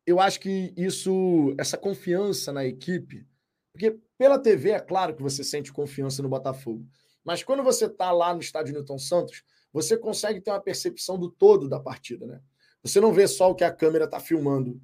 eu 0.06 0.20
acho 0.20 0.42
que 0.42 0.74
isso, 0.76 1.56
essa 1.58 1.78
confiança 1.78 2.52
na 2.52 2.66
equipe, 2.66 3.26
porque 3.72 3.98
pela 4.18 4.38
TV 4.38 4.72
é 4.72 4.80
claro 4.82 5.16
que 5.16 5.24
você 5.24 5.42
sente 5.42 5.72
confiança 5.72 6.22
no 6.22 6.28
Botafogo, 6.28 6.86
mas 7.24 7.42
quando 7.42 7.64
você 7.64 7.86
está 7.86 8.12
lá 8.12 8.34
no 8.34 8.42
estádio 8.42 8.74
Newton 8.74 9.00
Santos, 9.00 9.42
você 9.72 9.96
consegue 9.96 10.42
ter 10.42 10.52
uma 10.52 10.60
percepção 10.60 11.18
do 11.18 11.32
todo 11.32 11.70
da 11.70 11.80
partida, 11.80 12.28
né? 12.28 12.42
Você 12.84 13.00
não 13.00 13.14
vê 13.14 13.26
só 13.26 13.52
o 13.52 13.56
que 13.56 13.64
a 13.64 13.72
câmera 13.72 14.04
está 14.04 14.20
filmando. 14.20 14.82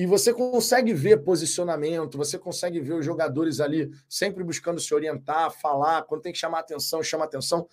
E 0.00 0.06
você 0.06 0.32
consegue 0.32 0.94
ver 0.94 1.18
posicionamento, 1.18 2.16
você 2.16 2.38
consegue 2.38 2.80
ver 2.80 2.94
os 2.94 3.04
jogadores 3.04 3.60
ali 3.60 3.90
sempre 4.08 4.42
buscando 4.42 4.80
se 4.80 4.94
orientar, 4.94 5.50
falar, 5.50 6.04
quando 6.04 6.22
tem 6.22 6.32
que 6.32 6.38
chamar 6.38 6.60
atenção, 6.60 7.02
chama 7.02 7.26
atenção. 7.26 7.68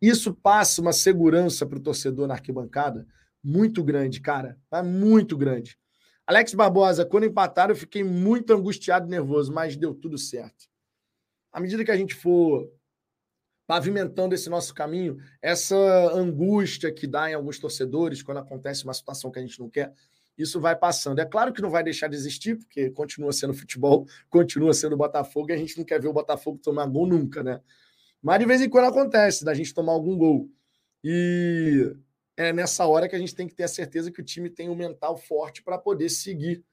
Isso 0.00 0.32
passa 0.32 0.80
uma 0.80 0.92
segurança 0.92 1.66
para 1.66 1.76
o 1.76 1.82
torcedor 1.82 2.28
na 2.28 2.34
arquibancada 2.34 3.04
muito 3.42 3.82
grande, 3.82 4.20
cara. 4.20 4.56
É 4.70 4.82
muito 4.82 5.36
grande. 5.36 5.76
Alex 6.24 6.54
Barbosa, 6.54 7.04
quando 7.04 7.26
empataram, 7.26 7.72
eu 7.72 7.76
fiquei 7.76 8.04
muito 8.04 8.52
angustiado 8.52 9.08
e 9.08 9.10
nervoso, 9.10 9.52
mas 9.52 9.76
deu 9.76 9.92
tudo 9.92 10.16
certo. 10.16 10.68
À 11.50 11.58
medida 11.58 11.84
que 11.84 11.90
a 11.90 11.96
gente 11.96 12.14
for 12.14 12.70
pavimentando 13.66 14.32
esse 14.32 14.48
nosso 14.48 14.72
caminho, 14.72 15.18
essa 15.42 15.74
angústia 16.14 16.92
que 16.92 17.08
dá 17.08 17.28
em 17.28 17.34
alguns 17.34 17.58
torcedores 17.58 18.22
quando 18.22 18.38
acontece 18.38 18.84
uma 18.84 18.94
situação 18.94 19.32
que 19.32 19.40
a 19.40 19.42
gente 19.42 19.58
não 19.58 19.68
quer, 19.68 19.92
isso 20.38 20.60
vai 20.60 20.76
passando. 20.76 21.18
É 21.18 21.24
claro 21.26 21.52
que 21.52 21.60
não 21.60 21.68
vai 21.68 21.82
deixar 21.82 22.08
de 22.08 22.14
existir, 22.14 22.56
porque 22.56 22.90
continua 22.90 23.32
sendo 23.32 23.52
futebol, 23.52 24.06
continua 24.30 24.72
sendo 24.72 24.96
Botafogo, 24.96 25.50
e 25.50 25.52
a 25.52 25.56
gente 25.56 25.76
não 25.76 25.84
quer 25.84 26.00
ver 26.00 26.08
o 26.08 26.12
Botafogo 26.12 26.58
tomar 26.58 26.86
gol 26.86 27.06
nunca, 27.06 27.42
né? 27.42 27.60
Mas 28.22 28.38
de 28.38 28.46
vez 28.46 28.60
em 28.60 28.68
quando 28.68 28.86
acontece 28.86 29.44
da 29.44 29.52
gente 29.54 29.74
tomar 29.74 29.92
algum 29.92 30.16
gol. 30.16 30.48
E 31.02 31.94
é 32.36 32.52
nessa 32.52 32.86
hora 32.86 33.08
que 33.08 33.16
a 33.16 33.18
gente 33.18 33.34
tem 33.34 33.48
que 33.48 33.54
ter 33.54 33.64
a 33.64 33.68
certeza 33.68 34.10
que 34.10 34.20
o 34.20 34.24
time 34.24 34.48
tem 34.48 34.68
um 34.68 34.74
mental 34.74 35.16
forte 35.16 35.62
para 35.62 35.76
poder 35.76 36.08
seguir. 36.08 36.64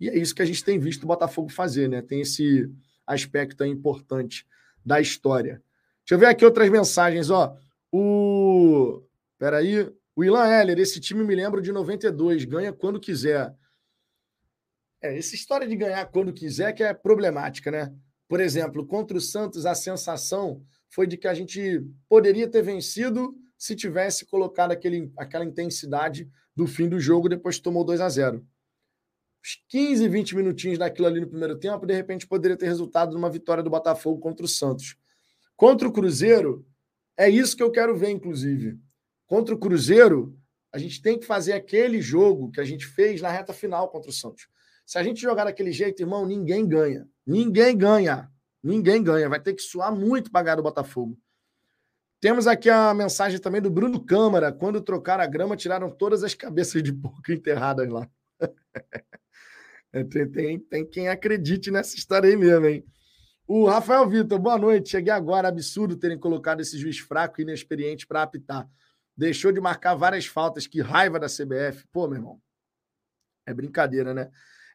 E 0.00 0.08
é 0.08 0.16
isso 0.16 0.34
que 0.34 0.42
a 0.42 0.44
gente 0.44 0.64
tem 0.64 0.78
visto 0.78 1.04
o 1.04 1.06
Botafogo 1.06 1.48
fazer, 1.48 1.88
né? 1.88 2.02
Tem 2.02 2.20
esse 2.20 2.68
aspecto 3.06 3.64
importante 3.64 4.46
da 4.84 5.00
história. 5.00 5.62
Deixa 6.04 6.14
eu 6.14 6.18
ver 6.18 6.26
aqui 6.26 6.44
outras 6.44 6.68
mensagens, 6.68 7.30
ó. 7.30 7.56
O. 7.92 9.02
Peraí. 9.38 9.92
O 10.14 10.22
Ilan 10.22 10.46
Heller, 10.46 10.78
esse 10.78 11.00
time 11.00 11.24
me 11.24 11.34
lembra 11.34 11.60
de 11.62 11.72
92, 11.72 12.44
ganha 12.44 12.72
quando 12.72 13.00
quiser. 13.00 13.54
É, 15.00 15.16
essa 15.18 15.34
história 15.34 15.66
de 15.66 15.74
ganhar 15.74 16.04
quando 16.06 16.32
quiser 16.32 16.72
que 16.72 16.82
é 16.82 16.92
problemática, 16.92 17.70
né? 17.70 17.94
Por 18.28 18.40
exemplo, 18.40 18.86
contra 18.86 19.16
o 19.16 19.20
Santos, 19.20 19.66
a 19.66 19.74
sensação 19.74 20.62
foi 20.90 21.06
de 21.06 21.16
que 21.16 21.26
a 21.26 21.34
gente 21.34 21.82
poderia 22.08 22.48
ter 22.48 22.62
vencido 22.62 23.34
se 23.56 23.74
tivesse 23.74 24.26
colocado 24.26 24.72
aquele, 24.72 25.10
aquela 25.16 25.44
intensidade 25.44 26.28
do 26.54 26.66
fim 26.66 26.88
do 26.88 27.00
jogo, 27.00 27.28
depois 27.28 27.58
tomou 27.58 27.84
2 27.84 28.00
a 28.00 28.08
0 28.08 28.46
Os 29.42 29.62
15, 29.68 30.08
20 30.08 30.36
minutinhos 30.36 30.78
daquilo 30.78 31.06
ali 31.06 31.20
no 31.20 31.28
primeiro 31.28 31.58
tempo, 31.58 31.86
de 31.86 31.94
repente 31.94 32.26
poderia 32.26 32.56
ter 32.56 32.66
resultado 32.66 33.12
numa 33.12 33.30
vitória 33.30 33.62
do 33.62 33.70
Botafogo 33.70 34.20
contra 34.20 34.44
o 34.44 34.48
Santos. 34.48 34.96
Contra 35.56 35.88
o 35.88 35.92
Cruzeiro, 35.92 36.66
é 37.16 37.30
isso 37.30 37.56
que 37.56 37.62
eu 37.62 37.70
quero 37.70 37.96
ver, 37.96 38.10
inclusive. 38.10 38.78
Contra 39.32 39.54
o 39.54 39.58
Cruzeiro, 39.58 40.38
a 40.70 40.76
gente 40.76 41.00
tem 41.00 41.18
que 41.18 41.24
fazer 41.24 41.54
aquele 41.54 42.02
jogo 42.02 42.50
que 42.50 42.60
a 42.60 42.64
gente 42.66 42.84
fez 42.84 43.22
na 43.22 43.30
reta 43.30 43.50
final 43.54 43.88
contra 43.88 44.10
o 44.10 44.12
Santos. 44.12 44.46
Se 44.84 44.98
a 44.98 45.02
gente 45.02 45.22
jogar 45.22 45.44
daquele 45.44 45.72
jeito, 45.72 46.02
irmão, 46.02 46.26
ninguém 46.26 46.68
ganha. 46.68 47.08
Ninguém 47.26 47.74
ganha. 47.74 48.30
Ninguém 48.62 49.02
ganha. 49.02 49.30
Vai 49.30 49.40
ter 49.40 49.54
que 49.54 49.62
suar 49.62 49.90
muito 49.90 50.30
para 50.30 50.42
ganhar 50.42 50.56
do 50.56 50.62
Botafogo. 50.62 51.18
Temos 52.20 52.46
aqui 52.46 52.68
a 52.68 52.92
mensagem 52.92 53.40
também 53.40 53.62
do 53.62 53.70
Bruno 53.70 54.04
Câmara. 54.04 54.52
Quando 54.52 54.82
trocaram 54.82 55.24
a 55.24 55.26
grama, 55.26 55.56
tiraram 55.56 55.90
todas 55.90 56.22
as 56.22 56.34
cabeças 56.34 56.82
de 56.82 56.92
porco 56.92 57.32
enterradas 57.32 57.88
lá. 57.88 58.06
É, 59.94 60.02
tem, 60.04 60.30
tem, 60.30 60.58
tem 60.58 60.86
quem 60.86 61.08
acredite 61.08 61.70
nessa 61.70 61.94
história 61.96 62.26
aí 62.26 62.34
mesmo, 62.34 62.66
hein? 62.66 62.82
O 63.46 63.66
Rafael 63.66 64.08
Vitor, 64.08 64.38
boa 64.38 64.56
noite. 64.56 64.88
Cheguei 64.88 65.12
agora. 65.12 65.48
Absurdo 65.48 65.96
terem 65.96 66.18
colocado 66.18 66.60
esse 66.60 66.78
juiz 66.78 66.98
fraco 66.98 67.40
e 67.40 67.44
inexperiente 67.44 68.06
para 68.06 68.22
apitar. 68.22 68.66
Deixou 69.16 69.52
de 69.52 69.60
marcar 69.60 69.94
várias 69.94 70.26
faltas. 70.26 70.66
Que 70.66 70.80
raiva 70.80 71.18
da 71.18 71.26
CBF. 71.26 71.86
Pô, 71.92 72.06
meu 72.06 72.18
irmão. 72.18 72.40
É 73.46 73.52
brincadeira, 73.52 74.14
né? 74.14 74.30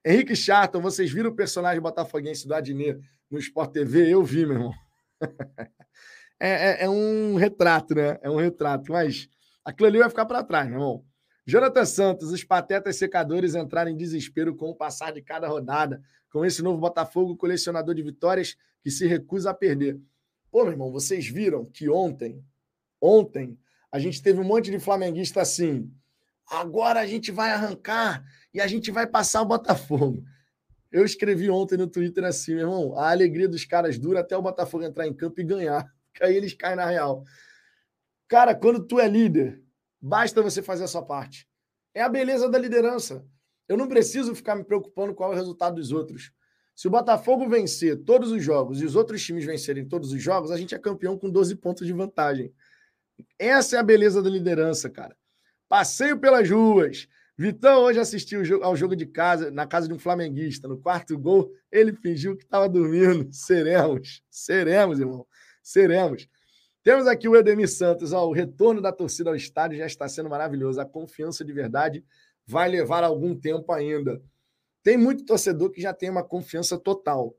Henrique 0.06 0.36
Charton, 0.36 0.82
vocês 0.82 1.12
viram 1.12 1.32
o 1.32 1.36
personagem 1.36 1.82
botafoguense 1.82 2.48
do 2.48 2.54
Adnet 2.54 3.00
no 3.30 3.40
Sport 3.40 3.72
TV? 3.72 4.14
Eu 4.14 4.24
vi, 4.24 4.46
meu 4.46 4.56
irmão. 4.56 4.74
é, 6.40 6.50
é, 6.50 6.84
é, 6.84 6.90
um 6.90 7.36
retrato, 7.36 7.96
né? 7.96 8.18
É 8.22 8.30
um 8.30 8.38
retrato, 8.38 8.92
mas 8.92 9.28
aquilo 9.66 9.88
ali 9.88 10.00
vai 10.00 10.10
ficar 10.10 10.26
para 10.26 10.44
trás, 10.44 10.68
meu 10.68 10.78
irmão. 10.78 11.06
Jonathan 11.46 11.86
Santos, 11.86 12.32
os 12.32 12.44
patetas 12.44 12.98
secadores 12.98 13.56
entraram 13.56 13.90
em 13.90 13.98
desespero 13.98 14.56
com 14.56 14.70
o 14.70 14.76
passar 14.76 15.14
de 15.14 15.22
cada 15.22 15.48
rodada, 15.48 16.02
com 16.30 16.44
esse 16.44 16.62
novo 16.62 16.78
Botafogo 16.78 17.38
colecionador 17.38 17.96
de 17.96 18.04
vitórias 18.04 18.58
que 18.82 18.92
se 18.92 19.08
recusa 19.08 19.52
a 19.52 19.54
perder. 19.54 19.98
Pô, 20.52 20.64
meu 20.64 20.74
irmão, 20.74 20.92
vocês 20.92 21.28
viram 21.28 21.66
que 21.66 21.90
ontem, 21.90 22.44
ontem, 23.02 23.58
a 23.92 24.00
gente 24.00 24.22
teve 24.22 24.40
um 24.40 24.44
monte 24.44 24.72
de 24.72 24.80
flamenguista 24.80 25.42
assim. 25.42 25.92
Agora 26.50 27.00
a 27.00 27.06
gente 27.06 27.32
vai 27.32 27.52
arrancar 27.52 28.24
e 28.54 28.62
a 28.62 28.68
gente 28.68 28.92
vai 28.92 29.06
passar 29.06 29.42
o 29.42 29.46
Botafogo. 29.46 30.24
Eu 30.92 31.04
escrevi 31.04 31.50
ontem 31.50 31.78
no 31.78 31.88
Twitter 31.88 32.24
assim, 32.24 32.56
meu 32.56 32.62
irmão, 32.62 32.98
a 32.98 33.12
alegria 33.12 33.48
dos 33.48 33.66
caras 33.66 34.00
dura 34.00 34.22
até 34.22 34.38
o 34.38 34.42
Botafogo 34.42 34.84
entrar 34.84 35.08
em 35.08 35.14
campo 35.14 35.40
e 35.42 35.44
ganhar 35.44 35.86
que 36.14 36.24
aí 36.24 36.36
eles 36.36 36.54
caem 36.54 36.76
na 36.76 36.86
real. 36.86 37.24
Cara, 38.28 38.56
quando 38.56 38.86
tu 38.86 39.00
é 39.00 39.08
líder, 39.08 39.62
basta 40.02 40.42
você 40.42 40.62
fazer 40.62 40.86
a 40.86 40.88
sua 40.88 41.06
parte. 41.06 41.48
É 41.94 42.02
a 42.02 42.10
beleza 42.10 42.50
da 42.50 42.58
liderança. 42.58 43.26
Eu 43.68 43.78
não 43.78 43.88
preciso 43.88 44.34
ficar 44.34 44.56
me 44.56 44.64
preocupando 44.64 45.14
qual 45.14 45.32
é 45.32 45.36
o 45.36 45.38
resultado 45.38 45.76
dos 45.76 45.92
outros. 45.92 46.32
Se 46.76 46.88
o 46.88 46.92
Botafogo 46.92 47.50
vencer 47.50 48.04
todos 48.04 48.32
os 48.32 48.44
jogos 48.44 48.82
e 48.82 48.86
os 48.86 48.96
outros 48.96 49.24
times 49.24 49.46
vencerem 49.46 49.88
todos 49.88 50.12
os 50.14 50.22
jogos, 50.22 50.52
a 50.52 50.58
gente 50.58 50.76
é 50.76 50.80
campeão 50.80 51.18
com 51.18 51.30
12 51.30 51.56
pontos 51.56 51.86
de 51.86 51.92
vantagem. 51.92 52.54
Essa 53.38 53.78
é 53.78 53.80
a 53.80 53.84
beleza 53.84 54.22
da 54.22 54.30
liderança, 54.30 54.90
cara. 54.90 55.16
Passeio 55.70 56.20
pelas 56.20 56.50
ruas. 56.50 57.08
Vitão 57.38 57.84
hoje 57.84 58.00
assistiu 58.00 58.42
ao 58.64 58.76
jogo 58.76 58.96
de 58.96 59.06
casa, 59.06 59.52
na 59.52 59.68
casa 59.68 59.88
de 59.88 59.94
um 59.94 60.00
flamenguista. 60.00 60.68
No 60.68 60.78
quarto 60.78 61.18
gol, 61.18 61.52
ele 61.72 61.94
fingiu 61.94 62.36
que 62.36 62.44
estava 62.44 62.68
dormindo. 62.68 63.28
Seremos, 63.34 64.24
seremos, 64.30 65.00
irmão 65.00 65.28
seremos. 65.68 66.28
Temos 66.82 67.08
aqui 67.08 67.28
o 67.28 67.36
Edemir 67.36 67.70
Santos, 67.70 68.14
ó, 68.14 68.26
o 68.26 68.32
retorno 68.32 68.82
da 68.82 68.94
torcida 68.94 69.30
ao 69.30 69.36
estádio 69.36 69.78
já 69.78 69.86
está 69.86 70.08
sendo 70.08 70.30
maravilhoso. 70.30 70.80
A 70.80 70.86
confiança 70.86 71.44
de 71.44 71.52
verdade 71.52 72.04
vai 72.46 72.70
levar 72.70 73.04
algum 73.04 73.36
tempo 73.38 73.74
ainda. 73.74 74.22
Tem 74.82 74.98
muito 74.98 75.26
torcedor 75.26 75.70
que 75.70 75.82
já 75.82 75.94
tem 75.94 76.10
uma 76.10 76.24
confiança 76.24 76.78
total, 76.78 77.36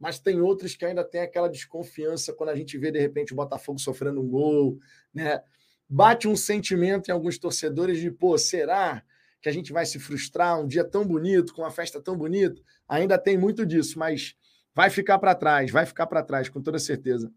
mas 0.00 0.18
tem 0.18 0.40
outros 0.40 0.74
que 0.74 0.84
ainda 0.84 1.04
tem 1.04 1.20
aquela 1.20 1.48
desconfiança 1.48 2.32
quando 2.32 2.48
a 2.48 2.56
gente 2.56 2.78
vê 2.78 2.90
de 2.90 2.98
repente 2.98 3.34
o 3.34 3.36
Botafogo 3.36 3.78
sofrendo 3.78 4.20
um 4.20 4.28
gol, 4.28 4.78
né? 5.12 5.42
Bate 5.86 6.26
um 6.26 6.34
sentimento 6.34 7.08
em 7.08 7.12
alguns 7.12 7.38
torcedores 7.38 8.00
de, 8.00 8.10
pô, 8.10 8.38
será 8.38 9.04
que 9.42 9.48
a 9.48 9.52
gente 9.52 9.72
vai 9.72 9.84
se 9.84 9.98
frustrar, 9.98 10.60
um 10.60 10.66
dia 10.66 10.84
tão 10.84 11.06
bonito, 11.06 11.54
com 11.54 11.62
uma 11.62 11.70
festa 11.70 12.00
tão 12.00 12.16
bonita. 12.16 12.60
Ainda 12.88 13.18
tem 13.18 13.36
muito 13.36 13.64
disso, 13.66 13.98
mas 13.98 14.34
vai 14.74 14.90
ficar 14.90 15.18
para 15.18 15.34
trás, 15.34 15.70
vai 15.70 15.84
ficar 15.84 16.06
para 16.06 16.22
trás, 16.22 16.48
com 16.48 16.62
toda 16.62 16.78
certeza. 16.78 17.32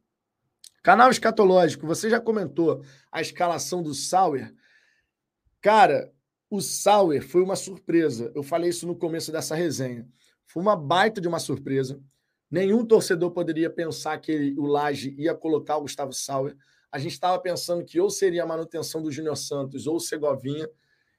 Canal 0.81 1.09
Escatológico, 1.09 1.87
você 1.87 2.09
já 2.09 2.19
comentou 2.19 2.83
a 3.11 3.21
escalação 3.21 3.81
do 3.81 3.93
Sauer? 3.93 4.53
Cara, 5.61 6.11
o 6.49 6.61
Sauer 6.61 7.25
foi 7.25 7.41
uma 7.41 7.55
surpresa. 7.55 8.31
Eu 8.35 8.43
falei 8.43 8.69
isso 8.69 8.85
no 8.85 8.95
começo 8.95 9.31
dessa 9.31 9.55
resenha. 9.55 10.05
Foi 10.45 10.61
uma 10.61 10.75
baita 10.75 11.21
de 11.21 11.27
uma 11.27 11.39
surpresa. 11.39 12.01
Nenhum 12.53 12.85
torcedor 12.85 13.31
poderia 13.31 13.67
pensar 13.67 14.15
que 14.19 14.31
ele, 14.31 14.59
o 14.59 14.67
Laje 14.67 15.15
ia 15.17 15.33
colocar 15.33 15.77
o 15.77 15.81
Gustavo 15.81 16.13
Sauer. 16.13 16.55
A 16.91 16.99
gente 16.99 17.13
estava 17.13 17.39
pensando 17.39 17.83
que 17.83 17.99
ou 17.99 18.11
seria 18.11 18.43
a 18.43 18.45
manutenção 18.45 19.01
do 19.01 19.11
Júnior 19.11 19.35
Santos 19.35 19.87
ou 19.87 19.95
o 19.95 19.99
Segovinha. 19.99 20.69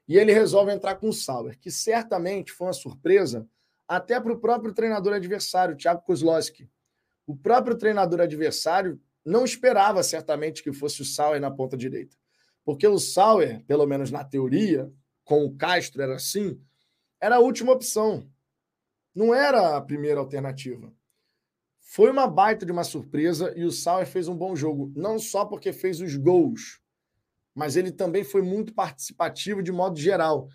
E 0.07 0.17
ele 0.17 0.33
resolve 0.33 0.71
entrar 0.71 0.95
com 0.95 1.09
o 1.09 1.13
Sauer, 1.13 1.59
que 1.59 1.73
certamente 1.73 2.53
foi 2.53 2.69
uma 2.69 2.73
surpresa 2.73 3.49
até 3.89 4.21
para 4.21 4.33
o 4.33 4.39
próprio 4.39 4.73
treinador 4.73 5.13
adversário, 5.13 5.77
Thiago 5.77 6.03
Kozlowski. 6.03 6.71
O 7.27 7.37
próprio 7.37 7.77
treinador 7.77 8.21
adversário 8.21 9.01
não 9.25 9.45
esperava 9.45 10.05
certamente 10.05 10.63
que 10.63 10.73
fosse 10.73 11.03
o 11.03 11.05
Sauer 11.05 11.41
na 11.41 11.51
ponta 11.51 11.77
direita. 11.77 12.17
Porque 12.65 12.87
o 12.87 12.97
Sauer, 12.97 13.65
pelo 13.65 13.87
menos 13.87 14.13
na 14.13 14.23
teoria, 14.23 14.89
com 15.25 15.45
o 15.45 15.57
Castro 15.57 16.01
era 16.01 16.15
assim, 16.15 16.63
era 17.21 17.35
a 17.35 17.41
última 17.41 17.73
opção. 17.73 18.25
Não 19.13 19.35
era 19.35 19.77
a 19.77 19.81
primeira 19.81 20.21
alternativa. 20.21 20.93
Foi 21.87 22.11
uma 22.11 22.27
baita 22.27 22.65
de 22.65 22.73
uma 22.73 22.83
surpresa 22.83 23.53
e 23.55 23.63
o 23.63 23.71
Sauer 23.71 24.07
fez 24.07 24.27
um 24.27 24.35
bom 24.35 24.57
jogo, 24.57 24.91
não 24.97 25.19
só 25.19 25.45
porque 25.45 25.73
fez 25.73 26.01
os 26.01 26.17
gols, 26.17 26.81
mas 27.55 27.77
ele 27.77 27.93
também 27.93 28.25
foi 28.25 28.41
muito 28.43 28.75
participativo 28.75 29.63
de 29.63 29.71
modo 29.71 30.01
geral. 30.01 30.49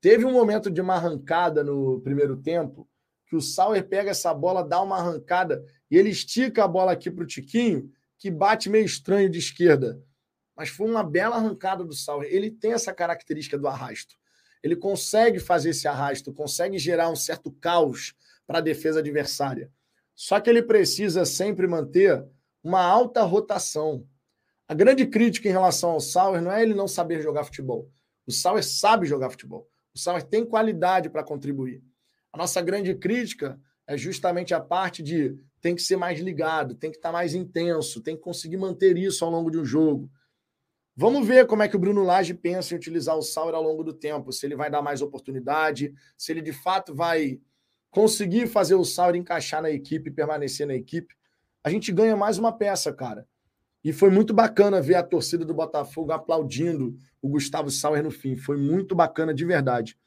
Teve 0.00 0.24
um 0.24 0.32
momento 0.32 0.70
de 0.70 0.80
uma 0.80 0.94
arrancada 0.94 1.62
no 1.62 2.00
primeiro 2.00 2.36
tempo, 2.38 2.88
que 3.26 3.36
o 3.36 3.42
Sauer 3.42 3.86
pega 3.86 4.10
essa 4.10 4.32
bola, 4.34 4.66
dá 4.66 4.82
uma 4.82 4.96
arrancada 4.96 5.62
e 5.88 5.96
ele 5.96 6.08
estica 6.08 6.64
a 6.64 6.68
bola 6.68 6.92
aqui 6.92 7.10
para 7.10 7.22
o 7.22 7.26
Tiquinho, 7.26 7.92
que 8.18 8.30
bate 8.30 8.68
meio 8.68 8.84
estranho 8.84 9.30
de 9.30 9.38
esquerda. 9.38 10.02
Mas 10.56 10.70
foi 10.70 10.88
uma 10.88 11.04
bela 11.04 11.36
arrancada 11.36 11.84
do 11.84 11.94
Sauer. 11.94 12.28
Ele 12.32 12.50
tem 12.50 12.72
essa 12.72 12.92
característica 12.92 13.56
do 13.56 13.68
arrasto. 13.68 14.16
Ele 14.62 14.74
consegue 14.74 15.38
fazer 15.38 15.70
esse 15.70 15.86
arrasto, 15.86 16.32
consegue 16.32 16.78
gerar 16.78 17.10
um 17.10 17.16
certo 17.16 17.52
caos 17.52 18.14
para 18.46 18.58
a 18.58 18.62
defesa 18.62 18.98
adversária. 18.98 19.70
Só 20.20 20.38
que 20.38 20.50
ele 20.50 20.62
precisa 20.62 21.24
sempre 21.24 21.66
manter 21.66 22.22
uma 22.62 22.82
alta 22.82 23.22
rotação. 23.22 24.06
A 24.68 24.74
grande 24.74 25.06
crítica 25.06 25.48
em 25.48 25.50
relação 25.50 25.92
ao 25.92 26.00
Sauer 26.00 26.42
não 26.42 26.52
é 26.52 26.62
ele 26.62 26.74
não 26.74 26.86
saber 26.86 27.22
jogar 27.22 27.42
futebol. 27.42 27.90
O 28.26 28.30
Sauer 28.30 28.62
sabe 28.62 29.06
jogar 29.06 29.30
futebol. 29.30 29.66
O 29.94 29.98
Sauer 29.98 30.22
tem 30.22 30.44
qualidade 30.44 31.08
para 31.08 31.24
contribuir. 31.24 31.82
A 32.30 32.36
nossa 32.36 32.60
grande 32.60 32.94
crítica 32.94 33.58
é 33.86 33.96
justamente 33.96 34.52
a 34.52 34.60
parte 34.60 35.02
de 35.02 35.38
tem 35.58 35.74
que 35.74 35.80
ser 35.80 35.96
mais 35.96 36.20
ligado, 36.20 36.74
tem 36.74 36.90
que 36.90 36.98
estar 36.98 37.08
tá 37.08 37.12
mais 37.14 37.32
intenso, 37.32 38.02
tem 38.02 38.14
que 38.14 38.20
conseguir 38.22 38.58
manter 38.58 38.98
isso 38.98 39.24
ao 39.24 39.30
longo 39.30 39.50
de 39.50 39.56
um 39.56 39.64
jogo. 39.64 40.10
Vamos 40.94 41.26
ver 41.26 41.46
como 41.46 41.62
é 41.62 41.68
que 41.68 41.76
o 41.76 41.80
Bruno 41.80 42.04
Lage 42.04 42.34
pensa 42.34 42.74
em 42.74 42.76
utilizar 42.76 43.16
o 43.16 43.22
Sauer 43.22 43.54
ao 43.54 43.62
longo 43.62 43.82
do 43.82 43.94
tempo, 43.94 44.32
se 44.34 44.44
ele 44.44 44.54
vai 44.54 44.70
dar 44.70 44.82
mais 44.82 45.00
oportunidade, 45.00 45.94
se 46.14 46.30
ele 46.30 46.42
de 46.42 46.52
fato 46.52 46.94
vai 46.94 47.40
conseguir 47.90 48.46
fazer 48.46 48.74
o 48.74 48.84
Sauer 48.84 49.16
encaixar 49.16 49.62
na 49.62 49.70
equipe, 49.70 50.10
permanecer 50.10 50.66
na 50.66 50.74
equipe, 50.74 51.14
a 51.62 51.70
gente 51.70 51.92
ganha 51.92 52.16
mais 52.16 52.38
uma 52.38 52.52
peça, 52.52 52.92
cara. 52.92 53.26
E 53.82 53.92
foi 53.92 54.10
muito 54.10 54.32
bacana 54.32 54.80
ver 54.80 54.94
a 54.94 55.02
torcida 55.02 55.44
do 55.44 55.54
Botafogo 55.54 56.12
aplaudindo 56.12 56.96
o 57.20 57.28
Gustavo 57.28 57.70
Sauer 57.70 58.02
no 58.02 58.10
fim. 58.10 58.36
Foi 58.36 58.56
muito 58.56 58.94
bacana 58.94 59.32
de 59.32 59.44
verdade. 59.44 59.98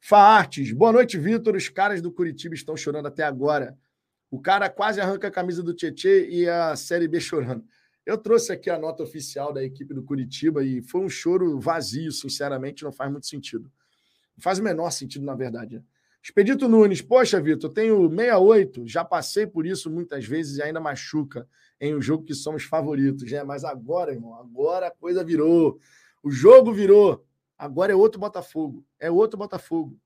Faartes, 0.00 0.72
boa 0.72 0.92
noite, 0.92 1.18
Vitor. 1.18 1.54
Os 1.54 1.68
caras 1.68 2.00
do 2.00 2.10
Curitiba 2.10 2.54
estão 2.54 2.76
chorando 2.76 3.06
até 3.06 3.22
agora. 3.22 3.76
O 4.30 4.40
cara 4.40 4.70
quase 4.70 5.00
arranca 5.00 5.28
a 5.28 5.30
camisa 5.30 5.62
do 5.62 5.74
Tietê 5.74 6.28
e 6.30 6.48
a 6.48 6.74
Série 6.76 7.06
B 7.06 7.20
chorando. 7.20 7.64
Eu 8.06 8.16
trouxe 8.16 8.52
aqui 8.52 8.70
a 8.70 8.78
nota 8.78 9.02
oficial 9.02 9.52
da 9.52 9.62
equipe 9.62 9.92
do 9.92 10.02
Curitiba 10.02 10.64
e 10.64 10.80
foi 10.80 11.02
um 11.02 11.08
choro 11.08 11.60
vazio, 11.60 12.10
sinceramente, 12.10 12.82
não 12.82 12.92
faz 12.92 13.10
muito 13.10 13.26
sentido. 13.26 13.70
Não 14.36 14.42
faz 14.42 14.58
o 14.58 14.62
menor 14.62 14.90
sentido, 14.90 15.24
na 15.24 15.34
verdade. 15.34 15.76
Né? 15.76 15.82
Expedito 16.22 16.68
Nunes, 16.68 17.00
poxa, 17.00 17.40
Vitor, 17.40 17.72
tenho 17.72 18.08
68, 18.10 18.86
já 18.86 19.04
passei 19.04 19.46
por 19.46 19.64
isso 19.66 19.90
muitas 19.90 20.24
vezes 20.26 20.58
e 20.58 20.62
ainda 20.62 20.78
machuca 20.78 21.48
em 21.80 21.94
um 21.94 22.02
jogo 22.02 22.24
que 22.24 22.34
somos 22.34 22.64
favoritos, 22.64 23.30
né? 23.30 23.42
Mas 23.42 23.64
agora, 23.64 24.12
irmão, 24.12 24.34
agora 24.34 24.88
a 24.88 24.90
coisa 24.90 25.24
virou. 25.24 25.80
O 26.22 26.30
jogo 26.30 26.72
virou. 26.74 27.24
Agora 27.56 27.92
é 27.92 27.96
outro 27.96 28.20
Botafogo. 28.20 28.84
É 28.98 29.10
outro 29.10 29.38
Botafogo. 29.38 29.98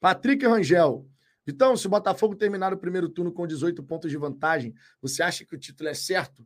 Patrick 0.00 0.44
Rangel. 0.44 1.08
Então, 1.46 1.76
se 1.76 1.86
o 1.86 1.90
Botafogo 1.90 2.34
terminar 2.34 2.72
o 2.72 2.78
primeiro 2.78 3.08
turno 3.08 3.30
com 3.30 3.46
18 3.46 3.82
pontos 3.84 4.10
de 4.10 4.16
vantagem, 4.16 4.74
você 5.00 5.22
acha 5.22 5.44
que 5.44 5.54
o 5.54 5.58
título 5.58 5.88
é 5.88 5.94
certo? 5.94 6.44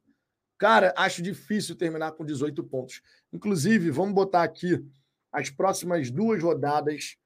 Cara, 0.59 0.93
acho 0.95 1.23
difícil 1.23 1.75
terminar 1.75 2.13
com 2.13 2.25
18 2.25 2.63
pontos. 2.65 3.01
Inclusive, 3.33 3.91
vamos 3.91 4.15
botar 4.15 4.43
aqui 4.43 4.85
as 5.33 5.49
próximas 5.49 6.11
duas 6.11 6.43
rodadas 6.43 7.17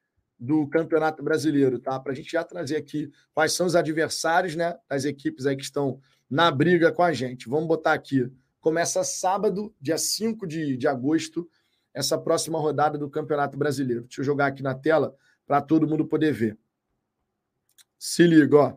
do 0.44 0.66
Campeonato 0.68 1.22
Brasileiro, 1.22 1.78
tá? 1.78 1.98
Para 1.98 2.12
a 2.12 2.14
gente 2.14 2.30
já 2.30 2.44
trazer 2.44 2.76
aqui 2.76 3.10
quais 3.32 3.52
são 3.52 3.66
os 3.66 3.74
adversários, 3.74 4.54
né? 4.54 4.76
Das 4.88 5.04
equipes 5.04 5.46
aí 5.46 5.56
que 5.56 5.62
estão 5.62 6.00
na 6.28 6.50
briga 6.50 6.92
com 6.92 7.02
a 7.02 7.12
gente. 7.12 7.48
Vamos 7.48 7.66
botar 7.66 7.94
aqui. 7.94 8.30
Começa 8.60 9.02
sábado, 9.02 9.74
dia 9.80 9.96
5 9.96 10.46
de, 10.46 10.76
de 10.76 10.86
agosto, 10.86 11.48
essa 11.92 12.18
próxima 12.18 12.58
rodada 12.58 12.98
do 12.98 13.08
Campeonato 13.08 13.56
Brasileiro. 13.56 14.02
Deixa 14.02 14.20
eu 14.20 14.24
jogar 14.24 14.46
aqui 14.46 14.62
na 14.62 14.74
tela 14.74 15.14
para 15.46 15.62
todo 15.62 15.86
mundo 15.86 16.06
poder 16.06 16.32
ver. 16.32 16.58
Se 17.98 18.26
liga, 18.26 18.56
ó. 18.56 18.76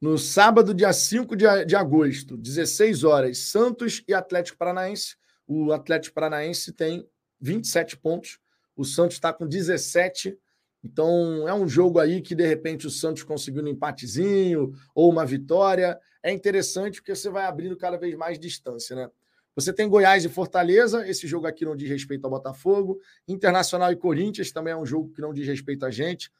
No 0.00 0.18
sábado, 0.18 0.74
dia 0.74 0.92
5 0.92 1.36
de, 1.36 1.64
de 1.64 1.76
agosto, 1.76 2.36
16 2.36 3.04
horas, 3.04 3.38
Santos 3.38 4.02
e 4.06 4.14
Atlético 4.14 4.58
Paranaense. 4.58 5.16
O 5.46 5.72
Atlético 5.72 6.14
Paranaense 6.14 6.72
tem 6.72 7.08
27 7.40 7.96
pontos 7.96 8.38
o 8.76 8.84
Santos 8.84 9.16
está 9.16 9.32
com 9.32 9.46
17. 9.46 10.38
Então, 10.86 11.48
é 11.48 11.52
um 11.52 11.68
jogo 11.68 11.98
aí 11.98 12.22
que, 12.22 12.32
de 12.32 12.46
repente, 12.46 12.86
o 12.86 12.90
Santos 12.90 13.24
conseguiu 13.24 13.64
um 13.64 13.68
empatezinho 13.68 14.72
ou 14.94 15.10
uma 15.10 15.26
vitória. 15.26 15.98
É 16.22 16.32
interessante 16.32 17.00
porque 17.00 17.14
você 17.14 17.28
vai 17.28 17.44
abrindo 17.44 17.76
cada 17.76 17.96
vez 17.96 18.14
mais 18.14 18.38
distância, 18.38 18.94
né? 18.94 19.10
Você 19.56 19.72
tem 19.72 19.88
Goiás 19.88 20.24
e 20.24 20.28
Fortaleza, 20.28 21.08
esse 21.08 21.26
jogo 21.26 21.46
aqui 21.46 21.64
não 21.64 21.74
diz 21.74 21.88
respeito 21.88 22.24
ao 22.24 22.30
Botafogo. 22.30 23.00
Internacional 23.26 23.90
e 23.90 23.96
Corinthians 23.96 24.52
também 24.52 24.72
é 24.72 24.76
um 24.76 24.86
jogo 24.86 25.12
que 25.12 25.20
não 25.20 25.32
diz 25.32 25.46
respeito 25.46 25.84
a 25.84 25.90
gente. 25.90 26.30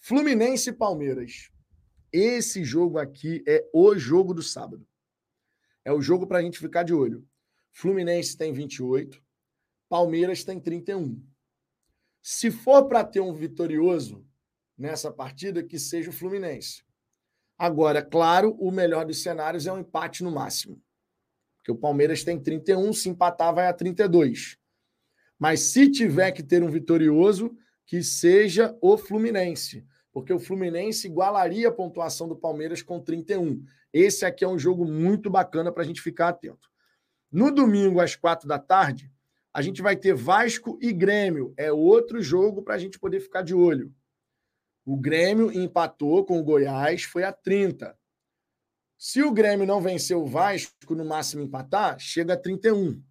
Fluminense 0.00 0.70
e 0.70 0.72
Palmeiras. 0.72 1.50
Esse 2.12 2.64
jogo 2.64 2.98
aqui 2.98 3.44
é 3.46 3.64
o 3.72 3.94
jogo 3.96 4.34
do 4.34 4.42
sábado. 4.42 4.84
É 5.84 5.92
o 5.92 6.02
jogo 6.02 6.26
para 6.26 6.38
a 6.38 6.42
gente 6.42 6.58
ficar 6.58 6.82
de 6.82 6.92
olho. 6.92 7.24
Fluminense 7.70 8.36
tem 8.36 8.52
28, 8.52 9.22
Palmeiras 9.88 10.42
tem 10.42 10.58
31. 10.58 11.22
Se 12.22 12.50
for 12.50 12.86
para 12.86 13.04
ter 13.04 13.20
um 13.20 13.34
vitorioso 13.34 14.24
nessa 14.78 15.10
partida, 15.10 15.62
que 15.62 15.78
seja 15.78 16.10
o 16.10 16.12
Fluminense. 16.12 16.84
Agora, 17.58 18.02
claro, 18.02 18.56
o 18.58 18.70
melhor 18.70 19.04
dos 19.04 19.22
cenários 19.22 19.66
é 19.66 19.72
um 19.72 19.80
empate 19.80 20.22
no 20.22 20.30
máximo. 20.30 20.80
Porque 21.58 21.72
o 21.72 21.76
Palmeiras 21.76 22.24
tem 22.24 22.40
31, 22.40 22.92
se 22.92 23.08
empatar 23.08 23.54
vai 23.54 23.66
a 23.66 23.72
32. 23.72 24.56
Mas 25.38 25.60
se 25.60 25.90
tiver 25.90 26.32
que 26.32 26.42
ter 26.42 26.62
um 26.62 26.70
vitorioso, 26.70 27.56
que 27.86 28.02
seja 28.02 28.76
o 28.80 28.96
Fluminense. 28.96 29.86
Porque 30.12 30.32
o 30.32 30.38
Fluminense 30.38 31.06
igualaria 31.06 31.68
a 31.68 31.72
pontuação 31.72 32.28
do 32.28 32.36
Palmeiras 32.36 32.82
com 32.82 33.00
31. 33.00 33.64
Esse 33.92 34.24
aqui 34.24 34.44
é 34.44 34.48
um 34.48 34.58
jogo 34.58 34.84
muito 34.84 35.28
bacana 35.30 35.72
para 35.72 35.82
a 35.82 35.86
gente 35.86 36.00
ficar 36.00 36.28
atento. 36.28 36.70
No 37.30 37.50
domingo, 37.50 38.00
às 38.00 38.14
quatro 38.14 38.46
da 38.46 38.58
tarde, 38.58 39.10
a 39.54 39.60
gente 39.60 39.82
vai 39.82 39.96
ter 39.96 40.14
Vasco 40.14 40.78
e 40.80 40.92
Grêmio. 40.92 41.52
É 41.56 41.70
outro 41.70 42.22
jogo 42.22 42.62
para 42.62 42.74
a 42.74 42.78
gente 42.78 42.98
poder 42.98 43.20
ficar 43.20 43.42
de 43.42 43.54
olho. 43.54 43.94
O 44.84 44.96
Grêmio 44.96 45.52
empatou 45.52 46.24
com 46.24 46.40
o 46.40 46.42
Goiás, 46.42 47.02
foi 47.02 47.22
a 47.22 47.32
30. 47.32 47.96
Se 48.98 49.22
o 49.22 49.32
Grêmio 49.32 49.66
não 49.66 49.80
vencer 49.80 50.16
o 50.16 50.24
Vasco, 50.24 50.94
no 50.94 51.04
máximo 51.04 51.42
empatar, 51.42 51.98
chega 51.98 52.34
a 52.34 52.36
31. 52.36 53.02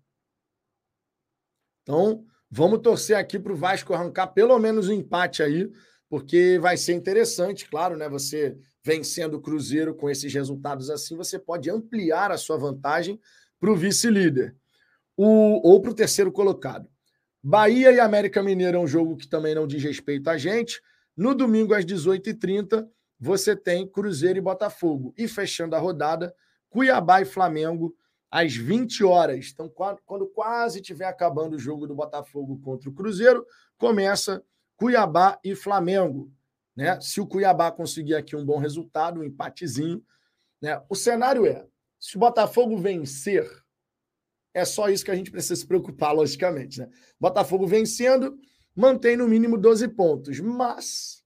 Então, 1.84 2.26
vamos 2.49 2.81
torcer 2.81 3.18
aqui 3.18 3.39
para 3.39 3.53
o 3.53 3.55
Vasco 3.55 3.93
arrancar 3.93 4.27
pelo 4.27 4.57
menos 4.57 4.89
um 4.89 4.93
empate 4.93 5.43
aí, 5.43 5.72
porque 6.09 6.57
vai 6.59 6.76
ser 6.76 6.93
interessante, 6.93 7.69
claro, 7.69 7.95
né? 7.95 8.09
Você 8.09 8.57
vencendo 8.84 9.35
o 9.35 9.41
Cruzeiro 9.41 9.93
com 9.93 10.09
esses 10.09 10.34
resultados 10.34 10.89
assim, 10.89 11.15
você 11.15 11.38
pode 11.38 11.69
ampliar 11.69 12.31
a 12.31 12.38
sua 12.38 12.57
vantagem 12.57 13.19
para 13.59 13.72
o 13.72 13.76
vice-líder 13.76 14.57
o, 15.17 15.67
ou 15.67 15.81
para 15.81 15.91
o 15.91 15.95
terceiro 15.95 16.31
colocado. 16.31 16.89
Bahia 17.43 17.91
e 17.91 17.99
América 17.99 18.43
Mineiro 18.43 18.77
é 18.77 18.79
um 18.79 18.88
jogo 18.88 19.17
que 19.17 19.27
também 19.27 19.55
não 19.55 19.65
diz 19.65 19.83
respeito 19.83 20.29
a 20.29 20.38
gente. 20.38 20.81
No 21.17 21.33
domingo, 21.33 21.73
às 21.73 21.85
18h30, 21.85 22.88
você 23.19 23.55
tem 23.55 23.88
Cruzeiro 23.88 24.38
e 24.38 24.41
Botafogo. 24.41 25.13
E 25.17 25.27
fechando 25.27 25.75
a 25.75 25.79
rodada, 25.79 26.33
Cuiabá 26.69 27.21
e 27.21 27.25
Flamengo, 27.25 27.95
às 28.29 28.55
20 28.55 29.03
horas. 29.03 29.51
Então, 29.53 29.71
quando 30.05 30.27
quase 30.27 30.79
estiver 30.79 31.05
acabando 31.05 31.55
o 31.55 31.59
jogo 31.59 31.85
do 31.85 31.93
Botafogo 31.93 32.59
contra 32.63 32.89
o 32.89 32.93
Cruzeiro, 32.93 33.45
começa 33.77 34.43
Cuiabá 34.77 35.39
e 35.43 35.53
Flamengo. 35.55 36.31
Né? 36.75 36.99
Se 37.01 37.19
o 37.19 37.27
Cuiabá 37.27 37.71
conseguir 37.71 38.15
aqui 38.15 38.35
um 38.35 38.45
bom 38.45 38.57
resultado, 38.57 39.19
um 39.19 39.23
empatezinho, 39.23 40.03
né? 40.61 40.81
o 40.89 40.95
cenário 40.95 41.45
é: 41.45 41.67
se 41.99 42.15
o 42.15 42.19
Botafogo 42.19 42.77
vencer, 42.77 43.47
é 44.53 44.65
só 44.65 44.89
isso 44.89 45.05
que 45.05 45.11
a 45.11 45.15
gente 45.15 45.31
precisa 45.31 45.55
se 45.55 45.65
preocupar, 45.65 46.13
logicamente. 46.13 46.79
Né? 46.79 46.89
Botafogo 47.19 47.65
vencendo, 47.65 48.37
mantém 48.75 49.15
no 49.15 49.27
mínimo 49.27 49.57
12 49.57 49.87
pontos. 49.89 50.39
Mas, 50.39 51.23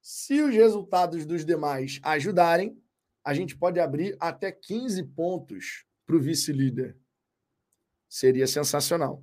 se 0.00 0.40
os 0.42 0.54
resultados 0.54 1.26
dos 1.26 1.44
demais 1.44 1.98
ajudarem, 2.02 2.76
a 3.24 3.34
gente 3.34 3.56
pode 3.56 3.78
abrir 3.78 4.16
até 4.18 4.50
15 4.50 5.02
pontos 5.04 5.84
para 6.06 6.16
o 6.16 6.20
vice-líder. 6.20 6.96
Seria 8.08 8.46
sensacional. 8.46 9.22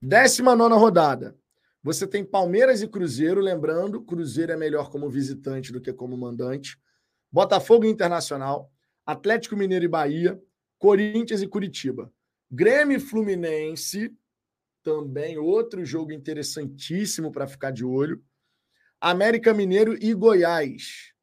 19 0.00 0.74
rodada. 0.74 1.36
Você 1.82 2.06
tem 2.06 2.24
Palmeiras 2.24 2.80
e 2.80 2.88
Cruzeiro, 2.88 3.40
lembrando, 3.40 4.02
Cruzeiro 4.02 4.52
é 4.52 4.56
melhor 4.56 4.90
como 4.90 5.10
visitante 5.10 5.72
do 5.72 5.80
que 5.80 5.92
como 5.92 6.16
mandante. 6.16 6.78
Botafogo 7.30 7.86
Internacional, 7.86 8.70
Atlético 9.04 9.56
Mineiro 9.56 9.84
e 9.84 9.88
Bahia, 9.88 10.40
Corinthians 10.78 11.42
e 11.42 11.46
Curitiba. 11.46 12.12
Grêmio 12.54 13.00
Fluminense, 13.00 14.14
também 14.82 15.38
outro 15.38 15.86
jogo 15.86 16.12
interessantíssimo 16.12 17.32
para 17.32 17.46
ficar 17.46 17.70
de 17.70 17.82
olho. 17.82 18.22
América 19.00 19.54
Mineiro 19.54 19.96
e 19.98 20.12
Goiás. 20.12 21.14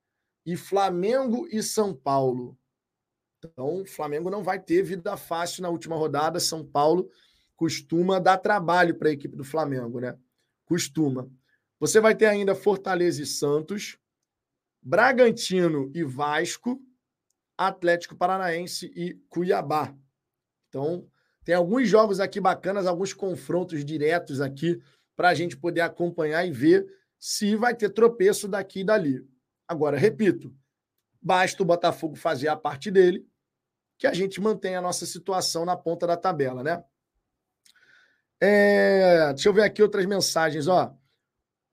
E 0.43 0.57
Flamengo 0.57 1.47
e 1.51 1.61
São 1.61 1.93
Paulo. 1.93 2.57
Então, 3.38 3.84
o 3.84 3.85
Flamengo 3.85 4.31
não 4.31 4.41
vai 4.41 4.60
ter 4.60 4.81
vida 4.81 5.15
fácil 5.15 5.61
na 5.61 5.69
última 5.69 5.95
rodada. 5.95 6.39
São 6.39 6.65
Paulo 6.65 7.11
costuma 7.56 8.18
dar 8.18 8.39
trabalho 8.39 8.95
para 8.95 9.10
a 9.10 9.11
equipe 9.11 9.38
do 9.38 9.43
Flamengo, 9.43 9.99
né? 9.99 10.18
Costuma. 10.65 11.30
Você 11.80 12.01
vai 12.01 12.15
ter 12.15 12.26
ainda 12.26 12.56
Fortaleza 12.56 13.22
e 13.22 13.27
Santos, 13.27 13.99
Bragantino 14.81 15.91
e 15.93 16.03
Vasco, 16.03 16.81
Atlético 17.56 18.15
Paranaense 18.15 18.91
e 18.95 19.14
Cuiabá. 19.30 19.95
Então, 20.69 21.07
tem 21.49 21.55
alguns 21.55 21.89
jogos 21.89 22.19
aqui 22.19 22.39
bacanas, 22.39 22.85
alguns 22.85 23.11
confrontos 23.11 23.84
diretos 23.84 24.39
aqui 24.39 24.80
para 25.15 25.30
a 25.30 25.34
gente 25.34 25.57
poder 25.57 25.81
acompanhar 25.81 26.45
e 26.45 26.51
ver 26.51 26.85
se 27.17 27.55
vai 27.55 27.73
ter 27.73 27.89
tropeço 27.89 28.47
daqui 28.47 28.81
e 28.81 28.84
dali. 28.84 29.27
Agora, 29.67 29.97
repito, 29.97 30.55
basta 31.19 31.63
o 31.63 31.65
Botafogo 31.65 32.15
fazer 32.15 32.49
a 32.49 32.55
parte 32.55 32.91
dele 32.91 33.27
que 33.97 34.05
a 34.05 34.13
gente 34.13 34.39
mantém 34.39 34.76
a 34.76 34.81
nossa 34.81 35.07
situação 35.07 35.65
na 35.65 35.76
ponta 35.76 36.05
da 36.05 36.15
tabela, 36.15 36.61
né? 36.61 36.84
É, 38.39 39.34
deixa 39.34 39.49
eu 39.49 39.53
ver 39.53 39.63
aqui 39.63 39.81
outras 39.81 40.05
mensagens, 40.05 40.67
ó. 40.67 40.95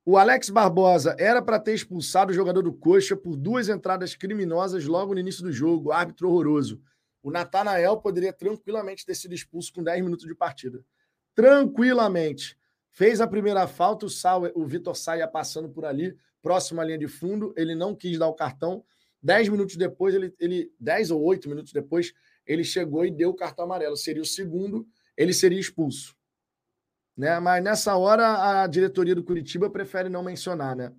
O 0.07 0.17
Alex 0.17 0.49
Barbosa 0.49 1.15
era 1.19 1.43
para 1.43 1.61
ter 1.61 1.75
expulsado 1.75 2.33
o 2.33 2.35
jogador 2.35 2.63
do 2.63 2.73
Coxa 2.73 3.15
por 3.15 3.37
duas 3.37 3.69
entradas 3.69 4.15
criminosas 4.15 4.87
logo 4.87 5.13
no 5.13 5.21
início 5.21 5.43
do 5.43 5.53
jogo, 5.53 5.93
árbitro 5.93 6.31
horroroso. 6.31 6.81
O 7.27 7.31
Natanael 7.33 7.97
poderia 7.97 8.33
tranquilamente 8.33 9.05
ter 9.05 9.17
sido 9.17 9.35
expulso 9.35 9.73
com 9.73 9.83
10 9.83 10.05
minutos 10.05 10.27
de 10.27 10.35
partida. 10.35 10.85
Tranquilamente. 11.35 12.57
Fez 12.93 13.21
a 13.21 13.27
primeira 13.27 13.67
falta, 13.67 14.07
o, 14.07 14.09
o 14.63 14.65
Vitor 14.65 14.95
saia 14.95 15.27
passando 15.27 15.69
por 15.69 15.85
ali, 15.85 16.17
próximo 16.41 16.81
à 16.81 16.85
linha 16.85 16.99
de 16.99 17.09
fundo, 17.09 17.53
ele 17.57 17.75
não 17.75 17.97
quis 17.97 18.17
dar 18.17 18.29
o 18.29 18.35
cartão, 18.35 18.85
Dez 19.21 19.49
minutos 19.49 19.75
depois, 19.75 20.15
ele, 20.15 20.33
ele, 20.39 20.73
dez 20.79 21.11
ou 21.11 21.21
oito 21.21 21.49
minutos 21.49 21.73
depois, 21.73 22.13
ele 22.47 22.63
chegou 22.63 23.05
e 23.05 23.11
deu 23.11 23.31
o 23.31 23.35
cartão 23.35 23.65
amarelo. 23.65 23.97
Seria 23.97 24.23
o 24.23 24.25
segundo, 24.25 24.87
ele 25.17 25.33
seria 25.33 25.59
expulso. 25.59 26.15
Né? 27.17 27.41
Mas 27.41 27.65
nessa 27.65 27.97
hora, 27.97 28.63
a 28.63 28.69
diretoria 28.69 29.17
do 29.17 29.25
Curitiba 29.25 29.69
prefere 29.69 30.09
não 30.09 30.23
mencionar, 30.23 30.77
né? 30.77 30.93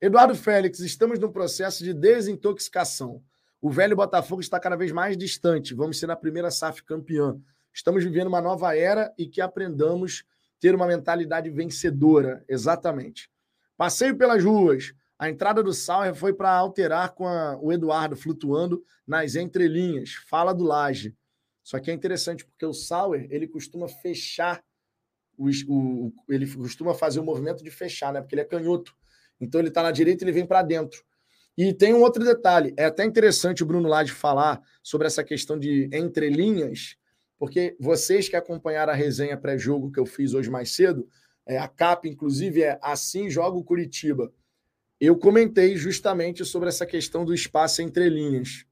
Eduardo 0.00 0.36
Félix, 0.36 0.78
estamos 0.78 1.18
num 1.18 1.32
processo 1.32 1.82
de 1.82 1.92
desintoxicação. 1.92 3.20
O 3.64 3.70
velho 3.70 3.96
Botafogo 3.96 4.42
está 4.42 4.60
cada 4.60 4.76
vez 4.76 4.92
mais 4.92 5.16
distante. 5.16 5.72
Vamos 5.72 5.98
ser 5.98 6.10
a 6.10 6.16
primeira 6.16 6.50
SAF 6.50 6.84
campeã. 6.84 7.40
Estamos 7.72 8.04
vivendo 8.04 8.26
uma 8.26 8.42
nova 8.42 8.76
era 8.76 9.10
e 9.16 9.26
que 9.26 9.40
aprendamos 9.40 10.22
ter 10.60 10.74
uma 10.74 10.86
mentalidade 10.86 11.48
vencedora. 11.48 12.44
Exatamente. 12.46 13.30
Passeio 13.74 14.18
pelas 14.18 14.44
ruas. 14.44 14.92
A 15.18 15.30
entrada 15.30 15.62
do 15.62 15.72
Sauer 15.72 16.14
foi 16.14 16.34
para 16.34 16.50
alterar 16.50 17.14
com 17.14 17.26
a, 17.26 17.56
o 17.56 17.72
Eduardo 17.72 18.14
flutuando 18.14 18.84
nas 19.06 19.34
entrelinhas. 19.34 20.12
Fala 20.28 20.52
do 20.52 20.62
Laje. 20.62 21.16
Só 21.62 21.80
que 21.80 21.90
é 21.90 21.94
interessante 21.94 22.44
porque 22.44 22.66
o 22.66 22.74
Sauer 22.74 23.26
ele 23.30 23.48
costuma 23.48 23.88
fechar 23.88 24.62
o, 25.38 26.12
ele 26.28 26.46
costuma 26.54 26.92
fazer 26.92 27.18
o 27.18 27.24
movimento 27.24 27.64
de 27.64 27.70
fechar, 27.70 28.12
né? 28.12 28.20
Porque 28.20 28.34
ele 28.34 28.42
é 28.42 28.44
canhoto. 28.44 28.94
Então 29.40 29.58
ele 29.58 29.68
está 29.68 29.82
na 29.82 29.90
direita 29.90 30.22
e 30.22 30.24
ele 30.26 30.32
vem 30.32 30.46
para 30.46 30.60
dentro. 30.60 31.02
E 31.56 31.72
tem 31.72 31.94
um 31.94 32.02
outro 32.02 32.24
detalhe. 32.24 32.74
É 32.76 32.84
até 32.84 33.04
interessante 33.04 33.62
o 33.62 33.66
Bruno 33.66 33.88
Lage 33.88 34.12
falar 34.12 34.60
sobre 34.82 35.06
essa 35.06 35.22
questão 35.22 35.58
de 35.58 35.88
entrelinhas, 35.92 36.96
porque 37.38 37.76
vocês 37.78 38.28
que 38.28 38.36
acompanharam 38.36 38.92
a 38.92 38.96
resenha 38.96 39.36
pré-jogo 39.36 39.92
que 39.92 40.00
eu 40.00 40.06
fiz 40.06 40.34
hoje 40.34 40.50
mais 40.50 40.74
cedo, 40.74 41.08
é, 41.46 41.58
a 41.58 41.68
capa, 41.68 42.08
inclusive, 42.08 42.62
é 42.62 42.78
Assim 42.82 43.28
Joga 43.30 43.56
o 43.56 43.64
Curitiba 43.64 44.32
eu 45.00 45.16
comentei 45.16 45.76
justamente 45.76 46.44
sobre 46.44 46.68
essa 46.68 46.86
questão 46.86 47.24
do 47.24 47.34
espaço 47.34 47.82
entre 47.82 48.08
linhas. 48.08 48.64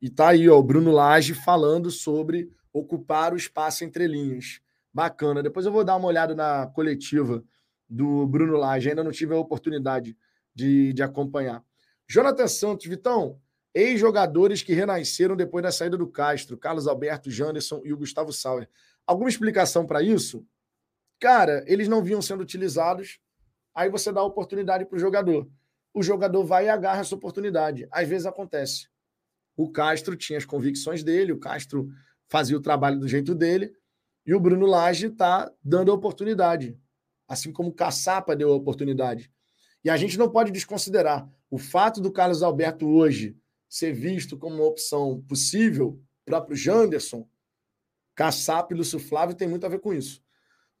E 0.00 0.10
tá 0.10 0.28
aí, 0.28 0.48
ó, 0.48 0.58
o 0.58 0.62
Bruno 0.62 0.90
Lage 0.90 1.34
falando 1.34 1.90
sobre 1.90 2.50
ocupar 2.72 3.32
o 3.32 3.36
espaço 3.36 3.84
entre 3.84 4.06
linhas. 4.06 4.60
Bacana. 4.92 5.42
Depois 5.42 5.66
eu 5.66 5.72
vou 5.72 5.84
dar 5.84 5.96
uma 5.96 6.08
olhada 6.08 6.34
na 6.34 6.66
coletiva 6.68 7.44
do 7.88 8.26
Bruno 8.26 8.56
Lage. 8.56 8.88
Ainda 8.88 9.04
não 9.04 9.10
tive 9.10 9.34
a 9.34 9.38
oportunidade 9.38 10.16
de, 10.54 10.92
de 10.92 11.02
acompanhar. 11.02 11.62
Jonathan 12.08 12.48
Santos, 12.48 12.86
Vitão, 12.86 13.40
ex-jogadores 13.74 14.62
que 14.62 14.72
renasceram 14.72 15.36
depois 15.36 15.62
da 15.62 15.72
saída 15.72 15.96
do 15.96 16.06
Castro, 16.06 16.56
Carlos 16.56 16.86
Alberto, 16.86 17.30
Janderson 17.30 17.82
e 17.84 17.92
o 17.92 17.96
Gustavo 17.96 18.32
Sauer. 18.32 18.68
Alguma 19.06 19.28
explicação 19.28 19.86
para 19.86 20.02
isso? 20.02 20.46
Cara, 21.20 21.64
eles 21.66 21.88
não 21.88 22.02
vinham 22.02 22.22
sendo 22.22 22.42
utilizados 22.42 23.20
Aí 23.76 23.90
você 23.90 24.10
dá 24.10 24.22
a 24.22 24.24
oportunidade 24.24 24.86
para 24.86 24.96
o 24.96 24.98
jogador. 24.98 25.46
O 25.92 26.02
jogador 26.02 26.42
vai 26.44 26.64
e 26.64 26.68
agarra 26.70 27.00
essa 27.00 27.14
oportunidade. 27.14 27.86
Às 27.92 28.08
vezes 28.08 28.26
acontece. 28.26 28.88
O 29.54 29.70
Castro 29.70 30.16
tinha 30.16 30.38
as 30.38 30.46
convicções 30.46 31.04
dele, 31.04 31.32
o 31.32 31.38
Castro 31.38 31.90
fazia 32.26 32.56
o 32.56 32.60
trabalho 32.60 32.98
do 32.98 33.06
jeito 33.06 33.34
dele, 33.34 33.70
e 34.24 34.34
o 34.34 34.40
Bruno 34.40 34.64
Lage 34.64 35.08
está 35.08 35.52
dando 35.62 35.92
a 35.92 35.94
oportunidade. 35.94 36.78
Assim 37.28 37.52
como 37.52 37.68
o 37.68 37.74
Caçapa 37.74 38.34
deu 38.34 38.50
a 38.50 38.56
oportunidade. 38.56 39.30
E 39.86 39.90
a 39.90 39.96
gente 39.96 40.18
não 40.18 40.28
pode 40.28 40.52
desconsiderar 40.52 41.26
o 41.50 41.56
fato 41.56 42.00
do 42.00 42.12
Carlos 42.12 42.42
Alberto 42.42 42.86
hoje 42.86 43.34
ser 43.68 43.92
visto 43.92 44.36
como 44.36 44.56
uma 44.56 44.64
opção 44.66 45.22
possível, 45.26 45.88
o 45.88 46.24
próprio 46.26 46.56
Janderson, 46.56 47.26
Caçapa 48.14 48.74
e 48.74 48.76
Lúcio 48.76 48.98
Flávio 48.98 49.34
tem 49.34 49.48
muito 49.48 49.64
a 49.64 49.68
ver 49.68 49.78
com 49.78 49.94
isso 49.94 50.22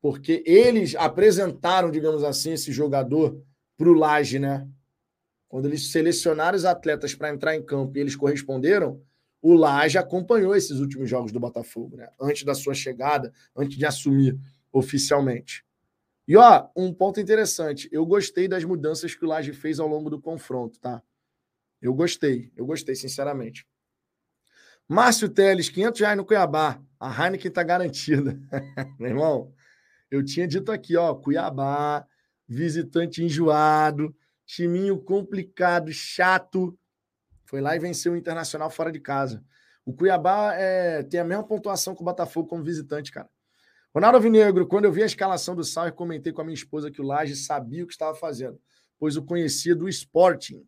porque 0.06 0.40
eles 0.46 0.94
apresentaram, 0.94 1.90
digamos 1.90 2.22
assim, 2.22 2.52
esse 2.52 2.70
jogador 2.70 3.42
para 3.76 3.88
o 3.88 3.92
Laje, 3.92 4.38
né? 4.38 4.64
Quando 5.48 5.66
eles 5.66 5.90
selecionaram 5.90 6.56
os 6.56 6.64
atletas 6.64 7.12
para 7.12 7.34
entrar 7.34 7.56
em 7.56 7.64
campo 7.64 7.98
e 7.98 8.00
eles 8.02 8.14
corresponderam, 8.14 9.02
o 9.42 9.52
Laje 9.52 9.98
acompanhou 9.98 10.54
esses 10.54 10.78
últimos 10.78 11.10
jogos 11.10 11.32
do 11.32 11.40
Botafogo, 11.40 11.96
né? 11.96 12.08
Antes 12.20 12.44
da 12.44 12.54
sua 12.54 12.72
chegada, 12.72 13.32
antes 13.56 13.76
de 13.76 13.84
assumir 13.84 14.38
oficialmente. 14.72 15.65
E 16.28 16.36
ó, 16.36 16.68
um 16.76 16.92
ponto 16.92 17.20
interessante, 17.20 17.88
eu 17.92 18.04
gostei 18.04 18.48
das 18.48 18.64
mudanças 18.64 19.14
que 19.14 19.24
o 19.24 19.28
Laje 19.28 19.52
fez 19.52 19.78
ao 19.78 19.86
longo 19.86 20.10
do 20.10 20.20
confronto, 20.20 20.80
tá? 20.80 21.00
Eu 21.80 21.94
gostei, 21.94 22.52
eu 22.56 22.66
gostei, 22.66 22.96
sinceramente. 22.96 23.66
Márcio 24.88 25.28
Teles, 25.28 25.68
500 25.68 26.00
reais 26.00 26.16
no 26.16 26.24
Cuiabá. 26.24 26.80
A 26.98 27.10
Heineken 27.10 27.50
tá 27.50 27.62
garantida. 27.62 28.40
Meu 28.98 29.10
irmão, 29.10 29.54
eu 30.10 30.24
tinha 30.24 30.48
dito 30.48 30.72
aqui, 30.72 30.96
ó, 30.96 31.14
Cuiabá, 31.14 32.06
visitante 32.48 33.22
enjoado, 33.22 34.14
timinho 34.44 34.98
complicado, 34.98 35.92
chato. 35.92 36.76
Foi 37.44 37.60
lá 37.60 37.76
e 37.76 37.78
venceu 37.78 38.14
o 38.14 38.16
Internacional 38.16 38.70
fora 38.70 38.90
de 38.90 38.98
casa. 38.98 39.44
O 39.84 39.92
Cuiabá 39.92 40.54
é, 40.54 41.02
tem 41.04 41.20
a 41.20 41.24
mesma 41.24 41.44
pontuação 41.44 41.94
que 41.94 42.02
o 42.02 42.04
Botafogo 42.04 42.48
como 42.48 42.64
visitante, 42.64 43.12
cara. 43.12 43.28
Ronaldo 43.96 44.20
Vinegro, 44.20 44.66
quando 44.66 44.84
eu 44.84 44.92
vi 44.92 45.02
a 45.02 45.06
escalação 45.06 45.56
do 45.56 45.64
Sauer, 45.64 45.92
comentei 45.92 46.30
com 46.32 46.42
a 46.42 46.44
minha 46.44 46.54
esposa 46.54 46.90
que 46.90 47.00
o 47.00 47.04
Laje 47.04 47.34
sabia 47.34 47.82
o 47.82 47.86
que 47.86 47.94
estava 47.94 48.14
fazendo, 48.14 48.60
pois 48.98 49.16
o 49.16 49.22
conhecia 49.22 49.74
do 49.74 49.88
Sporting. 49.88 50.62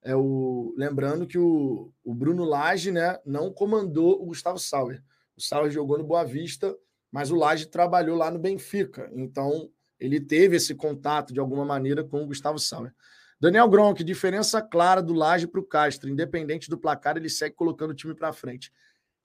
É 0.00 0.14
o, 0.14 0.72
lembrando 0.76 1.26
que 1.26 1.36
o, 1.36 1.92
o 2.04 2.14
Bruno 2.14 2.44
Lage 2.44 2.92
né, 2.92 3.18
não 3.26 3.52
comandou 3.52 4.22
o 4.22 4.26
Gustavo 4.26 4.60
Sauer. 4.60 5.02
O 5.36 5.42
Sauer 5.42 5.72
jogou 5.72 5.98
no 5.98 6.04
Boa 6.04 6.24
Vista 6.24 6.72
mas 7.10 7.30
o 7.30 7.36
Laje 7.36 7.66
trabalhou 7.66 8.16
lá 8.16 8.30
no 8.30 8.38
Benfica, 8.38 9.10
então 9.14 9.70
ele 9.98 10.20
teve 10.20 10.56
esse 10.56 10.74
contato 10.74 11.32
de 11.32 11.40
alguma 11.40 11.64
maneira 11.64 12.04
com 12.04 12.22
o 12.22 12.26
Gustavo 12.26 12.58
Sauer. 12.58 12.92
Daniel 13.40 13.68
Gronk, 13.68 14.04
diferença 14.04 14.60
clara 14.60 15.02
do 15.02 15.14
Laje 15.14 15.46
para 15.46 15.60
o 15.60 15.64
Castro, 15.64 16.10
independente 16.10 16.68
do 16.68 16.78
placar, 16.78 17.16
ele 17.16 17.30
segue 17.30 17.54
colocando 17.54 17.90
o 17.90 17.94
time 17.94 18.14
para 18.14 18.32
frente. 18.32 18.70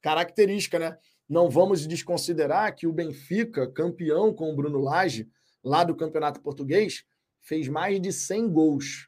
característica, 0.02 0.80
né? 0.80 0.98
Não 1.32 1.49
vamos 1.49 1.88
desconsiderar 1.88 2.76
que 2.76 2.86
o 2.86 2.91
Benfica, 2.91 3.66
campeão 3.66 4.34
com 4.34 4.52
o 4.52 4.53
Bruno 4.53 4.82
Lage, 4.82 5.32
lá 5.64 5.82
do 5.82 5.95
Campeonato 5.95 6.41
Português, 6.41 7.06
fez 7.40 7.70
mais 7.70 8.02
de 8.02 8.12
100 8.12 8.49
gols. 8.52 9.08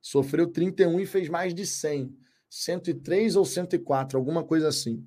Sofreu 0.00 0.46
31 0.46 1.00
e 1.00 1.06
fez 1.06 1.28
mais 1.28 1.52
de 1.52 1.66
100. 1.66 2.16
103 2.48 3.34
ou 3.34 3.44
104, 3.44 4.16
alguma 4.16 4.44
coisa 4.44 4.68
assim. 4.68 5.04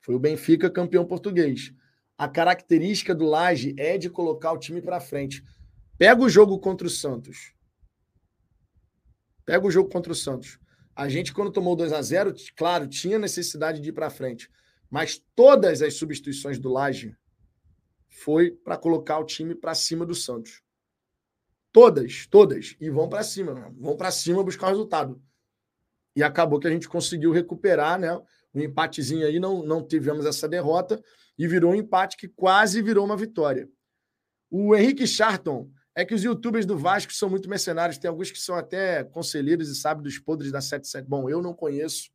Foi 0.00 0.14
o 0.14 0.20
Benfica 0.20 0.70
campeão 0.70 1.04
português. 1.04 1.74
A 2.16 2.28
característica 2.28 3.12
do 3.12 3.24
Laje 3.24 3.74
é 3.76 3.98
de 3.98 4.08
colocar 4.08 4.52
o 4.52 4.58
time 4.58 4.80
para 4.80 5.00
frente. 5.00 5.42
Pega 5.98 6.22
o 6.22 6.28
jogo 6.28 6.56
contra 6.60 6.86
o 6.86 6.90
Santos. 6.90 7.52
Pega 9.44 9.66
o 9.66 9.72
jogo 9.72 9.90
contra 9.90 10.12
o 10.12 10.14
Santos. 10.14 10.56
A 10.94 11.08
gente, 11.08 11.32
quando 11.32 11.50
tomou 11.50 11.74
2 11.74 11.92
a 11.92 12.00
0 12.00 12.32
claro, 12.56 12.86
tinha 12.86 13.18
necessidade 13.18 13.80
de 13.80 13.88
ir 13.88 13.92
para 13.92 14.08
frente. 14.08 14.48
Mas 14.94 15.20
todas 15.34 15.82
as 15.82 15.94
substituições 15.94 16.56
do 16.56 16.70
Laje 16.70 17.16
foi 18.08 18.52
para 18.52 18.76
colocar 18.76 19.18
o 19.18 19.24
time 19.24 19.52
para 19.52 19.74
cima 19.74 20.06
do 20.06 20.14
Santos. 20.14 20.62
Todas, 21.72 22.28
todas. 22.28 22.76
E 22.80 22.88
vão 22.90 23.08
para 23.08 23.24
cima, 23.24 23.74
vão 23.76 23.96
para 23.96 24.12
cima 24.12 24.44
buscar 24.44 24.66
o 24.66 24.70
resultado. 24.70 25.20
E 26.14 26.22
acabou 26.22 26.60
que 26.60 26.68
a 26.68 26.70
gente 26.70 26.88
conseguiu 26.88 27.32
recuperar, 27.32 27.98
né? 27.98 28.16
Um 28.54 28.60
empatezinho 28.60 29.26
aí, 29.26 29.40
não, 29.40 29.66
não 29.66 29.84
tivemos 29.84 30.26
essa 30.26 30.48
derrota 30.48 31.02
e 31.36 31.48
virou 31.48 31.72
um 31.72 31.74
empate 31.74 32.16
que 32.16 32.28
quase 32.28 32.80
virou 32.80 33.04
uma 33.04 33.16
vitória. 33.16 33.68
O 34.48 34.76
Henrique 34.76 35.08
Charton 35.08 35.68
é 35.92 36.04
que 36.04 36.14
os 36.14 36.22
youtubers 36.22 36.66
do 36.66 36.78
Vasco 36.78 37.12
são 37.12 37.28
muito 37.28 37.50
mercenários. 37.50 37.98
Tem 37.98 38.08
alguns 38.08 38.30
que 38.30 38.38
são 38.38 38.54
até 38.54 39.02
conselheiros 39.02 39.68
e 39.68 39.74
sabem 39.74 40.04
dos 40.04 40.20
podres 40.20 40.52
da 40.52 40.60
77. 40.60 41.08
Bom, 41.08 41.28
eu 41.28 41.42
não 41.42 41.52
conheço. 41.52 42.13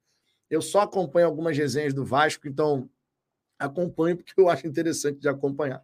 Eu 0.49 0.61
só 0.61 0.81
acompanho 0.81 1.27
algumas 1.27 1.57
resenhas 1.57 1.93
do 1.93 2.03
Vasco, 2.03 2.47
então 2.47 2.89
acompanho 3.57 4.17
porque 4.17 4.33
eu 4.39 4.49
acho 4.49 4.65
interessante 4.65 5.19
de 5.19 5.29
acompanhar. 5.29 5.83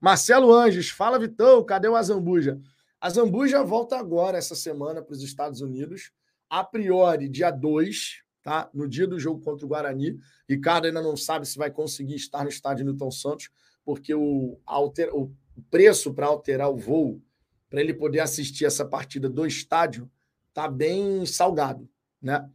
Marcelo 0.00 0.52
Anjos, 0.52 0.90
fala 0.90 1.18
Vitão, 1.18 1.64
cadê 1.64 1.88
o 1.88 1.96
Azambuja? 1.96 2.60
A 3.00 3.08
Zambuja 3.08 3.62
volta 3.62 3.96
agora, 3.96 4.36
essa 4.36 4.54
semana, 4.54 5.02
para 5.02 5.12
os 5.12 5.22
Estados 5.22 5.60
Unidos. 5.60 6.10
A 6.48 6.64
priori, 6.64 7.28
dia 7.28 7.50
2, 7.50 8.22
tá? 8.42 8.68
No 8.74 8.88
dia 8.88 9.06
do 9.06 9.18
jogo 9.18 9.40
contra 9.40 9.64
o 9.64 9.68
Guarani. 9.68 10.18
Ricardo 10.48 10.86
ainda 10.86 11.02
não 11.02 11.16
sabe 11.16 11.46
se 11.46 11.56
vai 11.56 11.70
conseguir 11.70 12.14
estar 12.14 12.42
no 12.42 12.50
estádio 12.50 12.84
Newton 12.84 13.10
Santos, 13.10 13.50
porque 13.84 14.14
o, 14.14 14.58
alter, 14.66 15.14
o 15.14 15.34
preço 15.70 16.12
para 16.12 16.26
alterar 16.26 16.70
o 16.70 16.76
voo, 16.76 17.20
para 17.68 17.80
ele 17.80 17.94
poder 17.94 18.20
assistir 18.20 18.64
essa 18.66 18.84
partida 18.84 19.28
do 19.28 19.46
estádio, 19.46 20.10
tá 20.52 20.68
bem 20.68 21.26
salgado, 21.26 21.88
né? 22.20 22.48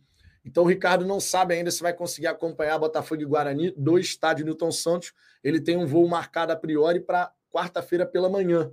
Então 0.44 0.64
o 0.64 0.68
Ricardo 0.68 1.06
não 1.06 1.20
sabe 1.20 1.54
ainda 1.54 1.72
se 1.72 1.82
vai 1.82 1.94
conseguir 1.94 2.28
acompanhar 2.28 2.78
Botafogo 2.80 3.22
e 3.22 3.26
Guarani 3.26 3.72
do 3.78 3.98
estádio 4.00 4.46
Newton 4.46 4.72
Santos. 4.72 5.14
Ele 5.44 5.60
tem 5.60 5.78
um 5.78 5.86
voo 5.86 6.08
marcado 6.08 6.52
a 6.52 6.56
priori 6.56 7.00
para 7.00 7.32
quarta-feira 7.52 8.06
pela 8.06 8.30
manhã, 8.30 8.72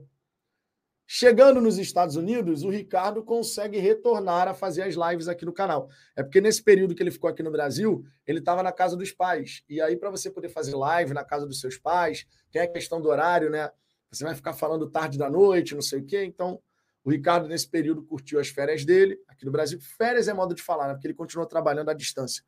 Chegando 1.09 1.61
nos 1.61 1.79
Estados 1.79 2.17
Unidos, 2.17 2.65
o 2.65 2.69
Ricardo 2.69 3.23
consegue 3.23 3.79
retornar 3.79 4.49
a 4.49 4.55
fazer 4.55 4.83
as 4.83 4.97
lives 4.97 5.29
aqui 5.29 5.45
no 5.45 5.53
canal. 5.53 5.89
É 6.17 6.23
porque 6.23 6.41
nesse 6.41 6.61
período 6.61 6.97
que 6.97 7.03
ele 7.03 7.13
ficou 7.13 7.31
aqui 7.31 7.45
no 7.45 7.51
Brasil, 7.51 8.05
ele 8.27 8.41
estava 8.41 8.61
na 8.61 8.73
casa 8.73 8.97
dos 8.97 9.13
pais. 9.13 9.63
E 9.69 9.81
aí, 9.81 9.97
para 9.97 10.11
você 10.11 10.29
poder 10.29 10.49
fazer 10.49 10.75
live 10.75 11.15
na 11.15 11.23
casa 11.23 11.47
dos 11.47 11.61
seus 11.61 11.79
pais, 11.79 12.27
tem 12.51 12.61
a 12.61 12.67
questão 12.67 13.01
do 13.01 13.09
horário, 13.09 13.49
né? 13.49 13.71
Você 14.11 14.25
vai 14.25 14.35
ficar 14.35 14.53
falando 14.53 14.91
tarde 14.91 15.17
da 15.17 15.31
noite, 15.31 15.77
não 15.77 15.83
sei 15.83 16.01
o 16.01 16.05
quê. 16.05 16.25
Então, 16.25 16.61
o 17.07 17.11
Ricardo, 17.11 17.47
nesse 17.47 17.69
período, 17.69 18.03
curtiu 18.03 18.41
as 18.41 18.49
férias 18.49 18.85
dele 18.85 19.17
aqui 19.29 19.47
no 19.47 19.53
Brasil. 19.53 19.79
Férias 19.81 20.27
é 20.27 20.35
modo 20.35 20.57
de 20.57 20.61
falar, 20.61 20.89
né? 20.89 20.95
Porque 20.95 21.07
ele 21.07 21.15
continua 21.15 21.47
trabalhando 21.47 21.89
à 21.89 21.95
distância. 21.95 22.43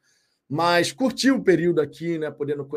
Mas 0.49 0.91
curtiu 0.91 1.37
o 1.37 1.45
período 1.45 1.81
aqui, 1.81 2.19
né? 2.19 2.29
Podendo 2.29 2.69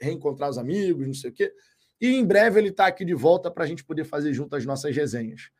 reencontrar 0.00 0.48
os 0.48 0.58
amigos, 0.58 1.04
não 1.04 1.12
sei 1.12 1.30
o 1.30 1.32
quê. 1.32 1.52
E 2.00 2.14
em 2.14 2.24
breve 2.24 2.60
ele 2.60 2.68
está 2.68 2.86
aqui 2.86 3.04
de 3.04 3.14
volta 3.14 3.50
para 3.50 3.64
a 3.64 3.66
gente 3.66 3.82
poder 3.84 4.04
fazer 4.04 4.32
junto 4.32 4.54
as 4.54 4.64
nossas 4.64 4.94
resenhas. 4.94 5.50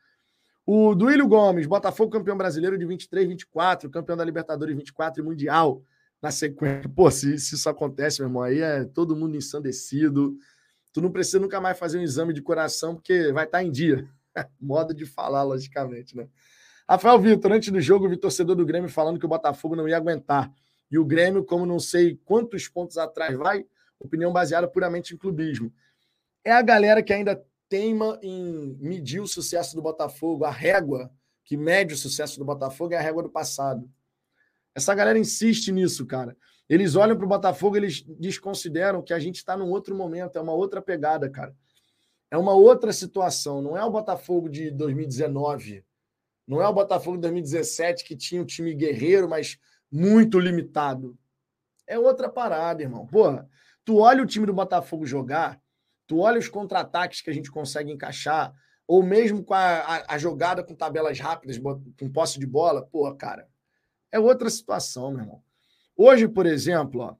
O 0.65 0.95
Duílio 0.95 1.27
Gomes, 1.27 1.67
Botafogo 1.67 2.09
campeão 2.09 2.37
brasileiro 2.37 2.77
de 2.77 2.85
23, 2.85 3.27
24, 3.27 3.89
campeão 3.89 4.15
da 4.15 4.23
Libertadores 4.23 4.73
24 4.77 5.21
e 5.21 5.25
Mundial 5.25 5.83
na 6.21 6.31
sequência. 6.31 6.87
Pô, 6.87 7.11
se, 7.11 7.37
se 7.37 7.55
isso 7.55 7.69
acontece, 7.69 8.21
meu 8.21 8.29
irmão, 8.29 8.43
aí 8.43 8.61
é 8.61 8.85
todo 8.85 9.13
mundo 9.13 9.35
ensandecido. 9.35 10.37
Tu 10.93 11.01
não 11.01 11.11
precisa 11.11 11.37
nunca 11.37 11.59
mais 11.59 11.77
fazer 11.77 11.97
um 11.97 12.01
exame 12.01 12.31
de 12.33 12.41
coração, 12.41 12.95
porque 12.95 13.33
vai 13.33 13.43
estar 13.43 13.57
tá 13.57 13.63
em 13.63 13.69
dia. 13.69 14.07
Modo 14.59 14.93
de 14.93 15.05
falar, 15.05 15.43
logicamente, 15.43 16.15
né? 16.15 16.27
Rafael 16.87 17.19
Vitor, 17.19 17.51
antes 17.51 17.71
do 17.71 17.81
jogo, 17.81 18.07
vi 18.07 18.17
torcedor 18.17 18.55
do 18.55 18.65
Grêmio 18.65 18.89
falando 18.89 19.19
que 19.19 19.25
o 19.25 19.29
Botafogo 19.29 19.75
não 19.75 19.87
ia 19.87 19.97
aguentar. 19.97 20.51
E 20.91 20.99
o 20.99 21.05
Grêmio, 21.05 21.43
como 21.43 21.65
não 21.65 21.79
sei 21.79 22.19
quantos 22.23 22.67
pontos 22.67 22.97
atrás 22.97 23.35
vai, 23.35 23.65
opinião 23.99 24.31
baseada 24.31 24.67
puramente 24.67 25.13
em 25.13 25.17
clubismo 25.17 25.73
é 26.45 26.51
a 26.51 26.61
galera 26.61 27.01
que 27.01 27.11
ainda 27.11 27.43
teima 27.67 28.19
em 28.21 28.77
medir 28.79 29.19
o 29.19 29.27
sucesso 29.27 29.75
do 29.75 29.81
Botafogo, 29.81 30.45
a 30.45 30.51
régua 30.51 31.11
que 31.43 31.57
mede 31.57 31.95
o 31.95 31.97
sucesso 31.97 32.37
do 32.37 32.45
Botafogo 32.45 32.93
é 32.93 32.97
a 32.97 33.01
régua 33.01 33.23
do 33.23 33.29
passado. 33.29 33.89
Essa 34.73 34.93
galera 34.93 35.17
insiste 35.17 35.71
nisso, 35.71 36.05
cara. 36.05 36.37
Eles 36.69 36.95
olham 36.95 37.17
para 37.17 37.25
o 37.25 37.29
Botafogo, 37.29 37.75
eles 37.75 38.03
desconsideram 38.19 39.01
que 39.01 39.13
a 39.13 39.19
gente 39.19 39.37
está 39.37 39.57
num 39.57 39.69
outro 39.71 39.95
momento, 39.95 40.37
é 40.37 40.41
uma 40.41 40.53
outra 40.53 40.81
pegada, 40.81 41.29
cara. 41.29 41.55
É 42.35 42.37
uma 42.37 42.53
outra 42.53 42.93
situação. 42.93 43.61
Não 43.61 43.77
é 43.77 43.83
o 43.83 43.91
Botafogo 43.91 44.49
de 44.49 44.69
2019, 44.71 45.83
não 46.47 46.61
é 46.61 46.67
o 46.67 46.73
Botafogo 46.73 47.17
de 47.17 47.21
2017 47.21 48.03
que 48.03 48.15
tinha 48.15 48.41
um 48.41 48.45
time 48.45 48.73
guerreiro, 48.73 49.27
mas 49.27 49.57
muito 49.91 50.39
limitado. 50.39 51.17
É 51.87 51.97
outra 51.97 52.29
parada, 52.29 52.81
irmão. 52.83 53.05
Porra, 53.07 53.49
tu 53.83 53.97
olha 53.97 54.21
o 54.21 54.25
time 54.25 54.45
do 54.45 54.53
Botafogo 54.53 55.05
jogar, 55.05 55.59
Tu 56.07 56.19
olha 56.19 56.39
os 56.39 56.47
contra-ataques 56.47 57.21
que 57.21 57.29
a 57.29 57.33
gente 57.33 57.51
consegue 57.51 57.91
encaixar, 57.91 58.53
ou 58.87 59.01
mesmo 59.01 59.43
com 59.43 59.53
a, 59.53 59.79
a, 59.79 60.15
a, 60.15 60.17
jogada 60.17 60.63
com 60.63 60.75
tabelas 60.75 61.19
rápidas, 61.19 61.57
com 61.57 62.11
posse 62.11 62.39
de 62.39 62.45
bola, 62.45 62.85
pô, 62.85 63.13
cara, 63.15 63.47
é 64.11 64.19
outra 64.19 64.49
situação, 64.49 65.11
meu 65.11 65.21
irmão. 65.21 65.43
Hoje, 65.97 66.27
por 66.27 66.45
exemplo, 66.45 67.17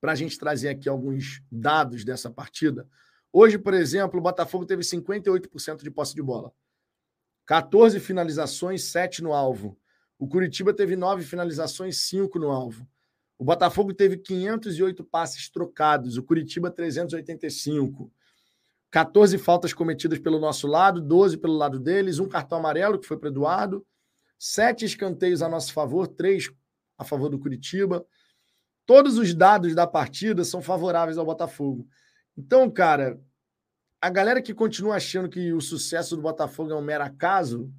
para 0.00 0.12
a 0.12 0.14
gente 0.14 0.38
trazer 0.38 0.70
aqui 0.70 0.88
alguns 0.88 1.42
dados 1.52 2.04
dessa 2.04 2.30
partida, 2.30 2.88
hoje, 3.32 3.58
por 3.58 3.74
exemplo, 3.74 4.18
o 4.18 4.22
Botafogo 4.22 4.66
teve 4.66 4.82
58% 4.82 5.82
de 5.82 5.90
posse 5.90 6.14
de 6.14 6.22
bola, 6.22 6.52
14 7.46 7.98
finalizações, 7.98 8.84
7 8.84 9.22
no 9.22 9.32
alvo. 9.32 9.76
O 10.18 10.28
Curitiba 10.28 10.72
teve 10.72 10.94
9 10.94 11.24
finalizações, 11.24 11.96
5 11.98 12.38
no 12.38 12.50
alvo. 12.50 12.86
O 13.38 13.44
Botafogo 13.44 13.94
teve 13.94 14.18
508 14.18 15.02
passes 15.02 15.48
trocados, 15.48 16.16
o 16.16 16.22
Curitiba 16.22 16.70
385. 16.70 18.12
14 18.90 19.38
faltas 19.38 19.72
cometidas 19.72 20.18
pelo 20.18 20.38
nosso 20.38 20.66
lado, 20.66 21.00
12 21.00 21.38
pelo 21.38 21.56
lado 21.56 21.78
deles, 21.78 22.18
um 22.18 22.28
cartão 22.28 22.58
amarelo 22.58 22.98
que 22.98 23.06
foi 23.06 23.16
para 23.16 23.28
Eduardo, 23.28 23.86
sete 24.38 24.84
escanteios 24.84 25.42
a 25.42 25.48
nosso 25.48 25.72
favor, 25.72 26.06
três 26.06 26.50
a 26.98 27.04
favor 27.04 27.28
do 27.28 27.38
Curitiba. 27.38 28.04
Todos 28.84 29.16
os 29.16 29.32
dados 29.32 29.74
da 29.74 29.86
partida 29.86 30.44
são 30.44 30.60
favoráveis 30.60 31.16
ao 31.16 31.24
Botafogo. 31.24 31.88
Então, 32.40 32.70
cara, 32.70 33.20
a 34.00 34.08
galera 34.08 34.40
que 34.40 34.54
continua 34.54 34.96
achando 34.96 35.28
que 35.28 35.52
o 35.52 35.60
sucesso 35.60 36.16
do 36.16 36.22
Botafogo 36.22 36.72
é 36.72 36.74
um 36.74 36.80
mero 36.80 37.04
acaso, 37.04 37.70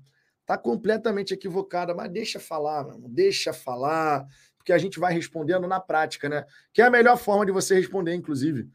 tá 0.45 0.55
completamente 0.55 1.33
equivocada, 1.33 1.95
mas 1.95 2.11
deixa 2.11 2.39
falar, 2.39 2.83
mano, 2.83 3.09
deixa 3.09 3.51
falar 3.51 4.27
porque 4.55 4.71
a 4.71 4.77
gente 4.77 4.99
vai 4.99 5.11
respondendo 5.11 5.67
na 5.67 5.79
prática, 5.79 6.29
né? 6.29 6.45
Que 6.71 6.83
é 6.83 6.85
a 6.85 6.91
melhor 6.91 7.17
forma 7.17 7.43
de 7.43 7.51
você 7.51 7.73
responder, 7.73 8.13
inclusive. 8.13 8.69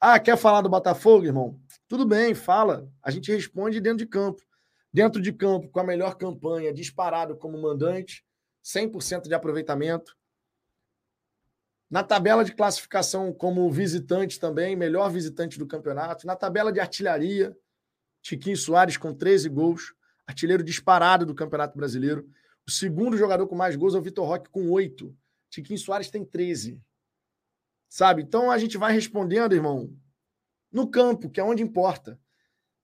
Ah, 0.00 0.18
quer 0.18 0.38
falar 0.38 0.62
do 0.62 0.70
Botafogo, 0.70 1.26
irmão? 1.26 1.60
Tudo 1.86 2.06
bem, 2.06 2.34
fala. 2.34 2.90
A 3.02 3.10
gente 3.10 3.30
responde 3.30 3.78
dentro 3.82 3.98
de 3.98 4.06
campo. 4.06 4.42
Dentro 4.90 5.20
de 5.20 5.34
campo, 5.34 5.68
com 5.68 5.80
a 5.80 5.84
melhor 5.84 6.14
campanha, 6.14 6.72
disparado 6.72 7.36
como 7.36 7.60
mandante, 7.60 8.24
100% 8.64 9.28
de 9.28 9.34
aproveitamento. 9.34 10.16
Na 11.90 12.02
tabela 12.02 12.44
de 12.44 12.54
classificação 12.54 13.32
como 13.32 13.70
visitante 13.70 14.40
também, 14.40 14.74
melhor 14.74 15.10
visitante 15.10 15.58
do 15.58 15.66
campeonato. 15.66 16.26
Na 16.26 16.34
tabela 16.34 16.72
de 16.72 16.80
artilharia, 16.80 17.56
Tiquinho 18.22 18.56
Soares 18.56 18.96
com 18.96 19.12
13 19.12 19.48
gols, 19.48 19.94
artilheiro 20.26 20.64
disparado 20.64 21.26
do 21.26 21.34
Campeonato 21.34 21.76
Brasileiro. 21.76 22.26
O 22.66 22.70
segundo 22.70 23.18
jogador 23.18 23.46
com 23.46 23.54
mais 23.54 23.76
gols 23.76 23.94
é 23.94 23.98
o 23.98 24.02
Vitor 24.02 24.26
Roque, 24.26 24.48
com 24.48 24.70
oito. 24.70 25.14
Tiquinho 25.50 25.78
Soares 25.78 26.10
tem 26.10 26.24
13. 26.24 26.80
Sabe? 27.88 28.22
Então 28.22 28.50
a 28.50 28.58
gente 28.58 28.78
vai 28.78 28.92
respondendo, 28.92 29.54
irmão, 29.54 29.94
no 30.72 30.90
campo, 30.90 31.30
que 31.30 31.38
é 31.38 31.44
onde 31.44 31.62
importa. 31.62 32.18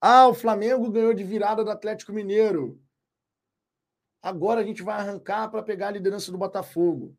Ah, 0.01 0.29
o 0.29 0.35
Flamengo 0.35 0.91
ganhou 0.91 1.13
de 1.13 1.25
virada 1.25 1.65
do 1.65 1.71
Atlético 1.71 2.13
Mineiro. 2.13 2.81
Agora 4.23 4.61
a 4.61 4.65
gente 4.65 4.83
vai 4.83 4.97
arrancar 4.97 5.51
para 5.51 5.63
pegar 5.63 5.89
a 5.89 5.93
liderança 5.93 6.31
do 6.31 6.39
Botafogo. 6.39 7.17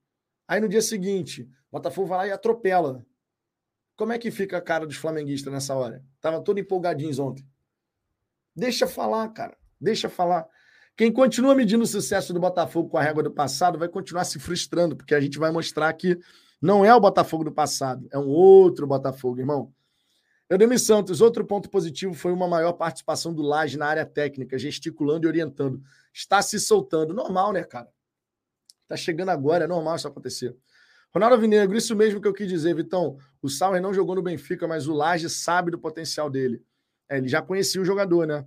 Aí 0.47 0.61
no 0.61 0.69
dia 0.69 0.81
seguinte, 0.81 1.49
Botafogo 1.71 2.07
vai 2.07 2.17
lá 2.17 2.27
e 2.27 2.31
atropela. 2.31 3.05
Como 3.95 4.11
é 4.11 4.17
que 4.17 4.31
fica 4.31 4.57
a 4.57 4.61
cara 4.61 4.85
dos 4.85 4.97
flamenguistas 4.97 5.53
nessa 5.53 5.75
hora? 5.75 6.03
Tava 6.19 6.41
todo 6.41 6.59
empolgadinhos 6.59 7.19
ontem. 7.19 7.47
Deixa 8.55 8.87
falar, 8.87 9.29
cara. 9.29 9.57
Deixa 9.79 10.09
falar. 10.09 10.47
Quem 10.97 11.11
continua 11.11 11.55
medindo 11.55 11.83
o 11.83 11.87
sucesso 11.87 12.33
do 12.33 12.39
Botafogo 12.39 12.89
com 12.89 12.97
a 12.97 13.01
régua 13.01 13.23
do 13.23 13.31
passado 13.31 13.79
vai 13.79 13.87
continuar 13.87 14.25
se 14.25 14.39
frustrando, 14.39 14.95
porque 14.95 15.15
a 15.15 15.19
gente 15.19 15.39
vai 15.39 15.51
mostrar 15.51 15.91
que 15.93 16.19
Não 16.61 16.85
é 16.85 16.93
o 16.93 16.99
Botafogo 16.99 17.43
do 17.43 17.51
passado, 17.51 18.07
é 18.11 18.19
um 18.19 18.27
outro 18.27 18.85
Botafogo, 18.85 19.39
irmão. 19.39 19.73
Eudemir 20.47 20.79
Santos, 20.79 21.21
outro 21.21 21.45
ponto 21.45 21.69
positivo 21.69 22.13
foi 22.13 22.31
uma 22.31 22.47
maior 22.47 22.73
participação 22.73 23.33
do 23.33 23.41
Laje 23.41 23.77
na 23.77 23.87
área 23.87 24.05
técnica, 24.05 24.59
gesticulando 24.59 25.25
e 25.25 25.27
orientando. 25.27 25.81
Está 26.13 26.41
se 26.41 26.59
soltando. 26.59 27.13
Normal, 27.13 27.53
né, 27.53 27.63
cara? 27.63 27.89
Tá 28.87 28.97
chegando 28.97 29.29
agora, 29.29 29.63
é 29.63 29.67
normal 29.67 29.95
isso 29.95 30.07
acontecer. 30.07 30.55
Ronaldo 31.13 31.39
Vinegro, 31.39 31.77
isso 31.77 31.95
mesmo 31.95 32.21
que 32.21 32.27
eu 32.27 32.33
quis 32.33 32.47
dizer, 32.47 32.73
Vitão. 32.73 33.17
O 33.41 33.49
Sauer 33.49 33.81
não 33.81 33.93
jogou 33.93 34.15
no 34.15 34.21
Benfica, 34.21 34.67
mas 34.67 34.87
o 34.87 34.93
Laje 34.93 35.29
sabe 35.29 35.71
do 35.71 35.77
potencial 35.77 36.29
dele. 36.29 36.63
É, 37.09 37.17
ele 37.17 37.27
já 37.27 37.41
conhecia 37.41 37.81
o 37.81 37.85
jogador, 37.85 38.25
né? 38.25 38.45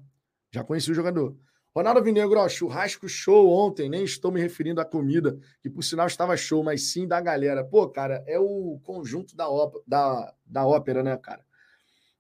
Já 0.51 0.65
conhecia 0.65 0.93
o 0.93 0.95
jogador. 0.95 1.37
Ronaldo 1.75 2.03
Vinegro, 2.03 2.39
ó, 2.39 2.49
churrasco 2.49 3.09
show 3.09 3.51
ontem, 3.51 3.89
nem 3.91 4.05
estou 4.05 4.31
me 4.31 4.41
referindo 4.41 4.81
à 4.81 4.85
comida, 4.85 5.37
que 5.61 5.69
por 5.69 5.83
sinal 5.83 6.07
estava 6.07 6.37
show, 6.37 6.63
mas 6.63 6.83
sim 6.83 7.07
da 7.07 7.21
galera. 7.21 7.65
Pô, 7.65 7.89
cara, 7.89 8.23
é 8.27 8.39
o 8.39 8.79
conjunto 8.85 9.37
da, 9.37 9.49
ópera, 9.49 9.83
da, 9.87 10.35
da 10.47 10.67
ópera, 10.67 11.03
né, 11.03 11.17
cara? 11.17 11.45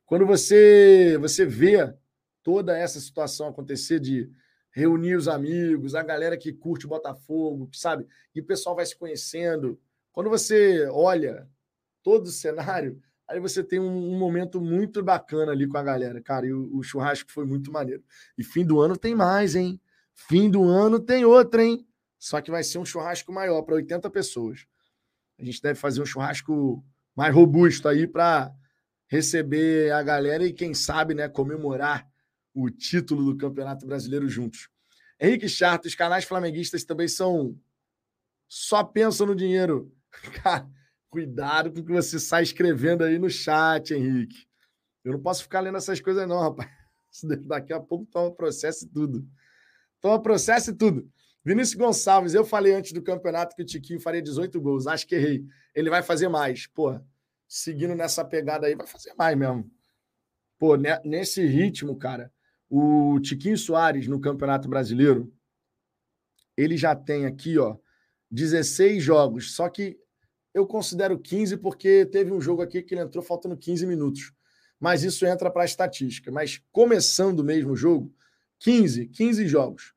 Quando 0.04 0.26
você, 0.26 1.16
você 1.20 1.46
vê 1.46 1.94
toda 2.42 2.76
essa 2.76 3.00
situação 3.00 3.48
acontecer 3.48 4.00
de 4.00 4.28
reunir 4.72 5.14
os 5.14 5.28
amigos, 5.28 5.94
a 5.94 6.02
galera 6.02 6.36
que 6.36 6.52
curte 6.52 6.84
o 6.84 6.88
Botafogo, 6.88 7.70
sabe? 7.72 8.06
E 8.34 8.40
o 8.40 8.44
pessoal 8.44 8.74
vai 8.74 8.84
se 8.84 8.96
conhecendo. 8.96 9.80
Quando 10.14 10.30
você 10.30 10.86
olha 10.92 11.46
todo 12.00 12.26
o 12.26 12.30
cenário, 12.30 13.02
aí 13.28 13.40
você 13.40 13.64
tem 13.64 13.80
um, 13.80 14.14
um 14.14 14.16
momento 14.16 14.60
muito 14.60 15.02
bacana 15.02 15.50
ali 15.50 15.66
com 15.66 15.76
a 15.76 15.82
galera, 15.82 16.22
cara. 16.22 16.46
E 16.46 16.52
o, 16.52 16.76
o, 16.76 16.84
churrasco 16.84 17.32
foi 17.32 17.44
muito 17.44 17.72
maneiro. 17.72 18.02
E 18.38 18.44
fim 18.44 18.64
do 18.64 18.80
ano 18.80 18.96
tem 18.96 19.12
mais, 19.12 19.56
hein? 19.56 19.80
Fim 20.14 20.48
do 20.48 20.62
ano 20.62 21.00
tem 21.00 21.24
outra, 21.24 21.64
hein? 21.64 21.84
Só 22.16 22.40
que 22.40 22.48
vai 22.48 22.62
ser 22.62 22.78
um 22.78 22.84
churrasco 22.84 23.32
maior 23.32 23.60
para 23.62 23.74
80 23.74 24.08
pessoas. 24.08 24.66
A 25.36 25.44
gente 25.44 25.60
deve 25.60 25.78
fazer 25.78 26.00
um 26.00 26.06
churrasco 26.06 26.82
mais 27.16 27.34
robusto 27.34 27.88
aí 27.88 28.06
para 28.06 28.54
receber 29.08 29.92
a 29.92 30.02
galera 30.02 30.46
e, 30.46 30.52
quem 30.52 30.72
sabe, 30.74 31.12
né, 31.12 31.28
comemorar 31.28 32.08
o 32.54 32.70
título 32.70 33.24
do 33.24 33.36
Campeonato 33.36 33.84
Brasileiro 33.84 34.28
juntos. 34.28 34.68
Henrique 35.20 35.48
Charto, 35.48 35.88
os 35.88 35.96
canais 35.96 36.24
flamenguistas 36.24 36.84
também 36.84 37.08
são. 37.08 37.58
Só 38.48 38.84
pensam 38.84 39.26
no 39.26 39.34
dinheiro. 39.34 39.92
Cara, 40.42 40.68
cuidado 41.10 41.72
com 41.72 41.80
o 41.80 41.84
que 41.84 41.92
você 41.92 42.18
sai 42.18 42.42
escrevendo 42.42 43.04
aí 43.04 43.18
no 43.18 43.30
chat, 43.30 43.92
Henrique. 43.92 44.46
Eu 45.04 45.12
não 45.12 45.20
posso 45.20 45.42
ficar 45.42 45.60
lendo 45.60 45.76
essas 45.76 46.00
coisas, 46.00 46.26
não, 46.26 46.40
rapaz. 46.40 46.70
Daqui 47.46 47.72
a 47.72 47.80
pouco 47.80 48.06
toma 48.06 48.34
processo 48.34 48.86
e 48.86 48.88
tudo. 48.88 49.26
Toma 50.00 50.20
processo 50.20 50.70
e 50.70 50.74
tudo. 50.74 51.08
Vinícius 51.44 51.74
Gonçalves, 51.74 52.32
eu 52.32 52.44
falei 52.44 52.74
antes 52.74 52.92
do 52.92 53.02
campeonato 53.02 53.54
que 53.54 53.62
o 53.62 53.66
Tiquinho 53.66 54.00
faria 54.00 54.22
18 54.22 54.58
gols. 54.60 54.86
Acho 54.86 55.06
que 55.06 55.14
errei. 55.14 55.44
Ele 55.74 55.90
vai 55.90 56.02
fazer 56.02 56.28
mais. 56.28 56.66
Porra, 56.66 57.06
seguindo 57.46 57.94
nessa 57.94 58.24
pegada 58.24 58.66
aí, 58.66 58.74
vai 58.74 58.86
fazer 58.86 59.12
mais 59.14 59.36
mesmo. 59.36 59.70
Pô, 60.58 60.76
nesse 61.04 61.44
ritmo, 61.44 61.96
cara, 61.96 62.32
o 62.70 63.20
Tiquinho 63.20 63.58
Soares 63.58 64.08
no 64.08 64.20
Campeonato 64.20 64.68
Brasileiro, 64.68 65.30
ele 66.56 66.76
já 66.76 66.96
tem 66.96 67.26
aqui, 67.26 67.58
ó, 67.58 67.76
16 68.30 69.02
jogos. 69.02 69.54
Só 69.54 69.68
que 69.68 69.98
eu 70.54 70.66
considero 70.66 71.18
15 71.18 71.56
porque 71.56 72.06
teve 72.06 72.32
um 72.32 72.40
jogo 72.40 72.62
aqui 72.62 72.80
que 72.80 72.94
ele 72.94 73.02
entrou 73.02 73.22
faltando 73.22 73.56
15 73.56 73.84
minutos. 73.86 74.32
Mas 74.78 75.02
isso 75.02 75.26
entra 75.26 75.50
para 75.50 75.62
a 75.62 75.66
estatística. 75.66 76.30
Mas 76.30 76.62
começando 76.70 77.42
mesmo 77.42 77.72
o 77.72 77.76
jogo, 77.76 78.14
15, 78.60 79.08
15 79.08 79.48
jogos. 79.48 79.92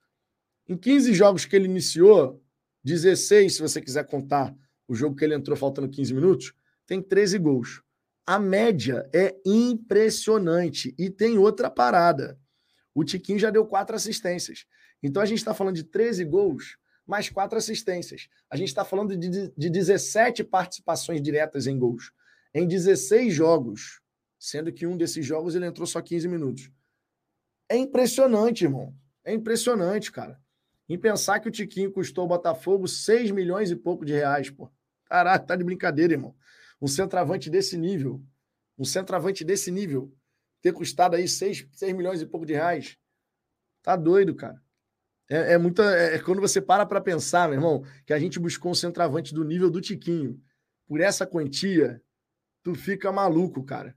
Em 0.68 0.76
15 0.76 1.14
jogos 1.14 1.46
que 1.46 1.56
ele 1.56 1.66
iniciou, 1.66 2.42
16, 2.84 3.56
se 3.56 3.62
você 3.62 3.80
quiser 3.80 4.06
contar 4.08 4.56
o 4.88 4.96
jogo 4.96 5.16
que 5.16 5.24
ele 5.24 5.36
entrou 5.36 5.56
faltando 5.56 5.90
15 5.90 6.14
minutos, 6.14 6.54
tem 6.86 7.02
13 7.02 7.38
gols. 7.38 7.82
A 8.26 8.40
média 8.40 9.08
é 9.14 9.36
impressionante. 9.46 10.96
E 10.98 11.10
tem 11.10 11.38
outra 11.38 11.70
parada. 11.70 12.40
O 12.96 13.04
Tiquinho 13.04 13.38
já 13.38 13.52
deu 13.52 13.66
quatro 13.66 13.96
assistências. 13.96 14.66
Então 15.04 15.22
a 15.22 15.26
gente 15.26 15.38
está 15.38 15.54
falando 15.54 15.76
de 15.76 15.84
13 15.84 16.26
gols, 16.26 16.78
mais 17.08 17.30
quatro 17.30 17.58
assistências. 17.58 18.28
A 18.50 18.58
gente 18.58 18.68
está 18.68 18.84
falando 18.84 19.16
de, 19.16 19.50
de 19.50 19.70
17 19.70 20.44
participações 20.44 21.22
diretas 21.22 21.66
em 21.66 21.80
gols. 21.80 22.12
Em 22.54 22.68
16 22.68 23.34
jogos, 23.34 24.02
sendo 24.38 24.72
que 24.72 24.86
um 24.86 24.98
desses 24.98 25.26
jogos 25.26 25.56
ele 25.56 25.66
entrou 25.66 25.88
só 25.88 26.02
15 26.02 26.28
minutos. 26.28 26.70
É 27.70 27.78
impressionante, 27.78 28.66
irmão. 28.66 28.94
É 29.24 29.34
impressionante, 29.34 30.12
cara. 30.12 30.40
Em 30.90 30.98
pensar 30.98 31.40
que 31.40 31.48
o 31.48 31.52
Tiquinho 31.52 31.92
custou 31.92 32.24
ao 32.24 32.28
Botafogo 32.28 32.88
6 32.88 33.32
milhões 33.32 33.72
e 33.72 33.76
pouco 33.76 34.06
de 34.06 34.14
reais, 34.14 34.50
pô. 34.50 34.70
Caraca, 35.06 35.46
tá 35.46 35.56
de 35.56 35.64
brincadeira, 35.64 36.14
irmão. 36.14 36.36
Um 36.82 36.88
centroavante 36.88 37.50
desse 37.50 37.78
nível, 37.78 38.22
um 38.78 38.86
centroavante 38.86 39.44
desse 39.44 39.72
nível, 39.72 40.14
ter 40.62 40.74
custado 40.74 41.16
aí 41.16 41.28
6, 41.28 41.68
6 41.72 41.96
milhões 41.96 42.22
e 42.22 42.26
pouco 42.26 42.46
de 42.46 42.54
reais. 42.54 42.98
Tá 43.82 43.96
doido, 43.96 44.36
cara. 44.36 44.62
É, 45.30 45.54
é 45.54 45.58
muita. 45.58 45.84
É, 45.84 46.16
é 46.16 46.20
quando 46.20 46.42
você 46.42 46.62
para 46.62 46.86
para 46.86 47.02
pensar, 47.02 47.50
meu 47.50 47.58
irmão, 47.58 47.84
que 48.06 48.14
a 48.14 48.20
gente 48.20 48.40
buscou 48.40 48.72
um 48.72 48.76
centroavante 48.76 49.34
do 49.34 49.44
nível 49.44 49.70
do 49.70 49.82
Tiquinho. 49.82 50.42
Por 50.88 51.02
essa 51.02 51.28
quantia, 51.28 52.02
tu 52.64 52.74
fica 52.74 53.12
maluco, 53.12 53.64
cara. 53.64 53.96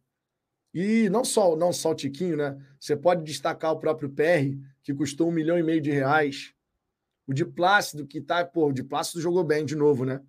E 0.72 1.08
não 1.08 1.24
só, 1.24 1.56
não 1.56 1.72
só 1.72 1.90
o 1.90 1.94
Tiquinho, 1.94 2.36
né? 2.36 2.56
Você 2.78 2.96
pode 2.96 3.24
destacar 3.24 3.72
o 3.72 3.78
próprio 3.78 4.10
PR, 4.10 4.56
que 4.82 4.94
custou 4.94 5.28
um 5.28 5.32
milhão 5.32 5.58
e 5.58 5.62
meio 5.62 5.80
de 5.80 5.90
reais. 5.90 6.52
O 7.26 7.32
de 7.32 7.44
Plácido, 7.44 8.06
que 8.06 8.20
tá, 8.20 8.44
pô, 8.44 8.68
o 8.68 8.72
de 8.72 8.82
Plácido 8.82 9.20
jogou 9.20 9.44
bem 9.44 9.64
de 9.64 9.76
novo, 9.76 10.04
né? 10.04 10.20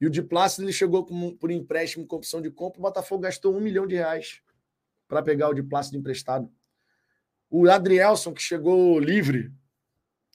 E 0.00 0.06
o 0.06 0.10
de 0.10 0.22
Plácido 0.22 0.64
ele 0.64 0.72
chegou 0.72 1.04
com, 1.04 1.36
por 1.36 1.50
empréstimo 1.50 2.06
com 2.06 2.16
opção 2.16 2.40
de 2.40 2.50
compra, 2.50 2.78
o 2.78 2.82
Botafogo 2.82 3.22
gastou 3.22 3.54
um 3.54 3.60
milhão 3.60 3.86
de 3.86 3.94
reais 3.96 4.40
para 5.06 5.22
pegar 5.22 5.48
o 5.48 5.54
de 5.54 5.62
Plácido 5.62 5.98
emprestado. 5.98 6.50
O 7.50 7.68
Adrielson, 7.68 8.32
que 8.32 8.40
chegou 8.40 8.98
livre. 8.98 9.52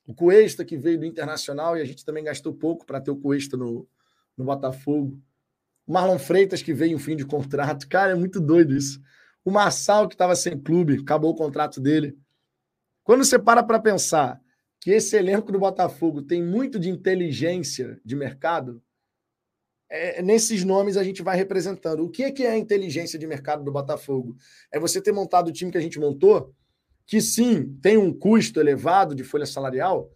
O 0.06 0.14
Cuesta, 0.14 0.64
que 0.64 0.78
veio 0.78 1.00
do 1.00 1.06
Internacional, 1.06 1.78
e 1.78 1.82
a 1.82 1.86
gente 1.86 2.06
também 2.06 2.24
gastou 2.24 2.54
pouco 2.54 2.86
para 2.86 3.02
ter 3.02 3.12
o 3.12 3.16
Cuesta 3.16 3.58
no, 3.58 3.88
no 4.38 4.46
Botafogo. 4.46 5.20
O 5.88 5.94
Marlon 5.94 6.20
Freitas, 6.20 6.62
que 6.62 6.74
veio 6.74 6.96
em 6.96 7.00
fim 7.00 7.16
de 7.16 7.26
contrato. 7.26 7.88
Cara, 7.88 8.12
é 8.12 8.16
muito 8.16 8.40
doido 8.40 8.76
isso. 8.76 9.02
O 9.44 9.52
Marçal, 9.52 10.08
que 10.08 10.16
estava 10.16 10.36
sem 10.36 10.58
clube, 10.58 11.00
acabou 11.02 11.32
o 11.32 11.36
contrato 11.36 11.80
dele. 11.80 12.18
Quando 13.04 13.24
você 13.24 13.38
para 13.38 13.62
para 13.62 13.80
pensar 13.80 14.42
que 14.80 14.92
esse 14.92 15.16
elenco 15.16 15.52
do 15.52 15.60
Botafogo 15.60 16.22
tem 16.22 16.44
muito 16.44 16.80
de 16.80 16.90
inteligência 16.90 18.00
de 18.04 18.16
mercado, 18.16 18.82
é, 19.90 20.22
nesses 20.22 20.64
nomes 20.64 20.98
a 20.98 21.04
gente 21.04 21.22
vai 21.22 21.38
representando. 21.38 22.04
O 22.04 22.10
que 22.10 22.24
é, 22.24 22.32
que 22.32 22.44
é 22.44 22.52
a 22.52 22.58
inteligência 22.58 23.18
de 23.18 23.28
mercado 23.28 23.64
do 23.64 23.72
Botafogo? 23.72 24.36
É 24.72 24.80
você 24.80 25.02
ter 25.02 25.12
montado 25.12 25.48
o 25.48 25.52
time 25.52 25.72
que 25.72 25.78
a 25.78 25.82
gente 25.82 26.00
montou, 26.00 26.54
que 27.06 27.22
sim, 27.22 27.76
tem 27.78 27.98
um 27.98 28.12
custo 28.12 28.60
elevado 28.60 29.14
de 29.14 29.24
folha 29.24 29.46
salarial, 29.46 30.12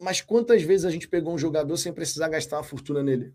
mas 0.00 0.20
quantas 0.20 0.62
vezes 0.62 0.84
a 0.84 0.90
gente 0.90 1.08
pegou 1.08 1.34
um 1.34 1.38
jogador 1.38 1.76
sem 1.76 1.92
precisar 1.92 2.28
gastar 2.28 2.58
uma 2.58 2.64
fortuna 2.64 3.02
nele? 3.02 3.34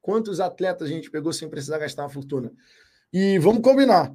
Quantos 0.00 0.40
atletas 0.40 0.88
a 0.88 0.90
gente 0.90 1.10
pegou 1.10 1.32
sem 1.32 1.48
precisar 1.48 1.78
gastar 1.78 2.02
uma 2.02 2.10
fortuna? 2.10 2.52
E 3.12 3.38
vamos 3.38 3.62
combinar. 3.62 4.14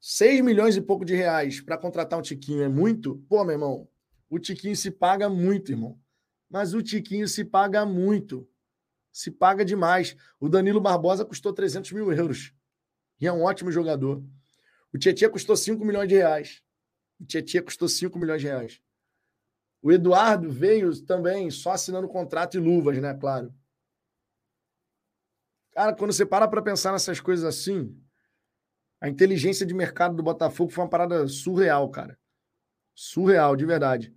6 0.00 0.42
milhões 0.42 0.76
e 0.76 0.80
pouco 0.80 1.04
de 1.04 1.14
reais 1.14 1.60
para 1.60 1.78
contratar 1.78 2.18
um 2.18 2.22
Tiquinho 2.22 2.62
é 2.62 2.68
muito? 2.68 3.16
Pô, 3.28 3.42
meu 3.42 3.54
irmão, 3.54 3.88
o 4.30 4.38
Tiquinho 4.38 4.76
se 4.76 4.90
paga 4.90 5.28
muito, 5.28 5.72
irmão. 5.72 5.98
Mas 6.48 6.72
o 6.72 6.82
Tiquinho 6.82 7.26
se 7.26 7.44
paga 7.44 7.84
muito. 7.84 8.48
Se 9.10 9.30
paga 9.30 9.64
demais. 9.64 10.14
O 10.38 10.48
Danilo 10.48 10.80
Barbosa 10.80 11.24
custou 11.24 11.52
300 11.52 11.90
mil 11.92 12.12
euros. 12.12 12.52
E 13.20 13.26
é 13.26 13.32
um 13.32 13.42
ótimo 13.42 13.72
jogador. 13.72 14.22
O 14.98 15.00
Tietchan 15.00 15.30
custou 15.30 15.56
5 15.56 15.84
milhões 15.84 16.08
de 16.08 16.16
reais. 16.16 16.60
O 17.20 17.24
Tietchan 17.24 17.62
custou 17.62 17.88
5 17.88 18.18
milhões 18.18 18.40
de 18.40 18.48
reais. 18.48 18.82
O 19.80 19.92
Eduardo 19.92 20.50
veio 20.50 20.90
também 21.04 21.52
só 21.52 21.70
assinando 21.70 22.08
contrato 22.08 22.56
e 22.56 22.60
luvas, 22.60 22.98
né? 22.98 23.14
Claro. 23.14 23.54
Cara, 25.70 25.94
quando 25.94 26.12
você 26.12 26.26
para 26.26 26.48
para 26.48 26.60
pensar 26.60 26.90
nessas 26.90 27.20
coisas 27.20 27.44
assim, 27.44 27.96
a 29.00 29.08
inteligência 29.08 29.64
de 29.64 29.72
mercado 29.72 30.16
do 30.16 30.22
Botafogo 30.24 30.72
foi 30.72 30.82
uma 30.82 30.90
parada 30.90 31.28
surreal, 31.28 31.88
cara. 31.90 32.18
Surreal, 32.92 33.54
de 33.54 33.64
verdade. 33.64 34.12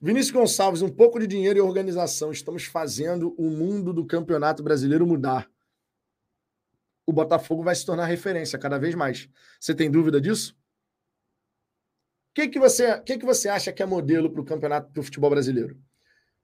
Vinícius 0.00 0.32
Gonçalves, 0.32 0.82
um 0.82 0.90
pouco 0.90 1.20
de 1.20 1.28
dinheiro 1.28 1.60
e 1.60 1.62
organização. 1.62 2.32
Estamos 2.32 2.64
fazendo 2.64 3.32
o 3.38 3.48
mundo 3.48 3.92
do 3.92 4.04
campeonato 4.04 4.60
brasileiro 4.60 5.06
mudar. 5.06 5.48
O 7.06 7.12
Botafogo 7.12 7.62
vai 7.62 7.74
se 7.74 7.84
tornar 7.84 8.06
referência 8.06 8.58
cada 8.58 8.78
vez 8.78 8.94
mais. 8.94 9.28
Você 9.60 9.74
tem 9.74 9.90
dúvida 9.90 10.20
disso? 10.20 10.56
O 12.30 12.34
que, 12.34 12.48
que, 12.48 12.58
você, 12.58 13.00
que, 13.02 13.18
que 13.18 13.24
você 13.24 13.48
acha 13.48 13.72
que 13.72 13.82
é 13.82 13.86
modelo 13.86 14.30
para 14.30 14.40
o 14.40 14.44
campeonato 14.44 14.92
do 14.92 15.02
futebol 15.02 15.30
brasileiro? 15.30 15.78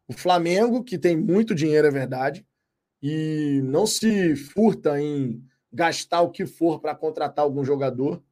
O 0.07 0.13
Flamengo, 0.13 0.85
que 0.85 0.99
tem 0.99 1.17
muito 1.17 1.55
dinheiro, 1.55 1.87
é 1.87 1.91
verdade, 1.91 2.47
e 3.03 3.61
não 3.65 3.87
se 3.87 4.37
furta 4.37 5.01
em 5.01 5.43
gastar 5.73 6.21
o 6.21 6.31
que 6.31 6.47
for 6.47 6.81
para 6.81 6.95
contratar 6.95 7.45
algum 7.45 7.65
jogador. 7.65 8.23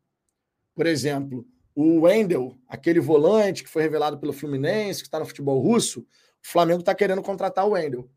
Por 0.74 0.86
exemplo, 0.86 1.46
o 1.74 2.00
Wendel, 2.00 2.58
aquele 2.66 3.00
volante 3.00 3.62
que 3.62 3.70
foi 3.70 3.82
revelado 3.82 4.18
pelo 4.18 4.32
Fluminense, 4.32 5.00
que 5.00 5.06
está 5.06 5.18
no 5.18 5.26
futebol 5.26 5.60
russo, 5.60 6.00
o 6.00 6.04
Flamengo 6.42 6.80
está 6.80 6.94
querendo 6.94 7.22
contratar 7.22 7.66
o 7.66 7.70
Wendel. 7.70 8.10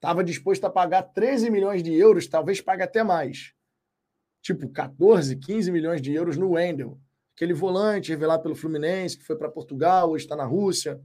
Estava 0.00 0.24
disposto 0.24 0.64
a 0.64 0.70
pagar 0.70 1.02
13 1.02 1.50
milhões 1.50 1.82
de 1.82 1.92
euros, 1.92 2.26
talvez 2.26 2.58
pague 2.58 2.82
até 2.82 3.04
mais. 3.04 3.52
Tipo 4.40 4.66
14, 4.70 5.36
15 5.36 5.70
milhões 5.70 6.00
de 6.00 6.14
euros 6.14 6.38
no 6.38 6.52
Wendel. 6.52 6.98
Aquele 7.36 7.52
volante 7.52 8.08
revelado 8.08 8.42
pelo 8.42 8.56
Fluminense, 8.56 9.18
que 9.18 9.24
foi 9.24 9.36
para 9.36 9.50
Portugal, 9.50 10.10
hoje 10.10 10.24
está 10.24 10.34
na 10.34 10.44
Rússia, 10.44 10.98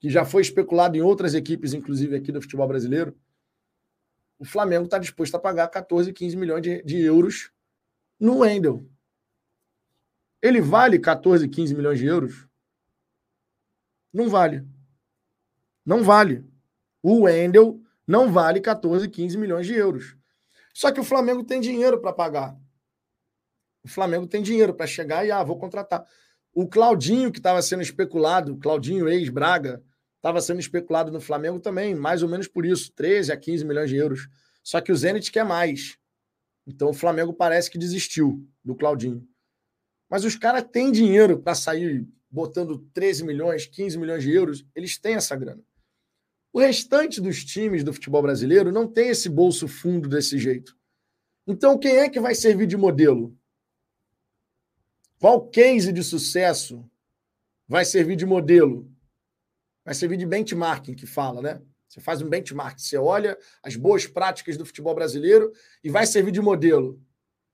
que 0.00 0.08
já 0.08 0.24
foi 0.24 0.40
especulado 0.40 0.96
em 0.96 1.02
outras 1.02 1.34
equipes, 1.34 1.74
inclusive 1.74 2.16
aqui 2.16 2.32
do 2.32 2.40
futebol 2.40 2.66
brasileiro. 2.66 3.14
O 4.38 4.44
Flamengo 4.44 4.86
está 4.86 4.98
disposto 4.98 5.34
a 5.34 5.38
pagar 5.38 5.68
14, 5.68 6.14
15 6.14 6.36
milhões 6.36 6.62
de, 6.62 6.82
de 6.82 6.98
euros 6.98 7.52
no 8.18 8.38
Wendel. 8.38 8.88
Ele 10.40 10.62
vale 10.62 10.98
14, 10.98 11.46
15 11.46 11.74
milhões 11.74 11.98
de 11.98 12.06
euros? 12.06 12.48
Não 14.10 14.30
vale. 14.30 14.66
Não 15.84 16.02
vale. 16.02 16.44
O 17.02 17.22
Wendel 17.22 17.81
não 18.06 18.32
vale 18.32 18.60
14, 18.60 19.08
15 19.08 19.38
milhões 19.38 19.66
de 19.66 19.74
euros. 19.74 20.16
Só 20.74 20.90
que 20.90 21.00
o 21.00 21.04
Flamengo 21.04 21.44
tem 21.44 21.60
dinheiro 21.60 22.00
para 22.00 22.12
pagar. 22.12 22.56
O 23.84 23.88
Flamengo 23.88 24.26
tem 24.26 24.42
dinheiro 24.42 24.74
para 24.74 24.86
chegar 24.86 25.26
e, 25.26 25.30
ah, 25.30 25.42
vou 25.42 25.58
contratar. 25.58 26.06
O 26.54 26.68
Claudinho, 26.68 27.32
que 27.32 27.38
estava 27.38 27.60
sendo 27.62 27.82
especulado, 27.82 28.56
Claudinho 28.56 29.08
ex-Braga, 29.08 29.82
estava 30.16 30.40
sendo 30.40 30.60
especulado 30.60 31.10
no 31.10 31.20
Flamengo 31.20 31.58
também, 31.58 31.94
mais 31.94 32.22
ou 32.22 32.28
menos 32.28 32.46
por 32.46 32.64
isso, 32.64 32.92
13 32.92 33.32
a 33.32 33.36
15 33.36 33.64
milhões 33.64 33.90
de 33.90 33.96
euros. 33.96 34.28
Só 34.62 34.80
que 34.80 34.92
o 34.92 34.96
Zenit 34.96 35.32
quer 35.32 35.44
mais. 35.44 35.98
Então 36.66 36.90
o 36.90 36.94
Flamengo 36.94 37.32
parece 37.32 37.70
que 37.70 37.78
desistiu 37.78 38.46
do 38.64 38.74
Claudinho. 38.74 39.26
Mas 40.08 40.24
os 40.24 40.36
caras 40.36 40.64
têm 40.70 40.92
dinheiro 40.92 41.38
para 41.38 41.54
sair 41.54 42.06
botando 42.30 42.78
13 42.94 43.24
milhões, 43.24 43.66
15 43.66 43.98
milhões 43.98 44.22
de 44.22 44.32
euros, 44.32 44.64
eles 44.74 44.96
têm 44.96 45.14
essa 45.14 45.36
grana. 45.36 45.62
O 46.52 46.60
restante 46.60 47.20
dos 47.20 47.44
times 47.44 47.82
do 47.82 47.92
futebol 47.92 48.20
brasileiro 48.20 48.70
não 48.70 48.86
tem 48.86 49.08
esse 49.08 49.28
bolso 49.28 49.66
fundo 49.66 50.08
desse 50.08 50.38
jeito. 50.38 50.76
Então, 51.46 51.78
quem 51.78 51.96
é 51.96 52.08
que 52.08 52.20
vai 52.20 52.34
servir 52.34 52.66
de 52.66 52.76
modelo? 52.76 53.36
Qual 55.18 55.48
case 55.48 55.92
de 55.92 56.02
sucesso 56.02 56.84
vai 57.66 57.84
servir 57.84 58.16
de 58.16 58.26
modelo? 58.26 58.90
Vai 59.84 59.94
servir 59.94 60.16
de 60.16 60.26
benchmarking, 60.26 60.94
que 60.94 61.06
fala, 61.06 61.40
né? 61.40 61.62
Você 61.88 62.00
faz 62.00 62.22
um 62.22 62.28
benchmark, 62.28 62.78
você 62.78 62.96
olha 62.96 63.36
as 63.62 63.76
boas 63.76 64.06
práticas 64.06 64.56
do 64.56 64.64
futebol 64.64 64.94
brasileiro 64.94 65.52
e 65.82 65.90
vai 65.90 66.06
servir 66.06 66.32
de 66.32 66.40
modelo. 66.40 67.00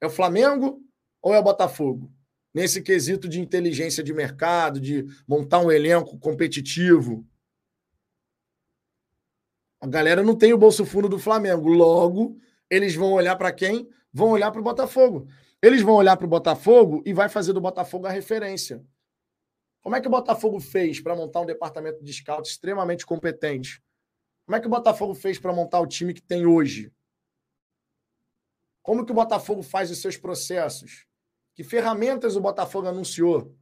É 0.00 0.06
o 0.06 0.10
Flamengo 0.10 0.80
ou 1.20 1.34
é 1.34 1.38
o 1.38 1.42
Botafogo? 1.42 2.12
Nesse 2.54 2.80
quesito 2.80 3.28
de 3.28 3.40
inteligência 3.40 4.02
de 4.02 4.14
mercado, 4.14 4.80
de 4.80 5.04
montar 5.26 5.60
um 5.60 5.70
elenco 5.70 6.18
competitivo. 6.18 7.26
A 9.80 9.86
galera 9.86 10.22
não 10.22 10.36
tem 10.36 10.52
o 10.52 10.58
bolso 10.58 10.84
fundo 10.84 11.08
do 11.08 11.18
Flamengo. 11.18 11.68
Logo, 11.68 12.38
eles 12.68 12.94
vão 12.94 13.12
olhar 13.12 13.36
para 13.36 13.52
quem? 13.52 13.88
Vão 14.12 14.30
olhar 14.30 14.50
para 14.50 14.60
o 14.60 14.64
Botafogo. 14.64 15.28
Eles 15.62 15.82
vão 15.82 15.94
olhar 15.94 16.16
para 16.16 16.26
o 16.26 16.28
Botafogo 16.28 17.02
e 17.04 17.12
vai 17.12 17.28
fazer 17.28 17.52
do 17.52 17.60
Botafogo 17.60 18.06
a 18.06 18.10
referência. 18.10 18.84
Como 19.80 19.94
é 19.96 20.00
que 20.00 20.08
o 20.08 20.10
Botafogo 20.10 20.60
fez 20.60 21.00
para 21.00 21.16
montar 21.16 21.40
um 21.40 21.46
departamento 21.46 22.02
de 22.02 22.12
scout 22.12 22.48
extremamente 22.48 23.06
competente? 23.06 23.82
Como 24.44 24.56
é 24.56 24.60
que 24.60 24.66
o 24.66 24.70
Botafogo 24.70 25.14
fez 25.14 25.38
para 25.38 25.52
montar 25.52 25.80
o 25.80 25.86
time 25.86 26.14
que 26.14 26.22
tem 26.22 26.46
hoje? 26.46 26.92
Como 28.82 29.04
que 29.04 29.12
o 29.12 29.14
Botafogo 29.14 29.62
faz 29.62 29.90
os 29.90 30.00
seus 30.00 30.16
processos? 30.16 31.06
Que 31.54 31.62
ferramentas 31.62 32.36
o 32.36 32.40
Botafogo 32.40 32.88
anunciou? 32.88 33.54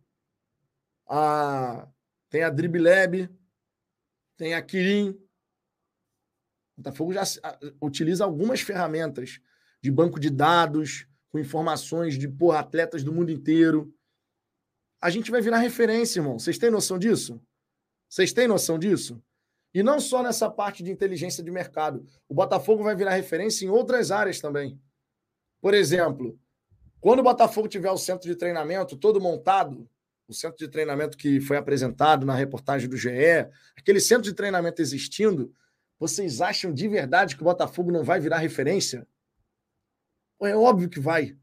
Ah, 1.09 1.89
tem 2.29 2.43
a 2.43 2.51
Driblab, 2.51 3.29
tem 4.37 4.55
a 4.55 4.63
Kirin, 4.63 5.19
o 6.77 6.83
Botafogo 6.83 7.13
já 7.13 7.23
utiliza 7.81 8.25
algumas 8.25 8.61
ferramentas 8.61 9.41
de 9.81 9.91
banco 9.91 10.21
de 10.21 10.29
dados, 10.29 11.07
com 11.31 11.39
informações 11.39 12.19
de 12.19 12.29
porra, 12.29 12.61
atletas 12.61 13.03
do 13.03 13.13
mundo 13.13 13.31
inteiro. 13.31 13.93
A 15.01 15.11
gente 15.11 15.31
vai 15.31 15.41
virar 15.41 15.59
referência, 15.59 16.21
irmão. 16.21 16.39
Vocês 16.39 16.59
têm 16.59 16.71
noção 16.71 16.99
disso? 16.99 17.41
Vocês 18.09 18.33
têm 18.33 18.47
noção 18.47 18.79
disso? 18.79 19.23
E 19.73 19.83
não 19.83 20.01
só 20.01 20.23
nessa 20.23 20.51
parte 20.51 20.83
de 20.83 20.91
inteligência 20.91 21.43
de 21.43 21.51
mercado. 21.51 22.07
O 22.29 22.35
Botafogo 22.35 22.83
vai 22.83 22.95
virar 22.95 23.13
referência 23.13 23.65
em 23.65 23.69
outras 23.69 24.11
áreas 24.11 24.41
também. 24.41 24.81
Por 25.61 25.75
exemplo, 25.75 26.39
quando 27.01 27.21
o 27.21 27.23
Botafogo 27.23 27.69
tiver 27.69 27.91
o 27.91 27.99
centro 27.99 28.29
de 28.29 28.37
treinamento 28.37 28.97
todo 28.97 29.21
montado, 29.21 29.89
o 30.29 30.35
centro 30.35 30.59
de 30.59 30.69
treinamento 30.69 31.17
que 31.17 31.41
foi 31.41 31.57
apresentado 31.57 32.27
na 32.27 32.35
reportagem 32.35 32.89
do 32.89 32.97
GE, 32.97 33.11
aquele 33.77 34.01
centro 34.01 34.25
de 34.25 34.35
treinamento 34.35 34.83
existindo, 34.83 35.55
vocês 35.99 36.41
acham 36.41 36.73
de 36.73 36.89
verdade 36.89 37.37
que 37.37 37.43
o 37.43 37.45
Botafogo 37.45 37.91
não 37.91 38.05
vai 38.05 38.21
virar 38.21 38.39
referência? 38.39 39.07
É 40.43 40.55
óbvio 40.55 40.89
que 40.89 41.01
vai. 41.01 41.37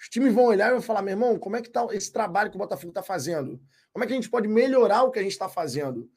Os 0.00 0.08
times 0.08 0.32
vão 0.32 0.44
olhar 0.44 0.68
e 0.68 0.72
vão 0.72 0.82
falar: 0.82 1.02
meu 1.02 1.12
irmão, 1.12 1.38
como 1.38 1.56
é 1.56 1.62
que 1.62 1.68
está 1.68 1.86
esse 1.92 2.12
trabalho 2.12 2.50
que 2.50 2.56
o 2.56 2.58
Botafogo 2.58 2.90
está 2.90 3.02
fazendo? 3.02 3.60
Como 3.92 4.04
é 4.04 4.06
que 4.06 4.12
a 4.12 4.16
gente 4.16 4.30
pode 4.30 4.48
melhorar 4.48 5.02
o 5.02 5.10
que 5.10 5.18
a 5.18 5.22
gente 5.22 5.32
está 5.32 5.48
fazendo? 5.48 6.10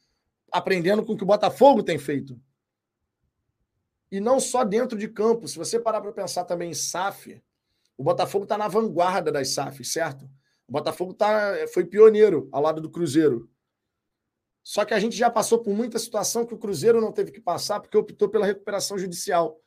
Aprendendo 0.52 1.06
com 1.06 1.14
o 1.14 1.18
que 1.18 1.24
o 1.24 1.28
Botafogo 1.28 1.84
tem 1.84 1.98
feito. 1.98 2.40
E 4.12 4.20
não 4.20 4.40
só 4.40 4.64
dentro 4.64 4.98
de 4.98 5.08
campo. 5.08 5.48
Se 5.48 5.58
você 5.58 5.80
parar 5.80 6.02
para 6.02 6.12
pensar 6.12 6.44
também 6.44 6.72
em 6.72 6.74
SAF, 6.74 7.42
o 7.98 8.04
Botafogo 8.04 8.44
está 8.44 8.58
na 8.58 8.68
vanguarda 8.68 9.32
das 9.32 9.50
SAF, 9.50 9.86
certo? 9.86 10.26
O 10.68 10.72
Botafogo 10.72 11.14
tá, 11.14 11.56
foi 11.74 11.86
pioneiro 11.86 12.50
ao 12.52 12.62
lado 12.62 12.82
do 12.82 12.90
Cruzeiro. 12.90 13.50
Só 14.64 14.86
que 14.86 14.94
a 14.94 15.00
gente 15.00 15.16
já 15.16 15.30
passou 15.30 15.62
por 15.62 15.74
muita 15.74 15.98
situação 15.98 16.46
que 16.46 16.54
o 16.54 16.58
Cruzeiro 16.58 17.02
não 17.02 17.12
teve 17.12 17.32
que 17.32 17.42
passar 17.42 17.80
porque 17.80 17.98
optou 17.98 18.30
pela 18.30 18.46
recuperação 18.46 18.98
judicial. 18.98 19.60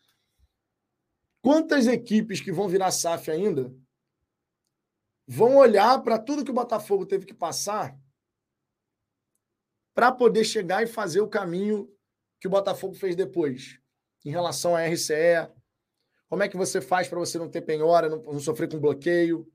Quantas 1.42 1.86
equipes 1.86 2.40
que 2.40 2.52
vão 2.52 2.68
virar 2.68 2.90
SAF 2.90 3.30
ainda 3.30 3.74
vão 5.26 5.56
olhar 5.56 6.02
para 6.02 6.18
tudo 6.18 6.44
que 6.44 6.50
o 6.50 6.54
Botafogo 6.54 7.04
teve 7.04 7.26
que 7.26 7.34
passar 7.34 7.98
para 9.94 10.12
poder 10.12 10.44
chegar 10.44 10.82
e 10.82 10.86
fazer 10.86 11.20
o 11.20 11.28
caminho 11.28 11.90
que 12.40 12.46
o 12.46 12.50
Botafogo 12.50 12.94
fez 12.94 13.16
depois, 13.16 13.78
em 14.24 14.30
relação 14.30 14.74
à 14.76 14.86
RCE? 14.86 15.50
Como 16.28 16.42
é 16.42 16.48
que 16.48 16.56
você 16.56 16.80
faz 16.80 17.08
para 17.08 17.18
você 17.18 17.38
não 17.38 17.48
ter 17.48 17.62
penhora, 17.62 18.08
não, 18.08 18.22
não 18.22 18.40
sofrer 18.40 18.68
com 18.68 18.80
bloqueio, 18.80 19.46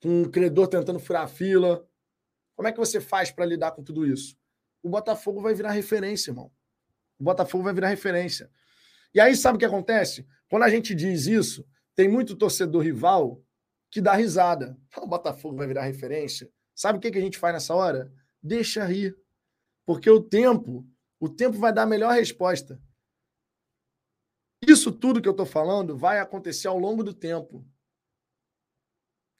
com 0.00 0.22
um 0.22 0.30
credor 0.30 0.68
tentando 0.68 0.98
furar 0.98 1.24
a 1.24 1.28
fila? 1.28 1.86
Como 2.56 2.68
é 2.68 2.72
que 2.72 2.78
você 2.78 3.00
faz 3.00 3.30
para 3.30 3.44
lidar 3.44 3.72
com 3.72 3.82
tudo 3.82 4.06
isso? 4.06 4.37
O 4.82 4.88
Botafogo 4.88 5.40
vai 5.40 5.54
virar 5.54 5.72
referência, 5.72 6.30
irmão. 6.30 6.50
O 7.18 7.24
Botafogo 7.24 7.64
vai 7.64 7.74
virar 7.74 7.88
referência. 7.88 8.50
E 9.14 9.20
aí, 9.20 9.36
sabe 9.36 9.56
o 9.56 9.58
que 9.58 9.64
acontece? 9.64 10.26
Quando 10.48 10.62
a 10.62 10.68
gente 10.68 10.94
diz 10.94 11.26
isso, 11.26 11.66
tem 11.94 12.08
muito 12.08 12.36
torcedor 12.36 12.82
rival 12.82 13.42
que 13.90 14.00
dá 14.00 14.14
risada. 14.14 14.78
O 14.96 15.06
Botafogo 15.06 15.56
vai 15.56 15.66
virar 15.66 15.82
referência. 15.82 16.50
Sabe 16.74 16.98
o 16.98 17.00
que, 17.00 17.18
a 17.18 17.20
gente 17.20 17.38
faz 17.38 17.54
nessa 17.54 17.74
hora? 17.74 18.12
Deixa 18.42 18.84
rir. 18.84 19.16
Porque 19.84 20.08
o 20.08 20.22
tempo, 20.22 20.86
o 21.18 21.28
tempo 21.28 21.58
vai 21.58 21.72
dar 21.72 21.82
a 21.82 21.86
melhor 21.86 22.14
resposta. 22.14 22.80
Isso 24.66 24.92
tudo 24.92 25.20
que 25.20 25.28
eu 25.28 25.32
estou 25.32 25.46
falando 25.46 25.96
vai 25.96 26.20
acontecer 26.20 26.68
ao 26.68 26.78
longo 26.78 27.02
do 27.02 27.14
tempo. 27.14 27.66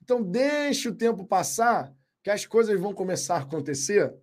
Então, 0.03 0.23
deixe 0.23 0.89
o 0.89 0.95
tempo 0.95 1.27
passar, 1.27 1.95
que 2.23 2.31
as 2.31 2.47
coisas 2.47 2.81
vão 2.81 2.95
começar 2.95 3.37
a 3.37 3.43
acontecer 3.43 4.17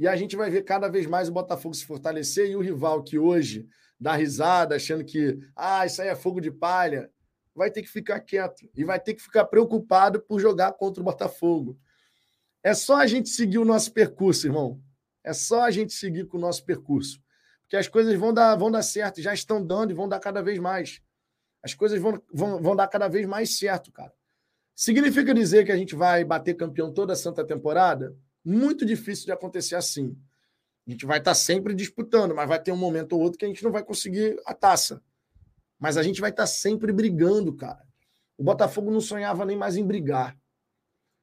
e 0.00 0.08
a 0.08 0.16
gente 0.16 0.34
vai 0.34 0.48
ver 0.48 0.62
cada 0.62 0.88
vez 0.88 1.06
mais 1.06 1.28
o 1.28 1.32
Botafogo 1.32 1.74
se 1.74 1.84
fortalecer 1.84 2.50
e 2.50 2.56
o 2.56 2.62
rival 2.62 3.04
que 3.04 3.18
hoje 3.18 3.68
dá 4.00 4.16
risada, 4.16 4.76
achando 4.76 5.04
que 5.04 5.38
ah, 5.54 5.84
isso 5.84 6.00
aí 6.00 6.08
é 6.08 6.16
fogo 6.16 6.40
de 6.40 6.50
palha, 6.50 7.10
vai 7.54 7.70
ter 7.70 7.82
que 7.82 7.88
ficar 7.90 8.18
quieto 8.20 8.66
e 8.74 8.82
vai 8.82 8.98
ter 8.98 9.12
que 9.12 9.20
ficar 9.20 9.44
preocupado 9.44 10.18
por 10.18 10.40
jogar 10.40 10.72
contra 10.72 11.02
o 11.02 11.04
Botafogo. 11.04 11.78
É 12.62 12.72
só 12.72 12.96
a 12.96 13.06
gente 13.06 13.28
seguir 13.28 13.58
o 13.58 13.64
nosso 13.64 13.92
percurso, 13.92 14.46
irmão. 14.46 14.82
É 15.22 15.34
só 15.34 15.64
a 15.64 15.70
gente 15.70 15.92
seguir 15.92 16.26
com 16.26 16.38
o 16.38 16.40
nosso 16.40 16.64
percurso. 16.64 17.22
Porque 17.64 17.76
as 17.76 17.86
coisas 17.86 18.18
vão 18.18 18.32
dar, 18.32 18.56
vão 18.56 18.70
dar 18.70 18.82
certo, 18.82 19.20
já 19.20 19.34
estão 19.34 19.62
dando 19.62 19.90
e 19.90 19.94
vão 19.94 20.08
dar 20.08 20.18
cada 20.18 20.40
vez 20.40 20.58
mais. 20.58 21.02
As 21.62 21.74
coisas 21.74 22.00
vão, 22.00 22.18
vão, 22.32 22.62
vão 22.62 22.74
dar 22.74 22.88
cada 22.88 23.06
vez 23.06 23.26
mais 23.26 23.58
certo, 23.58 23.92
cara. 23.92 24.14
Significa 24.74 25.34
dizer 25.34 25.66
que 25.66 25.72
a 25.72 25.76
gente 25.76 25.94
vai 25.94 26.24
bater 26.24 26.54
campeão 26.54 26.90
toda 26.90 27.12
a 27.12 27.16
santa 27.16 27.46
temporada? 27.46 28.16
Muito 28.44 28.84
difícil 28.84 29.26
de 29.26 29.32
acontecer 29.32 29.74
assim. 29.74 30.16
A 30.86 30.90
gente 30.90 31.06
vai 31.06 31.18
estar 31.18 31.34
sempre 31.34 31.74
disputando, 31.74 32.34
mas 32.34 32.48
vai 32.48 32.60
ter 32.60 32.72
um 32.72 32.76
momento 32.76 33.12
ou 33.12 33.20
outro 33.20 33.38
que 33.38 33.44
a 33.44 33.48
gente 33.48 33.62
não 33.62 33.70
vai 33.70 33.84
conseguir 33.84 34.40
a 34.46 34.54
taça. 34.54 35.02
Mas 35.78 35.96
a 35.96 36.02
gente 36.02 36.20
vai 36.20 36.30
estar 36.30 36.46
sempre 36.46 36.92
brigando, 36.92 37.54
cara. 37.54 37.86
O 38.36 38.42
Botafogo 38.42 38.90
não 38.90 39.00
sonhava 39.00 39.44
nem 39.44 39.56
mais 39.56 39.76
em 39.76 39.86
brigar. 39.86 40.36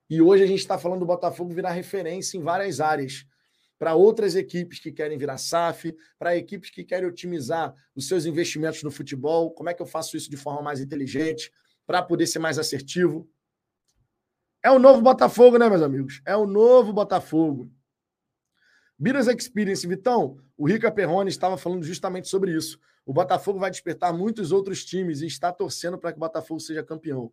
E 0.09 0.21
hoje 0.21 0.43
a 0.43 0.47
gente 0.47 0.59
está 0.59 0.77
falando 0.77 0.99
do 0.99 1.05
Botafogo 1.05 1.53
virar 1.53 1.71
referência 1.71 2.37
em 2.37 2.41
várias 2.41 2.79
áreas. 2.79 3.25
Para 3.77 3.93
outras 3.93 4.35
equipes 4.35 4.79
que 4.79 4.91
querem 4.91 5.17
virar 5.17 5.37
SAF, 5.37 5.95
para 6.17 6.35
equipes 6.35 6.69
que 6.69 6.83
querem 6.83 7.07
otimizar 7.07 7.75
os 7.95 8.07
seus 8.07 8.25
investimentos 8.25 8.81
no 8.83 8.89
futebol. 8.89 9.51
Como 9.51 9.69
é 9.69 9.73
que 9.73 9.81
eu 9.81 9.85
faço 9.85 10.15
isso 10.15 10.29
de 10.29 10.37
forma 10.37 10.61
mais 10.61 10.79
inteligente, 10.79 11.51
para 11.85 12.01
poder 12.01 12.25
ser 12.25 12.39
mais 12.39 12.57
assertivo? 12.57 13.29
É 14.67 14.69
o 14.69 14.79
novo 14.79 15.01
Botafogo, 15.01 15.57
né, 15.57 15.69
meus 15.69 15.81
amigos? 15.81 16.21
É 16.25 16.35
o 16.35 16.45
novo 16.45 16.91
Botafogo. 16.91 17.71
Biras 18.99 19.25
Experience, 19.27 19.87
Vitão, 19.87 20.41
O 20.57 20.67
Rica 20.67 20.91
Perrone 20.91 21.29
estava 21.29 21.55
falando 21.55 21.85
justamente 21.85 22.27
sobre 22.27 22.51
isso. 22.51 22.77
O 23.05 23.13
Botafogo 23.13 23.59
vai 23.59 23.71
despertar 23.71 24.11
muitos 24.11 24.51
outros 24.51 24.83
times 24.83 25.21
e 25.21 25.25
está 25.25 25.53
torcendo 25.53 25.97
para 25.97 26.11
que 26.11 26.17
o 26.17 26.19
Botafogo 26.19 26.59
seja 26.59 26.83
campeão. 26.83 27.31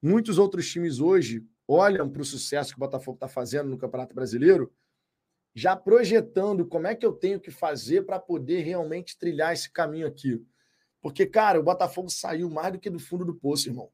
Muitos 0.00 0.38
outros 0.38 0.70
times 0.70 1.00
hoje 1.00 1.44
olham 1.66 2.08
para 2.08 2.22
o 2.22 2.24
sucesso 2.24 2.70
que 2.70 2.76
o 2.76 2.78
Botafogo 2.78 3.16
está 3.16 3.26
fazendo 3.26 3.68
no 3.68 3.76
Campeonato 3.76 4.14
Brasileiro, 4.14 4.72
já 5.52 5.74
projetando 5.74 6.64
como 6.64 6.86
é 6.86 6.94
que 6.94 7.04
eu 7.04 7.12
tenho 7.12 7.40
que 7.40 7.50
fazer 7.50 8.06
para 8.06 8.20
poder 8.20 8.60
realmente 8.60 9.18
trilhar 9.18 9.52
esse 9.52 9.68
caminho 9.72 10.06
aqui. 10.06 10.40
Porque, 11.02 11.26
cara, 11.26 11.58
o 11.58 11.64
Botafogo 11.64 12.08
saiu 12.08 12.48
mais 12.48 12.72
do 12.72 12.78
que 12.78 12.88
do 12.88 13.00
fundo 13.00 13.24
do 13.24 13.34
poço, 13.34 13.68
irmão. 13.68 13.90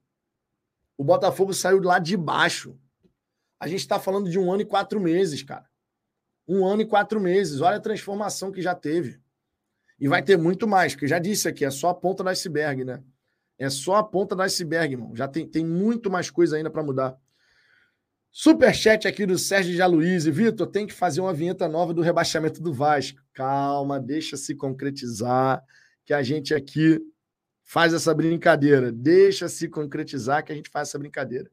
O 0.97 1.05
Botafogo 1.05 1.53
saiu 1.53 1.81
lá 1.81 1.99
de 1.99 2.17
baixo. 2.17 2.79
A 3.59 3.67
gente 3.67 3.81
está 3.81 3.99
falando 3.99 4.31
de 4.31 4.39
um 4.39 4.53
ano 4.53 4.63
e 4.63 4.67
quatro 4.67 5.01
meses, 5.01 5.43
cara. 5.43 5.67
Um 6.47 6.67
ano 6.67 6.83
e 6.83 6.87
quatro 6.87 7.21
meses. 7.21 7.61
Olha 7.61 7.77
a 7.77 7.81
transformação 7.81 8.51
que 8.51 8.61
já 8.61 8.75
teve. 8.75 9.21
E 9.99 10.09
vai 10.09 10.23
ter 10.23 10.37
muito 10.37 10.67
mais, 10.67 10.95
porque 10.95 11.07
já 11.07 11.19
disse 11.19 11.47
aqui, 11.49 11.65
é 11.65 11.71
só 11.71 11.91
a 11.91 11.95
ponta 11.95 12.25
do 12.25 12.29
iceberg, 12.29 12.85
né? 12.85 13.03
É 13.57 13.71
só 13.71 13.95
a 13.95 14.03
ponta 14.03 14.35
do 14.35 14.43
iceberg, 14.43 14.95
irmão. 14.95 15.15
Já 15.15 15.29
tem, 15.29 15.47
tem 15.47 15.65
muito 15.65 16.11
mais 16.11 16.29
coisa 16.29 16.57
ainda 16.57 16.71
para 16.71 16.83
mudar. 16.83 17.17
Superchat 18.33 19.07
aqui 19.07 19.27
do 19.27 19.39
Sérgio 19.39 19.77
Jaluíse. 19.77 20.31
Vitor, 20.31 20.67
tem 20.67 20.87
que 20.87 20.93
fazer 20.93 21.21
uma 21.21 21.33
vinheta 21.33 21.69
nova 21.69 21.95
do 21.95 22.01
rebaixamento 22.01 22.61
do 22.61 22.73
Vasco. 22.73 23.23
Calma, 23.33 24.01
deixa 24.01 24.37
se 24.37 24.55
concretizar, 24.55 25.63
que 26.05 26.13
a 26.13 26.23
gente 26.23 26.53
aqui 26.55 26.99
faz 27.73 27.95
essa 27.95 28.13
brincadeira. 28.13 28.93
Deixa 28.93 29.49
se 29.49 29.67
concretizar, 29.67 30.45
que 30.45 30.53
a 30.53 30.55
gente 30.55 30.69
faz 30.69 30.91
essa 30.91 30.99
brincadeira. 30.99 31.51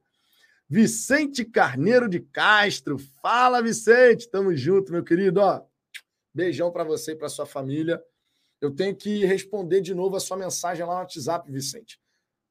Vicente 0.68 1.46
Carneiro 1.46 2.10
de 2.10 2.20
Castro. 2.20 2.98
Fala, 3.22 3.62
Vicente. 3.62 4.30
Tamo 4.30 4.54
junto, 4.54 4.92
meu 4.92 5.02
querido. 5.02 5.40
Ó, 5.40 5.62
beijão 6.34 6.74
para 6.74 6.84
você 6.84 7.14
e 7.14 7.16
para 7.16 7.30
sua 7.30 7.46
família. 7.46 8.04
Eu 8.60 8.70
tenho 8.70 8.94
que 8.94 9.24
responder 9.24 9.80
de 9.80 9.96
novo 9.96 10.18
a 10.18 10.20
sua 10.20 10.36
mensagem 10.36 10.86
lá 10.86 10.96
no 10.96 11.00
WhatsApp, 11.00 11.50
Vicente. 11.50 12.02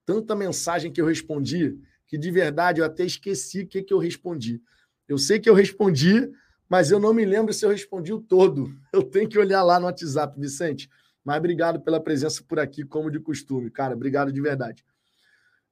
Tanta 0.07 0.35
mensagem 0.35 0.91
que 0.91 1.03
eu 1.03 1.07
respondi 1.07 1.79
que 2.07 2.17
de 2.17 2.31
verdade 2.31 2.81
eu 2.81 2.87
até 2.87 3.05
esqueci 3.05 3.61
o 3.61 3.67
que, 3.67 3.83
que 3.83 3.93
eu 3.93 3.99
respondi. 3.99 4.63
Eu 5.07 5.19
sei 5.19 5.39
que 5.39 5.51
eu 5.51 5.53
respondi, 5.53 6.33
mas 6.71 6.91
eu 6.91 6.99
não 6.99 7.13
me 7.13 7.27
lembro 7.27 7.53
se 7.53 7.67
eu 7.67 7.71
respondi 7.71 8.15
o 8.15 8.21
todo. 8.21 8.75
Eu 8.95 9.03
tenho 9.03 9.29
que 9.29 9.39
olhar 9.39 9.63
lá 9.63 9.79
no 9.79 9.85
WhatsApp, 9.85 10.41
Vicente. 10.41 10.89
Mas 11.29 11.37
obrigado 11.37 11.79
pela 11.83 12.01
presença 12.01 12.43
por 12.43 12.59
aqui, 12.59 12.83
como 12.83 13.11
de 13.11 13.21
costume. 13.21 13.71
Cara, 13.71 13.93
obrigado 13.93 14.33
de 14.33 14.41
verdade. 14.41 14.83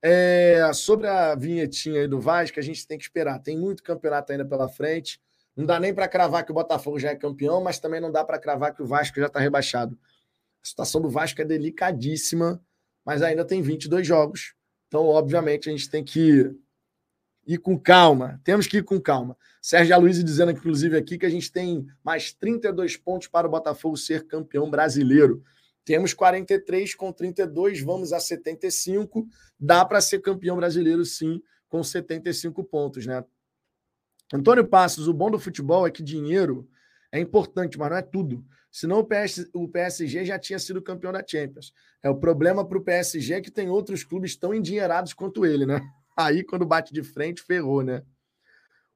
É, 0.02 0.70
sobre 0.74 1.06
a 1.06 1.34
vinhetinha 1.34 2.02
aí 2.02 2.06
do 2.06 2.20
Vasco, 2.20 2.60
a 2.60 2.62
gente 2.62 2.86
tem 2.86 2.98
que 2.98 3.04
esperar. 3.04 3.38
Tem 3.38 3.56
muito 3.56 3.82
campeonato 3.82 4.30
ainda 4.32 4.44
pela 4.44 4.68
frente. 4.68 5.18
Não 5.56 5.64
dá 5.64 5.80
nem 5.80 5.94
para 5.94 6.06
cravar 6.08 6.44
que 6.44 6.50
o 6.50 6.54
Botafogo 6.54 6.98
já 6.98 7.08
é 7.08 7.16
campeão, 7.16 7.62
mas 7.62 7.78
também 7.78 8.02
não 8.02 8.12
dá 8.12 8.22
para 8.22 8.38
cravar 8.38 8.74
que 8.74 8.82
o 8.82 8.86
Vasco 8.86 9.18
já 9.18 9.28
está 9.28 9.40
rebaixado. 9.40 9.98
A 10.62 10.66
situação 10.66 11.00
do 11.00 11.08
Vasco 11.08 11.40
é 11.40 11.44
delicadíssima, 11.46 12.60
mas 13.02 13.22
ainda 13.22 13.42
tem 13.42 13.62
22 13.62 14.06
jogos. 14.06 14.54
Então, 14.88 15.06
obviamente, 15.06 15.70
a 15.70 15.72
gente 15.72 15.88
tem 15.88 16.04
que 16.04 16.54
ir 17.46 17.58
com 17.58 17.78
calma. 17.78 18.40
Temos 18.42 18.66
que 18.66 18.78
ir 18.78 18.82
com 18.82 19.00
calma. 19.00 19.36
Sérgio 19.62 19.94
Aloysio 19.94 20.24
dizendo, 20.24 20.52
inclusive, 20.52 20.96
aqui 20.96 21.16
que 21.16 21.26
a 21.26 21.30
gente 21.30 21.50
tem 21.50 21.86
mais 22.02 22.32
32 22.32 22.96
pontos 22.96 23.28
para 23.28 23.46
o 23.46 23.50
Botafogo 23.50 23.96
ser 23.96 24.26
campeão 24.26 24.68
brasileiro. 24.70 25.42
Temos 25.84 26.12
43 26.12 26.94
com 26.94 27.12
32, 27.12 27.80
vamos 27.80 28.12
a 28.12 28.18
75. 28.18 29.26
Dá 29.58 29.84
para 29.84 30.00
ser 30.00 30.20
campeão 30.20 30.56
brasileiro, 30.56 31.04
sim, 31.04 31.40
com 31.68 31.82
75 31.82 32.64
pontos, 32.64 33.06
né? 33.06 33.24
Antônio 34.34 34.66
Passos, 34.66 35.06
o 35.06 35.14
bom 35.14 35.30
do 35.30 35.38
futebol 35.38 35.86
é 35.86 35.90
que 35.90 36.02
dinheiro 36.02 36.68
é 37.12 37.20
importante, 37.20 37.78
mas 37.78 37.90
não 37.90 37.96
é 37.96 38.02
tudo. 38.02 38.44
Senão 38.70 38.98
o, 38.98 39.62
o 39.62 39.68
PSG 39.68 40.24
já 40.24 40.38
tinha 40.38 40.58
sido 40.58 40.82
campeão 40.82 41.12
da 41.12 41.24
Champions. 41.26 41.72
É 42.02 42.10
o 42.10 42.16
problema 42.16 42.66
para 42.66 42.76
o 42.76 42.82
PSG 42.82 43.40
que 43.40 43.50
tem 43.50 43.70
outros 43.70 44.02
clubes 44.04 44.36
tão 44.36 44.52
endinheirados 44.52 45.14
quanto 45.14 45.46
ele, 45.46 45.64
né? 45.64 45.80
Aí, 46.16 46.42
quando 46.42 46.64
bate 46.64 46.92
de 46.92 47.02
frente, 47.02 47.42
ferrou, 47.42 47.82
né? 47.82 48.02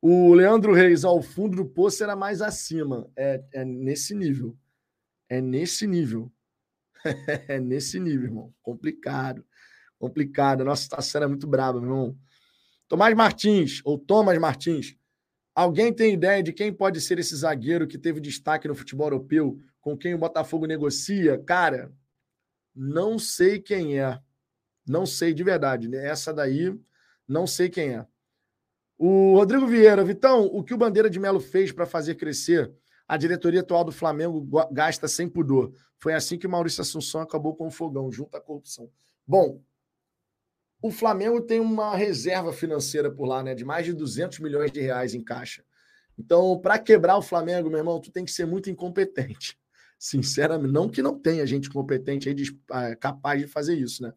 O 0.01 0.32
Leandro 0.32 0.72
Reis, 0.72 1.05
ao 1.05 1.20
fundo 1.20 1.56
do 1.56 1.66
poço, 1.66 2.02
era 2.02 2.16
mais 2.16 2.40
acima. 2.40 3.10
É, 3.14 3.44
é 3.52 3.64
nesse 3.64 4.14
nível. 4.14 4.56
É 5.28 5.40
nesse 5.40 5.86
nível. 5.86 6.32
é 7.48 7.60
nesse 7.60 8.01
nível, 8.01 8.24
irmão. 8.24 8.55
Complicado. 8.62 9.44
Complicado. 9.98 10.62
A 10.62 10.64
nossa 10.64 10.82
situação 10.82 11.22
é 11.22 11.26
muito 11.26 11.47
braba, 11.47 11.80
meu 11.80 11.90
irmão. 11.90 12.18
Tomás 12.88 13.14
Martins, 13.14 13.82
ou 13.84 13.98
Thomas 13.98 14.38
Martins. 14.38 14.97
Alguém 15.55 15.92
tem 15.92 16.14
ideia 16.14 16.42
de 16.42 16.52
quem 16.52 16.72
pode 16.72 17.01
ser 17.01 17.18
esse 17.18 17.36
zagueiro 17.36 17.86
que 17.86 17.98
teve 17.98 18.20
destaque 18.20 18.66
no 18.66 18.74
futebol 18.74 19.06
europeu 19.06 19.60
com 19.80 19.97
quem 19.97 20.14
o 20.14 20.18
Botafogo 20.18 20.66
negocia, 20.66 21.38
cara, 21.38 21.92
não 22.74 23.18
sei 23.18 23.59
quem 23.59 23.98
é. 23.98 24.18
Não 24.86 25.06
sei 25.06 25.32
de 25.32 25.42
verdade. 25.42 25.88
Né? 25.88 26.06
Essa 26.06 26.32
daí, 26.32 26.74
não 27.31 27.47
sei 27.47 27.70
quem 27.70 27.94
é. 27.94 28.07
O 28.98 29.36
Rodrigo 29.36 29.66
Vieira, 29.66 30.05
Vitão, 30.05 30.44
o 30.47 30.65
que 30.65 30.74
o 30.74 30.77
Bandeira 30.77 31.09
de 31.09 31.20
Melo 31.20 31.40
fez 31.40 31.70
para 31.70 31.86
fazer 31.86 32.16
crescer, 32.16 32.70
a 33.07 33.16
diretoria 33.16 33.61
atual 33.61 33.85
do 33.85 33.93
Flamengo 33.93 34.47
gasta 34.73 35.07
sem 35.07 35.28
pudor. 35.28 35.73
Foi 35.98 36.12
assim 36.12 36.36
que 36.36 36.48
Maurício 36.48 36.82
Assunção 36.82 37.20
acabou 37.20 37.55
com 37.55 37.69
o 37.69 37.70
fogão, 37.70 38.11
junto 38.11 38.36
à 38.36 38.40
corrupção. 38.40 38.90
Bom, 39.27 39.62
o 40.82 40.90
Flamengo 40.90 41.40
tem 41.40 41.61
uma 41.61 41.94
reserva 41.94 42.52
financeira 42.52 43.11
por 43.11 43.27
lá, 43.27 43.43
né, 43.43 43.55
de 43.55 43.65
mais 43.65 43.86
de 43.86 43.93
200 43.93 44.40
milhões 44.40 44.73
de 44.73 44.81
reais 44.81 45.15
em 45.15 45.23
caixa. 45.23 45.65
Então, 46.19 46.59
para 46.59 46.78
quebrar 46.78 47.16
o 47.16 47.23
Flamengo, 47.23 47.70
meu 47.70 47.78
irmão, 47.78 48.01
tu 48.01 48.11
tem 48.11 48.24
que 48.24 48.32
ser 48.32 48.47
muito 48.47 48.69
incompetente 48.69 49.57
sinceramente, 49.98 50.73
não 50.73 50.89
que 50.89 51.01
não 51.01 51.19
tenha 51.19 51.47
gente 51.47 51.70
competente 51.70 52.28
aí 52.28 52.35
ah, 52.70 52.97
capaz 52.97 53.40
de 53.40 53.47
fazer 53.47 53.77
isso, 53.77 54.02
né? 54.02 54.12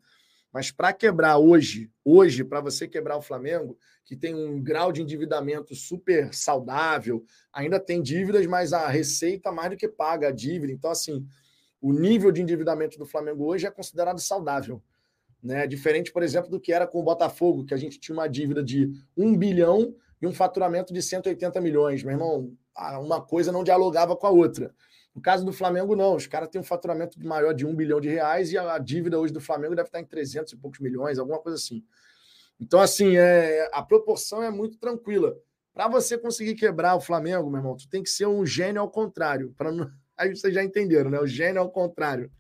Mas 0.53 0.69
para 0.69 0.93
quebrar 0.93 1.39
hoje, 1.39 1.89
hoje, 2.05 2.43
para 2.43 2.61
você 2.61 2.87
quebrar 2.87 3.17
o 3.17 3.21
Flamengo, 3.23 3.75
que 4.05 4.15
tem 4.15 4.35
um 4.35 4.61
grau 4.61 4.91
de 4.91 5.01
endividamento 5.01 5.73
super 5.73 6.31
saudável, 6.31 7.25
ainda 7.51 7.79
tem 7.79 8.03
dívidas, 8.03 8.45
mas 8.45 8.71
a 8.71 8.87
receita 8.87 9.51
mais 9.51 9.71
do 9.71 9.77
que 9.77 9.87
paga 9.87 10.27
a 10.27 10.31
dívida. 10.31 10.71
Então, 10.71 10.91
assim, 10.91 11.25
o 11.81 11.91
nível 11.91 12.31
de 12.31 12.41
endividamento 12.41 12.99
do 12.99 13.05
Flamengo 13.05 13.45
hoje 13.45 13.65
é 13.65 13.71
considerado 13.71 14.19
saudável. 14.19 14.81
Né? 15.41 15.65
Diferente, 15.65 16.11
por 16.11 16.21
exemplo, 16.21 16.51
do 16.51 16.59
que 16.59 16.71
era 16.71 16.85
com 16.85 16.99
o 16.99 17.03
Botafogo, 17.03 17.65
que 17.65 17.73
a 17.73 17.77
gente 17.77 17.99
tinha 17.99 18.15
uma 18.15 18.27
dívida 18.27 18.63
de 18.63 18.91
1 19.17 19.35
bilhão 19.35 19.95
e 20.21 20.27
um 20.27 20.31
faturamento 20.31 20.93
de 20.93 21.01
180 21.01 21.59
milhões. 21.59 22.03
Meu 22.03 22.13
irmão, 22.13 22.55
uma 23.01 23.19
coisa 23.19 23.51
não 23.51 23.63
dialogava 23.63 24.15
com 24.15 24.27
a 24.27 24.29
outra. 24.29 24.73
No 25.15 25.21
caso 25.21 25.45
do 25.45 25.53
Flamengo, 25.53 25.95
não. 25.95 26.15
Os 26.15 26.25
caras 26.25 26.49
têm 26.49 26.59
um 26.59 26.63
faturamento 26.63 27.23
maior 27.23 27.53
de 27.53 27.65
um 27.65 27.75
bilhão 27.75 28.01
de 28.01 28.09
reais 28.09 28.51
e 28.51 28.57
a 28.57 28.77
dívida 28.79 29.19
hoje 29.19 29.31
do 29.31 29.39
Flamengo 29.39 29.75
deve 29.75 29.87
estar 29.87 29.99
em 29.99 30.05
300 30.05 30.53
e 30.53 30.57
poucos 30.57 30.79
milhões, 30.79 31.19
alguma 31.19 31.39
coisa 31.39 31.57
assim. 31.57 31.83
Então, 32.59 32.79
assim, 32.79 33.17
é, 33.17 33.69
a 33.73 33.81
proporção 33.81 34.41
é 34.41 34.49
muito 34.49 34.77
tranquila. 34.77 35.35
Para 35.73 35.87
você 35.87 36.17
conseguir 36.17 36.55
quebrar 36.55 36.95
o 36.95 37.01
Flamengo, 37.01 37.49
meu 37.49 37.59
irmão, 37.59 37.75
tu 37.75 37.87
tem 37.89 38.01
que 38.01 38.09
ser 38.09 38.27
um 38.27 38.45
gênio 38.45 38.81
ao 38.81 38.89
contrário. 38.89 39.53
Pra 39.57 39.71
não... 39.71 39.89
Aí 40.17 40.29
vocês 40.35 40.53
já 40.53 40.63
entenderam, 40.63 41.09
né? 41.09 41.19
O 41.19 41.27
gênio 41.27 41.61
ao 41.61 41.71
contrário. 41.71 42.31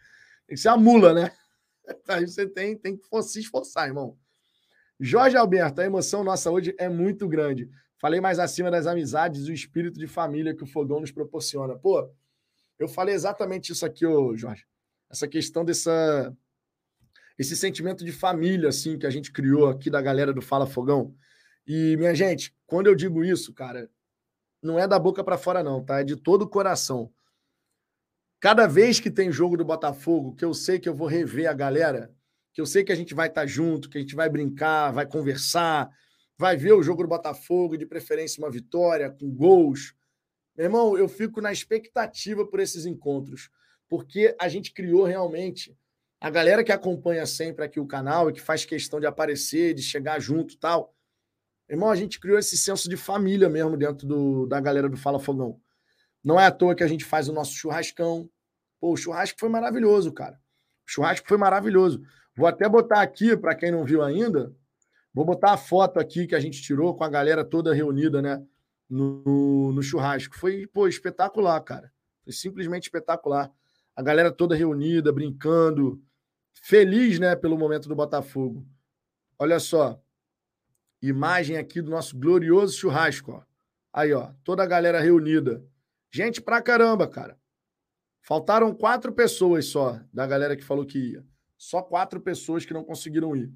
Tem 0.47 0.55
que 0.55 0.61
ser 0.61 0.69
a 0.69 0.77
mula, 0.77 1.13
né? 1.13 1.31
Aí 2.07 2.27
você 2.27 2.47
tem, 2.47 2.77
tem 2.77 2.95
que 2.95 3.23
se 3.23 3.39
esforçar, 3.39 3.87
irmão. 3.87 4.17
Jorge 4.99 5.35
Alberto, 5.35 5.81
a 5.81 5.85
emoção 5.85 6.23
nossa 6.23 6.49
hoje 6.51 6.75
é 6.77 6.87
muito 6.87 7.27
grande. 7.27 7.69
Falei 7.99 8.21
mais 8.21 8.37
acima 8.37 8.69
das 8.69 8.85
amizades 8.85 9.47
o 9.47 9.53
espírito 9.53 9.99
de 9.99 10.07
família 10.07 10.55
que 10.55 10.63
o 10.63 10.67
fogão 10.67 10.99
nos 10.99 11.11
proporciona. 11.11 11.75
Pô, 11.75 12.09
eu 12.83 12.89
falei 12.89 13.15
exatamente 13.15 13.71
isso 13.71 13.85
aqui, 13.85 14.05
ô 14.05 14.35
Jorge. 14.35 14.65
Essa 15.09 15.27
questão 15.27 15.63
dessa 15.63 16.35
esse 17.37 17.55
sentimento 17.55 18.05
de 18.05 18.11
família 18.11 18.69
assim 18.69 18.97
que 18.97 19.07
a 19.07 19.09
gente 19.09 19.31
criou 19.31 19.67
aqui 19.67 19.89
da 19.89 20.01
galera 20.01 20.33
do 20.33 20.41
Fala 20.41 20.67
Fogão. 20.67 21.15
E 21.65 21.95
minha 21.97 22.13
gente, 22.13 22.55
quando 22.65 22.87
eu 22.87 22.95
digo 22.95 23.23
isso, 23.23 23.53
cara, 23.53 23.89
não 24.61 24.77
é 24.79 24.87
da 24.87 24.99
boca 24.99 25.23
para 25.23 25.37
fora 25.37 25.63
não, 25.63 25.83
tá? 25.83 26.01
É 26.01 26.03
de 26.03 26.15
todo 26.15 26.43
o 26.43 26.49
coração. 26.49 27.11
Cada 28.39 28.67
vez 28.67 28.99
que 28.99 29.09
tem 29.09 29.31
jogo 29.31 29.55
do 29.55 29.63
Botafogo, 29.63 30.35
que 30.35 30.43
eu 30.43 30.53
sei 30.53 30.77
que 30.77 30.89
eu 30.89 30.93
vou 30.93 31.07
rever 31.07 31.49
a 31.49 31.53
galera, 31.53 32.13
que 32.53 32.59
eu 32.59 32.65
sei 32.65 32.83
que 32.83 32.91
a 32.91 32.95
gente 32.95 33.13
vai 33.13 33.27
estar 33.27 33.41
tá 33.41 33.47
junto, 33.47 33.89
que 33.89 33.97
a 33.97 34.01
gente 34.01 34.15
vai 34.15 34.29
brincar, 34.29 34.91
vai 34.91 35.05
conversar, 35.05 35.89
vai 36.37 36.57
ver 36.57 36.73
o 36.73 36.83
jogo 36.83 37.03
do 37.03 37.09
Botafogo, 37.09 37.77
de 37.77 37.85
preferência 37.85 38.43
uma 38.43 38.51
vitória 38.51 39.09
com 39.09 39.31
gols, 39.31 39.93
meu 40.55 40.65
irmão, 40.65 40.97
eu 40.97 41.07
fico 41.07 41.41
na 41.41 41.51
expectativa 41.51 42.45
por 42.45 42.59
esses 42.59 42.85
encontros, 42.85 43.49
porque 43.89 44.35
a 44.39 44.47
gente 44.47 44.71
criou 44.71 45.03
realmente 45.03 45.75
a 46.21 46.29
galera 46.29 46.63
que 46.63 46.71
acompanha 46.71 47.25
sempre 47.25 47.65
aqui 47.65 47.79
o 47.79 47.87
canal 47.87 48.29
e 48.29 48.33
que 48.33 48.39
faz 48.39 48.63
questão 48.63 48.99
de 48.99 49.05
aparecer, 49.05 49.73
de 49.73 49.81
chegar 49.81 50.19
junto 50.19 50.57
tal. 50.57 50.95
Irmão, 51.69 51.89
a 51.89 51.95
gente 51.95 52.19
criou 52.19 52.37
esse 52.37 52.57
senso 52.57 52.87
de 52.87 52.95
família 52.95 53.49
mesmo 53.49 53.75
dentro 53.75 54.07
do, 54.07 54.45
da 54.45 54.59
galera 54.59 54.87
do 54.87 54.95
Fala 54.95 55.19
Fogão. 55.19 55.59
Não 56.23 56.39
é 56.39 56.45
à 56.45 56.51
toa 56.51 56.75
que 56.75 56.83
a 56.83 56.87
gente 56.87 57.03
faz 57.03 57.27
o 57.27 57.33
nosso 57.33 57.53
churrascão. 57.53 58.29
Pô, 58.79 58.93
o 58.93 58.97
churrasco 58.97 59.39
foi 59.39 59.49
maravilhoso, 59.49 60.13
cara. 60.13 60.39
O 60.87 60.91
churrasco 60.91 61.27
foi 61.27 61.37
maravilhoso. 61.37 62.01
Vou 62.35 62.47
até 62.47 62.69
botar 62.69 63.01
aqui, 63.01 63.35
para 63.35 63.55
quem 63.55 63.71
não 63.71 63.83
viu 63.83 64.01
ainda, 64.01 64.55
vou 65.13 65.25
botar 65.25 65.53
a 65.53 65.57
foto 65.57 65.99
aqui 65.99 66.25
que 66.25 66.35
a 66.35 66.39
gente 66.39 66.61
tirou 66.61 66.95
com 66.95 67.03
a 67.03 67.09
galera 67.09 67.43
toda 67.43 67.73
reunida, 67.73 68.21
né? 68.21 68.41
No, 68.93 69.71
no 69.73 69.81
churrasco. 69.81 70.37
Foi, 70.37 70.67
pô, 70.67 70.87
espetacular, 70.87 71.59
cara. 71.61 71.91
Foi 72.23 72.31
simplesmente 72.31 72.83
espetacular. 72.83 73.51
A 73.95 74.01
galera 74.01 74.31
toda 74.31 74.55
reunida, 74.55 75.11
brincando, 75.11 76.01
feliz, 76.53 77.19
né, 77.19 77.35
pelo 77.35 77.57
momento 77.57 77.89
do 77.89 77.95
Botafogo. 77.95 78.65
Olha 79.37 79.59
só. 79.59 79.99
Imagem 81.01 81.57
aqui 81.57 81.81
do 81.81 81.91
nosso 81.91 82.17
glorioso 82.17 82.77
churrasco, 82.77 83.31
ó. 83.31 83.43
Aí, 83.91 84.13
ó, 84.13 84.31
toda 84.43 84.63
a 84.63 84.67
galera 84.67 84.99
reunida. 84.99 85.63
Gente 86.11 86.41
pra 86.41 86.61
caramba, 86.61 87.07
cara. 87.07 87.37
Faltaram 88.21 88.73
quatro 88.73 89.11
pessoas 89.11 89.65
só 89.65 89.99
da 90.13 90.25
galera 90.25 90.55
que 90.55 90.63
falou 90.63 90.85
que 90.85 90.97
ia. 90.97 91.25
Só 91.57 91.81
quatro 91.81 92.21
pessoas 92.21 92.65
que 92.65 92.73
não 92.73 92.83
conseguiram 92.83 93.35
ir. 93.35 93.53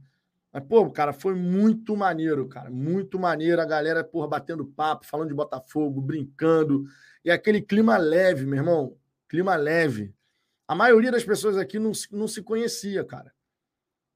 Mas, 0.52 0.64
pô, 0.64 0.90
cara, 0.90 1.14
foi 1.14 1.36
muito 1.36 1.96
maneiro, 1.96 2.48
cara. 2.48 2.70
Muito 2.70 3.20
maneiro. 3.20 3.62
A 3.62 3.66
galera, 3.66 4.04
porra, 4.04 4.28
batendo 4.28 4.66
papo, 4.66 5.06
falando 5.06 5.30
de 5.30 5.36
Botafogo, 5.36 6.02
brincando. 6.02 6.86
E 7.24 7.32
aquele 7.32 7.62
clima 7.62 7.98
leve, 7.98 8.46
meu 8.46 8.58
irmão. 8.58 8.98
Clima 9.28 9.56
leve. 9.56 10.14
A 10.68 10.76
maioria 10.76 11.12
das 11.12 11.24
pessoas 11.24 11.58
aqui 11.58 11.80
não, 11.80 11.92
não 12.12 12.28
se 12.28 12.42
conhecia, 12.42 13.04
cara. 13.04 13.34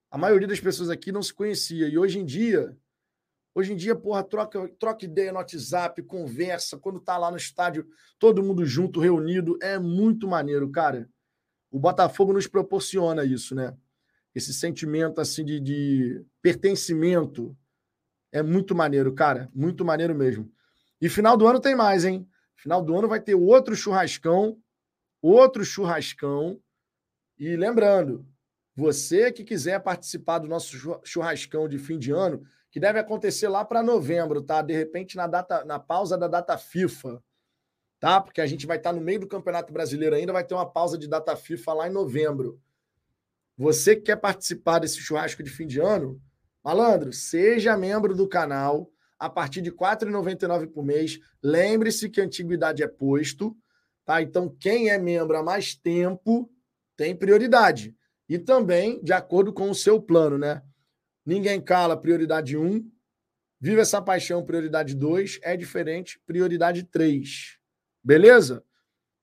A 0.10 0.18
maioria 0.18 0.48
das 0.48 0.60
pessoas 0.60 0.90
aqui 0.90 1.12
não 1.12 1.24
se 1.24 1.34
conhecia. 1.34 1.88
E 1.88 1.98
hoje 1.98 2.20
em 2.20 2.26
dia, 2.26 2.78
hoje 3.56 3.72
em 3.72 3.76
dia, 3.76 3.96
porra, 3.96 4.24
troca, 4.24 4.68
troca 4.80 5.06
ideia 5.06 5.32
no 5.32 5.38
WhatsApp, 5.38 6.02
conversa. 6.04 6.78
Quando 6.78 7.00
tá 7.00 7.18
lá 7.18 7.32
no 7.32 7.38
estádio, 7.38 7.88
todo 8.20 8.44
mundo 8.44 8.66
junto, 8.66 9.00
reunido. 9.00 9.58
É 9.62 9.80
muito 9.80 10.28
maneiro, 10.28 10.70
cara. 10.70 11.10
O 11.70 11.80
Botafogo 11.80 12.34
nos 12.34 12.48
proporciona 12.48 13.24
isso, 13.24 13.56
né? 13.56 13.74
Esse 14.34 14.54
sentimento 14.54 15.20
assim 15.20 15.44
de, 15.44 15.60
de 15.60 16.26
pertencimento. 16.42 17.56
É 18.32 18.42
muito 18.42 18.74
maneiro, 18.74 19.14
cara. 19.14 19.50
Muito 19.54 19.84
maneiro 19.84 20.16
mesmo. 20.16 20.52
E 21.02 21.10
final 21.10 21.36
do 21.36 21.48
ano 21.48 21.60
tem 21.60 21.76
mais, 21.76 22.06
hein? 22.06 22.28
Final 22.56 22.84
do 22.84 22.96
ano 22.96 23.08
vai 23.08 23.20
ter 23.20 23.36
outro 23.36 23.76
churrascão. 23.76 24.58
Outro 25.22 25.66
churrascão. 25.66 26.62
E 27.38 27.56
lembrando, 27.56 28.26
você 28.76 29.32
que 29.32 29.44
quiser 29.44 29.80
participar 29.82 30.40
do 30.40 30.48
nosso 30.48 31.02
churrascão 31.04 31.68
de 31.68 31.78
fim 31.78 32.00
de 32.00 32.12
ano, 32.12 32.44
que 32.72 32.80
deve 32.80 33.00
acontecer 33.00 33.50
lá 33.50 33.66
para 33.66 33.84
novembro, 33.84 34.42
tá? 34.42 34.62
De 34.62 34.74
repente 34.74 35.18
na 35.18 35.28
data, 35.28 35.66
na 35.66 35.78
pausa 35.78 36.18
da 36.18 36.28
data 36.28 36.58
FIFA, 36.58 37.22
tá? 38.00 38.22
Porque 38.22 38.40
a 38.40 38.46
gente 38.46 38.66
vai 38.66 38.78
estar 38.78 38.94
no 38.94 39.02
meio 39.02 39.20
do 39.20 39.28
Campeonato 39.28 39.74
Brasileiro 39.74 40.16
ainda, 40.16 40.32
vai 40.32 40.46
ter 40.46 40.54
uma 40.54 40.72
pausa 40.72 40.98
de 40.98 41.08
data 41.08 41.36
FIFA 41.36 41.74
lá 41.74 41.88
em 41.88 41.92
novembro. 41.92 42.62
Você 43.62 43.96
que 43.96 44.02
quer 44.02 44.16
participar 44.16 44.80
desse 44.80 44.98
churrasco 44.98 45.44
de 45.44 45.52
fim 45.52 45.68
de 45.68 45.80
ano, 45.80 46.20
malandro, 46.64 47.14
seja 47.14 47.78
membro 47.78 48.16
do 48.16 48.28
canal 48.28 48.92
a 49.20 49.30
partir 49.30 49.62
de 49.62 49.70
R$ 49.70 49.76
4,99 49.76 50.66
por 50.66 50.84
mês. 50.84 51.20
Lembre-se 51.44 52.10
que 52.10 52.20
a 52.20 52.24
antiguidade 52.24 52.82
é 52.82 52.88
posto, 52.88 53.56
tá? 54.04 54.20
Então, 54.20 54.50
quem 54.60 54.90
é 54.90 54.98
membro 54.98 55.38
há 55.38 55.44
mais 55.44 55.76
tempo 55.76 56.52
tem 56.98 57.16
prioridade. 57.16 57.96
E 58.28 58.40
também 58.40 59.00
de 59.04 59.14
acordo 59.14 59.54
com 59.54 59.70
o 59.70 59.76
seu 59.76 60.02
plano, 60.02 60.40
né? 60.40 60.64
Ninguém 61.24 61.62
cala, 61.62 61.96
prioridade 61.96 62.58
1. 62.58 62.84
Viva 63.60 63.82
essa 63.82 64.02
paixão, 64.02 64.44
prioridade 64.44 64.96
2. 64.96 65.38
É 65.44 65.56
diferente, 65.56 66.20
prioridade 66.26 66.82
3. 66.86 67.60
Beleza? 68.04 68.64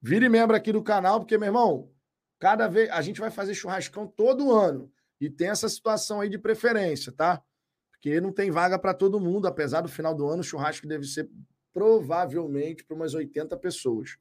Vire 0.01 0.29
membro 0.29 0.55
aqui 0.55 0.71
do 0.71 0.81
canal, 0.81 1.19
porque, 1.19 1.37
meu 1.37 1.47
irmão, 1.47 1.91
Cada 2.39 2.69
vez 2.69 2.89
a 2.91 3.03
gente 3.03 3.21
vai 3.21 3.31
fazer 3.31 3.55
churrascão 3.55 4.07
todo 4.07 4.53
ano 4.53 4.91
e 5.21 5.29
tem 5.29 5.49
essa 5.49 5.69
situação 5.69 6.21
aí 6.21 6.29
de 6.29 6.39
preferência, 6.39 7.11
tá? 7.11 7.43
Porque 7.91 8.21
não 8.21 8.33
tem 8.33 8.51
vaga 8.51 8.79
para 8.79 8.95
todo 8.95 9.21
mundo, 9.21 9.47
apesar 9.47 9.81
do 9.81 9.89
final 9.89 10.15
do 10.15 10.29
ano 10.29 10.41
o 10.41 10.45
churrasco 10.45 10.87
deve 10.87 11.05
ser 11.05 11.29
provavelmente 11.73 12.85
para 12.85 12.97
umas 12.97 13.15
80 13.15 13.57
pessoas. 13.57 14.17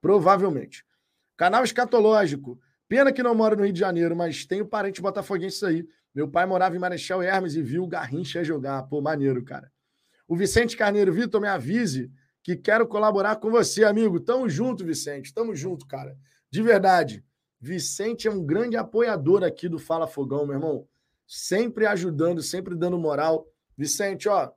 Provavelmente. 0.00 0.84
Canal 1.36 1.64
escatológico. 1.64 2.58
Pena 2.88 3.12
que 3.12 3.22
não 3.22 3.34
mora 3.34 3.56
no 3.56 3.64
Rio 3.64 3.72
de 3.72 3.80
Janeiro, 3.80 4.14
mas 4.14 4.46
tenho 4.46 4.64
parente 4.64 5.02
botafoguense 5.02 5.64
aí. 5.66 5.86
Meu 6.14 6.28
pai 6.28 6.46
morava 6.46 6.76
em 6.76 6.78
Marechal 6.78 7.22
Hermes 7.22 7.56
e 7.56 7.62
viu 7.62 7.82
o 7.82 7.88
Garrincha 7.88 8.44
jogar. 8.44 8.84
Pô, 8.84 9.00
maneiro, 9.00 9.44
cara. 9.44 9.70
O 10.28 10.36
Vicente 10.36 10.76
Carneiro, 10.76 11.12
Vitor, 11.12 11.40
me 11.40 11.48
avise 11.48 12.10
que 12.42 12.56
quero 12.56 12.86
colaborar 12.86 13.36
com 13.36 13.50
você, 13.50 13.84
amigo. 13.84 14.20
Tamo 14.20 14.48
junto, 14.48 14.84
Vicente. 14.84 15.34
Tamo 15.34 15.54
junto, 15.54 15.86
cara. 15.86 16.16
De 16.50 16.62
verdade. 16.62 17.24
Vicente 17.60 18.28
é 18.28 18.30
um 18.30 18.44
grande 18.44 18.76
apoiador 18.76 19.42
aqui 19.42 19.68
do 19.68 19.78
Fala 19.78 20.06
Fogão, 20.06 20.46
meu 20.46 20.56
irmão. 20.56 20.86
Sempre 21.26 21.86
ajudando, 21.86 22.42
sempre 22.42 22.74
dando 22.74 22.98
moral. 22.98 23.46
Vicente, 23.76 24.28
ó, 24.28 24.50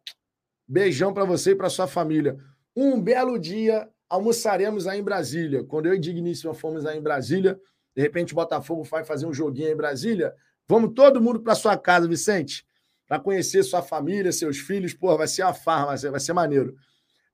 beijão 0.67 1.13
para 1.13 1.25
você 1.25 1.51
e 1.51 1.55
para 1.55 1.69
sua 1.69 1.87
família. 1.87 2.37
Um 2.75 3.01
belo 3.01 3.39
dia 3.39 3.89
almoçaremos 4.07 4.87
aí 4.87 4.99
em 4.99 5.03
Brasília. 5.03 5.63
Quando 5.63 5.87
eu 5.87 5.93
e 5.93 5.99
Digníssima 5.99 6.53
fomos 6.53 6.85
aí 6.85 6.97
em 6.97 7.01
Brasília, 7.01 7.59
de 7.95 8.01
repente 8.01 8.33
o 8.33 8.35
Botafogo 8.35 8.83
vai 8.83 9.03
fazer 9.03 9.25
um 9.25 9.33
joguinho 9.33 9.67
aí 9.67 9.73
em 9.73 9.77
Brasília. 9.77 10.33
Vamos 10.67 10.93
todo 10.93 11.21
mundo 11.21 11.39
para 11.39 11.55
sua 11.55 11.77
casa, 11.77 12.07
Vicente, 12.07 12.65
para 13.07 13.19
conhecer 13.19 13.63
sua 13.63 13.81
família, 13.81 14.31
seus 14.31 14.57
filhos. 14.57 14.93
Pô, 14.93 15.17
vai 15.17 15.27
ser 15.27 15.43
uma 15.43 15.53
farra, 15.53 15.95
vai 15.97 16.19
ser, 16.19 16.33
maneiro. 16.33 16.75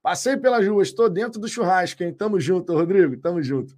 Passei 0.02 0.38
pelas 0.38 0.66
ruas, 0.66 0.90
estou 0.90 1.10
dentro 1.10 1.40
do 1.40 1.48
churrasco, 1.48 2.04
hein? 2.04 2.14
Tamo 2.14 2.40
junto, 2.40 2.74
Rodrigo, 2.74 3.18
tamo 3.18 3.42
junto. 3.42 3.76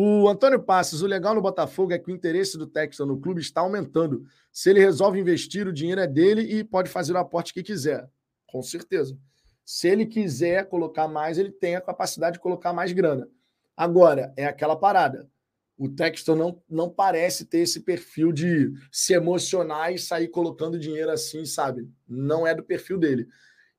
O 0.00 0.28
Antônio 0.28 0.62
Passos, 0.62 1.02
o 1.02 1.08
legal 1.08 1.34
no 1.34 1.42
Botafogo 1.42 1.92
é 1.92 1.98
que 1.98 2.08
o 2.08 2.14
interesse 2.14 2.56
do 2.56 2.68
Texan 2.68 3.04
no 3.04 3.18
clube 3.20 3.40
está 3.40 3.62
aumentando. 3.62 4.24
Se 4.52 4.70
ele 4.70 4.78
resolve 4.78 5.18
investir, 5.18 5.66
o 5.66 5.72
dinheiro 5.72 6.00
é 6.00 6.06
dele 6.06 6.42
e 6.42 6.62
pode 6.62 6.88
fazer 6.88 7.14
o 7.14 7.18
aporte 7.18 7.52
que 7.52 7.64
quiser. 7.64 8.08
Com 8.46 8.62
certeza. 8.62 9.18
Se 9.64 9.88
ele 9.88 10.06
quiser 10.06 10.68
colocar 10.68 11.08
mais, 11.08 11.36
ele 11.36 11.50
tem 11.50 11.74
a 11.74 11.80
capacidade 11.80 12.34
de 12.34 12.40
colocar 12.40 12.72
mais 12.72 12.92
grana. 12.92 13.28
Agora, 13.76 14.32
é 14.36 14.46
aquela 14.46 14.76
parada. 14.76 15.28
O 15.76 15.88
Texton 15.88 16.36
não, 16.36 16.62
não 16.70 16.88
parece 16.88 17.44
ter 17.44 17.58
esse 17.58 17.80
perfil 17.80 18.30
de 18.30 18.72
se 18.92 19.14
emocionar 19.14 19.92
e 19.92 19.98
sair 19.98 20.28
colocando 20.28 20.78
dinheiro 20.78 21.10
assim, 21.10 21.44
sabe? 21.44 21.90
Não 22.06 22.46
é 22.46 22.54
do 22.54 22.62
perfil 22.62 22.98
dele. 22.98 23.26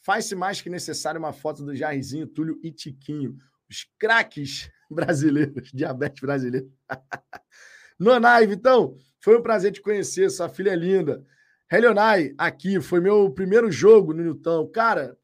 Faz-se 0.00 0.34
mais 0.34 0.62
que 0.62 0.70
necessário 0.70 1.18
uma 1.18 1.34
foto 1.34 1.62
do 1.62 1.76
Jairzinho, 1.76 2.26
Túlio 2.26 2.58
e 2.62 2.72
Tiquinho, 2.72 3.36
os 3.68 3.86
craques 3.98 4.70
brasileiros, 4.90 5.70
diabetes 5.70 6.22
brasileiro. 6.22 6.72
Nonai, 8.00 8.46
Vitão, 8.46 8.96
foi 9.20 9.38
um 9.38 9.42
prazer 9.42 9.70
te 9.70 9.82
conhecer, 9.82 10.30
sua 10.30 10.48
filha 10.48 10.70
é 10.70 10.76
linda. 10.76 11.22
Helionai, 11.70 12.32
aqui, 12.38 12.80
foi 12.80 13.02
meu 13.02 13.30
primeiro 13.30 13.70
jogo 13.70 14.14
no 14.14 14.22
Newton. 14.22 14.66
Cara, 14.68 15.14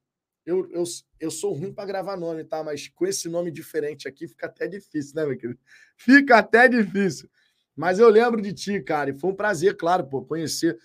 eu, 0.44 0.70
eu, 0.70 0.84
eu 1.18 1.30
sou 1.30 1.55
ruim 1.55 1.72
para 1.72 1.86
gravar 1.86 2.18
nome, 2.18 2.44
tá? 2.44 2.62
Mas 2.62 2.88
com 2.88 3.06
esse 3.06 3.30
nome 3.30 3.51
diferente 3.51 4.06
aqui 4.06 4.28
fica 4.28 4.48
até 4.48 4.68
difícil, 4.68 5.14
né, 5.16 5.24
meu 5.24 5.38
querido? 5.38 5.59
Fica 5.96 6.36
até 6.36 6.68
difícil. 6.68 7.30
Mas 7.76 7.98
eu 7.98 8.09
lembro 8.09 8.40
de 8.40 8.52
ti, 8.52 8.80
cara, 8.80 9.10
e 9.10 9.18
foi 9.18 9.30
um 9.30 9.34
prazer, 9.34 9.76
claro, 9.76 10.06
pô, 10.06 10.22
conhecer. 10.22 10.78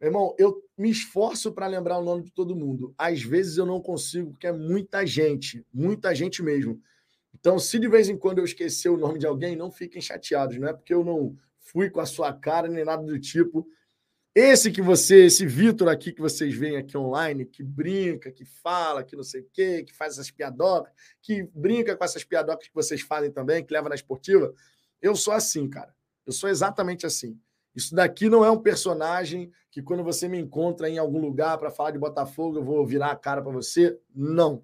Meu 0.00 0.08
irmão, 0.08 0.34
eu 0.38 0.62
me 0.76 0.90
esforço 0.90 1.52
para 1.52 1.66
lembrar 1.66 1.98
o 1.98 2.04
nome 2.04 2.24
de 2.24 2.32
todo 2.32 2.56
mundo. 2.56 2.94
Às 2.98 3.22
vezes 3.22 3.56
eu 3.56 3.66
não 3.66 3.80
consigo, 3.80 4.30
porque 4.30 4.46
é 4.46 4.52
muita 4.52 5.06
gente, 5.06 5.64
muita 5.72 6.14
gente 6.14 6.42
mesmo. 6.42 6.80
Então, 7.34 7.58
se 7.58 7.78
de 7.78 7.88
vez 7.88 8.08
em 8.08 8.16
quando 8.16 8.38
eu 8.38 8.44
esquecer 8.44 8.88
o 8.88 8.96
nome 8.96 9.18
de 9.18 9.26
alguém, 9.26 9.56
não 9.56 9.70
fiquem 9.70 10.00
chateados, 10.00 10.58
não 10.58 10.68
é 10.68 10.72
porque 10.72 10.94
eu 10.94 11.04
não 11.04 11.36
fui 11.58 11.88
com 11.88 12.00
a 12.00 12.06
sua 12.06 12.32
cara 12.32 12.68
nem 12.68 12.84
nada 12.84 13.02
do 13.02 13.18
tipo. 13.18 13.66
Esse 14.34 14.70
que 14.70 14.80
você, 14.80 15.26
esse 15.26 15.44
Vitor 15.44 15.88
aqui 15.88 16.12
que 16.12 16.20
vocês 16.20 16.54
veem 16.54 16.76
aqui 16.76 16.96
online, 16.96 17.44
que 17.44 17.62
brinca, 17.62 18.32
que 18.32 18.44
fala, 18.44 19.04
que 19.04 19.14
não 19.14 19.22
sei 19.22 19.42
o 19.42 19.48
quê, 19.52 19.82
que 19.82 19.94
faz 19.94 20.14
essas 20.14 20.30
piadocas, 20.30 20.92
que 21.20 21.42
brinca 21.54 21.94
com 21.94 22.04
essas 22.04 22.24
piadocas 22.24 22.66
que 22.66 22.74
vocês 22.74 23.02
fazem 23.02 23.30
também, 23.30 23.64
que 23.64 23.72
leva 23.72 23.90
na 23.90 23.94
esportiva, 23.94 24.54
eu 25.02 25.14
sou 25.14 25.34
assim, 25.34 25.68
cara. 25.68 25.94
Eu 26.26 26.32
sou 26.32 26.48
exatamente 26.48 27.06
assim. 27.06 27.38
Isso 27.74 27.94
daqui 27.94 28.28
não 28.28 28.44
é 28.44 28.50
um 28.50 28.58
personagem 28.58 29.50
que 29.70 29.82
quando 29.82 30.04
você 30.04 30.28
me 30.28 30.38
encontra 30.38 30.88
em 30.88 30.98
algum 30.98 31.20
lugar 31.20 31.56
para 31.58 31.70
falar 31.70 31.90
de 31.90 31.98
Botafogo, 31.98 32.58
eu 32.58 32.64
vou 32.64 32.86
virar 32.86 33.10
a 33.10 33.16
cara 33.16 33.40
para 33.40 33.52
você. 33.52 33.98
Não. 34.14 34.62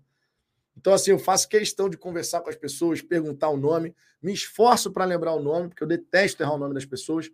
Então, 0.77 0.93
assim, 0.93 1.11
eu 1.11 1.19
faço 1.19 1.49
questão 1.49 1.89
de 1.89 1.97
conversar 1.97 2.41
com 2.41 2.51
as 2.51 2.57
pessoas, 2.57 3.03
perguntar 3.03 3.49
o 3.49 3.57
nome, 3.57 3.95
me 4.23 4.33
esforço 4.33 4.93
para 4.93 5.05
lembrar 5.05 5.33
o 5.33 5.43
nome, 5.43 5.69
porque 5.69 5.83
eu 5.83 5.89
detesto 5.89 6.43
errar 6.43 6.55
o 6.55 6.59
nome 6.59 6.75
das 6.75 6.85
pessoas 6.85 7.31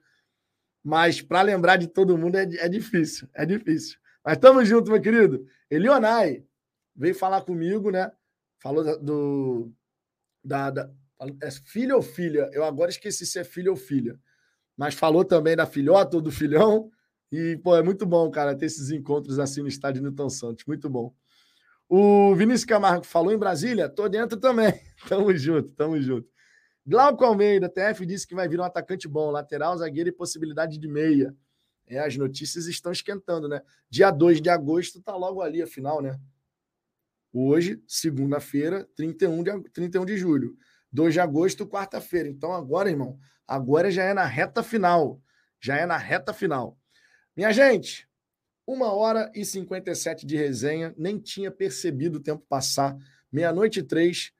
mas 0.84 1.22
para 1.22 1.40
lembrar 1.40 1.78
de 1.78 1.86
todo 1.86 2.18
mundo 2.18 2.36
é, 2.36 2.42
é 2.42 2.68
difícil, 2.68 3.26
é 3.32 3.46
difícil. 3.46 3.98
Mas 4.22 4.34
estamos 4.34 4.68
juntos, 4.68 4.90
meu 4.90 5.00
querido. 5.00 5.46
Elionai 5.70 6.44
veio 6.94 7.14
falar 7.14 7.40
comigo, 7.40 7.90
né? 7.90 8.12
Falou 8.58 8.84
do. 9.02 9.72
Da, 10.44 10.70
da, 10.70 10.90
é 11.42 11.50
filho 11.50 11.96
ou 11.96 12.02
filha? 12.02 12.48
Eu 12.52 12.64
agora 12.64 12.90
esqueci 12.90 13.26
se 13.26 13.38
é 13.38 13.44
filho 13.44 13.72
ou 13.72 13.76
filha. 13.76 14.18
Mas 14.76 14.94
falou 14.94 15.24
também 15.24 15.56
da 15.56 15.66
filhota 15.66 16.16
ou 16.16 16.22
do 16.22 16.30
filhão. 16.30 16.90
E, 17.30 17.58
pô, 17.62 17.76
é 17.76 17.82
muito 17.82 18.06
bom, 18.06 18.30
cara, 18.30 18.56
ter 18.56 18.66
esses 18.66 18.90
encontros 18.90 19.38
assim 19.38 19.62
no 19.62 19.68
estádio 19.68 20.02
Newton 20.02 20.28
Santos. 20.28 20.64
Muito 20.66 20.88
bom. 20.88 21.14
O 21.88 22.34
Vinícius 22.34 22.64
Camargo 22.64 23.04
falou 23.04 23.32
em 23.32 23.38
Brasília, 23.38 23.88
tô 23.88 24.08
dentro 24.08 24.38
também. 24.38 24.72
Tamo 25.08 25.34
junto, 25.36 25.68
tamo 25.70 26.00
junto. 26.00 26.28
Glauco 26.86 27.24
Almeida, 27.24 27.68
TF 27.68 28.04
disse 28.04 28.26
que 28.26 28.34
vai 28.34 28.48
vir 28.48 28.60
um 28.60 28.64
atacante 28.64 29.06
bom, 29.06 29.30
lateral, 29.30 29.76
zagueiro 29.76 30.08
e 30.08 30.12
possibilidade 30.12 30.78
de 30.78 30.88
meia. 30.88 31.34
É, 31.86 31.98
as 31.98 32.16
notícias 32.16 32.66
estão 32.66 32.92
esquentando, 32.92 33.48
né? 33.48 33.60
Dia 33.90 34.10
2 34.10 34.40
de 34.40 34.48
agosto 34.48 35.02
tá 35.02 35.14
logo 35.14 35.42
ali 35.42 35.62
a 35.62 35.66
final, 35.66 36.00
né? 36.00 36.18
Hoje, 37.32 37.82
segunda-feira, 37.86 38.88
31 38.94 39.42
de, 39.42 39.60
31 39.70 40.04
de 40.04 40.16
julho. 40.16 40.56
2 40.94 41.12
de 41.12 41.20
agosto, 41.20 41.66
quarta-feira. 41.66 42.28
Então 42.28 42.52
agora, 42.52 42.88
irmão, 42.88 43.18
agora 43.48 43.90
já 43.90 44.04
é 44.04 44.14
na 44.14 44.24
reta 44.24 44.62
final. 44.62 45.20
Já 45.60 45.76
é 45.76 45.84
na 45.84 45.98
reta 45.98 46.32
final. 46.32 46.78
Minha 47.36 47.52
gente, 47.52 48.08
uma 48.64 48.92
hora 48.92 49.30
e 49.34 49.44
57 49.44 50.24
de 50.24 50.36
resenha, 50.36 50.94
nem 50.96 51.18
tinha 51.18 51.50
percebido 51.50 52.18
o 52.18 52.22
tempo 52.22 52.46
passar. 52.48 52.96
Meia-noite 53.30 53.80
e 53.80 53.82
três. 53.82 54.30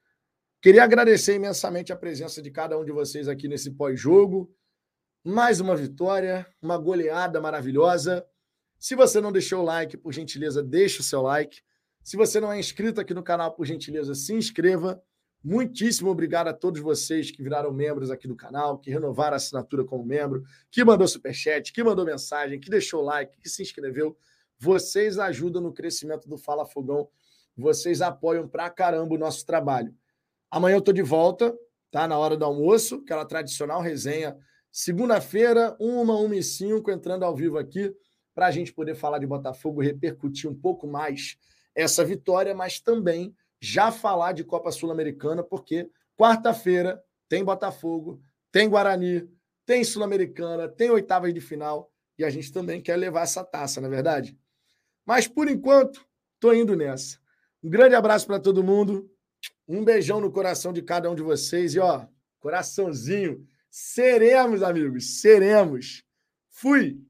Queria 0.63 0.85
agradecer 0.85 1.35
imensamente 1.35 1.93
a 1.93 1.97
presença 1.97 2.41
de 2.41 2.53
cada 2.53 2.79
um 2.79 2.85
de 2.85 2.93
vocês 2.93 3.27
aqui 3.27 3.49
nesse 3.49 3.73
pós-jogo. 3.73 4.49
Mais 5.25 5.59
uma 5.59 5.75
vitória, 5.75 6.47
uma 6.63 6.79
goleada 6.79 7.41
maravilhosa. 7.41 8.25
Se 8.79 8.95
você 8.95 9.21
não 9.21 9.33
deixou 9.33 9.63
o 9.63 9.65
like, 9.65 9.97
por 9.97 10.13
gentileza, 10.13 10.63
deixe 10.63 11.01
o 11.01 11.03
seu 11.03 11.21
like. 11.21 11.61
Se 12.05 12.17
você 12.17 12.39
não 12.39 12.53
é 12.53 12.61
inscrito 12.61 13.01
aqui 13.01 13.13
no 13.13 13.25
canal, 13.25 13.53
por 13.57 13.67
gentileza, 13.67 14.15
se 14.15 14.33
inscreva. 14.35 15.03
Muitíssimo 15.45 16.09
obrigado 16.09 16.49
a 16.49 16.55
todos 16.55 16.81
vocês 16.81 17.31
que 17.31 17.43
viraram 17.43 17.71
membros 17.71 18.11
aqui 18.11 18.27
do 18.27 18.35
canal, 18.35 18.79
que 18.79 18.91
renovaram 18.91 19.35
a 19.35 19.37
assinatura 19.37 19.85
como 19.85 20.03
membro, 20.03 20.43
que 20.71 20.83
mandou 20.83 21.07
superchat, 21.07 21.71
que 21.71 21.85
mandou 21.85 22.03
mensagem, 22.07 22.59
que 22.59 22.71
deixou 22.71 23.03
like, 23.03 23.39
que 23.39 23.49
se 23.51 23.61
inscreveu. 23.61 24.17
Vocês 24.59 25.19
ajudam 25.19 25.61
no 25.61 25.71
crescimento 25.71 26.27
do 26.27 26.39
Fala 26.39 26.65
Fogão. 26.65 27.11
Vocês 27.55 28.01
apoiam 28.01 28.49
pra 28.49 28.71
caramba 28.71 29.15
o 29.15 29.19
nosso 29.19 29.45
trabalho. 29.45 29.95
Amanhã 30.51 30.77
eu 30.77 30.79
estou 30.79 30.95
de 30.95 31.03
volta, 31.03 31.55
tá? 31.91 32.09
Na 32.09 32.17
hora 32.17 32.39
do 32.39 32.45
almoço, 32.47 33.03
aquela 33.05 33.27
tradicional 33.27 33.83
resenha. 33.83 34.39
Segunda-feira, 34.73 35.77
uma, 35.79 36.17
uma 36.17 36.35
e 36.37 36.43
cinco, 36.43 36.91
entrando 36.91 37.23
ao 37.23 37.37
vivo 37.37 37.59
aqui, 37.59 37.95
para 38.35 38.47
a 38.47 38.51
gente 38.51 38.73
poder 38.73 38.95
falar 38.95 39.19
de 39.19 39.27
Botafogo, 39.27 39.83
repercutir 39.83 40.51
um 40.51 40.55
pouco 40.55 40.87
mais 40.87 41.37
essa 41.75 42.03
vitória, 42.03 42.55
mas 42.55 42.81
também 42.81 43.35
já 43.65 43.91
falar 43.91 44.33
de 44.33 44.45
Copa 44.45 44.71
Sul-Americana, 44.71 45.43
porque 45.43 45.91
quarta-feira 46.17 47.03
tem 47.29 47.43
Botafogo, 47.43 48.21
tem 48.53 48.69
Guarani, 48.69 49.29
tem 49.65 49.83
Sul-Americana, 49.83 50.69
tem 50.69 50.91
oitavas 50.91 51.33
de 51.33 51.41
final, 51.41 51.91
e 52.19 52.25
a 52.25 52.31
gente 52.31 52.53
também 52.53 52.81
quer 52.81 52.97
levar 52.97 53.23
essa 53.23 53.43
taça, 53.43 53.81
na 53.81 53.87
é 53.87 53.91
verdade? 53.91 54.39
Mas 55.05 55.27
por 55.27 55.49
enquanto, 55.49 56.07
estou 56.35 56.55
indo 56.55 56.77
nessa. 56.77 57.19
Um 57.63 57.71
grande 57.71 57.95
abraço 57.95 58.27
para 58.27 58.39
todo 58.39 58.63
mundo. 58.63 59.11
Um 59.67 59.83
beijão 59.83 60.21
no 60.21 60.31
coração 60.31 60.73
de 60.73 60.83
cada 60.83 61.11
um 61.11 61.15
de 61.15 61.23
vocês 61.23 61.75
e 61.75 61.79
ó, 61.79 62.07
coraçãozinho. 62.39 63.47
Seremos, 63.71 64.63
amigos, 64.63 65.21
seremos. 65.21 66.05
Fui. 66.51 67.01